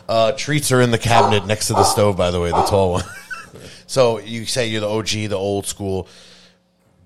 Uh, 0.09 0.33
treats 0.33 0.73
are 0.73 0.81
in 0.81 0.91
the 0.91 0.99
cabinet 0.99 1.47
next 1.47 1.67
to 1.67 1.75
the 1.75 1.85
stove. 1.85 2.17
By 2.17 2.31
the 2.31 2.41
way, 2.41 2.51
the 2.51 2.63
tall 2.63 2.93
one. 2.93 3.05
so 3.87 4.19
you 4.21 4.47
say 4.47 4.69
you're 4.69 4.81
the 4.81 4.89
OG, 4.89 5.29
the 5.29 5.35
old 5.35 5.67
school. 5.67 6.09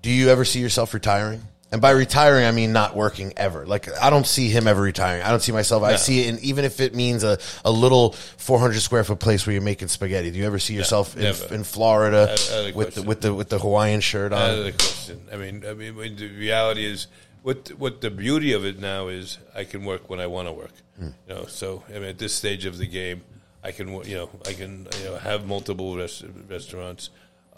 Do 0.01 0.09
you 0.09 0.29
ever 0.29 0.45
see 0.45 0.59
yourself 0.61 0.93
retiring? 0.93 1.41
And 1.71 1.81
by 1.81 1.91
retiring, 1.91 2.45
I 2.45 2.51
mean 2.51 2.73
not 2.73 2.95
working 2.95 3.33
ever. 3.37 3.65
Like 3.65 3.87
I 3.97 4.09
don't 4.09 4.27
see 4.27 4.49
him 4.49 4.67
ever 4.67 4.81
retiring. 4.81 5.23
I 5.23 5.29
don't 5.29 5.41
see 5.41 5.53
myself. 5.53 5.83
I 5.83 5.95
see 5.95 6.21
it, 6.21 6.29
in, 6.35 6.39
even 6.43 6.65
if 6.65 6.81
it 6.81 6.93
means 6.93 7.23
a, 7.23 7.37
a 7.63 7.71
little 7.71 8.11
400 8.11 8.79
square 8.81 9.03
foot 9.05 9.19
place 9.19 9.47
where 9.47 9.53
you're 9.53 9.61
making 9.61 9.87
spaghetti. 9.87 10.31
Do 10.31 10.37
you 10.37 10.45
ever 10.45 10.59
see 10.59 10.73
yourself 10.73 11.15
in, 11.15 11.33
in 11.53 11.63
Florida 11.63 12.23
Out- 12.23 12.51
out 12.51 12.65
the 12.65 12.73
with 12.75 12.95
the 12.95 13.03
with 13.03 13.21
the 13.21 13.33
with 13.33 13.49
the 13.49 13.59
Hawaiian 13.59 14.01
shirt 14.01 14.33
on? 14.33 14.63
the 14.63 14.71
question. 14.73 15.21
I 15.31 15.37
mean, 15.37 15.63
I 15.65 15.73
mean, 15.73 15.95
the 15.95 16.27
reality 16.27 16.85
is, 16.85 17.07
what 17.41 17.69
what 17.77 18.01
the 18.01 18.11
beauty 18.11 18.51
of 18.51 18.65
it 18.65 18.79
now 18.79 19.07
is, 19.07 19.37
I 19.55 19.63
can 19.63 19.85
work 19.85 20.09
when 20.09 20.19
I 20.19 20.27
want 20.27 20.49
to 20.49 20.53
work. 20.53 20.73
Hmm. 20.97 21.09
You 21.27 21.35
know, 21.35 21.45
so 21.45 21.83
I 21.89 21.93
mean, 21.93 22.03
at 22.03 22.17
this 22.17 22.33
stage 22.33 22.65
of 22.65 22.77
the 22.77 22.87
game, 22.87 23.21
I 23.63 23.71
can 23.71 23.87
you 24.03 24.15
know 24.15 24.29
I 24.45 24.53
can 24.53 24.87
you 24.99 25.05
know 25.05 25.17
have 25.17 25.45
multiple 25.45 25.95
rest, 25.95 26.25
restaurants, 26.49 27.11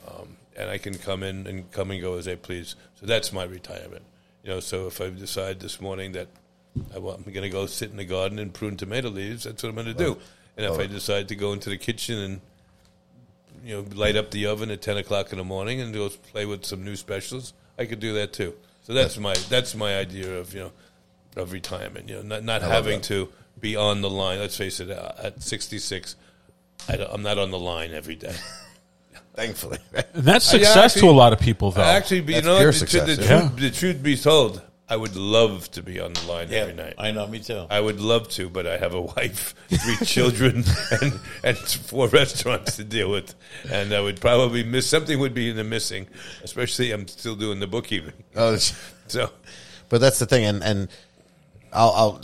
um, 0.08 0.38
and 0.56 0.70
I 0.70 0.78
can 0.78 0.98
come 0.98 1.24
in 1.24 1.48
and 1.48 1.72
come 1.72 1.92
and 1.92 2.02
go 2.02 2.16
as 2.16 2.28
I 2.28 2.36
please. 2.36 2.76
So 3.00 3.06
that's 3.06 3.34
my 3.34 3.44
retirement. 3.44 4.04
You 4.44 4.52
know, 4.52 4.60
so 4.60 4.88
if 4.88 5.00
I 5.02 5.10
decide 5.10 5.60
this 5.60 5.80
morning 5.80 6.12
that 6.14 6.28
I 6.94 7.00
want, 7.00 7.26
I'm 7.26 7.32
going 7.32 7.44
to 7.44 7.50
go 7.50 7.66
sit 7.66 7.92
in 7.92 7.98
the 7.98 8.06
garden 8.06 8.40
and 8.40 8.54
prune 8.54 8.78
tomato 8.78 9.10
leaves, 9.10 9.46
that's 9.46 9.64
what 9.64 9.70
I'm 9.70 9.76
going 9.76 9.88
to 9.88 9.94
do. 9.94 10.18
And 10.58 10.66
if 10.66 10.78
I 10.78 10.86
decide 10.86 11.30
to 11.30 11.36
go 11.36 11.54
into 11.54 11.70
the 11.70 11.78
kitchen 11.78 12.20
and 12.20 12.42
you 13.64 13.76
know, 13.76 13.86
light 13.96 14.16
up 14.16 14.32
the 14.32 14.46
oven 14.46 14.70
at 14.70 14.82
ten 14.82 14.98
o'clock 14.98 15.32
in 15.32 15.38
the 15.38 15.44
morning 15.44 15.80
and 15.80 15.94
go 15.94 16.10
play 16.10 16.46
with 16.46 16.66
some 16.66 16.84
new 16.84 16.96
specials. 16.96 17.54
I 17.80 17.86
could 17.86 18.00
do 18.00 18.14
that 18.14 18.34
too. 18.34 18.54
So 18.84 18.94
that's 18.94 19.18
my 19.18 19.34
that's 19.50 19.74
my 19.74 19.98
idea 19.98 20.38
of 20.38 20.54
you 20.54 20.60
know 20.60 20.72
of 21.38 21.52
retirement. 21.54 22.10
You 22.10 22.16
know, 22.16 22.22
not 22.24 22.44
not 22.44 22.62
having 22.62 23.00
that. 23.00 23.08
to 23.08 23.30
be 23.60 23.76
on 23.76 24.02
the 24.02 24.10
line. 24.10 24.40
Let's 24.40 24.58
face 24.58 24.80
it, 24.80 24.92
uh, 24.92 25.14
at 25.18 25.42
sixty 25.42 25.80
six, 25.80 26.16
I'm 26.90 27.24
not 27.24 27.38
on 27.38 27.52
the 27.52 27.60
line 27.60 27.94
every 27.94 28.16
day. 28.16 28.36
Thankfully, 29.36 29.80
And 29.96 30.06
that's 30.14 30.54
Uh, 30.54 30.58
yeah, 30.58 30.66
success 30.66 30.94
to 30.96 31.06
a 31.08 31.12
lot 31.12 31.34
of 31.34 31.40
people, 31.40 31.72
though. 31.72 31.82
Actually, 31.82 32.22
but 32.22 32.30
you 32.30 32.36
That's 32.36 32.46
know, 32.46 32.58
pure 32.60 32.72
the, 32.72 32.78
success, 32.78 33.18
the, 33.18 33.24
yeah. 33.24 33.40
truth, 33.40 33.56
the 33.58 33.72
truth 33.72 34.04
be 34.04 34.16
told, 34.16 34.62
I 34.88 34.96
would 34.96 35.16
love 35.16 35.72
to 35.72 35.82
be 35.82 36.00
on 36.00 36.14
the 36.14 36.22
line 36.28 36.50
Yeah, 36.52 36.60
every 36.60 36.74
night. 36.76 36.94
I 37.00 37.10
know, 37.12 37.26
me 37.26 37.40
too. 37.40 37.66
I 37.70 37.80
would 37.80 38.00
love 38.00 38.28
to, 38.30 38.48
but 38.50 38.68
I 38.68 38.78
have 38.78 38.94
a 38.94 39.02
wife, 39.02 39.56
three 39.70 39.96
children, 40.06 40.64
and, 41.02 41.20
and 41.44 41.58
four 41.58 42.10
restaurants 42.10 42.76
to 42.76 42.84
deal 42.84 43.10
with, 43.10 43.34
and 43.72 43.92
I 43.92 44.02
would 44.02 44.22
probably 44.22 44.64
miss 44.64 44.86
something. 44.88 45.18
Would 45.18 45.34
be 45.34 45.50
in 45.50 45.56
the 45.56 45.64
missing, 45.64 46.06
especially 46.44 46.92
I'm 46.92 47.08
still 47.08 47.36
doing 47.36 47.60
the 47.60 47.68
bookkeeping. 47.68 48.14
oh, 48.36 48.56
So 49.08 49.32
but 49.90 50.00
that's 50.00 50.20
the 50.20 50.26
thing. 50.28 50.46
And 50.46 50.64
and 50.64 50.90
I'll, 51.72 51.92
I'll 51.92 52.22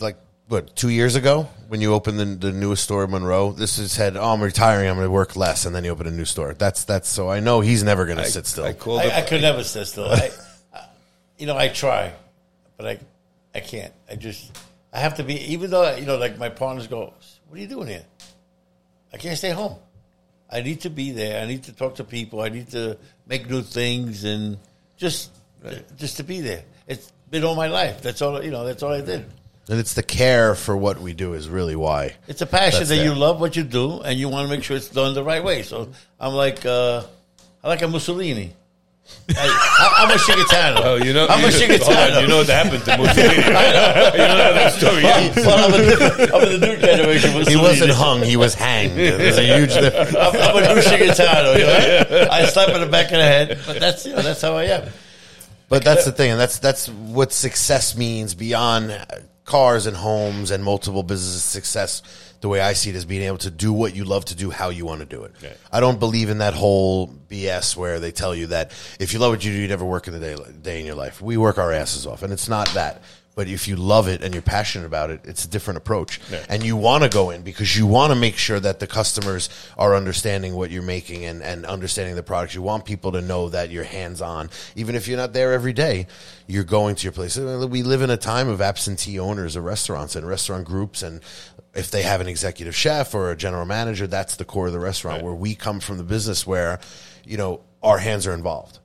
like 0.00 0.16
what 0.48 0.74
two 0.74 0.88
years 0.88 1.14
ago 1.14 1.48
when 1.70 1.80
you 1.80 1.94
open 1.94 2.16
the, 2.16 2.24
the 2.24 2.50
newest 2.50 2.82
store 2.82 3.04
in 3.04 3.12
Monroe. 3.12 3.52
This 3.52 3.78
is 3.78 3.92
said, 3.92 4.16
oh, 4.16 4.32
I'm 4.32 4.42
retiring. 4.42 4.88
I'm 4.88 4.96
going 4.96 5.06
to 5.06 5.10
work 5.12 5.36
less, 5.36 5.66
and 5.66 5.74
then 5.74 5.84
you 5.84 5.90
open 5.90 6.08
a 6.08 6.10
new 6.10 6.24
store. 6.24 6.52
That's 6.52 6.82
that's 6.82 7.08
so 7.08 7.30
I 7.30 7.38
know 7.38 7.60
he's 7.60 7.84
never 7.84 8.06
going 8.06 8.18
to 8.18 8.24
sit 8.24 8.44
still. 8.46 8.64
I 8.64 8.72
called. 8.72 9.02
I, 9.02 9.18
I 9.18 9.22
could 9.22 9.40
never 9.40 9.62
sit 9.62 9.86
still. 9.86 10.06
I, 10.10 10.32
I- 10.74 10.84
you 11.38 11.46
know, 11.46 11.56
I 11.56 11.68
try, 11.68 12.12
but 12.76 12.86
I, 12.88 12.98
I 13.54 13.60
can't. 13.60 13.92
I 14.10 14.16
just, 14.16 14.50
I 14.92 14.98
have 14.98 15.14
to 15.14 15.22
be. 15.22 15.34
Even 15.52 15.70
though 15.70 15.94
you 15.94 16.06
know, 16.06 16.16
like 16.16 16.38
my 16.38 16.48
partners 16.48 16.88
go, 16.88 17.14
"What 17.48 17.56
are 17.56 17.60
you 17.62 17.68
doing 17.68 17.86
here?" 17.86 18.04
I 19.12 19.16
can't 19.16 19.38
stay 19.38 19.50
home. 19.50 19.76
I 20.50 20.62
need 20.62 20.80
to 20.80 20.90
be 20.90 21.12
there. 21.12 21.40
I 21.40 21.46
need 21.46 21.62
to 21.64 21.72
talk 21.72 21.94
to 21.94 22.04
people. 22.04 22.40
I 22.40 22.48
need 22.48 22.70
to 22.72 22.98
make 23.28 23.48
new 23.48 23.62
things 23.62 24.24
and 24.24 24.58
just, 24.96 25.30
just 25.96 26.16
to 26.16 26.24
be 26.24 26.40
there. 26.40 26.64
It's 26.88 27.12
been 27.30 27.44
all 27.44 27.54
my 27.54 27.68
life. 27.68 28.02
That's 28.02 28.20
all. 28.22 28.42
You 28.44 28.50
know, 28.50 28.64
that's 28.64 28.82
all 28.82 28.92
I 28.92 29.00
did. 29.00 29.24
And 29.70 29.78
it's 29.78 29.94
the 29.94 30.02
care 30.02 30.56
for 30.56 30.76
what 30.76 31.00
we 31.00 31.14
do 31.14 31.34
is 31.34 31.48
really 31.48 31.76
why. 31.76 32.16
It's 32.26 32.42
a 32.42 32.46
passion 32.46 32.80
That's 32.80 32.90
that 32.90 33.04
you 33.04 33.14
love 33.14 33.40
what 33.40 33.54
you 33.54 33.62
do, 33.62 34.00
and 34.00 34.18
you 34.18 34.28
want 34.28 34.48
to 34.48 34.54
make 34.54 34.64
sure 34.64 34.76
it's 34.76 34.88
done 34.88 35.14
the 35.14 35.22
right 35.22 35.44
way. 35.44 35.62
So 35.62 35.92
I'm 36.18 36.34
like, 36.34 36.66
uh, 36.66 37.04
I 37.62 37.68
like 37.68 37.80
a 37.80 37.86
Mussolini. 37.86 38.52
I, 39.28 39.94
I'm 39.98 40.10
a 40.10 40.14
Chicatano. 40.14 40.80
Oh, 40.84 40.96
you 40.96 41.12
know, 41.12 41.26
I'm 41.28 41.40
you, 41.40 41.46
a 41.46 41.78
hold 41.78 41.96
on, 41.96 42.22
you 42.22 42.28
know 42.28 42.38
what 42.38 42.48
happened 42.48 42.84
to 42.84 42.98
Mussolini? 42.98 43.36
you 43.36 43.42
know 43.42 44.54
that 44.54 44.72
story? 44.72 45.02
Yeah. 45.02 45.32
well, 45.36 45.66
I'm, 45.66 45.72
a, 45.72 46.36
I'm 46.36 46.52
in 46.52 46.60
the 46.60 46.66
new 46.66 46.76
generation. 46.76 47.46
He 47.46 47.56
wasn't 47.56 47.92
hung; 47.92 48.22
he 48.22 48.36
was 48.36 48.54
hanged. 48.54 48.96
There's 48.96 49.38
a 49.38 49.56
huge 49.56 49.72
difference. 49.72 50.16
I'm, 50.16 50.34
I'm 50.34 50.56
a 50.56 50.74
new 50.74 50.80
Chicatano. 50.80 51.58
You 51.58 51.66
know? 51.66 52.28
I 52.28 52.44
slap 52.46 52.70
in 52.70 52.80
the 52.80 52.88
back 52.88 53.06
of 53.06 53.12
the 53.12 53.22
head, 53.22 53.60
but 53.66 53.78
that's 53.78 54.04
you 54.04 54.14
know, 54.14 54.22
that's 54.22 54.42
how 54.42 54.56
I 54.56 54.64
am. 54.64 54.88
But 55.68 55.84
that's 55.84 56.04
the 56.04 56.12
thing, 56.12 56.32
and 56.32 56.40
that's 56.40 56.58
that's 56.58 56.88
what 56.88 57.32
success 57.32 57.96
means 57.96 58.34
beyond 58.34 58.90
cars 59.50 59.86
and 59.86 59.96
homes 59.96 60.52
and 60.52 60.62
multiple 60.62 61.02
businesses. 61.02 61.42
Success, 61.42 62.02
the 62.40 62.48
way 62.48 62.60
I 62.60 62.72
see 62.72 62.90
it, 62.90 62.96
is 62.96 63.04
being 63.04 63.22
able 63.22 63.38
to 63.38 63.50
do 63.50 63.72
what 63.72 63.96
you 63.96 64.04
love 64.04 64.24
to 64.26 64.36
do, 64.36 64.50
how 64.50 64.68
you 64.68 64.86
want 64.86 65.00
to 65.00 65.06
do 65.06 65.24
it. 65.24 65.32
Right. 65.42 65.56
I 65.72 65.80
don't 65.80 65.98
believe 65.98 66.30
in 66.30 66.38
that 66.38 66.54
whole 66.54 67.08
BS 67.08 67.76
where 67.76 67.98
they 67.98 68.12
tell 68.12 68.32
you 68.34 68.46
that 68.46 68.70
if 69.00 69.12
you 69.12 69.18
love 69.18 69.32
what 69.32 69.44
you 69.44 69.52
do, 69.52 69.58
you 69.58 69.66
never 69.66 69.84
work 69.84 70.06
in 70.06 70.12
the 70.12 70.20
day 70.20 70.36
day 70.62 70.80
in 70.80 70.86
your 70.86 70.94
life. 70.94 71.20
We 71.20 71.36
work 71.36 71.58
our 71.58 71.72
asses 71.72 72.06
off, 72.06 72.22
and 72.22 72.32
it's 72.32 72.48
not 72.48 72.68
that. 72.74 73.02
But 73.36 73.48
if 73.48 73.68
you 73.68 73.76
love 73.76 74.08
it 74.08 74.22
and 74.22 74.34
you're 74.34 74.42
passionate 74.42 74.86
about 74.86 75.10
it, 75.10 75.20
it's 75.24 75.44
a 75.44 75.48
different 75.48 75.78
approach. 75.78 76.20
Yeah. 76.30 76.44
And 76.48 76.64
you 76.64 76.76
want 76.76 77.04
to 77.04 77.08
go 77.08 77.30
in 77.30 77.42
because 77.42 77.76
you 77.76 77.86
want 77.86 78.10
to 78.10 78.16
make 78.16 78.36
sure 78.36 78.58
that 78.58 78.80
the 78.80 78.86
customers 78.86 79.48
are 79.78 79.94
understanding 79.94 80.54
what 80.56 80.70
you're 80.70 80.82
making 80.82 81.24
and, 81.24 81.42
and 81.42 81.64
understanding 81.64 82.16
the 82.16 82.22
products. 82.22 82.54
You 82.54 82.62
want 82.62 82.84
people 82.84 83.12
to 83.12 83.22
know 83.22 83.48
that 83.48 83.70
you're 83.70 83.84
hands 83.84 84.20
on. 84.20 84.50
Even 84.74 84.94
if 84.94 85.06
you're 85.06 85.16
not 85.16 85.32
there 85.32 85.52
every 85.52 85.72
day, 85.72 86.08
you're 86.48 86.64
going 86.64 86.96
to 86.96 87.04
your 87.04 87.12
place. 87.12 87.36
We 87.38 87.82
live 87.82 88.02
in 88.02 88.10
a 88.10 88.16
time 88.16 88.48
of 88.48 88.60
absentee 88.60 89.18
owners 89.18 89.54
of 89.54 89.64
restaurants 89.64 90.16
and 90.16 90.26
restaurant 90.26 90.66
groups. 90.66 91.02
And 91.02 91.20
if 91.72 91.90
they 91.90 92.02
have 92.02 92.20
an 92.20 92.26
executive 92.26 92.74
chef 92.74 93.14
or 93.14 93.30
a 93.30 93.36
general 93.36 93.64
manager, 93.64 94.08
that's 94.08 94.36
the 94.36 94.44
core 94.44 94.66
of 94.66 94.72
the 94.72 94.80
restaurant 94.80 95.22
where 95.22 95.34
we 95.34 95.54
come 95.54 95.78
from 95.78 95.98
the 95.98 96.04
business 96.04 96.46
where, 96.46 96.80
you 97.24 97.36
know, 97.36 97.60
our 97.82 97.98
hands 97.98 98.26
are 98.26 98.34
involved. 98.34 98.80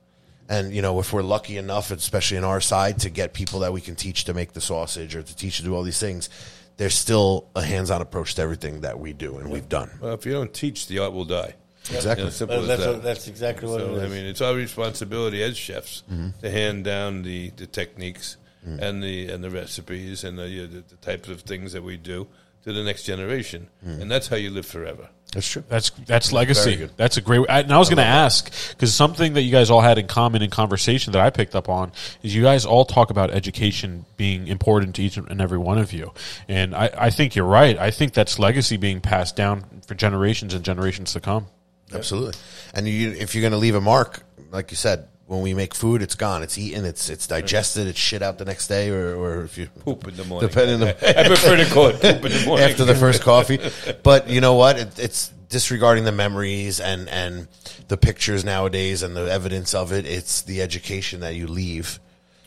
And 0.48 0.72
you 0.74 0.82
know, 0.82 1.00
if 1.00 1.12
we're 1.12 1.22
lucky 1.22 1.56
enough, 1.56 1.90
especially 1.90 2.36
in 2.36 2.44
our 2.44 2.60
side, 2.60 3.00
to 3.00 3.10
get 3.10 3.32
people 3.32 3.60
that 3.60 3.72
we 3.72 3.80
can 3.80 3.96
teach 3.96 4.24
to 4.24 4.34
make 4.34 4.52
the 4.52 4.60
sausage 4.60 5.16
or 5.16 5.22
to 5.22 5.36
teach 5.36 5.56
to 5.58 5.62
do 5.64 5.74
all 5.74 5.82
these 5.82 5.98
things, 5.98 6.28
there's 6.76 6.94
still 6.94 7.48
a 7.56 7.62
hands-on 7.62 8.00
approach 8.02 8.34
to 8.34 8.42
everything 8.42 8.82
that 8.82 8.98
we 8.98 9.12
do 9.12 9.38
and 9.38 9.50
we've 9.50 9.68
done. 9.68 9.90
Well, 10.00 10.14
if 10.14 10.26
you 10.26 10.32
don't 10.32 10.52
teach, 10.52 10.86
the 10.86 10.98
art 11.00 11.12
will 11.12 11.24
die. 11.24 11.54
Exactly. 11.90 12.24
You 12.24 12.24
know, 12.26 12.30
simple 12.30 12.60
as 12.60 12.66
That's, 12.66 12.84
that. 12.84 12.92
what, 12.92 13.02
that's 13.02 13.28
exactly 13.28 13.68
what 13.68 13.80
So, 13.80 13.94
it 13.94 13.98
is. 13.98 14.02
I 14.02 14.08
mean, 14.08 14.24
it's 14.26 14.40
our 14.40 14.54
responsibility 14.54 15.42
as 15.42 15.56
chefs 15.56 16.02
mm-hmm. 16.10 16.38
to 16.40 16.50
hand 16.50 16.84
down 16.84 17.22
the, 17.22 17.50
the 17.50 17.66
techniques 17.66 18.36
mm. 18.66 18.80
and 18.80 19.02
the 19.02 19.28
and 19.28 19.42
the 19.42 19.50
recipes 19.50 20.24
and 20.24 20.38
the, 20.38 20.48
you 20.48 20.62
know, 20.62 20.66
the, 20.66 20.80
the 20.80 20.96
types 20.96 21.28
of 21.28 21.42
things 21.42 21.72
that 21.72 21.82
we 21.82 21.96
do 21.96 22.26
to 22.64 22.72
the 22.72 22.82
next 22.82 23.04
generation, 23.04 23.68
mm. 23.86 24.00
and 24.00 24.10
that's 24.10 24.26
how 24.26 24.36
you 24.36 24.50
live 24.50 24.66
forever. 24.66 25.08
That's 25.36 25.50
true. 25.50 25.64
That's 25.68 25.90
that's 25.90 26.32
legacy. 26.32 26.88
That's 26.96 27.18
a 27.18 27.20
great. 27.20 27.44
I, 27.50 27.60
and 27.60 27.70
I 27.70 27.78
was 27.78 27.90
going 27.90 27.98
to 27.98 28.02
ask 28.02 28.50
because 28.70 28.94
something 28.94 29.34
that 29.34 29.42
you 29.42 29.52
guys 29.52 29.68
all 29.68 29.82
had 29.82 29.98
in 29.98 30.06
common 30.06 30.40
in 30.40 30.48
conversation 30.48 31.12
that 31.12 31.20
I 31.20 31.28
picked 31.28 31.54
up 31.54 31.68
on 31.68 31.92
is 32.22 32.34
you 32.34 32.42
guys 32.42 32.64
all 32.64 32.86
talk 32.86 33.10
about 33.10 33.30
education 33.30 34.06
being 34.16 34.48
important 34.48 34.94
to 34.94 35.02
each 35.02 35.18
and 35.18 35.42
every 35.42 35.58
one 35.58 35.76
of 35.76 35.92
you, 35.92 36.14
and 36.48 36.74
I, 36.74 36.90
I 36.96 37.10
think 37.10 37.36
you're 37.36 37.44
right. 37.44 37.76
I 37.76 37.90
think 37.90 38.14
that's 38.14 38.38
legacy 38.38 38.78
being 38.78 39.02
passed 39.02 39.36
down 39.36 39.82
for 39.86 39.94
generations 39.94 40.54
and 40.54 40.64
generations 40.64 41.12
to 41.12 41.20
come. 41.20 41.48
Absolutely. 41.92 42.32
And 42.72 42.88
you, 42.88 43.10
if 43.10 43.34
you're 43.34 43.42
going 43.42 43.52
to 43.52 43.58
leave 43.58 43.74
a 43.74 43.80
mark, 43.82 44.22
like 44.50 44.70
you 44.70 44.78
said, 44.78 45.06
when 45.26 45.42
we 45.42 45.54
make 45.54 45.74
food, 45.74 46.02
it's 46.02 46.14
gone. 46.14 46.42
It's 46.42 46.56
eaten. 46.56 46.84
It's 46.84 47.08
it's 47.10 47.26
digested. 47.26 47.86
It's 47.88 47.98
shit 47.98 48.22
out 48.22 48.38
the 48.38 48.44
next 48.44 48.68
day, 48.68 48.90
or, 48.90 49.16
or 49.16 49.42
if 49.44 49.58
you 49.58 49.66
Poop 49.84 50.06
in 50.06 50.16
the 50.16 50.24
morning. 50.24 50.48
depending 50.48 50.82
on 50.82 50.88
I 51.02 51.26
prefer 51.26 51.56
to 51.56 51.64
call 51.66 51.86
it 51.88 52.00
poop 52.00 52.24
in 52.24 52.32
the 52.32 52.44
morning 52.46 52.68
after 52.68 52.84
the 52.84 52.94
first 52.94 53.22
coffee. 53.22 53.58
But 54.02 54.28
you 54.28 54.40
know 54.40 54.54
what? 54.54 54.78
It, 54.78 54.98
it's 54.98 55.28
disregarding 55.48 56.04
the 56.04 56.12
memories 56.12 56.80
and 56.80 57.08
and 57.08 57.48
the 57.88 57.96
pictures 57.96 58.44
nowadays 58.44 59.02
and 59.02 59.16
the 59.16 59.30
evidence 59.30 59.74
of 59.74 59.92
it. 59.92 60.06
It's 60.06 60.42
the 60.42 60.62
education 60.62 61.20
that 61.20 61.34
you 61.34 61.46
leave. 61.46 61.98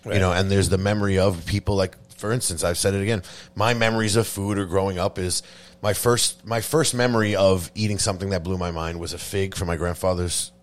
You 0.06 0.20
know, 0.20 0.32
and 0.32 0.50
there's 0.50 0.70
the 0.70 0.78
memory 0.78 1.20
of 1.20 1.46
people 1.46 1.76
like, 1.76 1.96
for 2.16 2.32
instance, 2.32 2.64
I've 2.64 2.78
said 2.78 2.94
it 2.94 3.02
again. 3.02 3.22
My 3.54 3.74
memories 3.74 4.16
of 4.16 4.26
food 4.28 4.58
or 4.58 4.66
growing 4.66 4.98
up 4.98 5.20
is 5.20 5.44
my 5.82 5.94
first 5.94 6.46
my 6.48 6.62
first 6.62 6.96
memory 6.96 7.36
of 7.36 7.70
eating 7.76 8.00
something 8.00 8.30
that 8.30 8.44
blew 8.44 8.58
my 8.58 8.72
mind 8.72 9.00
was 9.02 9.12
a 9.12 9.18
fig 9.18 9.56
from 9.56 9.68
my 9.68 9.76
grandfather's 9.76 10.54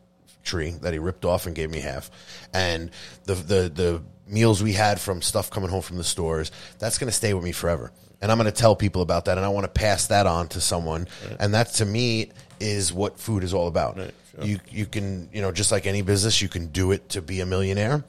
tree 0.46 0.70
that 0.70 0.92
he 0.92 0.98
ripped 0.98 1.24
off 1.24 1.46
and 1.46 1.54
gave 1.54 1.70
me 1.70 1.80
half. 1.80 2.10
And 2.52 2.90
the 3.24 3.34
the 3.34 3.68
the 3.68 4.02
meals 4.26 4.62
we 4.62 4.72
had 4.72 5.00
from 5.00 5.22
stuff 5.22 5.50
coming 5.50 5.70
home 5.70 5.82
from 5.82 5.98
the 5.98 6.04
stores, 6.04 6.50
that's 6.78 6.98
going 6.98 7.08
to 7.08 7.16
stay 7.16 7.34
with 7.34 7.44
me 7.44 7.52
forever. 7.52 7.92
And 8.20 8.32
I'm 8.32 8.38
going 8.38 8.50
to 8.50 8.60
tell 8.60 8.74
people 8.74 9.02
about 9.02 9.26
that 9.26 9.36
and 9.36 9.44
I 9.44 9.50
want 9.50 9.64
to 9.64 9.70
pass 9.70 10.06
that 10.06 10.26
on 10.26 10.48
to 10.48 10.60
someone. 10.60 11.06
And 11.38 11.54
that 11.54 11.68
to 11.74 11.84
me 11.84 12.30
is 12.58 12.92
what 12.92 13.20
food 13.20 13.44
is 13.44 13.52
all 13.52 13.68
about. 13.68 13.98
You 14.40 14.58
you 14.70 14.86
can, 14.86 15.28
you 15.32 15.42
know, 15.42 15.52
just 15.52 15.70
like 15.70 15.86
any 15.86 16.02
business, 16.02 16.40
you 16.40 16.48
can 16.48 16.68
do 16.68 16.92
it 16.92 17.10
to 17.10 17.22
be 17.22 17.40
a 17.40 17.46
millionaire 17.46 18.04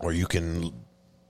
or 0.00 0.12
you 0.12 0.26
can 0.26 0.72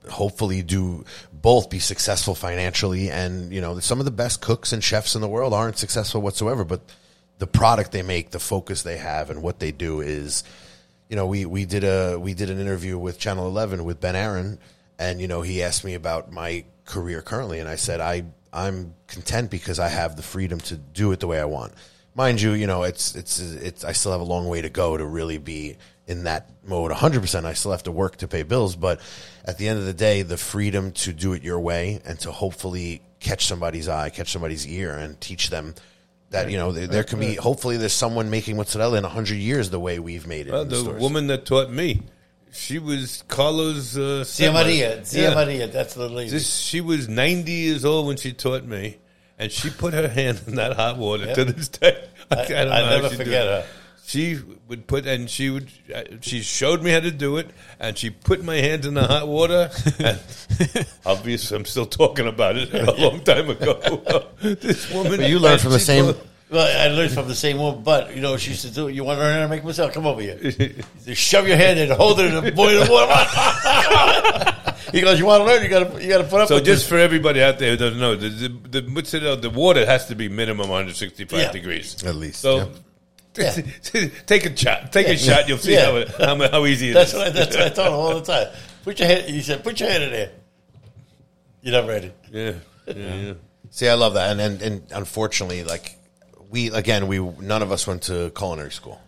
hopefully 0.09 0.61
do 0.61 1.03
both 1.31 1.69
be 1.69 1.79
successful 1.79 2.33
financially 2.33 3.11
and 3.11 3.53
you 3.53 3.61
know 3.61 3.79
some 3.79 3.99
of 3.99 4.05
the 4.05 4.11
best 4.11 4.41
cooks 4.41 4.71
and 4.71 4.83
chefs 4.83 5.13
in 5.13 5.21
the 5.21 5.27
world 5.27 5.53
aren't 5.53 5.77
successful 5.77 6.21
whatsoever 6.21 6.63
but 6.63 6.81
the 7.39 7.47
product 7.47 7.91
they 7.91 8.03
make 8.03 8.31
the 8.31 8.39
focus 8.39 8.83
they 8.83 8.97
have 8.97 9.29
and 9.29 9.41
what 9.41 9.59
they 9.59 9.71
do 9.71 10.01
is 10.01 10.43
you 11.09 11.15
know 11.15 11.25
we 11.25 11.45
we 11.45 11.65
did 11.65 11.83
a 11.83 12.17
we 12.19 12.33
did 12.33 12.49
an 12.49 12.59
interview 12.59 12.97
with 12.97 13.17
channel 13.17 13.47
11 13.47 13.83
with 13.83 13.99
Ben 13.99 14.15
Aaron 14.15 14.59
and 14.99 15.19
you 15.19 15.27
know 15.27 15.41
he 15.41 15.63
asked 15.63 15.83
me 15.83 15.95
about 15.95 16.31
my 16.31 16.63
career 16.85 17.21
currently 17.21 17.59
and 17.59 17.67
I 17.67 17.75
said 17.75 17.99
I 17.99 18.25
I'm 18.53 18.93
content 19.07 19.49
because 19.49 19.79
I 19.79 19.87
have 19.87 20.15
the 20.15 20.23
freedom 20.23 20.59
to 20.61 20.75
do 20.75 21.11
it 21.11 21.19
the 21.19 21.27
way 21.27 21.39
I 21.39 21.45
want 21.45 21.73
mind 22.13 22.41
you 22.41 22.51
you 22.51 22.67
know 22.67 22.83
it's 22.83 23.15
it's 23.15 23.39
it's 23.39 23.83
I 23.83 23.93
still 23.93 24.11
have 24.11 24.21
a 24.21 24.25
long 24.25 24.47
way 24.47 24.61
to 24.61 24.69
go 24.69 24.95
to 24.95 25.05
really 25.05 25.37
be 25.37 25.77
in 26.09 26.23
that 26.23 26.49
mode 26.65 26.91
100%. 26.91 27.45
I 27.45 27.53
still 27.53 27.69
have 27.71 27.83
to 27.83 27.91
work 27.91 28.17
to 28.17 28.27
pay 28.27 28.41
bills, 28.41 28.75
but 28.75 28.99
at 29.45 29.59
the 29.59 29.67
end 29.67 29.77
of 29.77 29.85
the 29.85 29.93
day, 29.93 30.23
the 30.23 30.37
freedom 30.37 30.91
to 30.91 31.13
do 31.13 31.33
it 31.33 31.43
your 31.43 31.59
way 31.59 32.01
and 32.03 32.19
to 32.21 32.31
hopefully 32.31 33.03
catch 33.19 33.45
somebody's 33.45 33.87
eye, 33.87 34.09
catch 34.09 34.31
somebody's 34.31 34.67
ear, 34.67 34.97
and 34.97 35.21
teach 35.21 35.51
them 35.51 35.75
that 36.31 36.49
you 36.51 36.57
know 36.57 36.71
there, 36.71 36.87
there 36.87 37.03
can 37.03 37.19
be. 37.19 37.35
Hopefully, 37.35 37.77
there's 37.77 37.93
someone 37.93 38.29
making 38.29 38.57
mozzarella 38.57 38.97
in 38.97 39.03
100 39.03 39.35
years 39.35 39.69
the 39.69 39.79
way 39.79 39.99
we've 39.99 40.27
made 40.27 40.47
it. 40.47 40.51
Well, 40.53 40.61
in 40.63 40.69
the 40.69 40.75
stores. 40.77 41.01
woman 41.01 41.27
that 41.27 41.45
taught 41.45 41.69
me, 41.71 42.01
she 42.51 42.79
was 42.79 43.23
Carlos 43.27 43.97
uh, 43.97 44.23
Sema. 44.23 44.63
Maria. 44.63 45.03
Zia 45.05 45.29
Yeah. 45.29 45.35
Maria. 45.35 45.67
That's 45.67 45.93
the 45.95 46.07
lady. 46.09 46.31
This, 46.31 46.55
she 46.55 46.81
was 46.81 47.07
90 47.09 47.51
years 47.51 47.85
old 47.85 48.07
when 48.07 48.17
she 48.17 48.33
taught 48.33 48.63
me, 48.63 48.97
and 49.37 49.51
she 49.51 49.69
put 49.69 49.93
her 49.93 50.07
hand 50.19 50.41
in 50.47 50.55
that 50.55 50.75
hot 50.75 50.97
water 50.97 51.33
to 51.33 51.45
this 51.45 51.67
day. 51.69 52.03
I, 52.31 52.35
I, 52.35 52.41
I 52.41 52.45
don't 52.45 52.49
know 52.67 52.71
I 52.73 52.83
how 52.83 52.89
never 53.01 53.09
forget 53.09 53.45
her. 53.47 53.65
She 54.09 54.39
would 54.67 54.87
put, 54.87 55.05
and 55.05 55.29
she 55.29 55.51
would, 55.51 55.69
uh, 55.93 56.01
she 56.21 56.41
showed 56.41 56.81
me 56.81 56.89
how 56.89 56.99
to 56.99 57.11
do 57.11 57.37
it, 57.37 57.47
and 57.79 57.95
she 57.95 58.09
put 58.09 58.43
my 58.43 58.55
hands 58.55 58.87
in 58.87 58.95
the 58.95 59.03
hot 59.05 59.27
water. 59.27 59.69
And 59.99 60.19
obviously, 61.05 61.55
I'm 61.57 61.65
still 61.65 61.85
talking 61.85 62.25
about 62.27 62.57
it 62.57 62.73
a 62.73 62.91
long 62.95 63.21
time 63.23 63.51
ago. 63.51 64.25
this 64.41 64.91
woman, 64.91 65.17
But 65.17 65.29
you 65.29 65.37
learned 65.37 65.61
from 65.61 65.73
the 65.73 65.79
same- 65.79 66.05
put- 66.05 66.25
Well, 66.49 66.65
I 66.65 66.91
learned 66.91 67.11
from 67.11 67.27
the 67.27 67.35
same 67.35 67.59
woman, 67.59 67.83
but 67.83 68.15
you 68.15 68.21
know, 68.23 68.35
she 68.37 68.49
used 68.49 68.63
to 68.65 68.71
do 68.73 68.87
it. 68.87 68.95
You 68.95 69.03
want 69.03 69.19
to 69.19 69.23
learn 69.23 69.35
how 69.35 69.41
to 69.43 69.47
make 69.47 69.63
myself? 69.63 69.93
Come 69.93 70.07
over 70.07 70.21
here. 70.21 70.39
You 71.05 71.13
shove 71.13 71.47
your 71.47 71.57
hand 71.57 71.77
in, 71.79 71.91
hold 71.91 72.19
it 72.19 72.33
in 72.33 72.43
the 72.43 72.51
boiling 72.51 72.89
water. 72.89 73.13
he 74.91 75.01
goes, 75.01 75.19
"You 75.19 75.25
want 75.27 75.41
to 75.41 75.45
learn? 75.45 75.61
You 75.63 75.69
got 75.69 75.91
to, 75.93 76.01
you 76.03 76.09
got 76.09 76.17
to 76.19 76.23
put 76.23 76.41
up." 76.41 76.47
So 76.47 76.55
with 76.55 76.65
just 76.65 76.81
this. 76.81 76.89
for 76.89 76.97
everybody 76.97 77.43
out 77.43 77.59
there 77.59 77.69
who 77.71 77.77
doesn't 77.77 77.99
know, 77.99 78.15
the 78.15 78.29
the, 78.29 78.81
the 78.81 79.35
the 79.41 79.49
water 79.51 79.85
has 79.85 80.07
to 80.07 80.15
be 80.15 80.29
minimum 80.29 80.67
165 80.69 81.39
Yeah. 81.39 81.51
degrees 81.51 82.03
At 82.03 82.15
least, 82.15 82.41
So. 82.41 82.57
yeah. 82.57 82.65
take 84.27 84.45
a 84.45 84.55
shot. 84.55 84.91
Take 84.91 85.07
a 85.07 85.17
shot. 85.17 85.47
You'll 85.47 85.57
see 85.57 85.73
Yeah. 85.73 86.05
how, 86.17 86.35
how 86.35 86.49
how 86.51 86.65
easy 86.65 86.91
it 86.91 86.93
that's 86.93 87.11
is. 87.13 87.17
what 87.17 87.27
I, 87.27 87.29
that's 87.31 87.55
what 87.55 87.65
I 87.65 87.69
told 87.69 87.87
him 87.87 87.93
all 87.93 88.19
the 88.19 88.25
time. 88.25 88.47
Put 88.83 88.99
your 88.99 89.07
hand. 89.07 89.23
He 89.29 89.41
said, 89.41 89.63
"Put 89.63 89.79
your 89.79 89.89
hand 89.89 90.03
in 90.03 90.11
there." 90.11 90.31
You're 91.61 91.81
not 91.81 91.87
ready. 91.89 92.11
Yeah, 92.31 92.53
yeah, 92.87 93.15
yeah. 93.15 93.33
See, 93.71 93.87
I 93.87 93.93
love 93.95 94.13
that, 94.15 94.31
and 94.31 94.39
and, 94.41 94.61
and 94.61 94.83
unfortunately, 94.91 95.63
like 95.63 95.97
we 96.49 96.71
again, 96.71 97.07
we 97.07 97.19
none 97.19 97.61
of 97.61 97.71
us 97.71 97.85
went 97.85 98.03
to 98.03 98.31
culinary 98.35 98.71
school, 98.71 99.01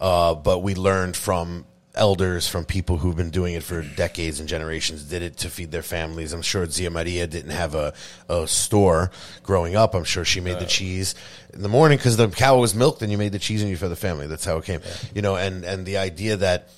uh, 0.00 0.34
but 0.34 0.60
we 0.60 0.74
learned 0.74 1.16
from 1.16 1.66
elders, 1.94 2.46
from 2.48 2.64
people 2.64 2.98
who've 2.98 3.16
been 3.16 3.30
doing 3.30 3.54
it 3.54 3.62
for 3.62 3.82
decades 3.82 4.38
and 4.40 4.48
generations, 4.48 5.02
did 5.04 5.22
it 5.22 5.36
to 5.38 5.50
feed 5.50 5.70
their 5.72 5.82
families. 5.82 6.32
I'm 6.32 6.42
sure 6.42 6.64
Zia 6.66 6.90
Maria 6.90 7.26
didn't 7.26 7.50
have 7.50 7.74
a, 7.74 7.92
a 8.28 8.46
store 8.46 9.10
growing 9.42 9.74
up. 9.76 9.94
I'm 9.94 10.04
sure 10.04 10.24
she 10.24 10.40
made 10.40 10.58
the 10.60 10.66
cheese 10.66 11.14
in 11.52 11.62
the 11.62 11.68
morning 11.68 11.98
because 11.98 12.16
the 12.16 12.28
cow 12.28 12.58
was 12.58 12.74
milked, 12.74 13.02
and 13.02 13.10
you 13.10 13.18
made 13.18 13.32
the 13.32 13.38
cheese 13.38 13.60
and 13.62 13.70
you 13.70 13.76
fed 13.76 13.90
the 13.90 13.96
family. 13.96 14.26
That's 14.26 14.44
how 14.44 14.56
it 14.58 14.64
came, 14.64 14.80
you 15.14 15.22
know. 15.22 15.36
And 15.36 15.64
and 15.64 15.84
the 15.84 15.98
idea 15.98 16.36
that 16.36 16.68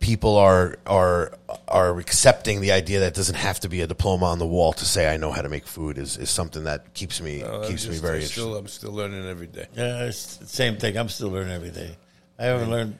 people 0.00 0.36
are 0.36 0.78
are 0.86 1.32
are 1.68 1.98
accepting 1.98 2.60
the 2.60 2.72
idea 2.72 3.00
that 3.00 3.08
it 3.08 3.14
doesn't 3.14 3.36
have 3.36 3.58
to 3.60 3.68
be 3.68 3.80
a 3.80 3.86
diploma 3.86 4.26
on 4.26 4.38
the 4.38 4.46
wall 4.46 4.72
to 4.74 4.84
say 4.84 5.12
I 5.12 5.16
know 5.16 5.32
how 5.32 5.40
to 5.42 5.48
make 5.48 5.66
food 5.66 5.96
is, 5.98 6.16
is 6.18 6.28
something 6.30 6.64
that 6.64 6.92
keeps 6.94 7.20
me 7.22 7.42
Uh, 7.42 7.60
I'm 7.60 7.68
keeps 7.68 7.84
me 7.84 7.90
just- 7.92 8.02
very 8.02 8.16
I'm 8.16 8.22
interested. 8.22 8.40
still, 8.40 8.56
I'm 8.56 8.68
still 8.68 8.92
learning 8.92 9.26
every 9.26 9.46
day. 9.46 9.66
Yeah, 9.74 10.04
it's 10.04 10.36
the 10.36 10.46
same 10.46 10.76
thing. 10.76 10.96
I'm 10.98 11.08
still 11.08 11.30
learning 11.30 11.52
every 11.54 11.70
day. 11.70 11.96
I 12.38 12.44
haven't 12.46 12.70
learned. 12.70 12.98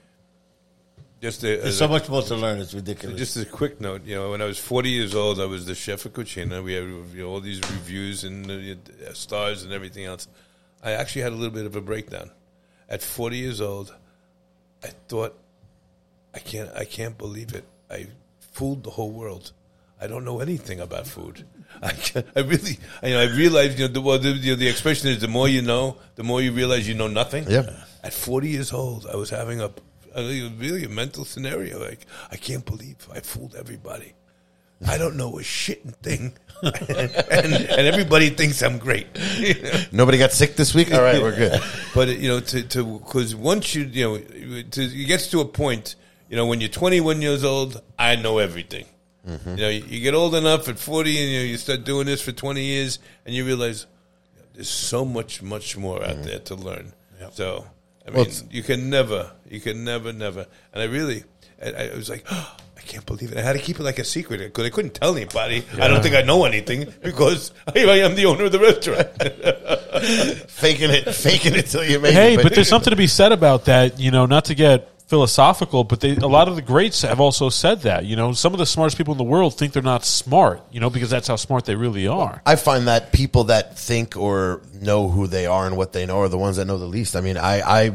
Just 1.25 1.43
a, 1.43 1.47
There's 1.47 1.65
as 1.65 1.79
so 1.79 1.87
a- 1.87 1.89
much 1.89 2.09
more 2.11 2.21
to 2.23 2.35
learn. 2.35 2.59
It's 2.59 2.75
ridiculous. 2.75 3.17
just 3.19 3.37
a 3.39 3.47
quick 3.47 3.81
note. 3.81 4.05
You 4.05 4.17
know, 4.17 4.31
when 4.33 4.43
I 4.43 4.45
was 4.45 4.59
40 4.59 4.91
years 4.91 5.15
old, 5.15 5.41
I 5.41 5.47
was 5.47 5.65
the 5.65 5.75
chef 5.75 6.05
of 6.05 6.13
Cucina. 6.13 6.63
We 6.63 6.75
had 6.75 6.85
you 6.85 7.07
know, 7.15 7.29
all 7.31 7.41
these 7.41 7.61
reviews 7.61 8.25
and 8.25 8.51
uh, 8.51 9.13
stars 9.15 9.63
and 9.65 9.73
everything 9.73 10.05
else. 10.05 10.29
I 10.83 10.91
actually 10.93 11.23
had 11.23 11.33
a 11.33 11.37
little 11.37 11.55
bit 11.55 11.65
of 11.65 11.77
a 11.77 11.81
breakdown. 11.81 12.31
At 12.91 13.01
40 13.03 13.39
years 13.39 13.61
old, 13.63 13.95
I 14.83 14.89
thought, 15.09 15.35
I 16.35 16.41
can't, 16.41 16.69
I 16.77 16.85
can't 16.85 17.17
believe 17.17 17.55
it. 17.55 17.65
I 17.91 18.09
fooled 18.53 18.85
the 18.85 18.91
whole 18.91 19.11
world. 19.11 19.53
I 19.99 20.07
don't 20.07 20.27
know 20.27 20.41
anything 20.41 20.79
about 20.81 21.07
food. 21.07 21.47
I, 21.83 21.93
can't- 21.93 22.27
I 22.37 22.41
really, 22.41 22.79
I, 23.03 23.07
you 23.07 23.15
know, 23.15 23.21
I 23.23 23.35
realized, 23.35 23.79
you 23.79 23.87
know, 23.89 23.93
the, 23.95 24.01
well, 24.03 24.19
the, 24.19 24.33
you 24.33 24.53
know, 24.53 24.57
the 24.57 24.69
expression 24.69 25.09
is 25.09 25.21
the 25.23 25.29
more 25.29 25.49
you 25.49 25.63
know, 25.63 25.97
the 26.17 26.23
more 26.23 26.43
you 26.43 26.53
realize 26.53 26.87
you 26.87 26.93
know 26.95 27.09
nothing. 27.09 27.45
Yeah. 27.49 27.71
At 28.03 28.13
40 28.13 28.49
years 28.51 28.73
old, 28.75 29.07
I 29.11 29.17
was 29.17 29.31
having 29.31 29.63
a, 29.63 29.67
a 29.67 29.71
really 30.23 30.85
a 30.85 30.89
mental 30.89 31.25
scenario. 31.25 31.79
Like, 31.81 32.07
I 32.31 32.37
can't 32.37 32.65
believe 32.65 32.97
I 33.13 33.21
fooled 33.21 33.55
everybody. 33.55 34.15
I 34.87 34.99
don't 34.99 35.17
know 35.17 35.39
a 35.39 35.43
shitting 35.43 35.95
thing. 35.97 36.35
and, 36.63 37.53
and 37.55 37.87
everybody 37.87 38.31
thinks 38.31 38.63
I'm 38.63 38.79
great. 38.79 39.07
Nobody 39.93 40.19
got 40.19 40.33
sick 40.33 40.57
this 40.57 40.75
week. 40.75 40.93
All 40.93 41.03
right, 41.03 41.21
we're 41.21 41.37
good. 41.37 41.61
But 41.95 42.19
you 42.19 42.29
know, 42.29 42.41
to 42.41 42.63
to 42.63 42.99
because 42.99 43.37
once 43.37 43.75
you 43.75 43.85
you 43.85 44.05
know, 44.05 44.63
to, 44.63 44.83
it 44.83 45.07
gets 45.07 45.29
to 45.31 45.41
a 45.41 45.45
point. 45.45 45.97
You 46.29 46.37
know, 46.37 46.47
when 46.47 46.61
you're 46.61 46.71
21 46.71 47.23
years 47.23 47.45
old, 47.45 47.81
I 47.99 48.17
know 48.17 48.39
everything. 48.39 48.87
Mm-hmm. 49.29 49.51
You 49.51 49.57
know, 49.57 49.69
you, 49.69 49.85
you 49.85 50.01
get 50.01 50.15
old 50.15 50.35
enough 50.35 50.69
at 50.69 50.79
40, 50.79 51.11
and 51.19 51.31
you, 51.31 51.39
know, 51.39 51.45
you 51.45 51.57
start 51.59 51.85
doing 51.85 52.07
this 52.07 52.23
for 52.23 52.33
20 52.33 52.65
years, 52.65 52.99
and 53.25 53.35
you 53.35 53.45
realize 53.45 53.87
there's 54.55 54.69
so 54.69 55.05
much, 55.05 55.43
much 55.43 55.77
more 55.77 56.03
out 56.03 56.11
mm-hmm. 56.11 56.23
there 56.23 56.39
to 56.41 56.55
learn. 56.55 56.93
So, 57.33 57.67
I 58.07 58.11
mean, 58.11 58.17
Well, 58.27 58.27
you 58.51 58.63
can 58.63 58.91
never, 58.91 59.31
you 59.49 59.61
can 59.61 59.85
never, 59.85 60.13
never. 60.13 60.47
And 60.73 60.83
I 60.83 60.87
really, 60.87 61.25
I, 61.65 61.91
I 61.93 61.95
was 61.97 62.09
like, 62.11 62.25
I 62.31 62.81
can't 62.87 63.07
believe 63.07 63.33
it. 63.33 63.39
I 63.39 63.43
had 63.43 63.55
to 63.55 63.59
keep 63.59 63.81
it 63.81 63.83
like 63.83 63.99
a 63.99 64.05
secret 64.05 64.39
because 64.41 64.67
I 64.67 64.71
couldn't 64.71 64.93
tell 64.95 65.17
anybody. 65.17 65.65
I 65.81 65.89
don't 65.89 66.03
think 66.03 66.15
I 66.15 66.21
know 66.23 66.45
anything 66.45 66.93
because 67.03 67.51
here 67.75 67.89
I 67.89 67.97
am 68.01 68.15
the 68.15 68.27
owner 68.27 68.45
of 68.45 68.53
the 68.53 68.59
restaurant. 68.61 69.09
faking 70.51 70.91
it, 70.91 71.15
faking 71.15 71.55
it 71.55 71.67
till 71.67 71.85
you 71.85 71.99
make 72.01 72.13
Hey, 72.13 72.35
it. 72.35 72.43
but 72.43 72.55
there's 72.55 72.69
something 72.69 72.91
to 72.91 72.97
be 72.97 73.07
said 73.07 73.33
about 73.33 73.65
that. 73.67 73.99
You 73.99 74.11
know, 74.11 74.27
not 74.27 74.47
to 74.47 74.55
get 74.55 74.89
philosophical, 75.07 75.85
but 75.85 76.01
they, 76.01 76.17
a 76.17 76.27
lot 76.27 76.49
of 76.49 76.57
the 76.57 76.63
greats 76.63 77.03
have 77.03 77.21
also 77.21 77.49
said 77.49 77.83
that. 77.83 78.05
You 78.05 78.17
know, 78.17 78.33
some 78.33 78.53
of 78.53 78.59
the 78.59 78.67
smartest 78.67 78.97
people 78.97 79.13
in 79.13 79.19
the 79.19 79.25
world 79.25 79.57
think 79.57 79.73
they're 79.73 79.83
not 79.83 80.05
smart. 80.05 80.63
You 80.71 80.81
know, 80.81 80.91
because 80.91 81.11
that's 81.11 81.29
how 81.29 81.37
smart 81.37 81.65
they 81.65 81.75
really 81.75 82.07
are. 82.07 82.43
I 82.47 82.57
find 82.57 82.89
that 82.89 83.13
people 83.13 83.45
that 83.45 83.79
think 83.79 84.17
or 84.17 84.63
know 84.81 85.09
who 85.09 85.27
they 85.27 85.47
are 85.47 85.67
and 85.67 85.77
what 85.77 85.93
they 85.93 86.07
know 86.07 86.21
are 86.21 86.29
the 86.29 86.39
ones 86.39 86.57
that 86.57 86.67
know 86.67 86.79
the 86.79 86.87
least. 86.87 87.17
I 87.17 87.21
mean, 87.21 87.37
I, 87.37 87.61
I 87.61 87.93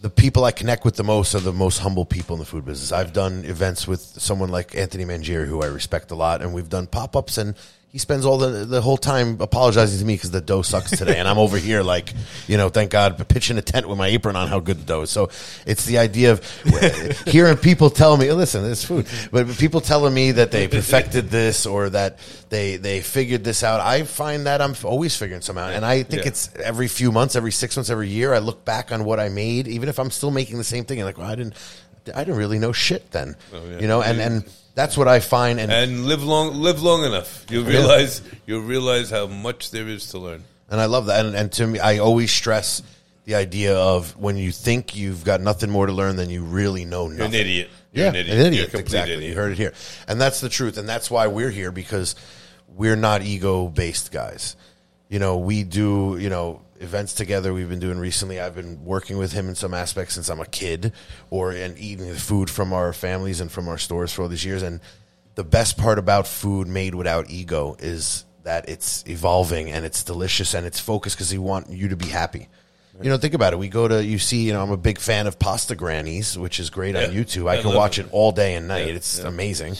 the 0.00 0.10
people 0.10 0.44
I 0.44 0.52
connect 0.52 0.84
with 0.84 0.96
the 0.96 1.04
most 1.04 1.34
are 1.34 1.40
the 1.40 1.52
most 1.52 1.78
humble 1.78 2.04
people 2.04 2.34
in 2.36 2.40
the 2.40 2.46
food 2.46 2.64
business. 2.64 2.92
I've 2.92 3.12
done 3.12 3.44
events 3.44 3.88
with 3.88 4.00
someone 4.00 4.48
like 4.48 4.76
Anthony 4.76 5.04
Mangieri, 5.04 5.46
who 5.46 5.62
I 5.62 5.66
respect 5.66 6.10
a 6.12 6.14
lot, 6.14 6.40
and 6.40 6.54
we've 6.54 6.68
done 6.68 6.86
pop 6.86 7.16
ups, 7.16 7.36
and 7.36 7.56
he 7.98 8.00
spends 8.00 8.24
all 8.24 8.38
the 8.38 8.64
the 8.64 8.80
whole 8.80 8.96
time 8.96 9.38
apologizing 9.40 9.98
to 9.98 10.04
me 10.04 10.14
because 10.14 10.30
the 10.30 10.40
dough 10.40 10.62
sucks 10.62 10.92
today, 10.92 11.18
and 11.18 11.26
I'm 11.26 11.36
over 11.36 11.58
here 11.58 11.82
like, 11.82 12.14
you 12.46 12.56
know, 12.56 12.68
thank 12.68 12.92
God, 12.92 13.26
pitching 13.28 13.58
a 13.58 13.62
tent 13.62 13.88
with 13.88 13.98
my 13.98 14.06
apron 14.06 14.36
on 14.36 14.46
how 14.46 14.60
good 14.60 14.78
the 14.78 14.84
dough 14.84 15.02
is. 15.02 15.10
So 15.10 15.30
it's 15.66 15.84
the 15.84 15.98
idea 15.98 16.30
of 16.30 17.24
hearing 17.26 17.56
people 17.56 17.90
tell 17.90 18.16
me, 18.16 18.30
oh, 18.30 18.36
listen, 18.36 18.64
it's 18.70 18.84
food, 18.84 19.08
but 19.32 19.48
people 19.58 19.80
telling 19.80 20.14
me 20.14 20.30
that 20.30 20.52
they 20.52 20.68
perfected 20.68 21.28
this 21.30 21.66
or 21.66 21.90
that 21.90 22.20
they 22.50 22.76
they 22.76 23.00
figured 23.00 23.42
this 23.42 23.64
out. 23.64 23.80
I 23.80 24.04
find 24.04 24.46
that 24.46 24.62
I'm 24.62 24.76
always 24.84 25.16
figuring 25.16 25.42
something 25.42 25.64
out, 25.64 25.72
and 25.72 25.84
I 25.84 26.04
think 26.04 26.22
Yeah. 26.22 26.28
it's 26.28 26.54
every 26.54 26.86
few 26.86 27.10
months, 27.10 27.34
every 27.34 27.50
six 27.50 27.76
months, 27.76 27.90
every 27.90 28.10
year. 28.10 28.32
I 28.32 28.38
look 28.38 28.64
back 28.64 28.92
on 28.92 29.04
what 29.04 29.18
I 29.18 29.28
made, 29.28 29.66
even 29.66 29.88
if 29.88 29.98
I'm 29.98 30.12
still 30.12 30.30
making 30.30 30.58
the 30.58 30.62
same 30.64 30.84
thing, 30.84 31.00
and 31.00 31.06
like, 31.06 31.18
well, 31.18 31.26
I 31.26 31.34
didn't, 31.34 31.54
I 32.14 32.22
didn't 32.22 32.38
really 32.38 32.60
know 32.60 32.70
shit 32.70 33.10
then, 33.10 33.34
yeah. 33.52 33.80
you 33.80 33.88
know, 33.88 34.02
and 34.02 34.20
and 34.20 34.44
that's 34.78 34.96
what 34.96 35.08
I 35.08 35.18
find, 35.18 35.58
and 35.58 35.72
and 35.72 36.06
live 36.06 36.22
long, 36.22 36.54
live 36.54 36.80
long 36.82 37.04
enough. 37.04 37.44
You'll 37.50 37.64
realize, 37.64 38.22
you'll 38.46 38.62
realize 38.62 39.10
how 39.10 39.26
much 39.26 39.72
there 39.72 39.88
is 39.88 40.10
to 40.10 40.18
learn. 40.18 40.44
And 40.70 40.80
I 40.80 40.84
love 40.84 41.06
that. 41.06 41.26
And, 41.26 41.34
and 41.34 41.50
to 41.54 41.66
me, 41.66 41.80
I 41.80 41.98
always 41.98 42.30
stress 42.30 42.80
the 43.24 43.34
idea 43.34 43.76
of 43.76 44.16
when 44.16 44.36
you 44.36 44.52
think 44.52 44.94
you've 44.94 45.24
got 45.24 45.40
nothing 45.40 45.68
more 45.68 45.86
to 45.86 45.92
learn 45.92 46.14
than 46.14 46.30
you 46.30 46.44
really 46.44 46.84
know 46.84 47.08
nothing. 47.08 47.18
You're 47.18 47.26
an 47.26 47.34
idiot. 47.34 47.70
You're 47.92 48.04
yeah, 48.04 48.10
an 48.10 48.16
idiot. 48.16 48.54
You're 48.54 48.62
a 48.62 48.66
complete 48.66 48.80
exactly. 48.82 49.14
idiot. 49.14 49.30
You 49.30 49.34
heard 49.34 49.52
it 49.52 49.58
here. 49.58 49.72
And 50.06 50.20
that's 50.20 50.40
the 50.40 50.48
truth. 50.48 50.78
And 50.78 50.88
that's 50.88 51.10
why 51.10 51.26
we're 51.26 51.50
here 51.50 51.72
because 51.72 52.14
we're 52.68 52.96
not 52.96 53.22
ego 53.22 53.66
based 53.66 54.12
guys. 54.12 54.54
You 55.08 55.18
know, 55.18 55.38
we 55.38 55.64
do, 55.64 56.18
you 56.20 56.30
know, 56.30 56.62
events 56.80 57.12
together 57.14 57.52
we've 57.52 57.68
been 57.68 57.80
doing 57.80 57.98
recently. 57.98 58.40
I've 58.40 58.54
been 58.54 58.84
working 58.84 59.18
with 59.18 59.32
him 59.32 59.48
in 59.48 59.54
some 59.54 59.74
aspects 59.74 60.14
since 60.14 60.28
I'm 60.28 60.40
a 60.40 60.46
kid 60.46 60.92
or 61.30 61.52
and 61.52 61.78
eating 61.78 62.08
the 62.08 62.14
food 62.18 62.48
from 62.50 62.72
our 62.72 62.92
families 62.92 63.40
and 63.40 63.50
from 63.50 63.68
our 63.68 63.78
stores 63.78 64.12
for 64.12 64.22
all 64.22 64.28
these 64.28 64.44
years. 64.44 64.62
And 64.62 64.80
the 65.34 65.44
best 65.44 65.76
part 65.78 65.98
about 65.98 66.26
food 66.26 66.68
made 66.68 66.94
without 66.94 67.30
ego 67.30 67.76
is 67.78 68.24
that 68.44 68.68
it's 68.68 69.04
evolving 69.06 69.70
and 69.70 69.84
it's 69.84 70.02
delicious 70.04 70.54
and 70.54 70.66
it's 70.66 70.80
focused 70.80 71.16
because 71.16 71.30
he 71.30 71.38
want 71.38 71.68
you 71.70 71.88
to 71.88 71.96
be 71.96 72.06
happy. 72.06 72.48
You 73.00 73.10
know, 73.10 73.16
think 73.16 73.34
about 73.34 73.52
it. 73.52 73.60
We 73.60 73.68
go 73.68 73.86
to 73.86 74.04
you 74.04 74.18
see. 74.18 74.46
You 74.48 74.54
know, 74.54 74.62
I'm 74.62 74.72
a 74.72 74.76
big 74.76 74.98
fan 74.98 75.28
of 75.28 75.38
Pasta 75.38 75.76
Grannies, 75.76 76.36
which 76.36 76.58
is 76.58 76.68
great 76.68 76.96
on 76.96 77.04
YouTube. 77.04 77.48
I 77.48 77.58
I 77.58 77.62
can 77.62 77.72
watch 77.72 78.00
it. 78.00 78.06
it 78.06 78.08
all 78.12 78.32
day 78.32 78.56
and 78.56 78.66
night. 78.66 78.88
Yeah, 78.88 78.94
It's 78.94 79.20
yeah. 79.20 79.28
amazing. 79.28 79.76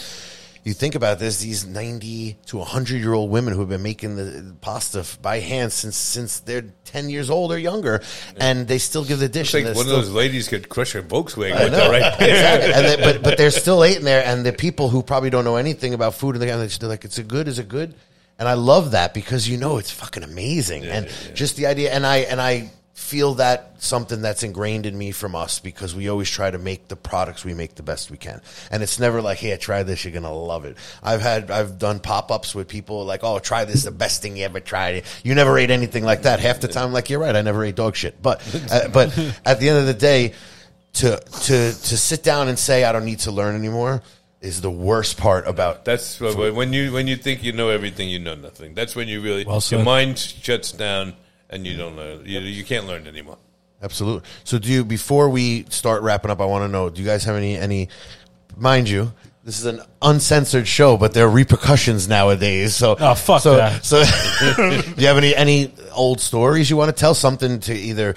You 0.69 0.75
think 0.75 0.95
about 0.95 1.19
this; 1.19 1.41
these 1.41 1.65
90 1.65 2.37
to 2.49 2.59
100 2.59 2.99
year 2.99 3.15
old 3.15 3.31
women 3.31 3.55
who 3.55 3.61
have 3.61 3.71
been 3.71 3.83
making 3.83 4.17
the 4.17 4.55
pasta 4.61 5.03
by 5.23 5.41
hand 5.41 5.73
since 5.73 5.97
since 5.97 6.41
they're 6.41 6.67
10 6.85 7.09
years 7.09 7.31
old 7.31 7.53
or 7.53 7.59
younger, 7.59 8.03
and 8.37 8.69
they 8.69 8.77
still 8.77 9.03
give 9.03 9.19
the 9.19 9.31
dish. 9.31 9.55
It's 9.55 9.65
like 9.65 9.75
one 9.75 9.87
they're 9.87 9.97
of 9.97 10.03
those 10.03 10.11
ladies 10.11 10.47
could 10.47 10.69
crush 10.69 10.95
a 10.95 11.01
Volkswagen 11.01 11.59
with 11.59 11.73
that 11.73 11.91
right 11.91 12.13
exactly. 12.21 12.75
And 12.75 12.85
they, 12.85 12.97
but 13.03 13.23
but 13.23 13.39
they're 13.39 13.51
still 13.51 13.83
eating 13.83 14.05
there, 14.05 14.23
and 14.23 14.45
the 14.45 14.53
people 14.53 14.91
who 14.91 15.03
probably 15.03 15.31
don't 15.31 15.47
know 15.47 15.57
anything 15.57 15.95
about 15.95 16.17
food, 16.17 16.35
and 16.35 16.43
they're 16.43 16.67
they're 16.67 16.89
like, 16.91 17.07
"It's 17.07 17.17
a 17.17 17.23
good, 17.23 17.49
is 17.49 17.59
it 17.59 17.71
good?" 17.71 17.95
And 18.39 18.47
I 18.47 18.53
love 18.53 18.91
that 18.91 19.15
because 19.15 19.49
you 19.49 19.57
know 19.57 19.79
it's 19.79 19.91
fucking 19.91 20.23
amazing, 20.23 20.85
and 20.85 21.09
just 21.33 21.57
the 21.57 21.65
idea. 21.65 21.93
And 21.93 22.07
I 22.07 22.19
and 22.19 22.43
I 22.43 22.71
feel 22.99 23.35
that 23.35 23.73
something 23.79 24.21
that's 24.21 24.43
ingrained 24.43 24.85
in 24.85 24.99
me 24.99 25.13
from 25.13 25.37
us 25.37 25.61
because 25.61 25.95
we 25.95 26.09
always 26.09 26.29
try 26.29 26.51
to 26.51 26.59
make 26.59 26.89
the 26.89 26.97
products 26.97 27.45
we 27.45 27.55
make 27.55 27.77
the 27.77 27.83
best 27.83 28.11
we 28.11 28.17
can. 28.17 28.43
And 28.73 28.83
it's 28.83 28.99
never 28.99 29.23
like, 29.23 29.39
hey, 29.39 29.55
I 29.55 29.57
try 29.57 29.85
this, 29.85 30.05
you're 30.05 30.13
gonna 30.13 30.35
love 30.35 30.65
it. 30.65 30.77
I've 31.01 31.23
had 31.23 31.49
I've 31.51 31.79
done 31.79 32.01
pop 32.01 32.33
ups 32.33 32.57
with 32.57 32.67
people 32.67 33.05
like, 33.05 33.23
oh, 33.23 33.39
try 33.39 33.65
this, 33.65 33.85
the 33.85 33.93
best 33.93 34.21
thing 34.21 34.37
you 34.37 34.45
ever 34.45 34.59
tried. 34.59 35.05
You 35.23 35.37
never 35.37 35.57
ate 35.57 35.71
anything 35.71 36.03
like 36.05 36.23
that. 36.23 36.41
Half 36.41 36.59
the 36.61 36.69
time, 36.69 36.93
like 36.93 37.09
you're 37.09 37.21
right, 37.21 37.37
I 37.37 37.41
never 37.41 37.65
ate 37.65 37.77
dog 37.77 37.95
shit. 37.95 38.21
But 38.21 38.43
uh, 38.71 38.89
but 38.93 39.17
at 39.47 39.61
the 39.61 39.69
end 39.69 39.79
of 39.79 39.87
the 39.87 39.95
day, 39.95 40.35
to 40.95 41.19
to 41.19 41.73
to 41.73 41.97
sit 41.97 42.25
down 42.25 42.49
and 42.49 42.59
say 42.59 42.83
I 42.83 42.91
don't 42.91 43.05
need 43.05 43.21
to 43.21 43.31
learn 43.31 43.55
anymore 43.55 44.03
is 44.41 44.61
the 44.61 44.71
worst 44.71 45.19
part 45.19 45.47
about 45.47 45.85
That's 45.85 46.21
what, 46.21 46.55
when 46.55 46.73
you 46.73 46.93
when 46.93 47.07
you 47.07 47.15
think 47.17 47.45
you 47.45 47.53
know 47.53 47.71
everything, 47.71 48.09
you 48.09 48.19
know 48.19 48.35
nothing. 48.35 48.75
That's 48.75 48.97
when 48.97 49.07
you 49.07 49.21
really 49.23 49.45
Well 49.45 49.63
your 49.71 49.85
mind 49.85 50.19
shuts 50.19 50.73
down 50.73 51.15
and 51.51 51.67
you 51.67 51.77
don't 51.77 51.97
learn. 51.97 52.25
You, 52.25 52.41
you 52.41 52.65
can't 52.65 52.87
learn 52.87 53.07
anymore. 53.07 53.39
Absolutely. 53.83 54.29
So, 54.45 54.59
do 54.59 54.69
you 54.69 54.85
before 54.85 55.29
we 55.29 55.65
start 55.71 56.03
wrapping 56.03 56.31
up? 56.31 56.41
I 56.41 56.45
want 56.47 56.65
to 56.65 56.69
know: 56.69 56.91
Do 56.91 57.01
you 57.01 57.07
guys 57.07 57.25
have 57.25 57.37
any 57.37 57.57
any? 57.57 57.89
Mind 58.57 58.89
you, 58.89 59.13
this 59.45 59.61
is 59.61 59.67
an 59.67 59.81
uncensored 60.03 60.67
show, 60.67 60.97
but 60.97 61.15
there 61.15 61.27
are 61.27 61.31
repercussions 61.31 62.09
nowadays. 62.09 62.75
So, 62.75 62.97
Oh, 62.99 63.15
fuck 63.15 63.41
so, 63.41 63.57
that. 63.57 63.85
So, 63.85 64.03
do 64.57 65.01
you 65.01 65.07
have 65.07 65.17
any 65.17 65.35
any 65.35 65.73
old 65.93 66.21
stories 66.21 66.69
you 66.69 66.77
want 66.77 66.89
to 66.95 66.99
tell? 66.99 67.15
Something 67.15 67.61
to 67.61 67.73
either 67.75 68.17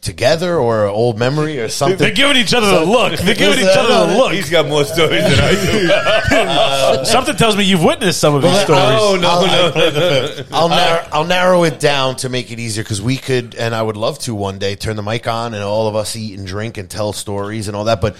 together 0.00 0.56
or 0.56 0.84
an 0.86 0.90
old 0.90 1.18
memory 1.18 1.58
or 1.60 1.68
something. 1.68 1.98
They're 1.98 2.12
giving 2.12 2.36
each 2.36 2.54
other 2.54 2.70
the 2.80 2.84
look. 2.84 3.18
They're 3.18 3.34
giving 3.34 3.58
each 3.64 3.76
other 3.76 4.06
the 4.12 4.16
look. 4.18 4.32
He's 4.32 4.48
got 4.48 4.68
more 4.68 4.84
stories 4.84 5.22
than 5.24 5.40
I 5.40 5.50
do. 5.52 5.90
Uh, 6.30 7.04
something 7.04 7.34
tells 7.36 7.56
me 7.56 7.64
you've 7.64 7.82
witnessed 7.82 8.20
some 8.20 8.34
of 8.34 8.42
these 8.42 8.60
stories. 8.60 8.98
Oh 9.00 9.18
no, 9.20 9.28
I'll- 9.30 9.46
no, 9.92 10.44
I'll 10.52 10.68
narrow, 10.68 11.08
I'll 11.12 11.24
narrow 11.24 11.64
it 11.64 11.80
down 11.80 12.16
to 12.16 12.28
make 12.28 12.50
it 12.52 12.58
easier 12.58 12.82
because 12.84 13.00
we 13.02 13.16
could, 13.16 13.54
and 13.54 13.74
I 13.74 13.82
would 13.82 13.96
love 13.96 14.18
to 14.20 14.34
one 14.34 14.58
day 14.58 14.74
turn 14.76 14.96
the 14.96 15.02
mic 15.02 15.26
on 15.26 15.54
and 15.54 15.62
all 15.62 15.88
of 15.88 15.96
us 15.96 16.14
eat 16.16 16.38
and 16.38 16.46
drink 16.46 16.76
and 16.78 16.88
tell 16.88 17.12
stories 17.12 17.66
and 17.68 17.76
all 17.76 17.84
that. 17.84 18.00
But 18.00 18.16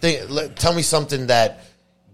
they, 0.00 0.24
let, 0.26 0.56
tell 0.56 0.74
me 0.74 0.82
something 0.82 1.28
that 1.28 1.60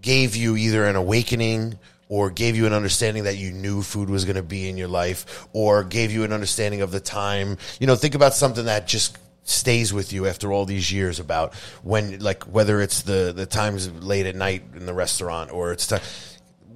gave 0.01 0.35
you 0.35 0.55
either 0.55 0.85
an 0.85 0.95
awakening 0.95 1.79
or 2.09 2.29
gave 2.29 2.55
you 2.55 2.65
an 2.65 2.73
understanding 2.73 3.25
that 3.25 3.37
you 3.37 3.51
knew 3.51 3.81
food 3.81 4.09
was 4.09 4.25
going 4.25 4.35
to 4.35 4.43
be 4.43 4.69
in 4.69 4.77
your 4.77 4.87
life 4.87 5.47
or 5.53 5.83
gave 5.83 6.11
you 6.11 6.23
an 6.23 6.33
understanding 6.33 6.81
of 6.81 6.91
the 6.91 6.99
time. 6.99 7.57
You 7.79 7.87
know, 7.87 7.95
think 7.95 8.15
about 8.15 8.33
something 8.33 8.65
that 8.65 8.87
just 8.87 9.17
stays 9.43 9.93
with 9.93 10.11
you 10.11 10.27
after 10.27 10.51
all 10.51 10.65
these 10.65 10.91
years 10.91 11.19
about 11.19 11.53
when 11.81 12.19
like 12.19 12.43
whether 12.43 12.81
it's 12.81 13.03
the 13.03 13.31
the 13.33 13.45
times 13.45 13.89
late 14.03 14.25
at 14.25 14.35
night 14.35 14.61
in 14.75 14.85
the 14.85 14.93
restaurant 14.93 15.51
or 15.51 15.71
it's 15.71 15.87
time 15.87 16.01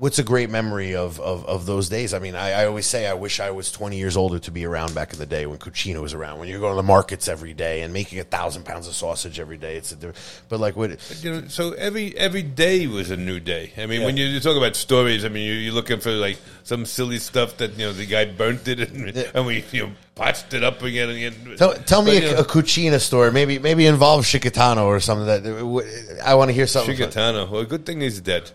what's 0.01 0.17
a 0.17 0.23
great 0.23 0.49
memory 0.49 0.95
of, 0.95 1.19
of, 1.19 1.45
of 1.45 1.67
those 1.67 1.87
days? 1.87 2.11
I 2.15 2.17
mean, 2.17 2.33
I, 2.33 2.63
I 2.63 2.65
always 2.65 2.87
say 2.87 3.05
I 3.05 3.13
wish 3.13 3.39
I 3.39 3.51
was 3.51 3.71
20 3.71 3.97
years 3.97 4.17
older 4.17 4.39
to 4.39 4.49
be 4.49 4.65
around 4.65 4.95
back 4.95 5.13
in 5.13 5.19
the 5.19 5.27
day 5.27 5.45
when 5.45 5.59
Cucina 5.59 6.01
was 6.01 6.15
around, 6.15 6.39
when 6.39 6.49
you're 6.49 6.59
going 6.59 6.71
to 6.71 6.75
the 6.75 6.81
markets 6.81 7.27
every 7.27 7.53
day 7.53 7.83
and 7.83 7.93
making 7.93 8.17
a 8.17 8.23
thousand 8.23 8.65
pounds 8.65 8.87
of 8.87 8.95
sausage 8.95 9.39
every 9.39 9.57
day. 9.57 9.75
It's 9.75 9.91
a, 9.91 10.13
but 10.49 10.59
like 10.59 10.75
what, 10.75 10.89
You 11.21 11.33
know, 11.33 11.47
so 11.49 11.73
every 11.73 12.17
every 12.17 12.41
day 12.41 12.87
was 12.87 13.11
a 13.11 13.15
new 13.15 13.39
day. 13.39 13.73
I 13.77 13.85
mean, 13.85 14.01
when 14.01 14.17
you, 14.17 14.25
you 14.25 14.39
talk 14.39 14.57
about 14.57 14.75
stories, 14.75 15.23
I 15.23 15.29
mean, 15.29 15.45
you, 15.45 15.53
you're 15.53 15.73
looking 15.73 15.99
for 15.99 16.11
like 16.11 16.39
some 16.63 16.87
silly 16.87 17.19
stuff 17.19 17.57
that 17.57 17.73
you 17.73 17.85
know 17.85 17.93
the 17.93 18.07
guy 18.07 18.25
burnt 18.25 18.67
it 18.67 18.79
and, 18.79 19.15
and 19.15 19.45
we 19.45 19.63
you 19.71 19.83
know 19.83 19.91
botched 20.15 20.55
it 20.55 20.63
up 20.63 20.81
again 20.81 21.09
and 21.09 21.17
again. 21.17 21.57
tell, 21.57 21.75
tell 21.75 22.01
me 22.01 22.19
But, 22.19 22.23
a, 22.23 22.33
know, 22.33 22.39
a 22.39 22.43
Cucina 22.43 22.99
story, 22.99 23.31
maybe, 23.31 23.59
maybe 23.59 23.85
involve 23.85 24.25
Chicatano 24.25 24.85
or 24.85 24.99
something 24.99 25.27
that 25.27 26.19
I 26.25 26.33
want 26.33 26.49
to 26.49 26.53
hear 26.53 26.65
something. 26.65 26.95
Chicatano. 26.95 27.47
Well, 27.47 27.63
good 27.65 27.85
thing 27.85 28.01
he's 28.01 28.19
dead. 28.19 28.51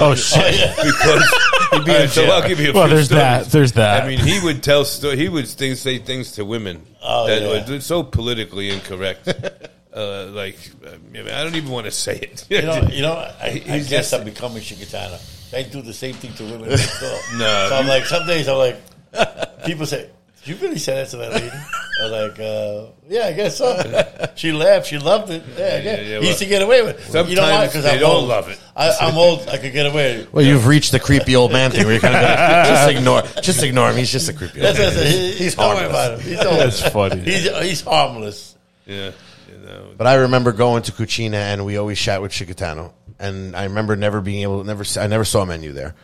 Oh 0.00 0.14
shit! 0.14 0.76
because 0.76 1.34
he'd 1.72 1.84
be 1.84 1.94
in 1.94 2.08
so 2.08 2.24
I'll 2.24 2.46
give 2.48 2.60
you 2.60 2.70
a 2.70 2.72
Well, 2.74 2.86
few 2.86 2.94
there's 2.96 3.06
stories. 3.06 3.22
that. 3.22 3.46
There's 3.46 3.72
that. 3.72 4.02
I 4.04 4.08
mean, 4.08 4.18
he 4.18 4.40
would 4.40 4.62
tell 4.62 4.84
sto- 4.84 5.14
he 5.16 5.28
would 5.28 5.46
things, 5.48 5.80
say 5.80 5.98
things 5.98 6.32
to 6.32 6.44
women 6.44 6.84
Oh, 7.02 7.26
that 7.26 7.42
yeah. 7.42 7.70
were 7.74 7.80
so 7.80 8.02
politically 8.02 8.70
incorrect. 8.70 9.28
uh, 9.94 10.26
like, 10.26 10.58
I, 10.86 10.96
mean, 11.12 11.28
I 11.28 11.44
don't 11.44 11.54
even 11.56 11.70
want 11.70 11.86
to 11.86 11.90
say 11.92 12.16
it. 12.18 12.46
You 12.50 12.62
know, 12.62 12.82
you 12.92 13.02
know 13.02 13.12
I, 13.14 13.46
I 13.46 13.58
guess 13.58 13.88
just- 13.88 14.14
I'm 14.14 14.24
becoming 14.24 14.62
Chicatano. 14.62 15.20
They 15.50 15.64
do 15.64 15.80
the 15.80 15.94
same 15.94 16.14
thing 16.14 16.34
to 16.34 16.44
women. 16.44 16.68
No. 16.68 16.76
So 16.76 17.76
I'm 17.76 17.86
like, 17.86 18.04
some 18.04 18.26
days 18.26 18.48
I'm 18.48 18.58
like, 18.58 19.64
people 19.64 19.86
say, 19.86 20.10
did 20.44 20.48
you 20.48 20.56
really 20.66 20.78
say 20.78 20.94
that 20.94 21.08
to 21.10 21.16
that 21.18 21.32
lady? 21.32 21.50
I'm 22.00 22.10
like, 22.12 22.38
uh, 22.38 22.86
yeah, 23.08 23.26
I 23.26 23.32
guess 23.32 23.56
so. 23.58 23.76
She 24.36 24.52
laughed. 24.52 24.86
She 24.86 24.98
loved 24.98 25.30
it. 25.30 25.42
Yeah, 25.56 25.64
I 25.64 25.80
guess. 25.80 25.84
yeah, 25.84 26.04
he 26.04 26.12
well, 26.14 26.22
used 26.24 26.38
to 26.38 26.46
get 26.46 26.62
away 26.62 26.82
with 26.82 26.96
it. 27.14 27.28
You 27.28 27.34
know 27.34 27.42
why? 27.42 27.48
sometimes 27.50 27.72
Because 27.72 27.84
they 27.84 27.90
I'm 27.94 27.98
don't 28.00 28.16
old. 28.16 28.28
love 28.28 28.48
it. 28.48 28.60
I, 28.76 28.92
I'm 29.00 29.18
old. 29.18 29.48
I 29.48 29.58
could 29.58 29.72
get 29.72 29.86
away. 29.86 30.26
Well, 30.30 30.44
you've 30.44 30.66
reached 30.68 30.92
the 30.92 31.00
creepy 31.00 31.34
old 31.34 31.50
man 31.52 31.72
thing 31.72 31.82
where 31.84 31.92
you're 31.94 32.00
kind 32.00 32.14
of 32.14 32.22
like, 32.22 32.66
just 32.68 32.90
ignore, 32.90 33.22
just 33.42 33.62
ignore 33.64 33.90
him. 33.90 33.96
He's 33.96 34.12
just 34.12 34.28
a 34.28 34.32
creepy 34.32 34.60
old 34.60 34.76
That's 34.76 34.78
man. 34.78 34.86
what 34.88 34.96
I 34.96 35.00
said. 35.00 35.12
He- 35.12 35.32
He's 35.32 35.54
don't 35.56 35.76
harmless. 35.76 35.90
about 35.90 36.12
him. 36.12 36.20
He's 36.20 36.38
old. 36.38 36.58
That's 36.60 36.88
funny. 36.88 37.20
He's, 37.22 37.58
he's 37.62 37.80
harmless. 37.82 38.54
yeah, 38.86 39.10
you 39.50 39.58
know. 39.66 39.90
But 39.96 40.06
I 40.06 40.14
remember 40.14 40.52
going 40.52 40.84
to 40.84 40.92
Cucina 40.92 41.34
and 41.34 41.66
we 41.66 41.76
always 41.78 41.98
chat 41.98 42.22
with 42.22 42.30
Chicatano. 42.32 42.92
And 43.18 43.56
I 43.56 43.64
remember 43.64 43.96
never 43.96 44.20
being 44.20 44.42
able, 44.42 44.62
never, 44.62 44.84
I 45.00 45.08
never 45.08 45.24
saw 45.24 45.42
a 45.42 45.46
menu 45.46 45.72
there. 45.72 45.96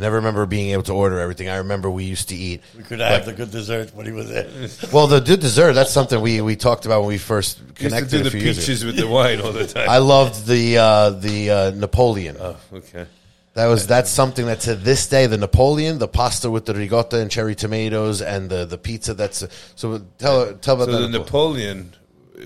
I 0.00 0.02
never 0.02 0.16
remember 0.16 0.46
being 0.46 0.70
able 0.70 0.82
to 0.84 0.94
order 0.94 1.18
everything. 1.20 1.50
I 1.50 1.56
remember 1.58 1.90
we 1.90 2.04
used 2.04 2.30
to 2.30 2.34
eat. 2.34 2.62
We 2.74 2.82
could 2.84 3.00
have 3.00 3.26
the 3.26 3.34
good 3.34 3.50
dessert 3.50 3.94
when 3.94 4.06
he 4.06 4.12
was 4.12 4.30
there. 4.30 4.48
Well, 4.94 5.06
the 5.06 5.20
good 5.20 5.40
dessert, 5.40 5.74
that's 5.74 5.92
something 5.92 6.18
we, 6.22 6.40
we 6.40 6.56
talked 6.56 6.86
about 6.86 7.00
when 7.00 7.08
we 7.08 7.18
first 7.18 7.58
connected. 7.74 7.82
Used 7.82 7.82
to 7.82 7.88
connected 7.88 8.10
do 8.10 8.20
a 8.20 8.24
the 8.24 8.30
few 8.30 8.40
years 8.40 8.58
peaches 8.58 8.82
with 8.84 8.96
the 8.96 9.06
wine 9.06 9.42
all 9.42 9.52
the 9.52 9.66
time. 9.74 9.90
I 9.90 9.98
loved 9.98 10.46
the 10.46 10.78
uh, 10.78 11.10
the 11.10 11.50
uh, 11.50 11.70
Napoleon. 11.72 12.36
oh, 12.40 12.56
okay. 12.72 13.04
That 13.52 13.66
was 13.66 13.86
that's 13.86 14.08
something 14.10 14.46
that 14.46 14.60
to 14.60 14.74
this 14.74 15.06
day 15.06 15.26
the 15.26 15.36
Napoleon, 15.36 15.98
the 15.98 16.08
pasta 16.08 16.50
with 16.50 16.64
the 16.64 16.72
ricotta 16.72 17.18
and 17.20 17.30
cherry 17.30 17.54
tomatoes, 17.54 18.22
and 18.22 18.48
the, 18.48 18.64
the 18.64 18.78
pizza. 18.78 19.12
That's 19.12 19.46
so. 19.74 19.98
Tell 20.16 20.54
tell 20.54 20.76
about 20.80 20.86
So 20.86 20.92
that. 21.02 21.12
the 21.12 21.18
Napoleon 21.18 21.92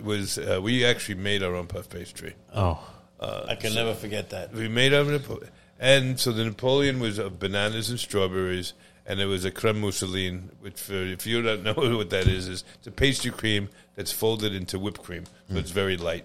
was 0.03 0.39
uh, 0.39 0.59
we 0.61 0.85
actually 0.85 1.17
made 1.17 1.45
our 1.45 1.55
own 1.55 1.69
puff 1.69 1.89
pastry. 1.89 2.35
oh, 2.53 2.81
I 3.21 3.55
can 3.55 3.75
never 3.75 3.95
forget 3.95 4.31
that. 4.31 4.53
We 4.53 4.67
made 4.67 4.93
our 4.93 5.05
Napoleon, 5.05 5.51
and 5.79 6.19
so 6.19 6.33
the 6.33 6.45
Napoleon 6.45 7.01
was 7.01 7.19
of 7.19 7.39
bananas 7.39 7.91
and 7.91 7.99
strawberries, 7.99 8.73
and 9.07 9.21
it 9.21 9.27
was 9.27 9.45
a 9.45 9.51
creme 9.51 9.81
mousseline. 9.81 10.51
Which, 10.61 10.81
for, 10.81 10.95
if 10.95 11.27
you 11.27 11.43
don't 11.43 11.63
know 11.63 11.75
what 11.97 12.11
that 12.11 12.27
is, 12.27 12.49
is 12.49 12.65
it's 12.79 12.87
a 12.87 12.91
pastry 12.91 13.31
cream 13.31 13.69
that's 13.97 14.13
folded 14.13 14.55
into 14.55 14.79
whipped 14.79 15.03
cream, 15.03 15.25
so 15.51 15.57
it's 15.59 15.71
very 15.71 15.97
light. 15.97 16.25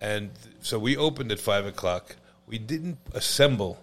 And 0.00 0.30
so 0.60 0.78
we 0.78 0.96
opened 0.96 1.32
at 1.32 1.40
five 1.40 1.66
o'clock. 1.66 2.16
We 2.46 2.58
didn't 2.58 2.98
assemble 3.12 3.82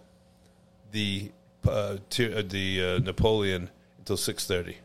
the 0.91 1.32
uh, 1.67 1.97
ti- 2.09 2.34
uh, 2.34 2.43
the 2.47 2.84
uh, 2.84 2.99
Napoleon 2.99 3.69
until 3.99 4.17
six 4.17 4.45
thirty, 4.45 4.78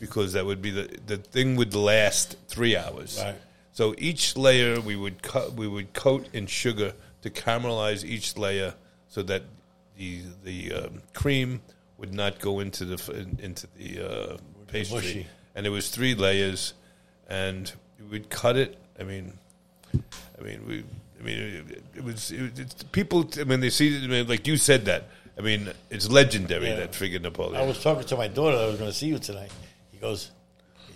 because 0.00 0.32
that 0.34 0.46
would 0.46 0.62
be 0.62 0.70
the 0.70 0.88
the 1.06 1.16
thing 1.16 1.56
would 1.56 1.74
last 1.74 2.36
three 2.48 2.76
hours. 2.76 3.20
Right. 3.22 3.36
So 3.72 3.94
each 3.98 4.36
layer 4.36 4.80
we 4.80 4.94
would 4.94 5.22
cut, 5.22 5.54
we 5.54 5.66
would 5.66 5.92
coat 5.94 6.28
in 6.32 6.46
sugar 6.46 6.92
to 7.22 7.30
caramelize 7.30 8.04
each 8.04 8.36
layer, 8.36 8.74
so 9.14 9.22
that 9.22 9.42
the 9.96 10.22
the 10.42 10.72
um, 10.72 11.02
cream 11.12 11.62
would 11.98 12.12
not 12.12 12.40
go 12.40 12.58
into 12.58 12.84
the 12.84 13.26
into 13.38 13.68
the 13.76 13.90
uh, 14.00 14.36
pastry. 14.66 14.96
mushy. 14.96 15.26
And 15.54 15.66
it 15.66 15.70
was 15.70 15.88
three 15.88 16.16
layers, 16.16 16.74
and 17.28 17.72
we 18.00 18.06
would 18.18 18.28
cut 18.28 18.56
it. 18.56 18.76
I 18.98 19.04
mean, 19.04 19.38
I 19.94 20.42
mean, 20.42 20.66
we. 20.66 20.84
I 21.20 21.22
mean, 21.22 21.38
it, 21.38 21.84
it 21.94 22.04
was 22.04 22.32
it, 22.32 22.58
it's, 22.58 22.82
people. 22.90 23.30
I 23.40 23.44
mean, 23.44 23.60
they 23.60 23.70
see. 23.70 24.02
I 24.02 24.08
mean, 24.08 24.26
like 24.26 24.48
you 24.48 24.56
said 24.56 24.84
that. 24.86 25.04
I 25.38 25.42
mean, 25.42 25.70
it's 25.90 26.08
legendary 26.10 26.68
Yeah. 26.68 26.76
that 26.76 26.92
friggin' 26.92 27.22
Napoleon. 27.22 27.60
I 27.60 27.64
was 27.66 27.80
talking 27.82 28.04
to 28.04 28.16
my 28.16 28.28
daughter. 28.28 28.56
I 28.56 28.66
was 28.66 28.78
going 28.78 28.90
to 28.90 28.96
see 28.96 29.06
you 29.08 29.18
tonight. 29.18 29.50
He 29.90 29.98
goes, 29.98 30.30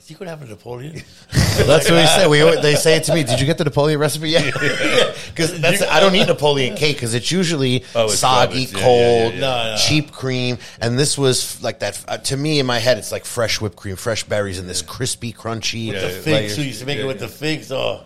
"Is 0.09 0.13
he 0.13 0.15
going 0.19 0.25
to 0.27 0.31
have 0.31 0.41
a 0.41 0.47
Napoleon?" 0.51 1.03
that's 1.33 1.91
what 1.91 2.01
we 2.01 2.07
say. 2.07 2.27
We 2.27 2.41
always- 2.41 2.63
they 2.63 2.77
say 2.77 2.97
it 2.97 3.05
to 3.05 3.15
me. 3.15 3.25
Did 3.25 3.41
you 3.41 3.45
get 3.45 3.59
the 3.59 3.65
Napoleon 3.65 4.01
recipe 4.01 4.31
yet? 4.31 4.55
Because 5.29 5.61
that's 5.61 5.83
I 5.83 6.01
don't 6.01 6.15
eat 6.15 6.27
Napoleon 6.27 6.77
cake 6.77 6.97
because 6.97 7.13
it's 7.15 7.31
usually 7.31 7.85
Oh, 7.95 8.07
it's 8.07 8.19
soggy. 8.19 8.63
Yeah, 8.63 8.81
cold, 8.81 8.81
yeah, 8.81 9.29
yeah, 9.29 9.35
yeah. 9.35 9.41
No, 9.41 9.71
no. 9.73 9.77
cheap 9.77 10.11
cream, 10.11 10.57
and 10.81 10.99
this 10.99 11.19
was 11.19 11.63
like 11.63 11.81
that. 11.81 12.03
Uh, 12.09 12.17
to 12.17 12.37
me, 12.39 12.59
in 12.59 12.65
my 12.65 12.79
head, 12.79 12.97
it's 12.97 13.13
like 13.13 13.27
fresh 13.27 13.61
whipped 13.61 13.77
cream, 13.77 13.97
fresh 13.97 14.25
berries, 14.25 14.59
and 14.59 14.67
this 14.69 14.81
crispy, 14.81 15.33
crunchy. 15.35 15.93
the 15.93 16.09
figs. 16.09 16.27
layers. 16.27 16.59
We 16.59 16.65
used 16.65 16.81
to 16.81 16.87
make 16.87 16.99
it 16.99 17.05
with 17.05 17.21
the 17.21 17.29
figs. 17.29 17.71
Oh, 17.71 18.03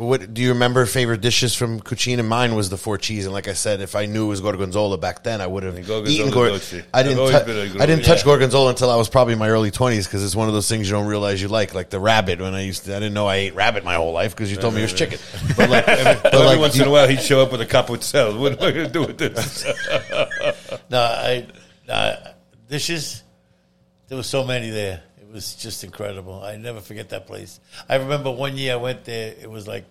What 0.00 0.32
do 0.32 0.40
you 0.40 0.48
remember? 0.50 0.86
Favorite 0.86 1.20
dishes 1.20 1.54
from 1.54 1.78
Cucina? 1.80 2.24
Mine 2.26 2.54
was 2.54 2.70
the 2.70 2.78
four 2.78 2.96
cheese, 2.96 3.26
and 3.26 3.34
like 3.34 3.48
I 3.48 3.52
said, 3.52 3.82
if 3.82 3.94
I 3.94 4.06
knew 4.06 4.24
it 4.24 4.28
was 4.28 4.40
gorgonzola 4.40 4.96
back 4.96 5.22
then, 5.24 5.42
I 5.42 5.46
would 5.46 5.62
have 5.62 5.74
Gorgonzola 5.74 6.08
eaten. 6.08 6.30
Gor- 6.30 6.48
dolce. 6.48 6.82
I 6.94 7.02
didn't. 7.02 7.18
always 7.18 7.38
tou- 7.38 7.44
been 7.44 7.56
a 7.56 7.60
I 7.60 7.64
gorgonzola. 7.64 7.86
didn't 7.86 8.04
touch 8.06 8.18
Yeah. 8.20 8.24
gorgonzola 8.24 8.70
until 8.70 8.88
I 8.90 8.96
was 8.96 9.10
probably 9.10 9.34
in 9.34 9.38
my 9.38 9.50
early 9.50 9.70
twenties 9.70 10.06
because 10.06 10.24
it's 10.24 10.34
one 10.34 10.48
of 10.48 10.54
those 10.54 10.68
things 10.70 10.88
you 10.88 10.94
don't 10.96 11.06
realize 11.06 11.42
you 11.42 11.48
like, 11.48 11.74
like 11.74 11.90
the 11.90 12.00
rabbit. 12.00 12.40
When 12.40 12.54
I 12.54 12.62
used 12.62 12.86
to, 12.86 12.96
I 12.96 12.98
didn't 12.98 13.12
know 13.12 13.26
I 13.26 13.36
ate 13.36 13.54
rabbit 13.54 13.84
my 13.84 13.96
whole 13.96 14.12
life 14.12 14.34
because 14.34 14.50
you 14.50 14.56
told 14.56 14.72
me 14.72 14.80
it 14.80 14.84
was 14.84 14.94
chicken. 14.94 15.18
But 15.58 15.68
like, 15.68 15.84
but 15.84 16.32
Every 16.32 16.46
like, 16.46 16.58
once 16.58 16.76
you- 16.76 16.82
in 16.84 16.88
a 16.88 16.92
while, 16.92 17.06
he'd 17.06 17.20
show 17.20 17.42
up 17.42 17.52
with 17.52 17.60
a 17.60 17.66
cup 17.66 17.90
of 17.90 17.96
capucel. 18.00 18.38
What 18.40 18.52
am 18.52 18.58
I 18.66 18.70
going 18.70 18.86
to 18.86 18.92
do 18.92 19.00
with 19.04 19.18
this? 19.18 19.66
no, 20.90 20.98
I 20.98 21.46
no, 21.86 22.16
dishes. 22.70 23.22
There 24.08 24.16
were 24.16 24.22
so 24.24 24.44
many 24.44 24.70
there. 24.70 25.02
It 25.30 25.34
was 25.34 25.54
just 25.54 25.84
incredible. 25.84 26.42
I 26.42 26.56
never 26.56 26.80
forget 26.80 27.10
that 27.10 27.28
place. 27.28 27.60
I 27.88 27.94
remember 27.96 28.32
one 28.32 28.56
year 28.56 28.72
I 28.72 28.76
went 28.76 29.04
there. 29.04 29.32
It 29.40 29.48
was 29.48 29.68
like 29.68 29.84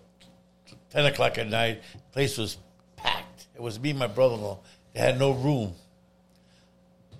ten 0.89 1.05
o'clock 1.05 1.37
at 1.37 1.47
night. 1.47 1.81
The 1.93 1.99
Place 2.11 2.37
was 2.37 2.57
packed. 2.97 3.47
It 3.55 3.61
was 3.61 3.79
me 3.79 3.91
and 3.91 3.99
my 3.99 4.07
brother-in-law. 4.07 4.59
They 4.93 4.99
had 4.99 5.17
no 5.17 5.31
room. 5.31 5.75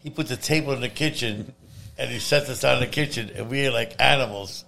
He 0.03 0.09
put 0.09 0.27
the 0.27 0.35
table 0.35 0.73
in 0.73 0.81
the 0.81 0.89
kitchen, 0.89 1.53
and 1.97 2.09
he 2.09 2.19
set 2.19 2.49
us 2.49 2.59
down 2.59 2.73
in 2.73 2.79
the 2.81 2.87
kitchen, 2.87 3.31
and 3.33 3.49
we 3.49 3.61
ate 3.61 3.69
like 3.69 3.95
animals. 3.99 4.65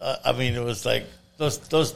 Uh, 0.00 0.16
I 0.24 0.32
mean, 0.32 0.54
it 0.54 0.64
was 0.64 0.86
like 0.86 1.04
those 1.36 1.58
those 1.68 1.94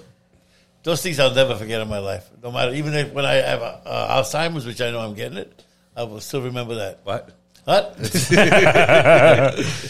those 0.83 1.01
things 1.01 1.19
I'll 1.19 1.35
never 1.35 1.57
forget 1.57 1.81
in 1.81 1.89
my 1.89 2.01
life. 2.01 2.29
No 2.43 2.53
matter, 2.53 2.75
even 2.75 2.93
if 2.93 3.11
when 3.15 3.25
I 3.25 3.37
have 3.37 3.63
uh, 3.63 4.23
Alzheimer's, 4.23 4.67
which 4.67 4.83
I 4.83 4.91
know 4.91 5.01
I'm 5.01 5.15
getting 5.15 5.39
it, 5.39 5.65
I 5.97 6.03
will 6.03 6.21
still 6.21 6.43
remember 6.43 6.75
that. 6.75 7.01
What? 7.05 7.31
What? 7.65 7.97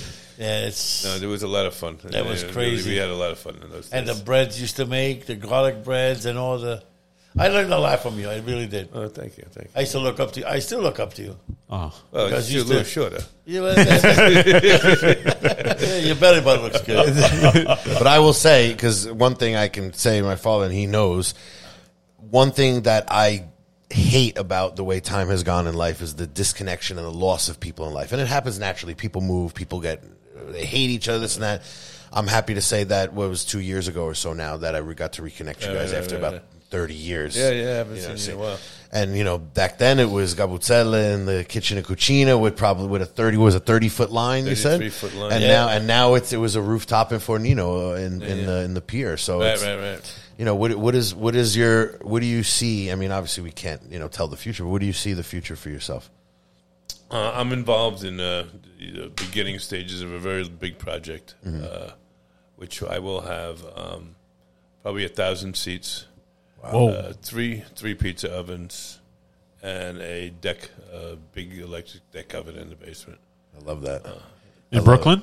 yeah, 0.41 0.67
it's 0.67 1.05
No, 1.05 1.19
there 1.19 1.29
was 1.29 1.43
a 1.43 1.49
lot 1.49 1.67
of 1.67 1.75
fun. 1.75 1.99
That 2.05 2.25
was 2.27 2.43
Yeah, 2.43 2.51
crazy. 2.53 2.91
we 2.91 2.97
had 2.97 3.11
a 3.11 3.15
lot 3.15 3.31
of 3.31 3.39
fun 3.39 3.55
in 3.63 3.71
those 3.71 3.85
days. 3.85 3.93
and 3.93 4.09
the 4.09 4.15
days. 4.15 4.23
breads 4.23 4.61
used 4.61 4.77
to 4.77 4.87
make 4.87 5.27
the 5.27 5.35
garlic 5.37 5.85
breads 5.85 6.25
and 6.27 6.39
all 6.39 6.59
the. 6.59 6.83
I 7.39 7.47
learned 7.47 7.73
a 7.73 7.79
lot 7.79 8.01
from 8.03 8.19
you. 8.19 8.29
I 8.29 8.39
really 8.41 8.67
did. 8.67 8.89
oh, 8.93 9.07
thank 9.07 9.39
you, 9.39 9.45
thank 9.53 9.69
you. 9.69 9.73
I 9.77 9.81
used 9.81 9.93
to 9.93 10.01
look 10.01 10.19
up 10.19 10.33
to 10.33 10.41
you. 10.41 10.47
I 10.47 10.59
still 10.59 10.81
look 10.81 10.99
up 10.99 11.15
to 11.15 11.23
you. 11.23 11.37
Oh. 11.71 11.95
Well, 12.11 12.27
Because 12.27 12.47
it's 12.47 12.53
you 12.55 12.63
a 12.63 12.65
little 12.65 12.83
shorter. 12.83 13.23
You 13.47 13.61
know, 13.63 13.75
yeah, 14.71 15.97
your 15.99 16.17
belly 16.17 16.41
button 16.41 16.65
looks 16.65 16.81
good. 16.83 17.15
But 18.01 18.07
I 18.07 18.19
will 18.19 18.33
say, 18.33 18.73
because 18.73 19.07
one 19.11 19.35
thing 19.37 19.55
I 19.57 19.69
can 19.69 19.93
say 19.93 20.21
my 20.23 20.37
father, 20.37 20.65
and 20.65 20.75
he 20.75 20.87
knows, 20.87 21.35
one 22.19 22.51
thing 22.51 22.83
that 22.83 23.05
I 23.13 23.45
hate 23.91 24.39
about 24.39 24.77
the 24.77 24.85
way 24.85 25.01
time 25.01 25.29
has 25.29 25.43
gone 25.43 25.67
in 25.67 25.75
life 25.75 26.01
is 26.03 26.15
the 26.15 26.27
disconnection 26.27 26.97
and 26.99 27.07
the 27.07 27.13
loss 27.13 27.49
of 27.49 27.59
people 27.61 27.87
in 27.87 27.95
life. 27.95 28.13
And 28.13 28.21
it 28.21 28.29
happens 28.29 28.59
naturally. 28.59 28.95
People 28.95 29.21
move, 29.21 29.55
people 29.55 29.81
get, 29.81 30.03
they 30.51 30.65
hate 30.65 30.91
each 30.91 31.09
other, 31.09 31.21
this 31.21 31.37
and 31.37 31.45
that. 31.45 31.63
I'm 32.13 32.27
happy 32.27 32.55
to 32.55 32.61
say 32.61 32.85
that 32.85 33.13
what 33.13 33.29
was 33.29 33.45
two 33.45 33.61
years 33.61 33.87
ago 33.87 34.03
or 34.05 34.15
so 34.15 34.33
now 34.33 34.57
that 34.59 34.75
I 34.75 34.81
got 34.81 35.13
to 35.15 35.23
reconnect 35.23 35.63
you 35.65 35.69
Yeah, 35.73 35.75
guys 35.79 35.93
yeah, 35.93 35.99
after 35.99 36.15
yeah, 36.17 36.19
about 36.19 36.33
yeah. 36.35 36.41
30 36.71 36.95
years. 36.95 37.37
Yeah, 37.37 37.51
yeah, 37.51 37.63
I 37.63 37.75
haven't 37.77 37.97
You 37.97 38.03
know, 38.09 38.17
seen 38.17 38.35
you 38.35 38.41
in 38.41 38.47
a 38.47 38.51
while. 38.51 38.59
And 38.93 39.17
you 39.17 39.23
know, 39.23 39.39
back 39.39 39.79
then 39.79 40.01
it 40.01 40.11
was 40.11 40.35
Gabuzzella 40.35 41.15
in 41.15 41.25
the 41.27 41.45
kitchen 41.45 41.79
and 41.79 41.87
cucina 41.87 42.41
with 42.41 42.57
probably 42.57 42.89
with 42.89 43.03
a 43.03 43.07
thirty 43.07 43.37
was 43.37 43.55
a 43.55 43.61
thirty 43.61 43.89
foot 43.89 44.11
line. 44.11 44.47
You 44.47 44.57
said, 44.57 44.79
33 44.81 44.89
foot 44.91 45.15
line. 45.15 45.33
and 45.33 45.43
Yeah. 45.43 45.49
now 45.49 45.69
and 45.69 45.87
now 45.87 46.15
it's 46.15 46.33
it 46.33 46.39
was 46.39 46.57
a 46.57 46.63
rooftop 46.63 47.13
in 47.13 47.21
Fornino 47.21 47.93
uh, 47.93 47.95
in, 47.95 48.21
in 48.23 48.47
the 48.47 48.63
in 48.65 48.75
the 48.75 48.81
pier. 48.81 49.17
So 49.17 49.39
Right, 49.39 49.51
it's, 49.55 49.63
right, 49.65 49.77
right. 49.79 50.21
you 50.39 50.45
know 50.45 50.57
what 50.57 50.75
what 50.75 50.97
is 50.97 51.15
what 51.15 51.37
is 51.37 51.57
your 51.57 51.99
what 52.03 52.19
do 52.21 52.27
you 52.27 52.43
see? 52.43 52.91
I 52.91 52.97
mean, 52.97 53.13
obviously 53.13 53.45
we 53.45 53.53
can't 53.53 53.83
you 53.89 54.01
know 54.01 54.09
tell 54.09 54.27
the 54.27 54.37
future, 54.37 54.65
but 54.65 54.71
what 54.71 54.81
do 54.81 54.87
you 54.87 54.93
see 54.93 55.13
the 55.13 55.23
future 55.23 55.55
for 55.55 55.69
yourself? 55.71 56.11
Uh, 57.11 57.33
I'm 57.35 57.53
involved 57.53 58.05
in 58.05 58.21
uh, 58.21 58.47
the 58.79 59.11
beginning 59.17 59.59
stages 59.59 60.01
of 60.01 60.13
a 60.13 60.19
very 60.19 60.49
big 60.49 60.79
project, 60.79 61.35
uh, 61.45 61.91
which 62.57 62.83
I 62.83 63.01
will 63.01 63.23
have 63.23 63.65
um, 63.75 64.15
probably 64.83 65.05
a 65.05 65.09
thousand 65.09 65.57
seats, 65.57 66.07
Whoa. 66.61 66.89
uh, 66.91 67.13
three 67.21 67.65
three 67.75 67.95
pizza 67.95 68.31
ovens, 68.33 69.01
and 69.63 69.99
a 69.99 70.31
deck, 70.31 70.71
uh, 70.95 71.17
big 71.33 71.59
electric 71.59 72.09
deck 72.13 72.33
oven 72.35 72.57
in 72.57 72.69
the 72.69 72.77
basement 72.77 73.19
I 73.57 73.65
love 73.65 73.83
that. 73.83 74.07
In 74.71 74.85
Brooklyn? 74.85 75.23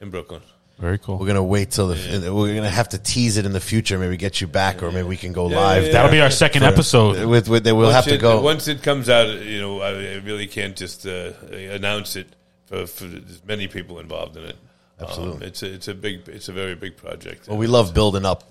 in 0.00 0.10
Brooklyn. 0.10 0.42
Very 0.80 0.98
cool. 0.98 1.18
We're 1.18 1.26
gonna 1.26 1.44
wait 1.44 1.70
till 1.72 1.88
the 1.88 2.32
we're 2.34 2.54
gonna 2.54 2.70
have 2.70 2.88
to 2.90 2.98
tease 2.98 3.36
it 3.36 3.44
in 3.44 3.52
the 3.52 3.60
future. 3.60 3.98
Maybe 3.98 4.16
get 4.16 4.40
you 4.40 4.46
back, 4.46 4.82
or 4.82 4.90
maybe 4.90 5.06
we 5.06 5.18
can 5.18 5.32
go 5.32 5.44
live. 5.46 5.84
yeah, 5.84 5.92
That'll 5.92 6.10
be 6.10 6.20
our 6.22 6.30
second 6.30 6.62
episode. 6.62 7.26
With, 7.26 7.48
with 7.50 7.66
we'll 7.66 7.76
Once 7.76 7.94
have 7.94 8.04
to 8.06 8.14
it- 8.14 8.20
go. 8.20 8.40
once 8.40 8.66
it 8.66 8.82
comes 8.82 9.08
out. 9.10 9.28
You 9.28 9.60
know, 9.60 9.80
I, 9.80 9.90
I 9.90 10.14
really 10.24 10.46
can't 10.46 10.74
just 10.74 11.06
uh, 11.06 11.32
announce 11.52 12.16
it 12.16 12.28
for, 12.64 12.86
for 12.86 13.04
many 13.46 13.68
people 13.68 13.98
involved 13.98 14.36
in 14.38 14.44
it. 14.44 14.56
Absolutely. 14.98 15.36
um, 15.36 15.42
it's 15.42 15.62
a 15.62 15.72
it's 15.72 15.88
a 15.88 15.94
big 15.94 16.28
it's 16.28 16.48
a 16.48 16.52
very 16.52 16.74
big 16.74 16.96
project. 16.96 17.48
well, 17.48 17.58
we 17.58 17.66
love 17.66 17.92
building 17.94 18.24
up 18.24 18.44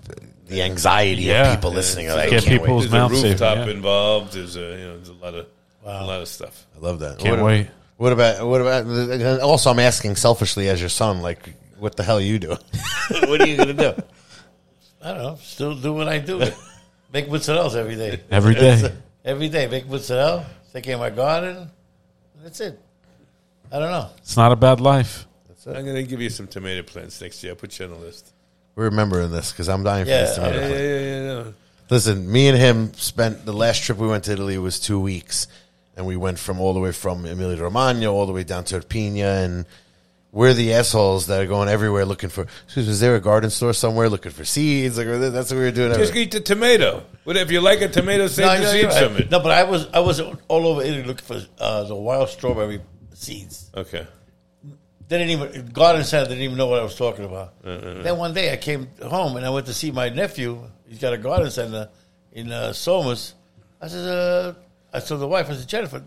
the 0.46 0.62
anxiety 0.62 1.22
Yeah. 1.22 1.50
of 1.52 1.56
people 1.56 1.72
listening. 1.72 2.06
Yeah. 2.06 2.14
Like, 2.14 2.30
Get 2.30 2.42
I 2.44 2.46
can't 2.46 2.62
wait. 2.62 2.68
There's 2.68 2.86
a 2.86 2.90
mouth 2.90 3.14
safe, 3.16 3.24
rooftop 3.24 3.56
yeah. 3.58 3.72
involved. 3.72 4.32
There's 4.34 4.56
a 4.56 4.60
you 4.60 4.84
know 4.86 4.96
there's 4.96 5.08
a 5.08 5.12
lot 5.14 5.34
of 5.34 5.46
a 5.84 6.04
lot 6.06 6.20
of 6.22 6.28
stuff. 6.28 6.66
I 6.76 6.80
love 6.80 7.00
that. 7.00 7.18
Can't 7.18 7.36
what, 7.40 7.46
wait. 7.46 7.68
What 7.96 8.12
about 8.12 8.46
what 8.46 8.60
about? 8.60 9.40
Also, 9.40 9.70
I'm 9.70 9.78
asking 9.78 10.16
selfishly 10.16 10.68
as 10.68 10.80
your 10.80 10.88
son, 10.88 11.20
like, 11.22 11.54
what 11.80 11.96
the 11.96 12.02
hell 12.02 12.18
are 12.18 12.20
you 12.22 12.38
doing? 12.38 12.58
what 13.22 13.40
are 13.40 13.46
you 13.46 13.56
gonna 13.56 13.72
do? 13.74 13.92
I 15.02 15.14
don't 15.14 15.22
know. 15.22 15.38
Still 15.40 15.74
do 15.74 15.92
what 15.92 16.08
I 16.08 16.18
do. 16.18 16.42
Make 17.12 17.28
mozzarella 17.28 17.76
every 17.78 17.96
day. 17.96 18.20
Every 18.30 18.54
day. 18.54 18.92
Every 19.24 19.48
day, 19.48 19.66
make 19.66 19.88
mozzarella. 19.88 20.46
Take 20.72 20.84
care 20.84 20.94
of 20.94 21.00
my 21.00 21.10
garden. 21.10 21.68
That's 22.42 22.60
it. 22.60 22.78
I 23.72 23.78
don't 23.80 23.90
know. 23.90 24.10
It's 24.18 24.36
not 24.36 24.52
a 24.52 24.56
bad 24.56 24.80
life. 24.80 25.26
I'm 25.66 25.72
going 25.84 25.96
to 25.96 26.04
give 26.04 26.20
you 26.20 26.30
some 26.30 26.46
tomato 26.46 26.82
plants 26.82 27.20
next 27.20 27.42
year. 27.42 27.52
I'll 27.52 27.56
put 27.56 27.76
you 27.78 27.84
on 27.86 27.90
the 27.92 27.98
list. 27.98 28.32
We're 28.76 28.84
remembering 28.84 29.30
this 29.32 29.50
because 29.52 29.68
I'm 29.68 29.82
dying 29.82 30.04
for 30.04 30.10
this 30.10 30.36
tomato 30.36 30.56
uh, 30.56 30.60
Yeah, 30.60 30.66
plant. 30.68 30.80
yeah, 30.80 30.88
yeah. 30.88 31.00
yeah, 31.00 31.22
no. 31.42 31.54
Listen, 31.90 32.30
me 32.32 32.48
and 32.48 32.56
him 32.56 32.94
spent 32.94 33.44
the 33.44 33.52
last 33.52 33.82
trip 33.82 33.98
we 33.98 34.06
went 34.06 34.24
to 34.24 34.32
Italy 34.32 34.56
was 34.58 34.78
two 34.78 35.00
weeks, 35.00 35.48
and 35.96 36.06
we 36.06 36.16
went 36.16 36.38
from 36.38 36.60
all 36.60 36.72
the 36.72 36.80
way 36.80 36.92
from 36.92 37.26
Emilia 37.26 37.60
Romagna 37.60 38.06
all 38.12 38.26
the 38.26 38.32
way 38.32 38.44
down 38.44 38.62
to 38.64 38.76
Irpinia, 38.76 39.44
and 39.44 39.66
we're 40.32 40.54
the 40.54 40.74
assholes 40.74 41.26
that 41.26 41.40
are 41.40 41.46
going 41.46 41.68
everywhere 41.68 42.04
looking 42.04 42.30
for. 42.30 42.46
Excuse 42.64 42.86
me, 42.86 42.92
is 42.92 43.00
there 43.00 43.16
a 43.16 43.20
garden 43.20 43.50
store 43.50 43.72
somewhere 43.72 44.08
looking 44.08 44.32
for 44.32 44.44
seeds? 44.44 44.96
Like 44.96 45.06
that's 45.08 45.50
what 45.50 45.58
we 45.58 45.64
were 45.64 45.70
doing. 45.70 45.92
Just 45.94 46.14
eat 46.14 46.30
the 46.30 46.40
tomato. 46.40 47.04
What 47.24 47.36
if 47.36 47.50
you 47.50 47.60
like 47.60 47.80
a 47.80 47.88
tomato? 47.88 48.26
Save 48.28 48.46
No, 48.46 48.54
the 48.56 48.62
no, 48.62 48.70
seeds 48.70 48.98
from 48.98 49.16
it. 49.16 49.30
No, 49.30 49.40
but 49.40 49.50
I 49.52 49.64
was 49.64 49.88
I 49.92 50.00
was 50.00 50.20
all 50.20 50.66
over 50.66 50.82
Italy 50.82 51.02
looking 51.02 51.26
for 51.26 51.40
uh, 51.58 51.84
the 51.84 51.96
wild 51.96 52.28
strawberry 52.28 52.80
seeds. 53.14 53.70
Okay. 53.74 54.06
They 55.08 55.18
didn't 55.18 55.30
even 55.30 55.66
garden 55.72 56.04
center 56.04 56.28
didn't 56.28 56.44
even 56.44 56.56
know 56.56 56.68
what 56.68 56.78
I 56.78 56.84
was 56.84 56.94
talking 56.94 57.24
about. 57.24 57.60
Then 57.64 58.16
one 58.16 58.32
day 58.32 58.52
I 58.52 58.56
came 58.56 58.88
home 59.02 59.36
and 59.36 59.44
I 59.44 59.50
went 59.50 59.66
to 59.66 59.74
see 59.74 59.90
my 59.90 60.08
nephew. 60.08 60.62
He's 60.88 61.00
got 61.00 61.12
a 61.12 61.18
garden 61.18 61.50
center 61.50 61.88
in 62.32 62.52
uh, 62.52 62.72
Somers. 62.72 63.34
I 63.80 63.88
said, 63.88 64.06
uh, 64.08 64.54
I 64.92 65.00
told 65.00 65.20
the 65.20 65.26
wife, 65.26 65.50
I 65.50 65.54
said, 65.54 65.66
Jennifer, 65.66 66.04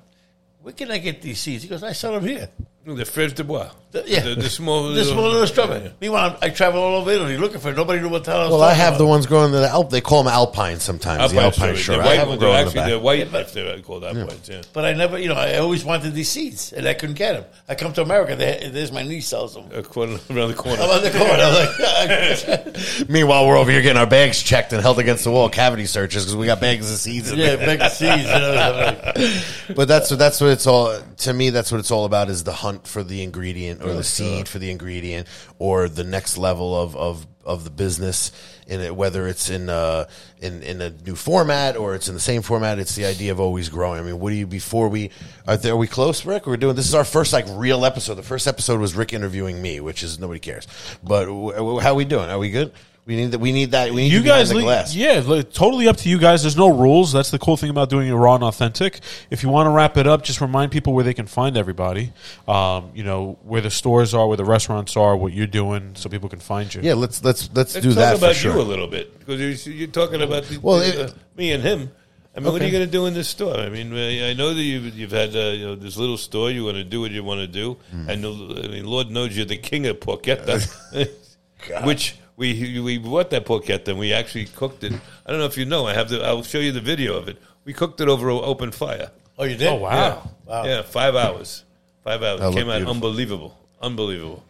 where 0.62 0.74
can 0.74 0.92
I 0.92 1.00
get 1.00 1.22
these 1.22 1.40
seeds? 1.42 1.64
He 1.64 1.70
goes, 1.70 1.84
I 1.84 1.92
sell 1.92 2.14
them 2.14 2.26
here. 2.26 2.50
Mm, 2.86 2.98
the 2.98 3.06
fraise 3.06 3.32
de 3.32 3.44
bois. 3.46 3.70
The- 3.92 4.04
yeah, 4.08 4.20
The, 4.22 4.36
the 4.36 4.50
small 4.50 4.90
the 4.92 5.06
small 5.06 5.30
little 5.30 5.48
strawberry. 5.48 5.94
Meanwhile, 6.02 6.38
I 6.42 6.50
travel 6.50 6.82
all 6.82 6.96
over 7.00 7.12
Italy 7.12 7.38
looking 7.38 7.60
for 7.62 7.70
it. 7.70 7.78
Nobody 7.78 8.02
knew 8.02 8.10
what 8.10 8.26
the 8.26 8.32
hell 8.32 8.42
I 8.42 8.44
was 8.46 8.52
Well, 8.52 8.62
I 8.64 8.70
talking 8.72 8.82
have 8.82 8.98
the 8.98 9.06
ones 9.06 9.26
growing 9.26 9.54
in 9.54 9.62
the 9.62 9.70
Alp. 9.70 9.90
They 9.90 10.02
call 10.02 10.24
them 10.24 10.34
alpine 10.34 10.80
sometimes. 10.82 11.32
the 11.32 11.40
alpine 11.40 11.76
sure. 11.76 11.98
They're 11.98 12.06
I 12.06 12.16
have 12.16 12.28
them 12.28 12.40
they're 12.40 12.50
growing 12.50 12.62
in 12.62 12.68
the 12.68 12.74
back. 12.74 12.88
they're 12.88 13.00
white 13.00 13.20
Yeah, 13.20 13.26
but- 13.32 13.54
they're 13.54 13.80
called 13.80 14.04
alpines. 14.04 14.50
Yeah. 14.50 14.64
But 14.74 14.84
I 14.86 14.94
never, 14.94 15.18
you 15.18 15.30
know, 15.30 15.36
I 15.36 15.58
always 15.60 15.86
wanted 15.86 16.14
these 16.14 16.28
seeds, 16.30 16.74
and 16.74 16.86
I 16.88 16.94
couldn't 16.94 17.16
get 17.16 17.34
them. 17.34 17.46
I 17.70 17.76
come 17.76 17.94
to 17.94 18.02
America, 18.02 18.36
they, 18.36 18.70
there's 18.74 18.92
my 18.92 19.04
niece 19.04 19.28
sells 19.28 19.54
them. 19.54 19.66
A 19.74 19.82
corner 19.84 20.18
around 20.30 20.50
the 20.50 20.56
corner. 20.56 20.82
I'm 20.82 21.02
the 21.04 21.12
corner. 21.12 21.34
I'm 21.44 22.98
like, 22.98 23.10
Meanwhile, 23.10 23.48
we're 23.48 23.58
over 23.58 23.72
here 23.72 23.82
getting 23.82 24.00
our 24.00 24.08
bags 24.08 24.42
checked 24.44 24.74
and 24.74 24.82
held 24.82 25.00
against 25.00 25.24
the 25.24 25.32
wall, 25.32 25.48
cavity 25.50 25.86
searches 25.86 26.24
because 26.26 26.36
we 26.36 26.48
got 26.48 26.60
bags 26.60 26.92
of 26.92 26.98
seeds. 26.98 27.32
In 27.32 27.38
yeah, 27.40 27.56
there. 27.56 27.78
big 27.78 27.90
seeds. 27.92 28.24
You 28.24 28.40
know, 28.40 29.04
like, 29.16 29.76
But 29.76 29.88
that's 29.88 30.10
what 30.10 30.20
that's 30.20 30.42
what 30.42 30.50
it's 30.50 30.66
all 30.68 31.00
to 31.18 31.34
me. 31.34 31.52
That's 31.52 31.72
what 31.72 31.78
it's 31.80 31.92
all 31.92 32.06
about: 32.06 32.30
is 32.30 32.44
the 32.44 32.52
hunt 32.54 32.73
for 32.80 33.04
the 33.04 33.24
ingredient 33.24 33.82
or 33.82 33.94
the 33.94 34.04
seed 34.04 34.48
for 34.48 34.60
the 34.60 34.72
ingredient 34.72 35.28
or 35.60 35.88
the 35.90 36.04
next 36.04 36.38
level 36.38 36.76
of 36.76 36.96
of, 36.96 37.28
of 37.46 37.64
the 37.64 37.70
business. 37.70 38.32
In 38.66 38.80
it, 38.80 38.96
whether 38.96 39.28
it's 39.28 39.50
in 39.50 39.70
uh 39.70 40.06
in 40.40 40.64
in 40.64 40.82
a 40.82 40.90
new 40.90 41.16
format 41.16 41.76
or 41.76 41.96
it's 41.96 42.08
in 42.08 42.14
the 42.14 42.20
same 42.20 42.42
format, 42.42 42.80
it's 42.80 42.96
the 42.96 43.06
idea 43.06 43.32
of 43.32 43.40
always 43.40 43.68
growing. 43.70 44.00
I 44.00 44.04
mean, 44.04 44.20
what 44.20 44.30
do 44.30 44.36
you 44.36 44.48
before 44.48 44.88
we 44.88 45.10
are, 45.48 45.58
there, 45.58 45.74
are 45.74 45.78
we 45.78 45.88
close, 45.88 46.26
Rick? 46.26 46.48
We're 46.48 46.58
doing 46.58 46.76
this 46.76 46.88
is 46.88 46.96
our 46.96 47.04
first 47.04 47.34
like 47.34 47.46
real 47.50 47.84
episode. 47.86 48.16
The 48.16 48.24
first 48.24 48.48
episode 48.48 48.80
was 48.80 48.96
Rick 48.96 49.12
interviewing 49.14 49.62
me, 49.62 49.80
which 49.82 50.02
is 50.04 50.18
nobody 50.20 50.40
cares. 50.40 50.66
But 51.04 51.26
w- 51.26 51.52
w- 51.52 51.80
how 51.80 51.94
we 51.96 52.06
doing? 52.06 52.30
Are 52.30 52.40
we 52.40 52.50
good? 52.52 52.72
We 53.06 53.18
need 53.18 53.32
that. 53.32 53.40
We 53.40 53.52
need 53.52 53.72
that. 53.72 53.92
We 53.92 54.04
need 54.04 54.14
you 54.14 54.20
to 54.20 54.26
guys, 54.26 54.50
the 54.50 54.62
glass. 54.62 54.96
yeah, 54.96 55.22
like, 55.26 55.52
totally 55.52 55.90
up 55.90 55.98
to 55.98 56.10
you 56.10 56.18
guys. 56.18 56.44
There's 56.44 56.56
no 56.56 56.70
rules. 56.70 57.12
That's 57.12 57.32
the 57.32 57.40
cool 57.40 57.58
thing 57.58 57.70
about 57.70 57.90
doing 57.90 58.08
it 58.08 58.14
raw 58.14 58.36
and 58.36 58.44
authentic. 58.46 59.02
If 59.30 59.44
you 59.44 59.50
want 59.50 59.68
to 59.68 59.72
wrap 59.72 59.98
it 59.98 60.08
up, 60.08 60.24
just 60.24 60.40
remind 60.40 60.72
people 60.72 60.94
where 60.94 61.04
they 61.04 61.14
can 61.14 61.28
find 61.28 61.58
everybody. 61.58 62.14
Um, 62.48 62.92
you 62.96 63.04
know 63.04 63.38
where 63.44 63.60
the 63.60 63.70
stores 63.70 64.14
are, 64.14 64.26
where 64.26 64.38
the 64.38 64.46
restaurants 64.46 64.96
are, 64.96 65.18
what 65.18 65.34
you're 65.34 65.48
doing, 65.48 65.96
so 65.96 66.08
people 66.08 66.30
can 66.30 66.40
find 66.40 66.74
you. 66.74 66.80
Yeah, 66.82 66.94
let's 66.94 67.22
let's 67.26 67.50
let's, 67.54 67.76
Let's 67.76 67.86
do 67.86 67.90
talk 67.92 67.98
that 67.98 68.18
about 68.20 68.30
for 68.30 68.34
sure. 68.36 68.56
you 68.56 68.62
a 68.62 68.64
little 68.64 68.88
bit 68.88 69.20
because 69.20 69.66
you're, 69.68 69.76
you're 69.76 69.88
talking 69.90 70.22
about 70.22 70.44
the, 70.46 70.60
Well, 70.60 70.78
uh, 70.78 70.84
it- 70.84 71.14
me 71.36 71.52
and 71.52 71.62
him. 71.62 71.92
I 72.36 72.40
mean, 72.40 72.52
what 72.52 72.62
are 72.62 72.66
you 72.66 72.72
going 72.72 72.86
to 72.86 72.92
do 72.92 73.06
in 73.06 73.14
this 73.14 73.28
store? 73.28 73.58
I 73.58 73.70
mean, 73.70 73.94
uh, 73.94 73.96
I 74.30 74.34
know 74.34 74.56
that 74.56 74.62
you've, 74.62 74.98
you've 74.98 75.12
had 75.12 75.36
uh, 75.36 75.40
you 75.52 75.66
know 75.68 75.76
this 75.76 75.98
little 75.98 76.18
store. 76.18 76.50
You 76.50 76.64
want 76.64 76.78
to 76.78 76.84
do 76.84 77.02
what 77.02 77.12
you 77.12 77.24
want 77.24 77.42
to 77.42 77.48
do. 77.48 77.78
Hmm. 77.92 78.10
I. 78.10 78.14
I 78.14 78.16
mean, 78.16 78.86
Lord 78.86 79.12
knows 79.12 79.36
you're 79.38 79.46
the 79.46 79.58
king 79.58 79.86
of 79.88 80.00
porchetta, 80.00 81.10
which 81.86 82.16
we 82.38 82.80
we 82.80 82.98
bought 82.98 83.30
that 83.32 83.46
porchetta 83.46 83.90
and 83.90 84.00
we 84.00 84.14
actually 84.14 84.46
cooked 84.46 84.84
it. 84.84 84.94
I 85.26 85.30
don't 85.32 85.40
know 85.40 85.46
if 85.46 85.58
you 85.58 85.66
know. 85.66 85.86
I 85.88 85.94
have 85.94 86.10
the. 86.10 86.24
I'll 86.24 86.44
show 86.44 86.60
you 86.60 86.72
the 86.72 86.82
video 86.82 87.16
of 87.16 87.28
it. 87.28 87.38
We 87.66 87.74
cooked 87.74 88.02
it 88.02 88.08
over 88.10 88.30
an 88.30 88.40
open 88.44 88.72
fire. 88.72 89.12
oh, 89.38 89.44
you 89.46 89.56
did? 89.56 89.68
Oh 89.68 89.76
wow. 89.76 89.92
Yeah, 89.96 90.22
Wow. 90.46 90.66
yeah, 90.66 90.82
five 90.82 91.16
hours. 91.16 91.64
Five 92.04 92.22
hours. 92.24 92.40
That 92.42 92.54
Came 92.54 92.70
out 92.70 92.78
beautiful. 92.80 92.94
unbelievable. 92.94 93.58
Unbelievable. 93.82 94.44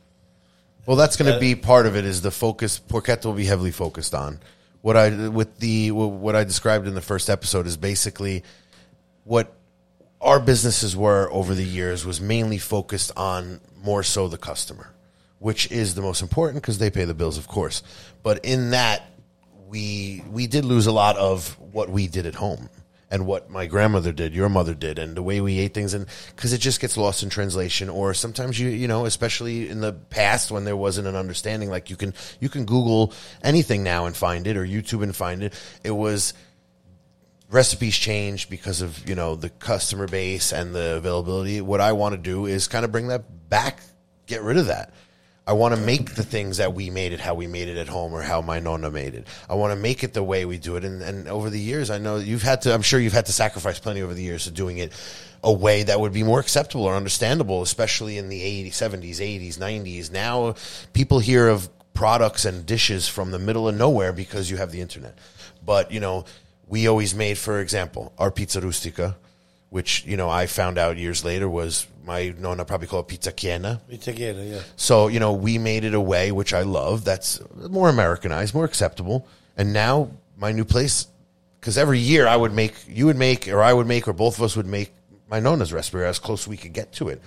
Well, 0.85 0.97
that's 0.97 1.15
going 1.15 1.31
to 1.31 1.37
uh, 1.37 1.39
be 1.39 1.55
part 1.55 1.85
of 1.85 1.95
it. 1.95 2.03
Is 2.05 2.21
the 2.21 2.31
focus? 2.31 2.79
Porchetta 2.79 3.25
will 3.25 3.33
be 3.33 3.45
heavily 3.45 3.71
focused 3.71 4.13
on 4.13 4.39
what 4.81 4.97
I 4.97 5.29
with 5.29 5.59
the 5.59 5.91
what 5.91 6.35
I 6.35 6.43
described 6.43 6.87
in 6.87 6.93
the 6.95 7.01
first 7.01 7.29
episode 7.29 7.67
is 7.67 7.77
basically 7.77 8.43
what 9.23 9.53
our 10.19 10.39
businesses 10.39 10.95
were 10.95 11.29
over 11.31 11.53
the 11.53 11.63
years 11.63 12.05
was 12.05 12.19
mainly 12.21 12.57
focused 12.57 13.11
on 13.17 13.59
more 13.83 14.03
so 14.03 14.27
the 14.27 14.37
customer, 14.37 14.89
which 15.43 15.69
is 15.73 15.93
the 15.93 16.01
most 16.01 16.21
important 16.21 16.61
because 16.63 16.77
they 16.77 16.89
pay 16.89 17.03
the 17.03 17.13
bills, 17.13 17.37
of 17.37 17.49
course. 17.49 17.83
But 18.23 18.45
in 18.45 18.69
that, 18.69 19.03
we 19.67 20.23
we 20.31 20.47
did 20.47 20.63
lose 20.63 20.87
a 20.87 20.91
lot 20.93 21.17
of 21.17 21.59
what 21.59 21.89
we 21.89 22.07
did 22.07 22.25
at 22.25 22.35
home, 22.35 22.69
and 23.11 23.25
what 23.25 23.49
my 23.49 23.65
grandmother 23.65 24.13
did, 24.13 24.33
your 24.33 24.47
mother 24.47 24.73
did, 24.73 24.97
and 24.97 25.17
the 25.17 25.21
way 25.21 25.41
we 25.41 25.59
ate 25.59 25.73
things, 25.73 25.93
and 25.93 26.05
because 26.33 26.53
it 26.53 26.59
just 26.59 26.79
gets 26.79 26.95
lost 26.95 27.23
in 27.23 27.29
translation, 27.29 27.89
or 27.89 28.13
sometimes 28.13 28.57
you 28.57 28.69
you 28.69 28.87
know, 28.87 29.05
especially 29.05 29.67
in 29.67 29.81
the 29.81 29.91
past 29.91 30.49
when 30.49 30.63
there 30.63 30.77
wasn't 30.77 31.07
an 31.09 31.17
understanding, 31.17 31.69
like 31.69 31.89
you 31.89 31.97
can 31.97 32.13
you 32.39 32.47
can 32.47 32.63
Google 32.63 33.11
anything 33.43 33.83
now 33.83 34.05
and 34.05 34.15
find 34.15 34.47
it, 34.47 34.55
or 34.55 34.65
YouTube 34.65 35.03
and 35.03 35.13
find 35.13 35.43
it. 35.43 35.53
It 35.83 35.91
was 35.91 36.33
recipes 37.49 37.97
change 37.97 38.49
because 38.49 38.79
of 38.79 39.09
you 39.09 39.15
know 39.15 39.35
the 39.35 39.49
customer 39.49 40.07
base 40.07 40.53
and 40.53 40.73
the 40.73 40.95
availability. 40.95 41.59
What 41.59 41.81
I 41.81 41.91
want 41.91 42.15
to 42.15 42.17
do 42.17 42.45
is 42.45 42.69
kind 42.69 42.85
of 42.85 42.93
bring 42.93 43.09
that 43.09 43.49
back, 43.49 43.81
get 44.25 44.41
rid 44.41 44.55
of 44.55 44.67
that. 44.67 44.93
I 45.45 45.53
want 45.53 45.75
to 45.75 45.81
make 45.81 46.15
the 46.15 46.23
things 46.23 46.57
that 46.57 46.73
we 46.73 46.89
made 46.89 47.11
it 47.11 47.19
how 47.19 47.33
we 47.33 47.47
made 47.47 47.67
it 47.67 47.77
at 47.77 47.89
home 47.89 48.13
or 48.13 48.21
how 48.21 48.41
my 48.41 48.59
nonna 48.59 48.89
made 48.89 49.13
it. 49.13 49.27
I 49.49 49.55
want 49.55 49.71
to 49.71 49.75
make 49.75 50.03
it 50.03 50.13
the 50.13 50.23
way 50.23 50.45
we 50.45 50.57
do 50.57 50.77
it. 50.77 50.85
And, 50.85 51.01
and 51.01 51.27
over 51.27 51.49
the 51.49 51.59
years, 51.59 51.89
I 51.89 51.97
know 51.97 52.15
you've 52.15 52.43
had 52.43 52.61
to, 52.61 52.73
I'm 52.73 52.81
sure 52.81 52.99
you've 52.99 53.13
had 53.13 53.25
to 53.25 53.33
sacrifice 53.33 53.77
plenty 53.77 54.01
over 54.01 54.13
the 54.13 54.23
years 54.23 54.47
of 54.47 54.53
doing 54.53 54.77
it 54.77 54.93
a 55.43 55.51
way 55.51 55.83
that 55.83 55.99
would 55.99 56.13
be 56.13 56.23
more 56.23 56.39
acceptable 56.39 56.85
or 56.85 56.95
understandable, 56.95 57.61
especially 57.61 58.17
in 58.17 58.29
the 58.29 58.41
80s, 58.41 58.71
70s, 58.71 59.17
80s, 59.17 59.57
90s. 59.57 60.11
Now 60.11 60.55
people 60.93 61.19
hear 61.19 61.49
of 61.49 61.67
products 61.93 62.45
and 62.45 62.65
dishes 62.65 63.09
from 63.09 63.31
the 63.31 63.39
middle 63.39 63.67
of 63.67 63.75
nowhere 63.75 64.13
because 64.13 64.49
you 64.49 64.57
have 64.57 64.71
the 64.71 64.79
internet. 64.79 65.17
But, 65.65 65.91
you 65.91 65.99
know, 65.99 66.23
we 66.67 66.87
always 66.87 67.13
made, 67.13 67.37
for 67.37 67.59
example, 67.59 68.13
our 68.17 68.31
pizza 68.31 68.61
rustica, 68.61 69.17
which, 69.73 70.05
you 70.05 70.15
know, 70.15 70.29
I 70.29 70.45
found 70.45 70.77
out 70.77 70.97
years 70.97 71.25
later 71.25 71.49
was 71.49 71.87
my 72.05 72.31
nonna 72.37 72.63
probably 72.63 72.85
called 72.85 73.07
pizza 73.07 73.31
it 73.31 73.33
pizza 73.89 74.13
chiena. 74.13 74.51
Yeah. 74.51 74.59
So, 74.75 75.07
you 75.07 75.19
know, 75.19 75.33
we 75.33 75.57
made 75.57 75.83
it 75.83 75.95
a 75.95 75.99
way, 75.99 76.31
which 76.31 76.53
I 76.53 76.61
love, 76.61 77.03
that's 77.03 77.41
more 77.69 77.89
Americanized, 77.89 78.53
more 78.53 78.65
acceptable. 78.65 79.27
And 79.57 79.73
now 79.73 80.11
my 80.37 80.51
new 80.51 80.63
place, 80.63 81.07
because 81.59 81.75
every 81.79 81.97
year 81.97 82.27
I 82.27 82.35
would 82.35 82.53
make, 82.53 82.75
you 82.87 83.07
would 83.07 83.17
make, 83.17 83.47
or 83.47 83.63
I 83.63 83.73
would 83.73 83.87
make, 83.87 84.07
or 84.07 84.13
both 84.13 84.37
of 84.37 84.43
us 84.43 84.55
would 84.55 84.67
make 84.67 84.93
my 85.27 85.39
Nona's 85.39 85.73
recipe 85.73 86.03
as 86.03 86.19
close 86.19 86.43
as 86.43 86.47
we 86.47 86.57
could 86.57 86.73
get 86.73 86.91
to 86.93 87.09
it. 87.09 87.19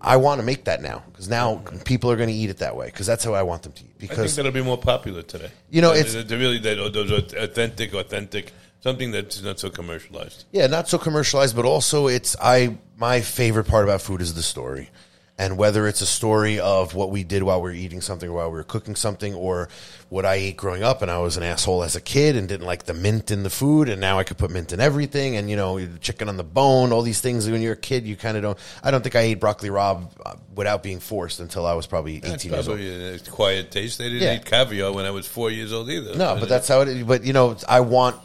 I 0.00 0.18
want 0.18 0.38
to 0.40 0.46
make 0.46 0.66
that 0.66 0.80
now 0.80 1.02
because 1.10 1.28
now 1.28 1.56
people 1.84 2.08
are 2.12 2.16
going 2.16 2.28
to 2.28 2.34
eat 2.34 2.50
it 2.50 2.58
that 2.58 2.76
way 2.76 2.86
because 2.86 3.08
that's 3.08 3.24
how 3.24 3.34
I 3.34 3.42
want 3.42 3.64
them 3.64 3.72
to 3.72 3.82
eat. 3.82 3.90
I 3.96 3.98
think 3.98 4.10
Because 4.10 4.36
that'll 4.36 4.52
be 4.52 4.62
more 4.62 4.78
popular 4.78 5.22
today. 5.22 5.50
You 5.70 5.82
know, 5.82 5.92
it's- 5.92 6.24
they're 6.24 6.38
really 6.38 6.60
that 6.60 6.76
those 6.92 7.10
authentic, 7.10 7.94
authentic, 7.94 8.52
something 8.82 9.10
that's 9.10 9.42
not 9.42 9.58
so 9.58 9.70
commercialized. 9.70 10.44
Yeah, 10.52 10.66
not 10.66 10.88
so 10.88 10.98
commercialized, 10.98 11.56
but 11.56 11.64
also 11.64 12.06
it's 12.08 12.36
I 12.40 12.76
my 12.96 13.20
favorite 13.20 13.64
part 13.64 13.84
about 13.84 14.00
food 14.02 14.20
is 14.20 14.34
the 14.34 14.42
story. 14.42 14.90
And 15.38 15.56
whether 15.56 15.88
it's 15.88 16.02
a 16.02 16.06
story 16.06 16.60
of 16.60 16.94
what 16.94 17.10
we 17.10 17.24
did 17.24 17.42
while 17.42 17.60
we 17.62 17.70
were 17.70 17.74
eating 17.74 18.00
something 18.02 18.28
or 18.28 18.32
while 18.34 18.50
we 18.50 18.58
were 18.58 18.62
cooking 18.62 18.94
something 18.94 19.34
or 19.34 19.70
what 20.10 20.26
I 20.26 20.34
ate 20.34 20.56
growing 20.58 20.82
up 20.84 21.00
and 21.02 21.10
I 21.10 21.18
was 21.18 21.36
an 21.38 21.42
asshole 21.42 21.82
as 21.82 21.96
a 21.96 22.00
kid 22.02 22.36
and 22.36 22.46
didn't 22.46 22.66
like 22.66 22.84
the 22.84 22.92
mint 22.94 23.30
in 23.30 23.42
the 23.42 23.50
food 23.50 23.88
and 23.88 23.98
now 24.00 24.18
I 24.20 24.24
could 24.24 24.36
put 24.36 24.50
mint 24.50 24.72
in 24.74 24.78
everything 24.78 25.36
and 25.36 25.48
you 25.50 25.56
know, 25.56 25.84
chicken 26.00 26.28
on 26.28 26.36
the 26.36 26.44
bone, 26.44 26.92
all 26.92 27.02
these 27.02 27.20
things 27.22 27.48
when 27.50 27.62
you're 27.62 27.72
a 27.72 27.76
kid 27.76 28.06
you 28.06 28.14
kind 28.14 28.36
of 28.36 28.42
don't 28.42 28.58
I 28.84 28.90
don't 28.92 29.02
think 29.02 29.16
I 29.16 29.20
ate 29.22 29.40
broccoli 29.40 29.70
rabe 29.70 30.06
uh, 30.24 30.34
without 30.54 30.82
being 30.82 31.00
forced 31.00 31.40
until 31.40 31.66
I 31.66 31.72
was 31.74 31.86
probably 31.86 32.16
18 32.18 32.30
That's 32.30 32.44
years 32.44 32.68
old. 32.68 32.78
a 32.78 33.18
quiet 33.30 33.70
taste. 33.72 33.98
They 33.98 34.10
didn't 34.10 34.22
Yeah. 34.22 34.34
eat 34.34 34.44
caviar 34.44 34.92
when 34.92 35.06
I 35.06 35.10
was 35.10 35.26
four 35.26 35.50
years 35.50 35.72
old 35.72 35.88
either. 35.90 36.14
No, 36.14 36.36
but 36.38 36.50
that's 36.50 36.68
how 36.68 36.82
it 36.82 36.88
is. 36.88 37.02
But 37.04 37.24
you 37.24 37.32
know, 37.32 37.56
I 37.66 37.80
want 37.80 38.16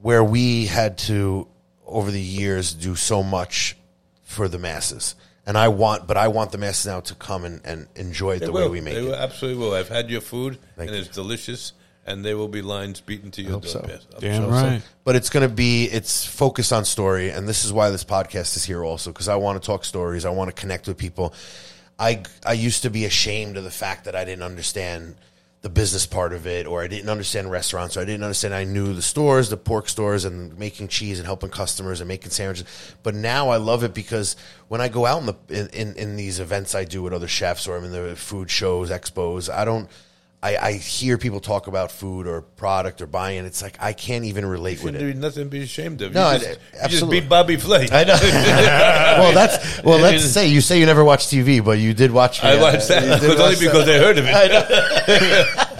where 0.00 0.24
we 0.24 0.66
had 0.66 0.98
to 0.98 1.46
over 1.86 2.10
the 2.10 2.20
years 2.20 2.72
do 2.74 2.94
so 2.94 3.22
much 3.22 3.76
for 4.22 4.48
the 4.48 4.58
masses, 4.58 5.14
and 5.46 5.58
I 5.58 5.68
want, 5.68 6.06
but 6.06 6.16
I 6.16 6.28
want 6.28 6.52
the 6.52 6.58
masses 6.58 6.86
now 6.86 7.00
to 7.00 7.14
come 7.14 7.44
and, 7.44 7.60
and 7.64 7.88
enjoy 7.96 8.36
it 8.36 8.40
They 8.40 8.46
the 8.46 8.52
will. 8.52 8.64
way 8.64 8.68
we 8.70 8.80
make 8.80 8.94
they 8.94 9.00
it. 9.00 9.04
will, 9.04 9.14
absolutely 9.16 9.62
will. 9.64 9.74
I've 9.74 9.88
had 9.88 10.08
your 10.10 10.20
food, 10.20 10.58
Thank 10.76 10.88
and 10.90 10.96
you. 10.96 11.04
it's 11.04 11.14
delicious, 11.14 11.72
and 12.06 12.24
there 12.24 12.36
will 12.36 12.48
be 12.48 12.62
lines 12.62 13.00
beaten 13.00 13.30
to 13.32 13.42
your 13.42 13.52
hope 13.52 13.66
so. 13.66 13.84
Damn 14.20 14.42
sure. 14.44 14.50
right. 14.52 14.82
But 15.04 15.16
it's 15.16 15.30
going 15.30 15.48
to 15.48 15.52
be 15.54 15.84
it's 15.86 16.24
focused 16.24 16.72
on 16.72 16.84
story, 16.84 17.30
and 17.30 17.48
this 17.48 17.64
is 17.64 17.72
why 17.72 17.90
this 17.90 18.04
podcast 18.04 18.56
is 18.56 18.64
here 18.64 18.84
also 18.84 19.10
because 19.10 19.28
I 19.28 19.34
want 19.36 19.60
to 19.60 19.66
talk 19.66 19.84
stories. 19.84 20.24
I 20.24 20.30
want 20.30 20.54
to 20.54 20.58
connect 20.60 20.86
with 20.86 20.96
people. 20.96 21.34
I 21.98 22.22
I 22.46 22.52
used 22.52 22.82
to 22.82 22.90
be 22.90 23.04
ashamed 23.04 23.56
of 23.56 23.64
the 23.64 23.70
fact 23.70 24.04
that 24.04 24.14
I 24.14 24.24
didn't 24.24 24.44
understand 24.44 25.16
the 25.62 25.68
business 25.68 26.06
part 26.06 26.32
of 26.32 26.46
it, 26.46 26.66
or 26.66 26.82
I 26.82 26.86
didn't 26.86 27.10
understand 27.10 27.50
restaurants, 27.50 27.96
or 27.96 28.00
I 28.00 28.06
didn't 28.06 28.22
understand. 28.22 28.54
I 28.54 28.64
knew 28.64 28.94
the 28.94 29.02
stores, 29.02 29.50
the 29.50 29.58
pork 29.58 29.90
stores, 29.90 30.24
and 30.24 30.58
making 30.58 30.88
cheese 30.88 31.18
and 31.18 31.26
helping 31.26 31.50
customers 31.50 32.00
and 32.00 32.08
making 32.08 32.30
sandwiches. 32.30 32.66
But 33.02 33.14
now 33.14 33.50
I 33.50 33.58
love 33.58 33.84
it 33.84 33.92
because 33.92 34.36
when 34.68 34.80
I 34.80 34.88
go 34.88 35.04
out 35.04 35.20
in 35.20 35.26
the 35.26 35.36
in, 35.48 35.68
in, 35.68 35.96
in 35.96 36.16
these 36.16 36.40
events 36.40 36.74
I 36.74 36.84
do 36.84 37.02
with 37.02 37.12
other 37.12 37.28
chefs, 37.28 37.68
or 37.68 37.76
I'm 37.76 37.84
in 37.84 37.92
the 37.92 38.16
food 38.16 38.50
shows, 38.50 38.90
expos, 38.90 39.52
I 39.52 39.64
don't. 39.64 39.88
I, 40.42 40.56
I 40.56 40.72
hear 40.72 41.18
people 41.18 41.40
talk 41.40 41.66
about 41.66 41.92
food 41.92 42.26
or 42.26 42.40
product 42.40 43.02
or 43.02 43.06
buying, 43.06 43.44
it's 43.44 43.60
like 43.60 43.76
I 43.78 43.92
can't 43.92 44.24
even 44.24 44.46
relate 44.46 44.82
with 44.82 44.94
it. 44.94 44.98
There's 44.98 45.14
nothing 45.14 45.44
to 45.44 45.50
be 45.50 45.62
ashamed 45.62 46.00
of. 46.00 46.14
No, 46.14 46.20
you 46.20 46.26
I- 46.26 46.38
just, 46.38 46.60
you 46.82 46.88
just 46.88 47.10
beat 47.10 47.28
Bobby 47.28 47.56
Flay. 47.56 47.88
I 47.92 48.04
know. 48.04 48.14
well, 48.22 49.32
that's 49.34 49.82
well. 49.82 49.98
Let's 49.98 50.24
say 50.24 50.48
you 50.48 50.62
say 50.62 50.80
you 50.80 50.86
never 50.86 51.04
watch 51.04 51.26
TV, 51.26 51.62
but 51.62 51.78
you 51.78 51.92
did 51.92 52.10
watch. 52.10 52.42
I 52.42 52.56
uh, 52.56 52.62
watched 52.62 52.88
that 52.88 53.20
because 53.20 53.38
only 53.38 53.56
because 53.56 53.84
that. 53.84 53.96
I 53.96 54.04
heard 54.04 54.16
of 54.16 54.24
it. 54.26 55.70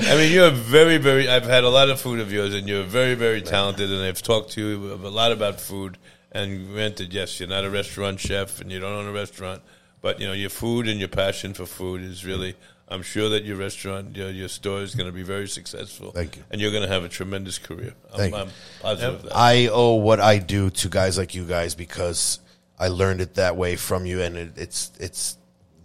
I 0.10 0.16
mean, 0.16 0.32
you're 0.32 0.50
very, 0.50 0.98
very. 0.98 1.26
I've 1.26 1.44
had 1.44 1.64
a 1.64 1.70
lot 1.70 1.88
of 1.88 1.98
food 1.98 2.20
of 2.20 2.30
yours, 2.30 2.52
and 2.52 2.68
you're 2.68 2.84
very, 2.84 3.14
very 3.14 3.40
talented. 3.40 3.90
And 3.90 4.02
I've 4.02 4.20
talked 4.20 4.50
to 4.52 4.60
you 4.60 4.92
a 4.92 5.08
lot 5.08 5.32
about 5.32 5.60
food. 5.60 5.96
And 6.32 6.68
granted, 6.72 7.14
yes, 7.14 7.40
you're 7.40 7.48
not 7.48 7.64
a 7.64 7.70
restaurant 7.70 8.20
chef, 8.20 8.60
and 8.60 8.70
you 8.70 8.80
don't 8.80 8.92
own 8.92 9.06
a 9.06 9.12
restaurant, 9.12 9.62
but 10.02 10.20
you 10.20 10.26
know 10.26 10.34
your 10.34 10.50
food 10.50 10.88
and 10.88 11.00
your 11.00 11.08
passion 11.08 11.54
for 11.54 11.64
food 11.64 12.02
is 12.02 12.22
really. 12.26 12.54
I'm 12.90 13.02
sure 13.02 13.28
that 13.30 13.44
your 13.44 13.56
restaurant, 13.56 14.16
your, 14.16 14.30
your 14.30 14.48
store 14.48 14.80
is 14.80 14.94
going 14.94 15.06
to 15.06 15.12
be 15.12 15.22
very 15.22 15.46
successful. 15.46 16.10
Thank 16.10 16.36
you. 16.36 16.42
And 16.50 16.60
you're 16.60 16.72
going 16.72 16.82
to 16.82 16.88
have 16.88 17.04
a 17.04 17.08
tremendous 17.08 17.58
career. 17.58 17.94
I'm, 18.12 18.18
Thank 18.18 18.34
you. 18.34 18.40
I'm 18.40 18.48
positive 18.82 19.14
of 19.14 19.22
that. 19.22 19.36
I 19.36 19.68
owe 19.68 19.94
what 19.94 20.18
I 20.18 20.38
do 20.38 20.70
to 20.70 20.88
guys 20.88 21.16
like 21.16 21.34
you 21.34 21.44
guys 21.44 21.74
because 21.74 22.40
I 22.78 22.88
learned 22.88 23.20
it 23.20 23.34
that 23.34 23.56
way 23.56 23.76
from 23.76 24.06
you, 24.06 24.22
and 24.22 24.36
it, 24.36 24.52
it's 24.56 24.90
it's 24.98 25.36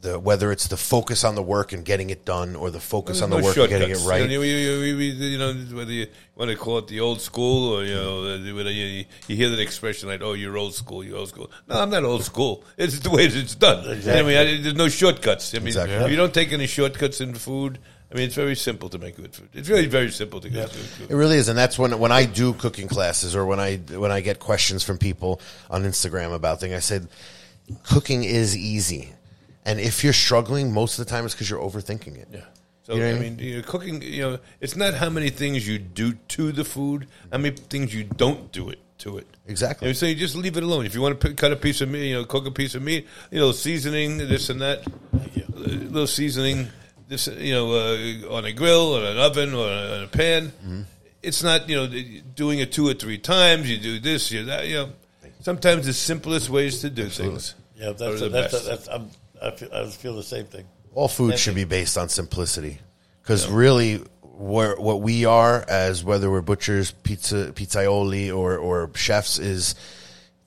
the 0.06 0.19
whether 0.19 0.52
it's 0.53 0.68
the 0.68 0.77
focus 0.77 1.23
on 1.23 1.36
the 1.36 1.41
work 1.56 1.73
and 1.73 1.84
getting 1.84 2.10
it 2.10 2.23
done, 2.26 2.56
or 2.56 2.72
the 2.72 2.80
focus 2.80 3.22
on 3.22 3.30
the 3.30 3.36
There's 3.38 3.45
work 3.48 3.57
no 3.57 3.64
and 3.64 3.72
getting 3.72 3.91
it 3.91 4.02
right. 4.07 4.22
You 4.30 4.38
know, 4.38 4.44
you, 4.44 4.56
you- 4.56 5.14
you- 5.34 5.38
know, 5.38 5.52
whether 5.77 5.91
you 5.91 6.07
want 6.36 6.49
to 6.52 6.57
call 6.57 6.77
it 6.80 6.88
the 6.88 6.99
old 7.02 7.19
school 7.22 7.73
or 7.76 7.84
you 7.84 7.95
know, 7.95 8.36
you, 8.69 9.06
hear 9.27 9.49
that 9.49 9.60
expression 9.60 10.07
like, 10.10 10.22
"Oh, 10.22 10.34
you're 10.34 10.57
old 10.57 10.73
school, 10.76 11.03
you're 11.03 11.18
old 11.18 11.30
school." 11.30 11.49
No, 11.68 11.82
I'm 11.82 11.90
not 11.90 12.03
old 12.03 12.23
school. 12.23 12.64
It's 12.77 12.99
the 12.99 13.10
way 13.10 13.26
it's 13.26 13.56
done. 13.56 13.80
I 13.88 14.22
mean, 14.23 14.38
I, 14.38 14.44
there's 14.61 14.76
no 14.76 14.88
shortcuts. 14.90 15.53
I 15.53 15.57
mean, 15.60 15.68
Exactly. 15.68 15.95
if 15.95 16.10
you 16.11 16.18
don't 16.18 16.34
take 16.34 16.53
any 16.53 16.68
shortcuts 16.68 17.19
in 17.22 17.34
food. 17.36 17.80
I 18.11 18.18
mean, 18.18 18.27
it's 18.27 18.36
very 18.36 18.56
simple 18.56 18.88
to 18.90 18.99
make 18.99 19.18
good 19.18 19.34
food. 19.36 19.49
It's 19.53 19.68
really 19.68 19.88
very 19.88 20.11
simple 20.11 20.40
to 20.40 20.48
get 20.48 20.68
good 20.72 20.86
food. 20.95 21.11
It 21.11 21.15
really 21.15 21.38
is, 21.38 21.49
and 21.49 21.57
that's 21.57 21.77
when 21.77 21.98
when 21.99 22.11
I 22.11 22.26
do 22.26 22.53
cooking 22.53 22.88
classes 22.88 23.36
or 23.36 23.45
when 23.48 23.60
I 23.60 23.77
when 23.77 24.11
I 24.11 24.22
get 24.22 24.38
questions 24.40 24.84
from 24.84 24.98
people 24.99 25.41
on 25.72 25.84
Instagram 25.84 26.32
about 26.34 26.60
things. 26.61 26.76
I 26.76 26.80
said, 26.80 27.07
cooking 27.84 28.23
is 28.23 28.56
easy, 28.56 29.11
and 29.65 29.79
if 29.79 30.03
you're 30.03 30.13
struggling, 30.13 30.71
most 30.71 30.99
of 30.99 31.05
the 31.05 31.09
time 31.09 31.25
it's 31.25 31.33
because 31.33 31.49
you're 31.49 31.61
overthinking 31.61 32.17
it. 32.17 32.27
Yeah. 32.31 32.41
So 32.83 32.93
You 32.93 32.99
know 32.99 33.07
I 33.07 33.11
what 33.13 33.17
I 33.17 33.21
mean, 33.21 33.39
you 33.39 33.57
know, 33.57 33.63
cooking. 33.63 34.01
You 34.01 34.21
know, 34.21 34.39
it's 34.61 34.75
not 34.75 34.93
how 34.93 35.09
many 35.09 35.29
things 35.31 35.67
you 35.67 35.79
do 35.79 36.13
to 36.13 36.51
the 36.51 36.63
food, 36.63 37.07
how 37.31 37.39
many 37.39 37.55
things 37.55 37.93
you 37.93 38.03
don't 38.03 38.51
do 38.51 38.69
it 38.69 38.79
to 38.99 39.17
it. 39.17 39.27
Exactly. 39.47 39.87
You 39.87 39.89
know, 39.89 39.93
so 39.93 40.05
you 40.05 40.15
just 40.15 40.35
leave 40.35 40.55
it 40.55 40.63
alone. 40.63 40.85
If 40.85 40.93
you 40.93 41.01
want 41.01 41.19
to 41.19 41.33
cut 41.33 41.51
a 41.51 41.55
piece 41.55 41.81
of 41.81 41.89
meat, 41.89 42.09
you 42.09 42.15
know, 42.15 42.25
cook 42.25 42.45
a 42.45 42.51
piece 42.51 42.75
of 42.75 42.83
meat, 42.83 43.07
you 43.31 43.39
know, 43.39 43.51
seasoning 43.51 44.19
this 44.19 44.49
and 44.49 44.61
that, 44.61 44.85
a 44.85 45.59
little 45.59 46.07
seasoning, 46.07 46.67
this, 47.07 47.27
you 47.27 47.53
know, 47.53 47.71
uh, 47.73 48.35
on 48.35 48.45
a 48.45 48.51
grill 48.53 48.97
or 48.97 49.03
an 49.03 49.17
oven 49.17 49.53
or 49.53 49.67
on 49.67 50.03
a 50.03 50.07
pan. 50.07 50.47
Mm-hmm. 50.47 50.81
It's 51.23 51.41
not, 51.41 51.67
you 51.67 51.75
know, 51.75 51.87
doing 52.35 52.59
it 52.59 52.71
two 52.71 52.87
or 52.87 52.93
three 52.93 53.17
times. 53.17 53.69
You 53.69 53.79
do 53.79 53.99
this, 53.99 54.31
you 54.31 54.45
that. 54.45 54.67
You 54.67 54.75
know, 54.75 54.89
sometimes 55.41 55.87
the 55.87 55.93
simplest 55.93 56.49
ways 56.51 56.81
to 56.81 56.89
do 56.91 57.09
things. 57.09 57.55
Yeah, 57.75 57.89
are 57.89 57.93
that's 57.93 58.19
the 58.19 58.29
that's, 58.29 58.53
best. 58.53 58.67
that's, 58.67 58.87
I'm, 58.87 59.09
I 59.45 59.51
feel, 59.51 59.69
I 59.73 59.85
feel 59.88 60.15
the 60.15 60.23
same 60.23 60.45
thing. 60.45 60.65
All 60.93 61.07
food 61.07 61.31
Same 61.31 61.38
should 61.38 61.53
thing. 61.55 61.63
be 61.67 61.69
based 61.69 61.97
on 61.97 62.09
simplicity, 62.09 62.80
because 63.22 63.47
really, 63.49 63.97
where, 64.22 64.76
what 64.77 65.01
we 65.01 65.26
are 65.26 65.63
as 65.67 66.03
whether 66.03 66.31
we're 66.31 66.41
butchers, 66.41 66.91
pizza, 66.91 67.51
pizzaioli, 67.53 68.35
or 68.35 68.57
or 68.57 68.89
chefs 68.95 69.38
is 69.39 69.76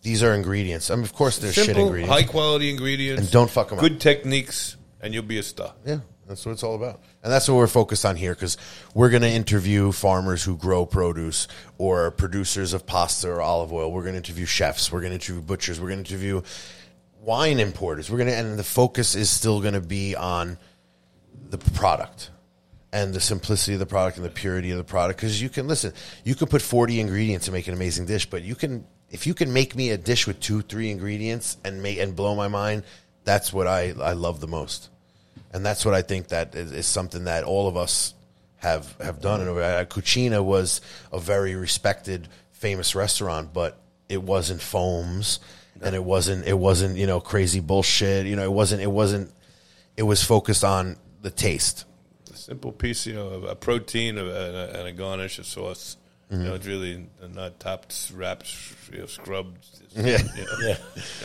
these 0.02 0.22
are 0.22 0.34
ingredients. 0.34 0.90
I 0.90 0.94
mean, 0.94 1.04
of 1.04 1.12
course, 1.12 1.38
there's 1.38 1.54
shit 1.54 1.66
Simple, 1.66 1.84
ingredients. 1.86 2.14
high 2.14 2.22
quality 2.24 2.70
ingredients, 2.70 3.22
And 3.22 3.30
don't 3.30 3.50
fuck 3.50 3.70
'em 3.72 3.78
up. 3.78 3.82
Good 3.82 4.00
techniques, 4.00 4.76
and 5.02 5.12
you'll 5.12 5.22
be 5.22 5.38
a 5.38 5.42
star. 5.42 5.74
Yeah, 5.84 5.98
that's 6.26 6.46
what 6.46 6.52
it's 6.52 6.62
all 6.62 6.74
about. 6.74 7.00
And 7.22 7.32
that's 7.32 7.48
what 7.48 7.56
we're 7.56 7.66
focused 7.66 8.06
on 8.06 8.16
here 8.16 8.32
because 8.32 8.56
we're 8.94 9.10
going 9.10 9.22
to 9.22 9.28
interview 9.30 9.90
farmers 9.92 10.44
who 10.44 10.56
grow 10.56 10.86
produce 10.86 11.46
or 11.76 12.10
producers 12.12 12.72
of 12.72 12.86
pasta 12.86 13.28
or 13.28 13.42
olive 13.42 13.72
oil. 13.72 13.90
We're 13.92 14.02
going 14.02 14.14
to 14.14 14.18
interview 14.18 14.46
chefs. 14.46 14.90
We're 14.92 15.00
going 15.00 15.10
to 15.10 15.16
interview 15.16 15.42
butchers. 15.42 15.80
We're 15.80 15.88
going 15.88 16.02
to 16.04 16.08
interview 16.10 16.42
wine 17.20 17.60
importers. 17.60 18.10
We're 18.10 18.18
going 18.18 18.28
to, 18.28 18.36
and 18.36 18.58
the 18.58 18.64
focus 18.64 19.14
is 19.14 19.30
still 19.30 19.60
going 19.60 19.74
to 19.74 19.80
be 19.80 20.16
on 20.16 20.58
the 21.50 21.58
product 21.58 22.30
and 22.92 23.12
the 23.12 23.20
simplicity 23.20 23.74
of 23.74 23.80
the 23.80 23.86
product 23.86 24.16
and 24.16 24.24
the 24.24 24.30
purity 24.30 24.70
of 24.70 24.78
the 24.78 24.84
product. 24.84 25.20
Because 25.20 25.40
you 25.42 25.48
can 25.48 25.68
listen, 25.68 25.92
you 26.24 26.34
can 26.34 26.48
put 26.48 26.62
forty 26.62 27.00
ingredients 27.00 27.46
to 27.46 27.52
make 27.52 27.68
an 27.68 27.74
amazing 27.74 28.06
dish, 28.06 28.26
but 28.26 28.42
you 28.42 28.54
can 28.54 28.86
if 29.10 29.26
you 29.26 29.34
can 29.34 29.52
make 29.52 29.74
me 29.74 29.90
a 29.90 29.98
dish 29.98 30.26
with 30.26 30.40
two, 30.40 30.62
three 30.62 30.90
ingredients 30.90 31.56
and 31.64 31.82
make 31.82 31.98
and 31.98 32.16
blow 32.16 32.34
my 32.34 32.48
mind. 32.48 32.84
That's 33.24 33.52
what 33.52 33.66
I 33.66 33.94
I 34.00 34.12
love 34.12 34.40
the 34.40 34.48
most, 34.48 34.90
and 35.52 35.64
that's 35.64 35.84
what 35.84 35.94
I 35.94 36.02
think 36.02 36.28
that 36.28 36.54
is, 36.54 36.72
is 36.72 36.86
something 36.86 37.24
that 37.24 37.44
all 37.44 37.68
of 37.68 37.76
us 37.76 38.14
have 38.56 38.96
have 39.00 39.20
done. 39.20 39.40
And 39.40 39.50
uh, 39.50 39.84
Cucina 39.84 40.42
was 40.42 40.80
a 41.12 41.20
very 41.20 41.54
respected 41.54 42.28
famous 42.52 42.94
restaurant, 42.94 43.52
but 43.52 43.78
it 44.08 44.22
wasn't 44.22 44.62
foams 44.62 45.40
and 45.82 45.94
it 45.94 46.02
wasn't 46.04 46.46
it 46.46 46.58
wasn't 46.58 46.96
you 46.96 47.06
know 47.06 47.20
crazy 47.20 47.60
bullshit. 47.60 48.26
You 48.26 48.36
know, 48.36 48.44
it 48.44 48.52
wasn't 48.52 48.82
it 48.82 48.90
wasn't. 48.90 49.32
It 49.96 50.02
was 50.04 50.22
focused 50.22 50.64
on 50.64 50.96
the 51.22 51.30
taste. 51.30 51.84
A 52.32 52.36
simple 52.36 52.70
piece, 52.72 53.06
you 53.06 53.14
know, 53.14 53.28
of 53.28 53.44
a 53.44 53.56
protein 53.56 54.16
of- 54.18 54.28
and 54.28 54.56
a, 54.56 54.78
and 54.78 54.88
a 54.88 54.92
garnish, 54.92 55.38
a 55.38 55.44
sauce. 55.44 55.96
Mm-hmm. 56.30 56.42
You 56.42 56.48
know, 56.48 56.54
it's 56.54 56.66
really 56.66 57.06
not 57.34 57.58
topped, 57.58 58.12
wrapped, 58.14 58.54
you 58.92 58.98
know, 59.00 59.06
scrubbed. 59.06 59.58
Yeah. 59.96 60.18
You 60.36 60.44
know. 60.44 60.56
Yeah. 60.68 60.76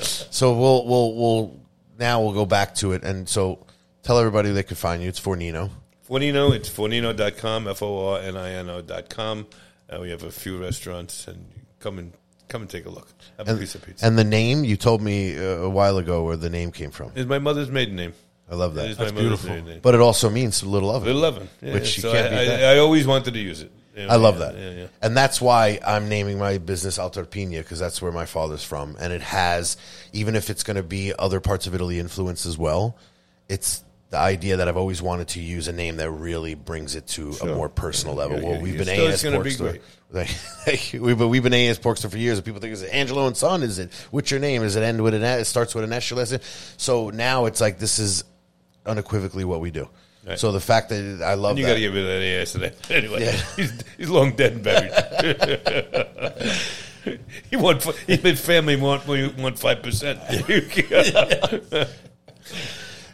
So 0.02 0.58
we'll 0.58 0.86
we'll 0.88 1.16
we'll 1.16 1.60
now 2.00 2.22
we'll 2.22 2.34
go 2.34 2.46
back 2.46 2.74
to 2.76 2.94
it 2.94 3.04
and 3.04 3.28
so 3.30 3.66
tell 4.02 4.18
everybody 4.18 4.52
they 4.52 4.64
could 4.64 4.78
find 4.78 5.02
you. 5.04 5.10
It's 5.10 5.20
Fornino. 5.20 5.70
Fornino, 6.08 6.54
it's 6.56 6.70
fornino.com, 6.70 7.68
F 7.68 7.82
O 7.82 8.08
R 8.14 8.20
N 8.22 8.38
I 8.38 8.52
N 8.52 8.70
O.com. 8.70 9.48
Uh, 9.90 10.00
we 10.02 10.10
have 10.10 10.24
a 10.24 10.32
few 10.32 10.58
restaurants, 10.62 11.28
and 11.28 11.46
come 11.80 12.00
and 12.00 12.14
come 12.54 12.62
and 12.62 12.70
take 12.70 12.86
a 12.86 12.90
look. 12.90 13.08
Have 13.38 13.48
a 13.48 13.52
And, 13.52 13.60
piece 13.60 13.76
of 13.76 13.82
pizza. 13.84 14.06
and 14.06 14.18
the 14.18 14.24
name 14.24 14.64
you 14.64 14.78
told 14.78 15.02
me 15.02 15.38
uh, 15.38 15.42
a 15.42 15.70
while 15.70 15.98
ago 15.98 16.24
where 16.24 16.38
the 16.38 16.50
name 16.50 16.72
came 16.72 16.92
from. 16.92 17.12
it's 17.16 17.28
my 17.28 17.40
mother's 17.40 17.70
maiden 17.70 17.96
name. 17.98 18.14
I 18.50 18.56
love 18.56 18.78
It 18.78 18.92
is 18.92 18.98
that. 18.98 19.06
my 19.06 19.12
mother's 19.12 19.22
beautiful. 19.22 19.50
maiden 19.50 19.66
name. 19.66 19.80
But 19.82 19.96
it 19.96 20.02
also 20.02 20.30
means 20.30 20.64
little 20.64 20.92
oven. 20.92 21.08
Little 21.08 21.26
Oven, 21.26 21.50
yeah, 21.62 21.74
Which 21.74 21.98
you 21.98 22.02
so 22.04 22.12
can't 22.14 22.28
I, 22.28 22.30
beat 22.30 22.46
that. 22.46 22.64
I, 22.64 22.76
I 22.76 22.78
always 22.80 23.08
wanted 23.08 23.34
to 23.34 23.40
use 23.40 23.62
it. 23.62 23.72
You 23.96 24.06
know, 24.06 24.10
I 24.14 24.16
love 24.18 24.40
yeah, 24.40 24.46
that. 24.46 24.56
Yeah, 24.58 24.70
yeah. 24.82 24.88
And 25.02 25.18
that's 25.18 25.40
why 25.42 25.80
I'm 25.86 26.10
naming 26.10 26.38
my 26.40 26.58
business 26.60 26.98
Altarpina 27.00 27.58
because 27.60 27.80
that's 27.80 28.02
where 28.02 28.12
my 28.12 28.26
father's 28.26 28.64
from. 28.64 28.96
And 29.00 29.12
it 29.14 29.22
has, 29.22 29.78
even 30.14 30.36
if 30.36 30.50
it's 30.50 30.64
going 30.64 30.78
to 30.78 30.84
be 30.84 31.14
other 31.18 31.40
parts 31.40 31.68
of 31.68 31.74
Italy 31.76 32.00
influence 32.00 32.46
as 32.46 32.58
well, 32.58 32.98
it's 33.50 33.84
the 34.14 34.20
idea 34.20 34.58
that 34.58 34.68
I've 34.68 34.78
always 34.78 35.02
wanted 35.02 35.30
to 35.30 35.40
use 35.42 35.68
a 35.68 35.72
name 35.74 35.98
that 35.98 36.12
really 36.12 36.54
brings 36.54 36.94
it 36.94 37.08
to 37.08 37.32
a 37.42 37.48
more 37.48 37.68
personal 37.68 38.14
level. 38.14 38.40
Yeah, 38.40 38.48
well, 38.48 38.62
we've 38.62 38.78
been 38.78 38.88
A&S 38.88 39.14
it's 39.16 39.24
gonna 39.24 39.38
Pork 39.38 39.46
be 39.46 39.50
Store. 39.50 39.70
great. 40.12 40.28
Thank 40.66 40.94
you. 40.94 41.02
We- 41.02 41.16
But 41.16 41.30
we've 41.30 41.42
been 41.42 41.52
A&S 41.54 41.80
Pork 41.80 41.98
Store 41.98 42.12
for 42.12 42.20
years. 42.20 42.38
And 42.38 42.46
people 42.46 42.62
think, 42.62 42.74
is 42.74 42.84
it 42.84 42.94
Angelo 42.94 43.26
and 43.26 43.36
Son? 43.36 43.64
Is 43.64 43.80
it, 43.80 43.92
what's 44.12 44.30
your 44.30 44.40
name? 44.40 44.62
Is 44.62 44.76
it 44.76 44.84
end 44.84 45.02
with 45.02 45.16
an 45.16 45.24
S? 45.24 45.42
It 45.42 45.46
starts 45.46 45.74
with 45.74 45.84
an 45.84 45.92
S? 45.94 46.08
your 46.12 46.20
last 46.20 46.30
name? 46.32 46.42
So 46.78 47.10
now 47.10 47.46
it's 47.46 47.60
like, 47.60 47.80
this 47.80 47.98
is 47.98 48.24
unequivocally 48.86 49.46
what 49.46 49.62
we 49.62 49.72
do. 49.72 49.90
Right. 50.28 50.38
So 50.38 50.52
the 50.52 50.60
fact 50.62 50.90
that 50.90 51.22
I 51.26 51.34
love 51.34 51.52
And 51.52 51.60
you 51.60 51.66
got 51.66 51.74
to 51.74 51.80
get 51.80 51.92
rid 51.92 52.04
of 52.04 52.08
that 52.08 52.24
ass 52.42 52.52
today. 52.52 52.72
Anyway, 52.96 53.24
Yeah. 53.26 53.32
he's, 53.56 53.74
he's 53.98 54.10
long 54.10 54.36
dead 54.36 54.54
and 54.54 54.64
buried. 54.64 54.92
he 57.50 57.56
want 57.56 57.82
his 58.06 58.40
family 58.40 58.76
want 58.76 59.08
want 59.08 59.58
five 59.58 59.82
percent. 59.82 60.20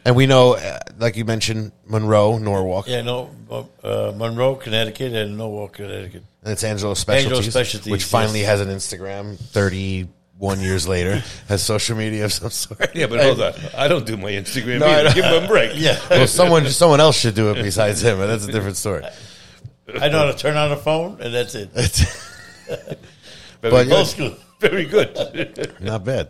And 0.05 0.15
we 0.15 0.25
know, 0.25 0.55
uh, 0.55 0.79
like 0.97 1.17
you 1.17 1.25
mentioned, 1.25 1.71
Monroe, 1.85 2.37
Norwalk, 2.37 2.87
Yeah, 2.87 3.01
no, 3.01 3.29
uh, 3.83 4.13
Monroe, 4.15 4.55
Connecticut, 4.55 5.13
and 5.13 5.37
Norwalk, 5.37 5.73
Connecticut. 5.73 6.23
and 6.43 6.51
it's 6.53 6.63
Angelo 6.63 6.93
Specialties, 6.93 7.51
Specialties, 7.51 7.91
which 7.91 8.03
finally 8.05 8.39
yes. 8.41 8.49
has 8.49 8.61
an 8.61 8.69
Instagram. 8.69 9.37
Thirty-one 9.37 10.61
years 10.61 10.87
later, 10.87 11.21
has 11.49 11.61
social 11.61 11.97
media 11.97 12.25
of 12.25 12.33
some 12.33 12.49
sort. 12.49 12.95
yeah, 12.95 13.07
but 13.07 13.21
hold 13.21 13.41
on, 13.41 13.53
I 13.77 13.87
don't 13.87 14.05
do 14.05 14.15
my 14.17 14.31
Instagram. 14.31 14.79
No, 14.79 14.87
I 14.87 14.99
either. 14.99 15.03
know. 15.09 15.15
Give 15.15 15.25
him 15.25 15.43
a 15.43 15.47
break. 15.47 15.71
Yeah, 15.75 15.99
well, 16.09 16.27
someone 16.27 16.65
someone 16.69 16.99
else 17.01 17.17
should 17.19 17.35
do 17.35 17.51
it 17.51 17.55
besides 17.61 18.01
him, 18.01 18.17
but 18.17 18.27
that's 18.27 18.45
a 18.47 18.51
different 18.51 18.77
story. 18.77 19.03
I 19.99 20.07
know 20.09 20.19
how 20.19 20.31
to 20.31 20.37
turn 20.37 20.55
on 20.55 20.71
a 20.71 20.77
phone, 20.77 21.19
and 21.21 21.33
that's 21.33 21.55
it. 21.55 21.69
very 22.69 23.71
But, 23.71 23.83
good. 23.85 23.91
Old 23.93 24.07
school. 24.07 24.35
Very 24.59 24.85
good. 24.85 25.75
Not 25.81 26.03
bad. 26.05 26.29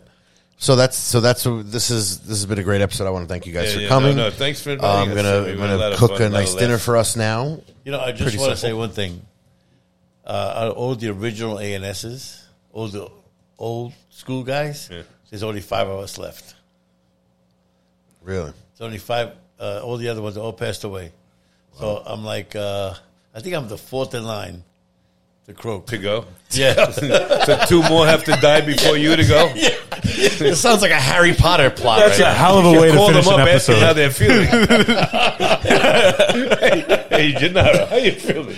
So 0.62 0.76
that's 0.76 0.94
so 0.98 1.20
that's 1.20 1.44
this 1.44 1.90
is 1.90 2.18
this 2.20 2.36
has 2.36 2.44
been 2.44 2.58
a 2.58 2.62
great 2.62 2.82
episode. 2.82 3.06
I 3.06 3.10
want 3.10 3.24
to 3.26 3.32
thank 3.32 3.46
you 3.46 3.52
guys 3.52 3.68
Yeah, 3.70 3.74
for 3.76 3.80
yeah, 3.80 3.88
coming. 3.88 4.14
no, 4.14 4.24
no, 4.28 4.30
thanks 4.30 4.60
for 4.60 4.70
Uh, 4.70 4.74
inviting 4.74 5.08
I'm 5.10 5.16
gonna 5.16 5.42
We 5.46 5.52
I'm 5.52 5.58
had 5.58 5.70
a 5.70 5.76
lot 5.78 5.78
gonna 5.84 5.96
cook 5.96 6.10
fun, 6.18 6.22
a 6.22 6.26
a 6.26 6.28
nice 6.28 6.54
dinner 6.54 6.76
for 6.76 6.98
us 6.98 7.16
now. 7.16 7.60
You 7.82 7.92
know, 7.92 7.98
I 8.00 8.10
just 8.12 8.22
Pretty 8.24 8.36
want 8.38 8.50
to 8.50 8.56
say 8.58 8.74
one 8.74 8.90
thing. 8.90 9.22
Uh, 10.26 10.70
all 10.76 10.94
the 10.94 11.08
original 11.08 11.56
ANSs, 11.58 12.42
all 12.74 12.88
the 12.88 13.08
old 13.58 13.94
school 14.10 14.42
guys, 14.44 14.90
Yeah. 14.92 15.02
there's 15.30 15.42
only 15.42 15.62
five 15.62 15.88
of 15.88 15.98
us 16.00 16.18
left. 16.18 16.54
Really, 18.22 18.52
There's 18.76 18.86
only 18.86 18.98
five. 18.98 19.32
Uh, 19.58 19.80
all 19.82 19.96
the 19.96 20.08
other 20.08 20.20
ones 20.20 20.36
all 20.36 20.52
passed 20.52 20.84
away. 20.84 21.12
So 21.78 22.02
I'm 22.04 22.22
like, 22.22 22.54
uh, 22.54 22.92
I 23.34 23.40
think 23.40 23.54
I'm 23.56 23.68
the 23.68 23.78
fourth 23.78 24.14
in 24.14 24.24
line 24.24 24.62
to 25.54 25.54
croak. 25.54 25.86
to 25.86 25.98
go. 25.98 26.24
Yeah. 26.52 26.90
So 27.46 27.60
two 27.68 27.80
more 27.88 28.06
have 28.06 28.24
to 28.24 28.32
die 28.32 28.60
before 28.62 28.96
you 28.96 29.14
to 29.14 29.24
go. 29.24 29.52
Yeah. 29.54 29.70
it 30.02 30.56
sounds 30.56 30.82
like 30.82 30.90
a 30.90 30.94
Harry 30.96 31.32
Potter 31.32 31.70
plot. 31.70 32.00
That's 32.00 32.18
a 32.18 32.32
hell 32.32 32.58
of 32.58 32.64
a 32.64 32.72
way 32.80 32.90
to 32.90 32.96
Call 32.96 33.08
finish 33.08 33.24
them 33.24 33.34
an 33.34 33.40
up, 33.42 33.48
ask 33.48 33.66
them 33.66 33.76
episode. 33.76 33.86
how 33.86 33.92
they're 33.92 34.10
feeling. 34.10 34.48
hey, 35.70 37.06
hey, 37.10 37.32
Gennaro, 37.38 37.86
how 37.86 37.96
you 37.96 38.12
feeling? 38.12 38.56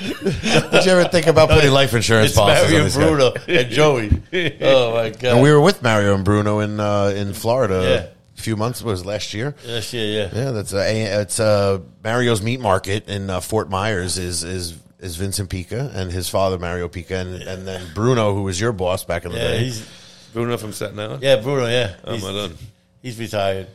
Did 0.70 0.84
you 0.86 0.92
ever 0.92 1.04
think 1.08 1.26
about 1.26 1.50
putting 1.50 1.70
life 1.70 1.92
insurance 1.94 2.30
it's 2.30 2.36
policies 2.38 2.64
on 2.96 3.02
Mario 3.02 3.30
these 3.30 3.46
guys? 3.46 3.64
And 3.64 3.70
Joey. 3.70 4.22
Oh 4.62 4.94
my 4.94 5.10
god! 5.10 5.24
And 5.24 5.42
we 5.42 5.50
were 5.52 5.60
with 5.60 5.82
Mario 5.82 6.14
and 6.14 6.24
Bruno 6.24 6.60
in 6.60 6.80
uh, 6.80 7.12
in 7.14 7.32
Florida 7.34 7.82
Yeah. 7.82 8.38
a 8.38 8.40
few 8.40 8.56
months. 8.56 8.82
Was 8.82 9.04
last 9.04 9.34
year? 9.34 9.54
yes, 9.66 9.92
yeah, 9.92 10.02
yeah. 10.02 10.30
Yeah, 10.32 10.50
that's 10.52 10.72
a, 10.72 11.20
it's 11.20 11.38
uh, 11.40 11.80
Mario's 12.02 12.40
Meat 12.42 12.60
Market 12.60 13.08
in 13.08 13.28
uh, 13.30 13.40
Fort 13.40 13.68
Myers 13.68 14.16
is 14.18 14.42
is 14.44 14.78
is 15.02 15.16
Vincent 15.16 15.50
Pica 15.50 15.90
and 15.94 16.10
his 16.10 16.28
father 16.30 16.58
Mario 16.58 16.88
Pica 16.88 17.16
and, 17.16 17.42
and 17.42 17.66
then 17.66 17.82
Bruno 17.94 18.34
who 18.34 18.44
was 18.44 18.58
your 18.58 18.72
boss 18.72 19.04
back 19.04 19.24
in 19.26 19.32
the 19.32 19.36
Yeah, 19.36 19.48
day. 19.48 19.64
he's 19.64 19.86
Bruno 20.32 20.56
from 20.56 20.72
Staten 20.72 20.98
Island. 20.98 21.22
yeah, 21.22 21.36
Bruno. 21.36 21.66
Yeah, 21.66 21.96
Oh, 22.04 22.14
he's, 22.14 22.22
my 22.22 22.32
God. 22.32 22.52
he's 23.02 23.18
retired. 23.18 23.66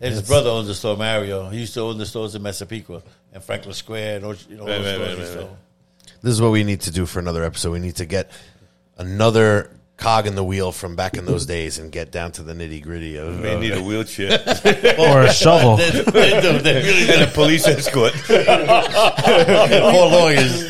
And 0.00 0.12
his 0.12 0.22
brother 0.26 0.50
owns 0.50 0.66
the 0.66 0.74
store, 0.74 0.96
Mario. 0.98 1.48
He 1.48 1.60
used 1.60 1.72
to 1.74 1.80
own 1.80 1.96
the 1.96 2.04
stores 2.04 2.34
in 2.34 2.42
Massapequa 2.42 3.02
and 3.32 3.42
Franklin 3.42 3.72
Square 3.72 4.16
and 4.16 4.24
all, 4.26 4.34
you 4.50 4.56
know, 4.56 4.62
all 4.64 4.68
Right, 4.68 4.82
those 4.82 4.98
right, 4.98 5.10
stores. 5.12 5.18
right, 5.30 5.38
and 5.38 5.48
right. 5.48 5.58
This 6.22 6.32
is 6.34 6.42
what 6.42 6.50
we 6.52 6.64
need 6.64 6.80
to 6.82 6.90
do 6.90 7.06
for 7.06 7.20
another 7.20 7.42
episode. 7.44 7.70
We 7.70 7.78
need 7.78 7.96
to 7.96 8.04
get 8.04 8.30
another 8.98 9.70
cog 9.96 10.26
in 10.26 10.34
the 10.34 10.44
wheel 10.44 10.72
from 10.72 10.96
back 10.96 11.16
in 11.16 11.24
those 11.24 11.46
days 11.46 11.78
and 11.78 11.90
get 11.92 12.10
down 12.10 12.32
to 12.32 12.42
the 12.42 12.52
nitty 12.52 12.82
gritty 12.82 13.16
of. 13.16 13.40
May 13.40 13.54
uh, 13.54 13.60
need 13.60 13.72
a 13.72 13.82
wheelchair 13.82 14.32
or 14.98 15.22
a 15.22 15.32
shovel. 15.32 15.76
They, 15.76 15.90
they 15.90 16.40
do. 16.40 16.58
They 16.58 16.74
really 16.82 17.12
and 17.12 17.22
a 17.22 17.26
police 17.32 17.66
escort. 17.66 18.12
four 18.24 18.36
lawyers, 20.08 20.66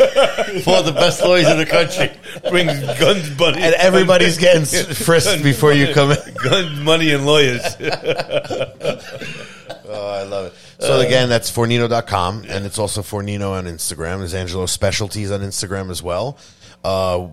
four 0.64 0.76
of 0.78 0.84
the 0.86 0.92
best 0.94 1.22
lawyers 1.22 1.48
in 1.48 1.58
the 1.58 1.66
country. 1.66 2.10
Brings 2.50 2.72
guns, 2.98 3.38
money, 3.38 3.62
and 3.62 3.74
everybody's 3.74 4.36
getting 4.38 4.62
s- 4.62 5.02
frisked 5.04 5.42
before 5.42 5.72
you 5.72 5.92
come 5.94 6.10
in. 6.12 6.18
guns, 6.42 6.78
money, 6.80 7.12
and 7.12 7.26
lawyers. 7.26 7.62
Oh, 9.86 10.10
I 10.10 10.22
love 10.22 10.46
it. 10.46 10.54
So 10.82 11.00
again, 11.00 11.28
that's 11.28 11.50
fornino.com 11.52 12.44
and 12.48 12.66
it's 12.66 12.78
also 12.78 13.02
Fornino 13.02 13.50
on 13.52 13.66
Instagram. 13.66 14.18
There's 14.18 14.34
Angelo 14.34 14.66
Specialties 14.66 15.30
on 15.30 15.40
Instagram 15.40 15.90
as 15.90 16.02
well. 16.02 16.36
Uh, 16.82 17.28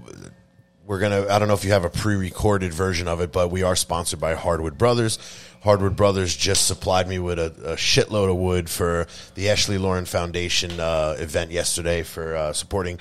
we're 0.91 0.99
gonna. 0.99 1.25
I 1.29 1.39
don't 1.39 1.47
know 1.47 1.53
if 1.53 1.63
you 1.63 1.71
have 1.71 1.85
a 1.85 1.89
pre-recorded 1.89 2.73
version 2.73 3.07
of 3.07 3.21
it, 3.21 3.31
but 3.31 3.49
we 3.49 3.63
are 3.63 3.77
sponsored 3.77 4.19
by 4.19 4.35
Hardwood 4.35 4.77
Brothers. 4.77 5.19
Hardwood 5.63 5.95
Brothers 5.95 6.35
just 6.35 6.67
supplied 6.67 7.07
me 7.07 7.17
with 7.17 7.39
a, 7.39 7.45
a 7.63 7.75
shitload 7.77 8.29
of 8.29 8.35
wood 8.35 8.69
for 8.69 9.07
the 9.35 9.51
Ashley 9.51 9.77
Lauren 9.77 10.03
Foundation 10.03 10.81
uh, 10.81 11.15
event 11.17 11.51
yesterday 11.51 12.03
for 12.03 12.35
uh, 12.35 12.51
supporting 12.51 12.99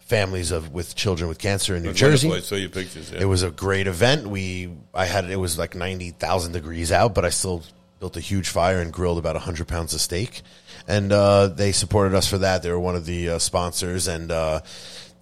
families 0.00 0.50
of 0.50 0.74
with 0.74 0.94
children 0.94 1.26
with 1.26 1.38
cancer 1.38 1.74
in 1.74 1.84
New 1.84 1.94
Jersey. 1.94 2.30
I 2.30 2.40
saw 2.40 2.56
your 2.56 2.68
pictures. 2.68 3.10
Yeah. 3.10 3.22
It 3.22 3.24
was 3.24 3.42
a 3.42 3.50
great 3.50 3.86
event. 3.86 4.26
We 4.26 4.70
I 4.92 5.06
had 5.06 5.24
it 5.30 5.36
was 5.36 5.56
like 5.56 5.74
ninety 5.74 6.10
thousand 6.10 6.52
degrees 6.52 6.92
out, 6.92 7.14
but 7.14 7.24
I 7.24 7.30
still 7.30 7.62
built 7.98 8.18
a 8.18 8.20
huge 8.20 8.50
fire 8.50 8.82
and 8.82 8.92
grilled 8.92 9.16
about 9.16 9.36
hundred 9.36 9.68
pounds 9.68 9.94
of 9.94 10.02
steak. 10.02 10.42
And 10.86 11.12
uh, 11.12 11.46
they 11.46 11.72
supported 11.72 12.14
us 12.14 12.28
for 12.28 12.38
that. 12.38 12.62
They 12.62 12.70
were 12.70 12.78
one 12.78 12.96
of 12.96 13.06
the 13.06 13.30
uh, 13.30 13.38
sponsors, 13.38 14.06
and 14.06 14.30
uh, 14.30 14.60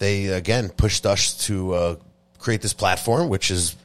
they 0.01 0.27
again 0.27 0.71
pushed 0.71 1.07
us 1.07 1.47
to 1.47 1.73
uh, 1.75 1.97
create 2.39 2.61
this 2.63 2.73
platform, 2.75 3.29
which 3.29 3.51
is 3.53 3.77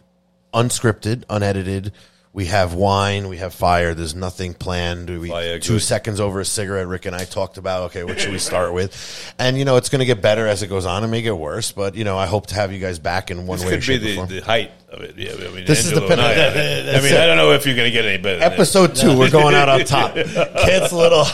unscripted, 0.54 1.24
unedited. 1.30 1.92
We 2.34 2.48
have 2.48 2.74
wine, 2.74 3.30
we 3.30 3.38
have 3.38 3.54
fire. 3.54 3.94
There's 3.94 4.14
nothing 4.14 4.54
planned. 4.54 5.10
We 5.22 5.30
Fire, 5.30 5.58
two 5.60 5.76
good. 5.76 5.80
seconds 5.82 6.20
over 6.20 6.42
a 6.42 6.46
cigarette. 6.46 6.86
Rick 6.88 7.06
and 7.06 7.16
I 7.16 7.24
talked 7.24 7.58
about 7.58 7.84
okay, 7.84 8.04
what 8.04 8.20
should 8.20 8.32
we 8.32 8.40
start 8.40 8.74
with? 8.74 9.34
And 9.40 9.58
you 9.58 9.64
know, 9.64 9.78
it's 9.78 9.88
going 9.88 10.00
to 10.00 10.06
get 10.06 10.22
better 10.22 10.46
as 10.46 10.62
it 10.62 10.68
goes 10.68 10.86
on. 10.86 11.04
It 11.06 11.08
may 11.08 11.22
get 11.22 11.38
worse, 11.38 11.72
but 11.72 11.96
you 11.96 12.04
know, 12.04 12.18
I 12.18 12.26
hope 12.26 12.48
to 12.48 12.56
have 12.56 12.74
you 12.74 12.80
guys 12.80 13.00
back 13.00 13.32
in 13.32 13.48
one 13.48 13.60
This 13.60 13.66
way, 13.66 13.72
could 13.72 13.80
be 13.80 13.86
shape, 13.86 14.02
or 14.02 14.06
the, 14.06 14.16
form. 14.16 14.28
the 14.30 14.40
height 14.42 14.72
of 14.90 15.00
it. 15.02 15.16
Yeah, 15.18 15.32
I 15.32 15.54
mean, 15.54 15.66
This 15.66 15.86
is 15.86 15.92
the 15.92 16.02
Angelo 16.02 16.12
and 16.12 16.22
I, 16.22 16.34
pinnacle. 16.34 16.96
I 16.96 17.02
mean. 17.10 17.14
I 17.22 17.26
don't 17.26 17.38
know 17.38 17.52
if 17.54 17.66
you're 17.66 17.76
going 17.76 17.88
to 17.90 17.94
get 17.94 18.04
any 18.06 18.22
better. 18.22 18.40
than. 18.40 18.52
Episode 18.52 18.96
two, 18.96 19.18
we're 19.18 19.30
going 19.30 19.56
out 19.56 19.70
on 19.70 19.86
top. 19.86 20.16
It 20.18 20.92
all. 21.14 21.26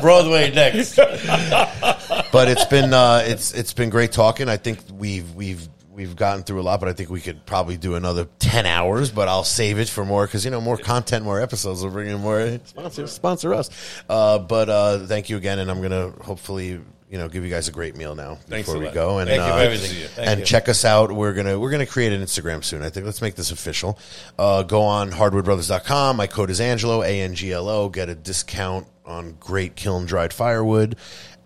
Broadway 0.00 0.52
next. 0.52 0.96
But 0.96 2.48
it's 2.48 2.64
been 2.64 2.92
uh, 2.92 3.22
it's 3.24 3.52
it's 3.52 3.72
been 3.72 3.90
great 3.90 4.12
talking. 4.12 4.48
I 4.48 4.56
think 4.56 4.80
we've 4.92 5.34
we've 5.34 5.68
we've 5.92 6.16
gotten 6.16 6.42
through 6.42 6.60
a 6.60 6.62
lot, 6.62 6.80
but 6.80 6.88
I 6.88 6.92
think 6.92 7.10
we 7.10 7.20
could 7.20 7.46
probably 7.46 7.76
do 7.76 7.94
another 7.94 8.26
ten 8.38 8.66
hours. 8.66 9.10
But 9.10 9.28
I'll 9.28 9.44
save 9.44 9.78
it 9.78 9.88
for 9.88 10.04
more 10.04 10.26
because 10.26 10.44
you 10.44 10.50
know 10.50 10.60
more 10.60 10.76
content, 10.76 11.24
more 11.24 11.40
episodes. 11.40 11.82
will 11.82 11.90
bring 11.90 12.08
in 12.08 12.20
more 12.20 12.58
sponsor 12.64 13.06
sponsor 13.06 13.54
us. 13.54 13.70
Uh, 14.08 14.38
but 14.38 14.68
uh, 14.68 14.98
thank 15.06 15.28
you 15.30 15.36
again, 15.36 15.58
and 15.58 15.70
I'm 15.70 15.80
gonna 15.80 16.10
hopefully 16.22 16.80
you 17.14 17.20
know, 17.20 17.28
give 17.28 17.44
you 17.44 17.50
guys 17.50 17.68
a 17.68 17.70
great 17.70 17.94
meal 17.94 18.16
now 18.16 18.34
Thanks 18.48 18.68
before 18.68 18.82
we 18.82 18.90
go. 18.90 19.18
And 19.20 19.30
Thank 19.30 19.40
uh, 19.40 19.70
you 19.70 20.08
and 20.18 20.40
you. 20.40 20.44
check 20.44 20.68
us 20.68 20.84
out. 20.84 21.12
We're 21.12 21.32
gonna 21.32 21.60
we're 21.60 21.70
gonna 21.70 21.86
create 21.86 22.12
an 22.12 22.20
Instagram 22.20 22.64
soon. 22.64 22.82
I 22.82 22.90
think 22.90 23.06
let's 23.06 23.22
make 23.22 23.36
this 23.36 23.52
official. 23.52 24.00
Uh, 24.36 24.64
go 24.64 24.82
on 24.82 25.12
hardwoodbrothers.com. 25.12 26.16
My 26.16 26.26
code 26.26 26.50
is 26.50 26.60
Angelo 26.60 27.04
A 27.04 27.20
N 27.20 27.36
G 27.36 27.52
L 27.52 27.68
O. 27.68 27.88
Get 27.88 28.08
a 28.08 28.16
discount 28.16 28.88
on 29.06 29.36
great 29.38 29.76
kiln 29.76 30.06
dried 30.06 30.32
firewood, 30.32 30.96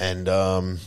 and 0.01 0.27
um, 0.27 0.79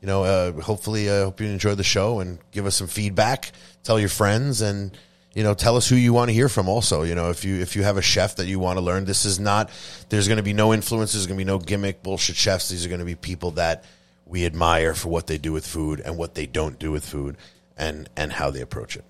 you 0.00 0.08
know, 0.08 0.24
uh, 0.24 0.50
hopefully, 0.50 1.08
I 1.08 1.20
hope 1.20 1.40
you 1.40 1.46
enjoy 1.46 1.76
the 1.76 1.84
show 1.84 2.18
and 2.18 2.40
give 2.50 2.66
us 2.66 2.74
some 2.74 2.88
feedback. 2.88 3.52
Tell 3.84 4.00
your 4.00 4.08
friends 4.08 4.62
and 4.62 4.98
you 5.32 5.44
know 5.44 5.54
tell 5.54 5.76
us 5.76 5.88
who 5.88 5.94
you 5.94 6.12
want 6.12 6.30
to 6.30 6.32
hear 6.32 6.48
from 6.48 6.68
also 6.68 7.02
you 7.02 7.14
know 7.14 7.30
if 7.30 7.44
you 7.44 7.60
if 7.60 7.76
you 7.76 7.84
have 7.84 7.96
a 7.96 8.02
chef 8.02 8.36
that 8.36 8.46
you 8.46 8.58
want 8.58 8.78
to 8.78 8.84
learn 8.84 9.04
this 9.04 9.24
is 9.24 9.38
not 9.38 9.68
there's 10.08 10.28
going 10.28 10.38
to 10.38 10.44
be 10.44 10.52
no 10.52 10.72
influences 10.72 11.26
going 11.26 11.36
to 11.36 11.44
be 11.44 11.44
no 11.44 11.58
gimmick 11.58 12.04
bullshit 12.04 12.36
chefs 12.36 12.68
these 12.68 12.86
are 12.86 12.88
going 12.88 13.00
to 13.00 13.04
be 13.04 13.16
people 13.16 13.50
that 13.50 13.84
we 14.26 14.46
admire 14.46 14.94
for 14.94 15.08
what 15.08 15.26
they 15.26 15.38
do 15.38 15.52
with 15.52 15.66
food 15.66 16.00
and 16.00 16.16
what 16.16 16.34
they 16.34 16.46
don't 16.46 16.78
do 16.78 16.90
with 16.90 17.04
food 17.04 17.36
and, 17.76 18.08
and 18.16 18.32
how 18.32 18.50
they 18.50 18.60
approach 18.60 18.96
it. 18.96 19.04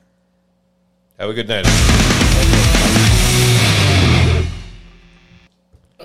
Have 1.18 1.30
a 1.30 1.34
good 1.34 1.48
night. 1.48 1.64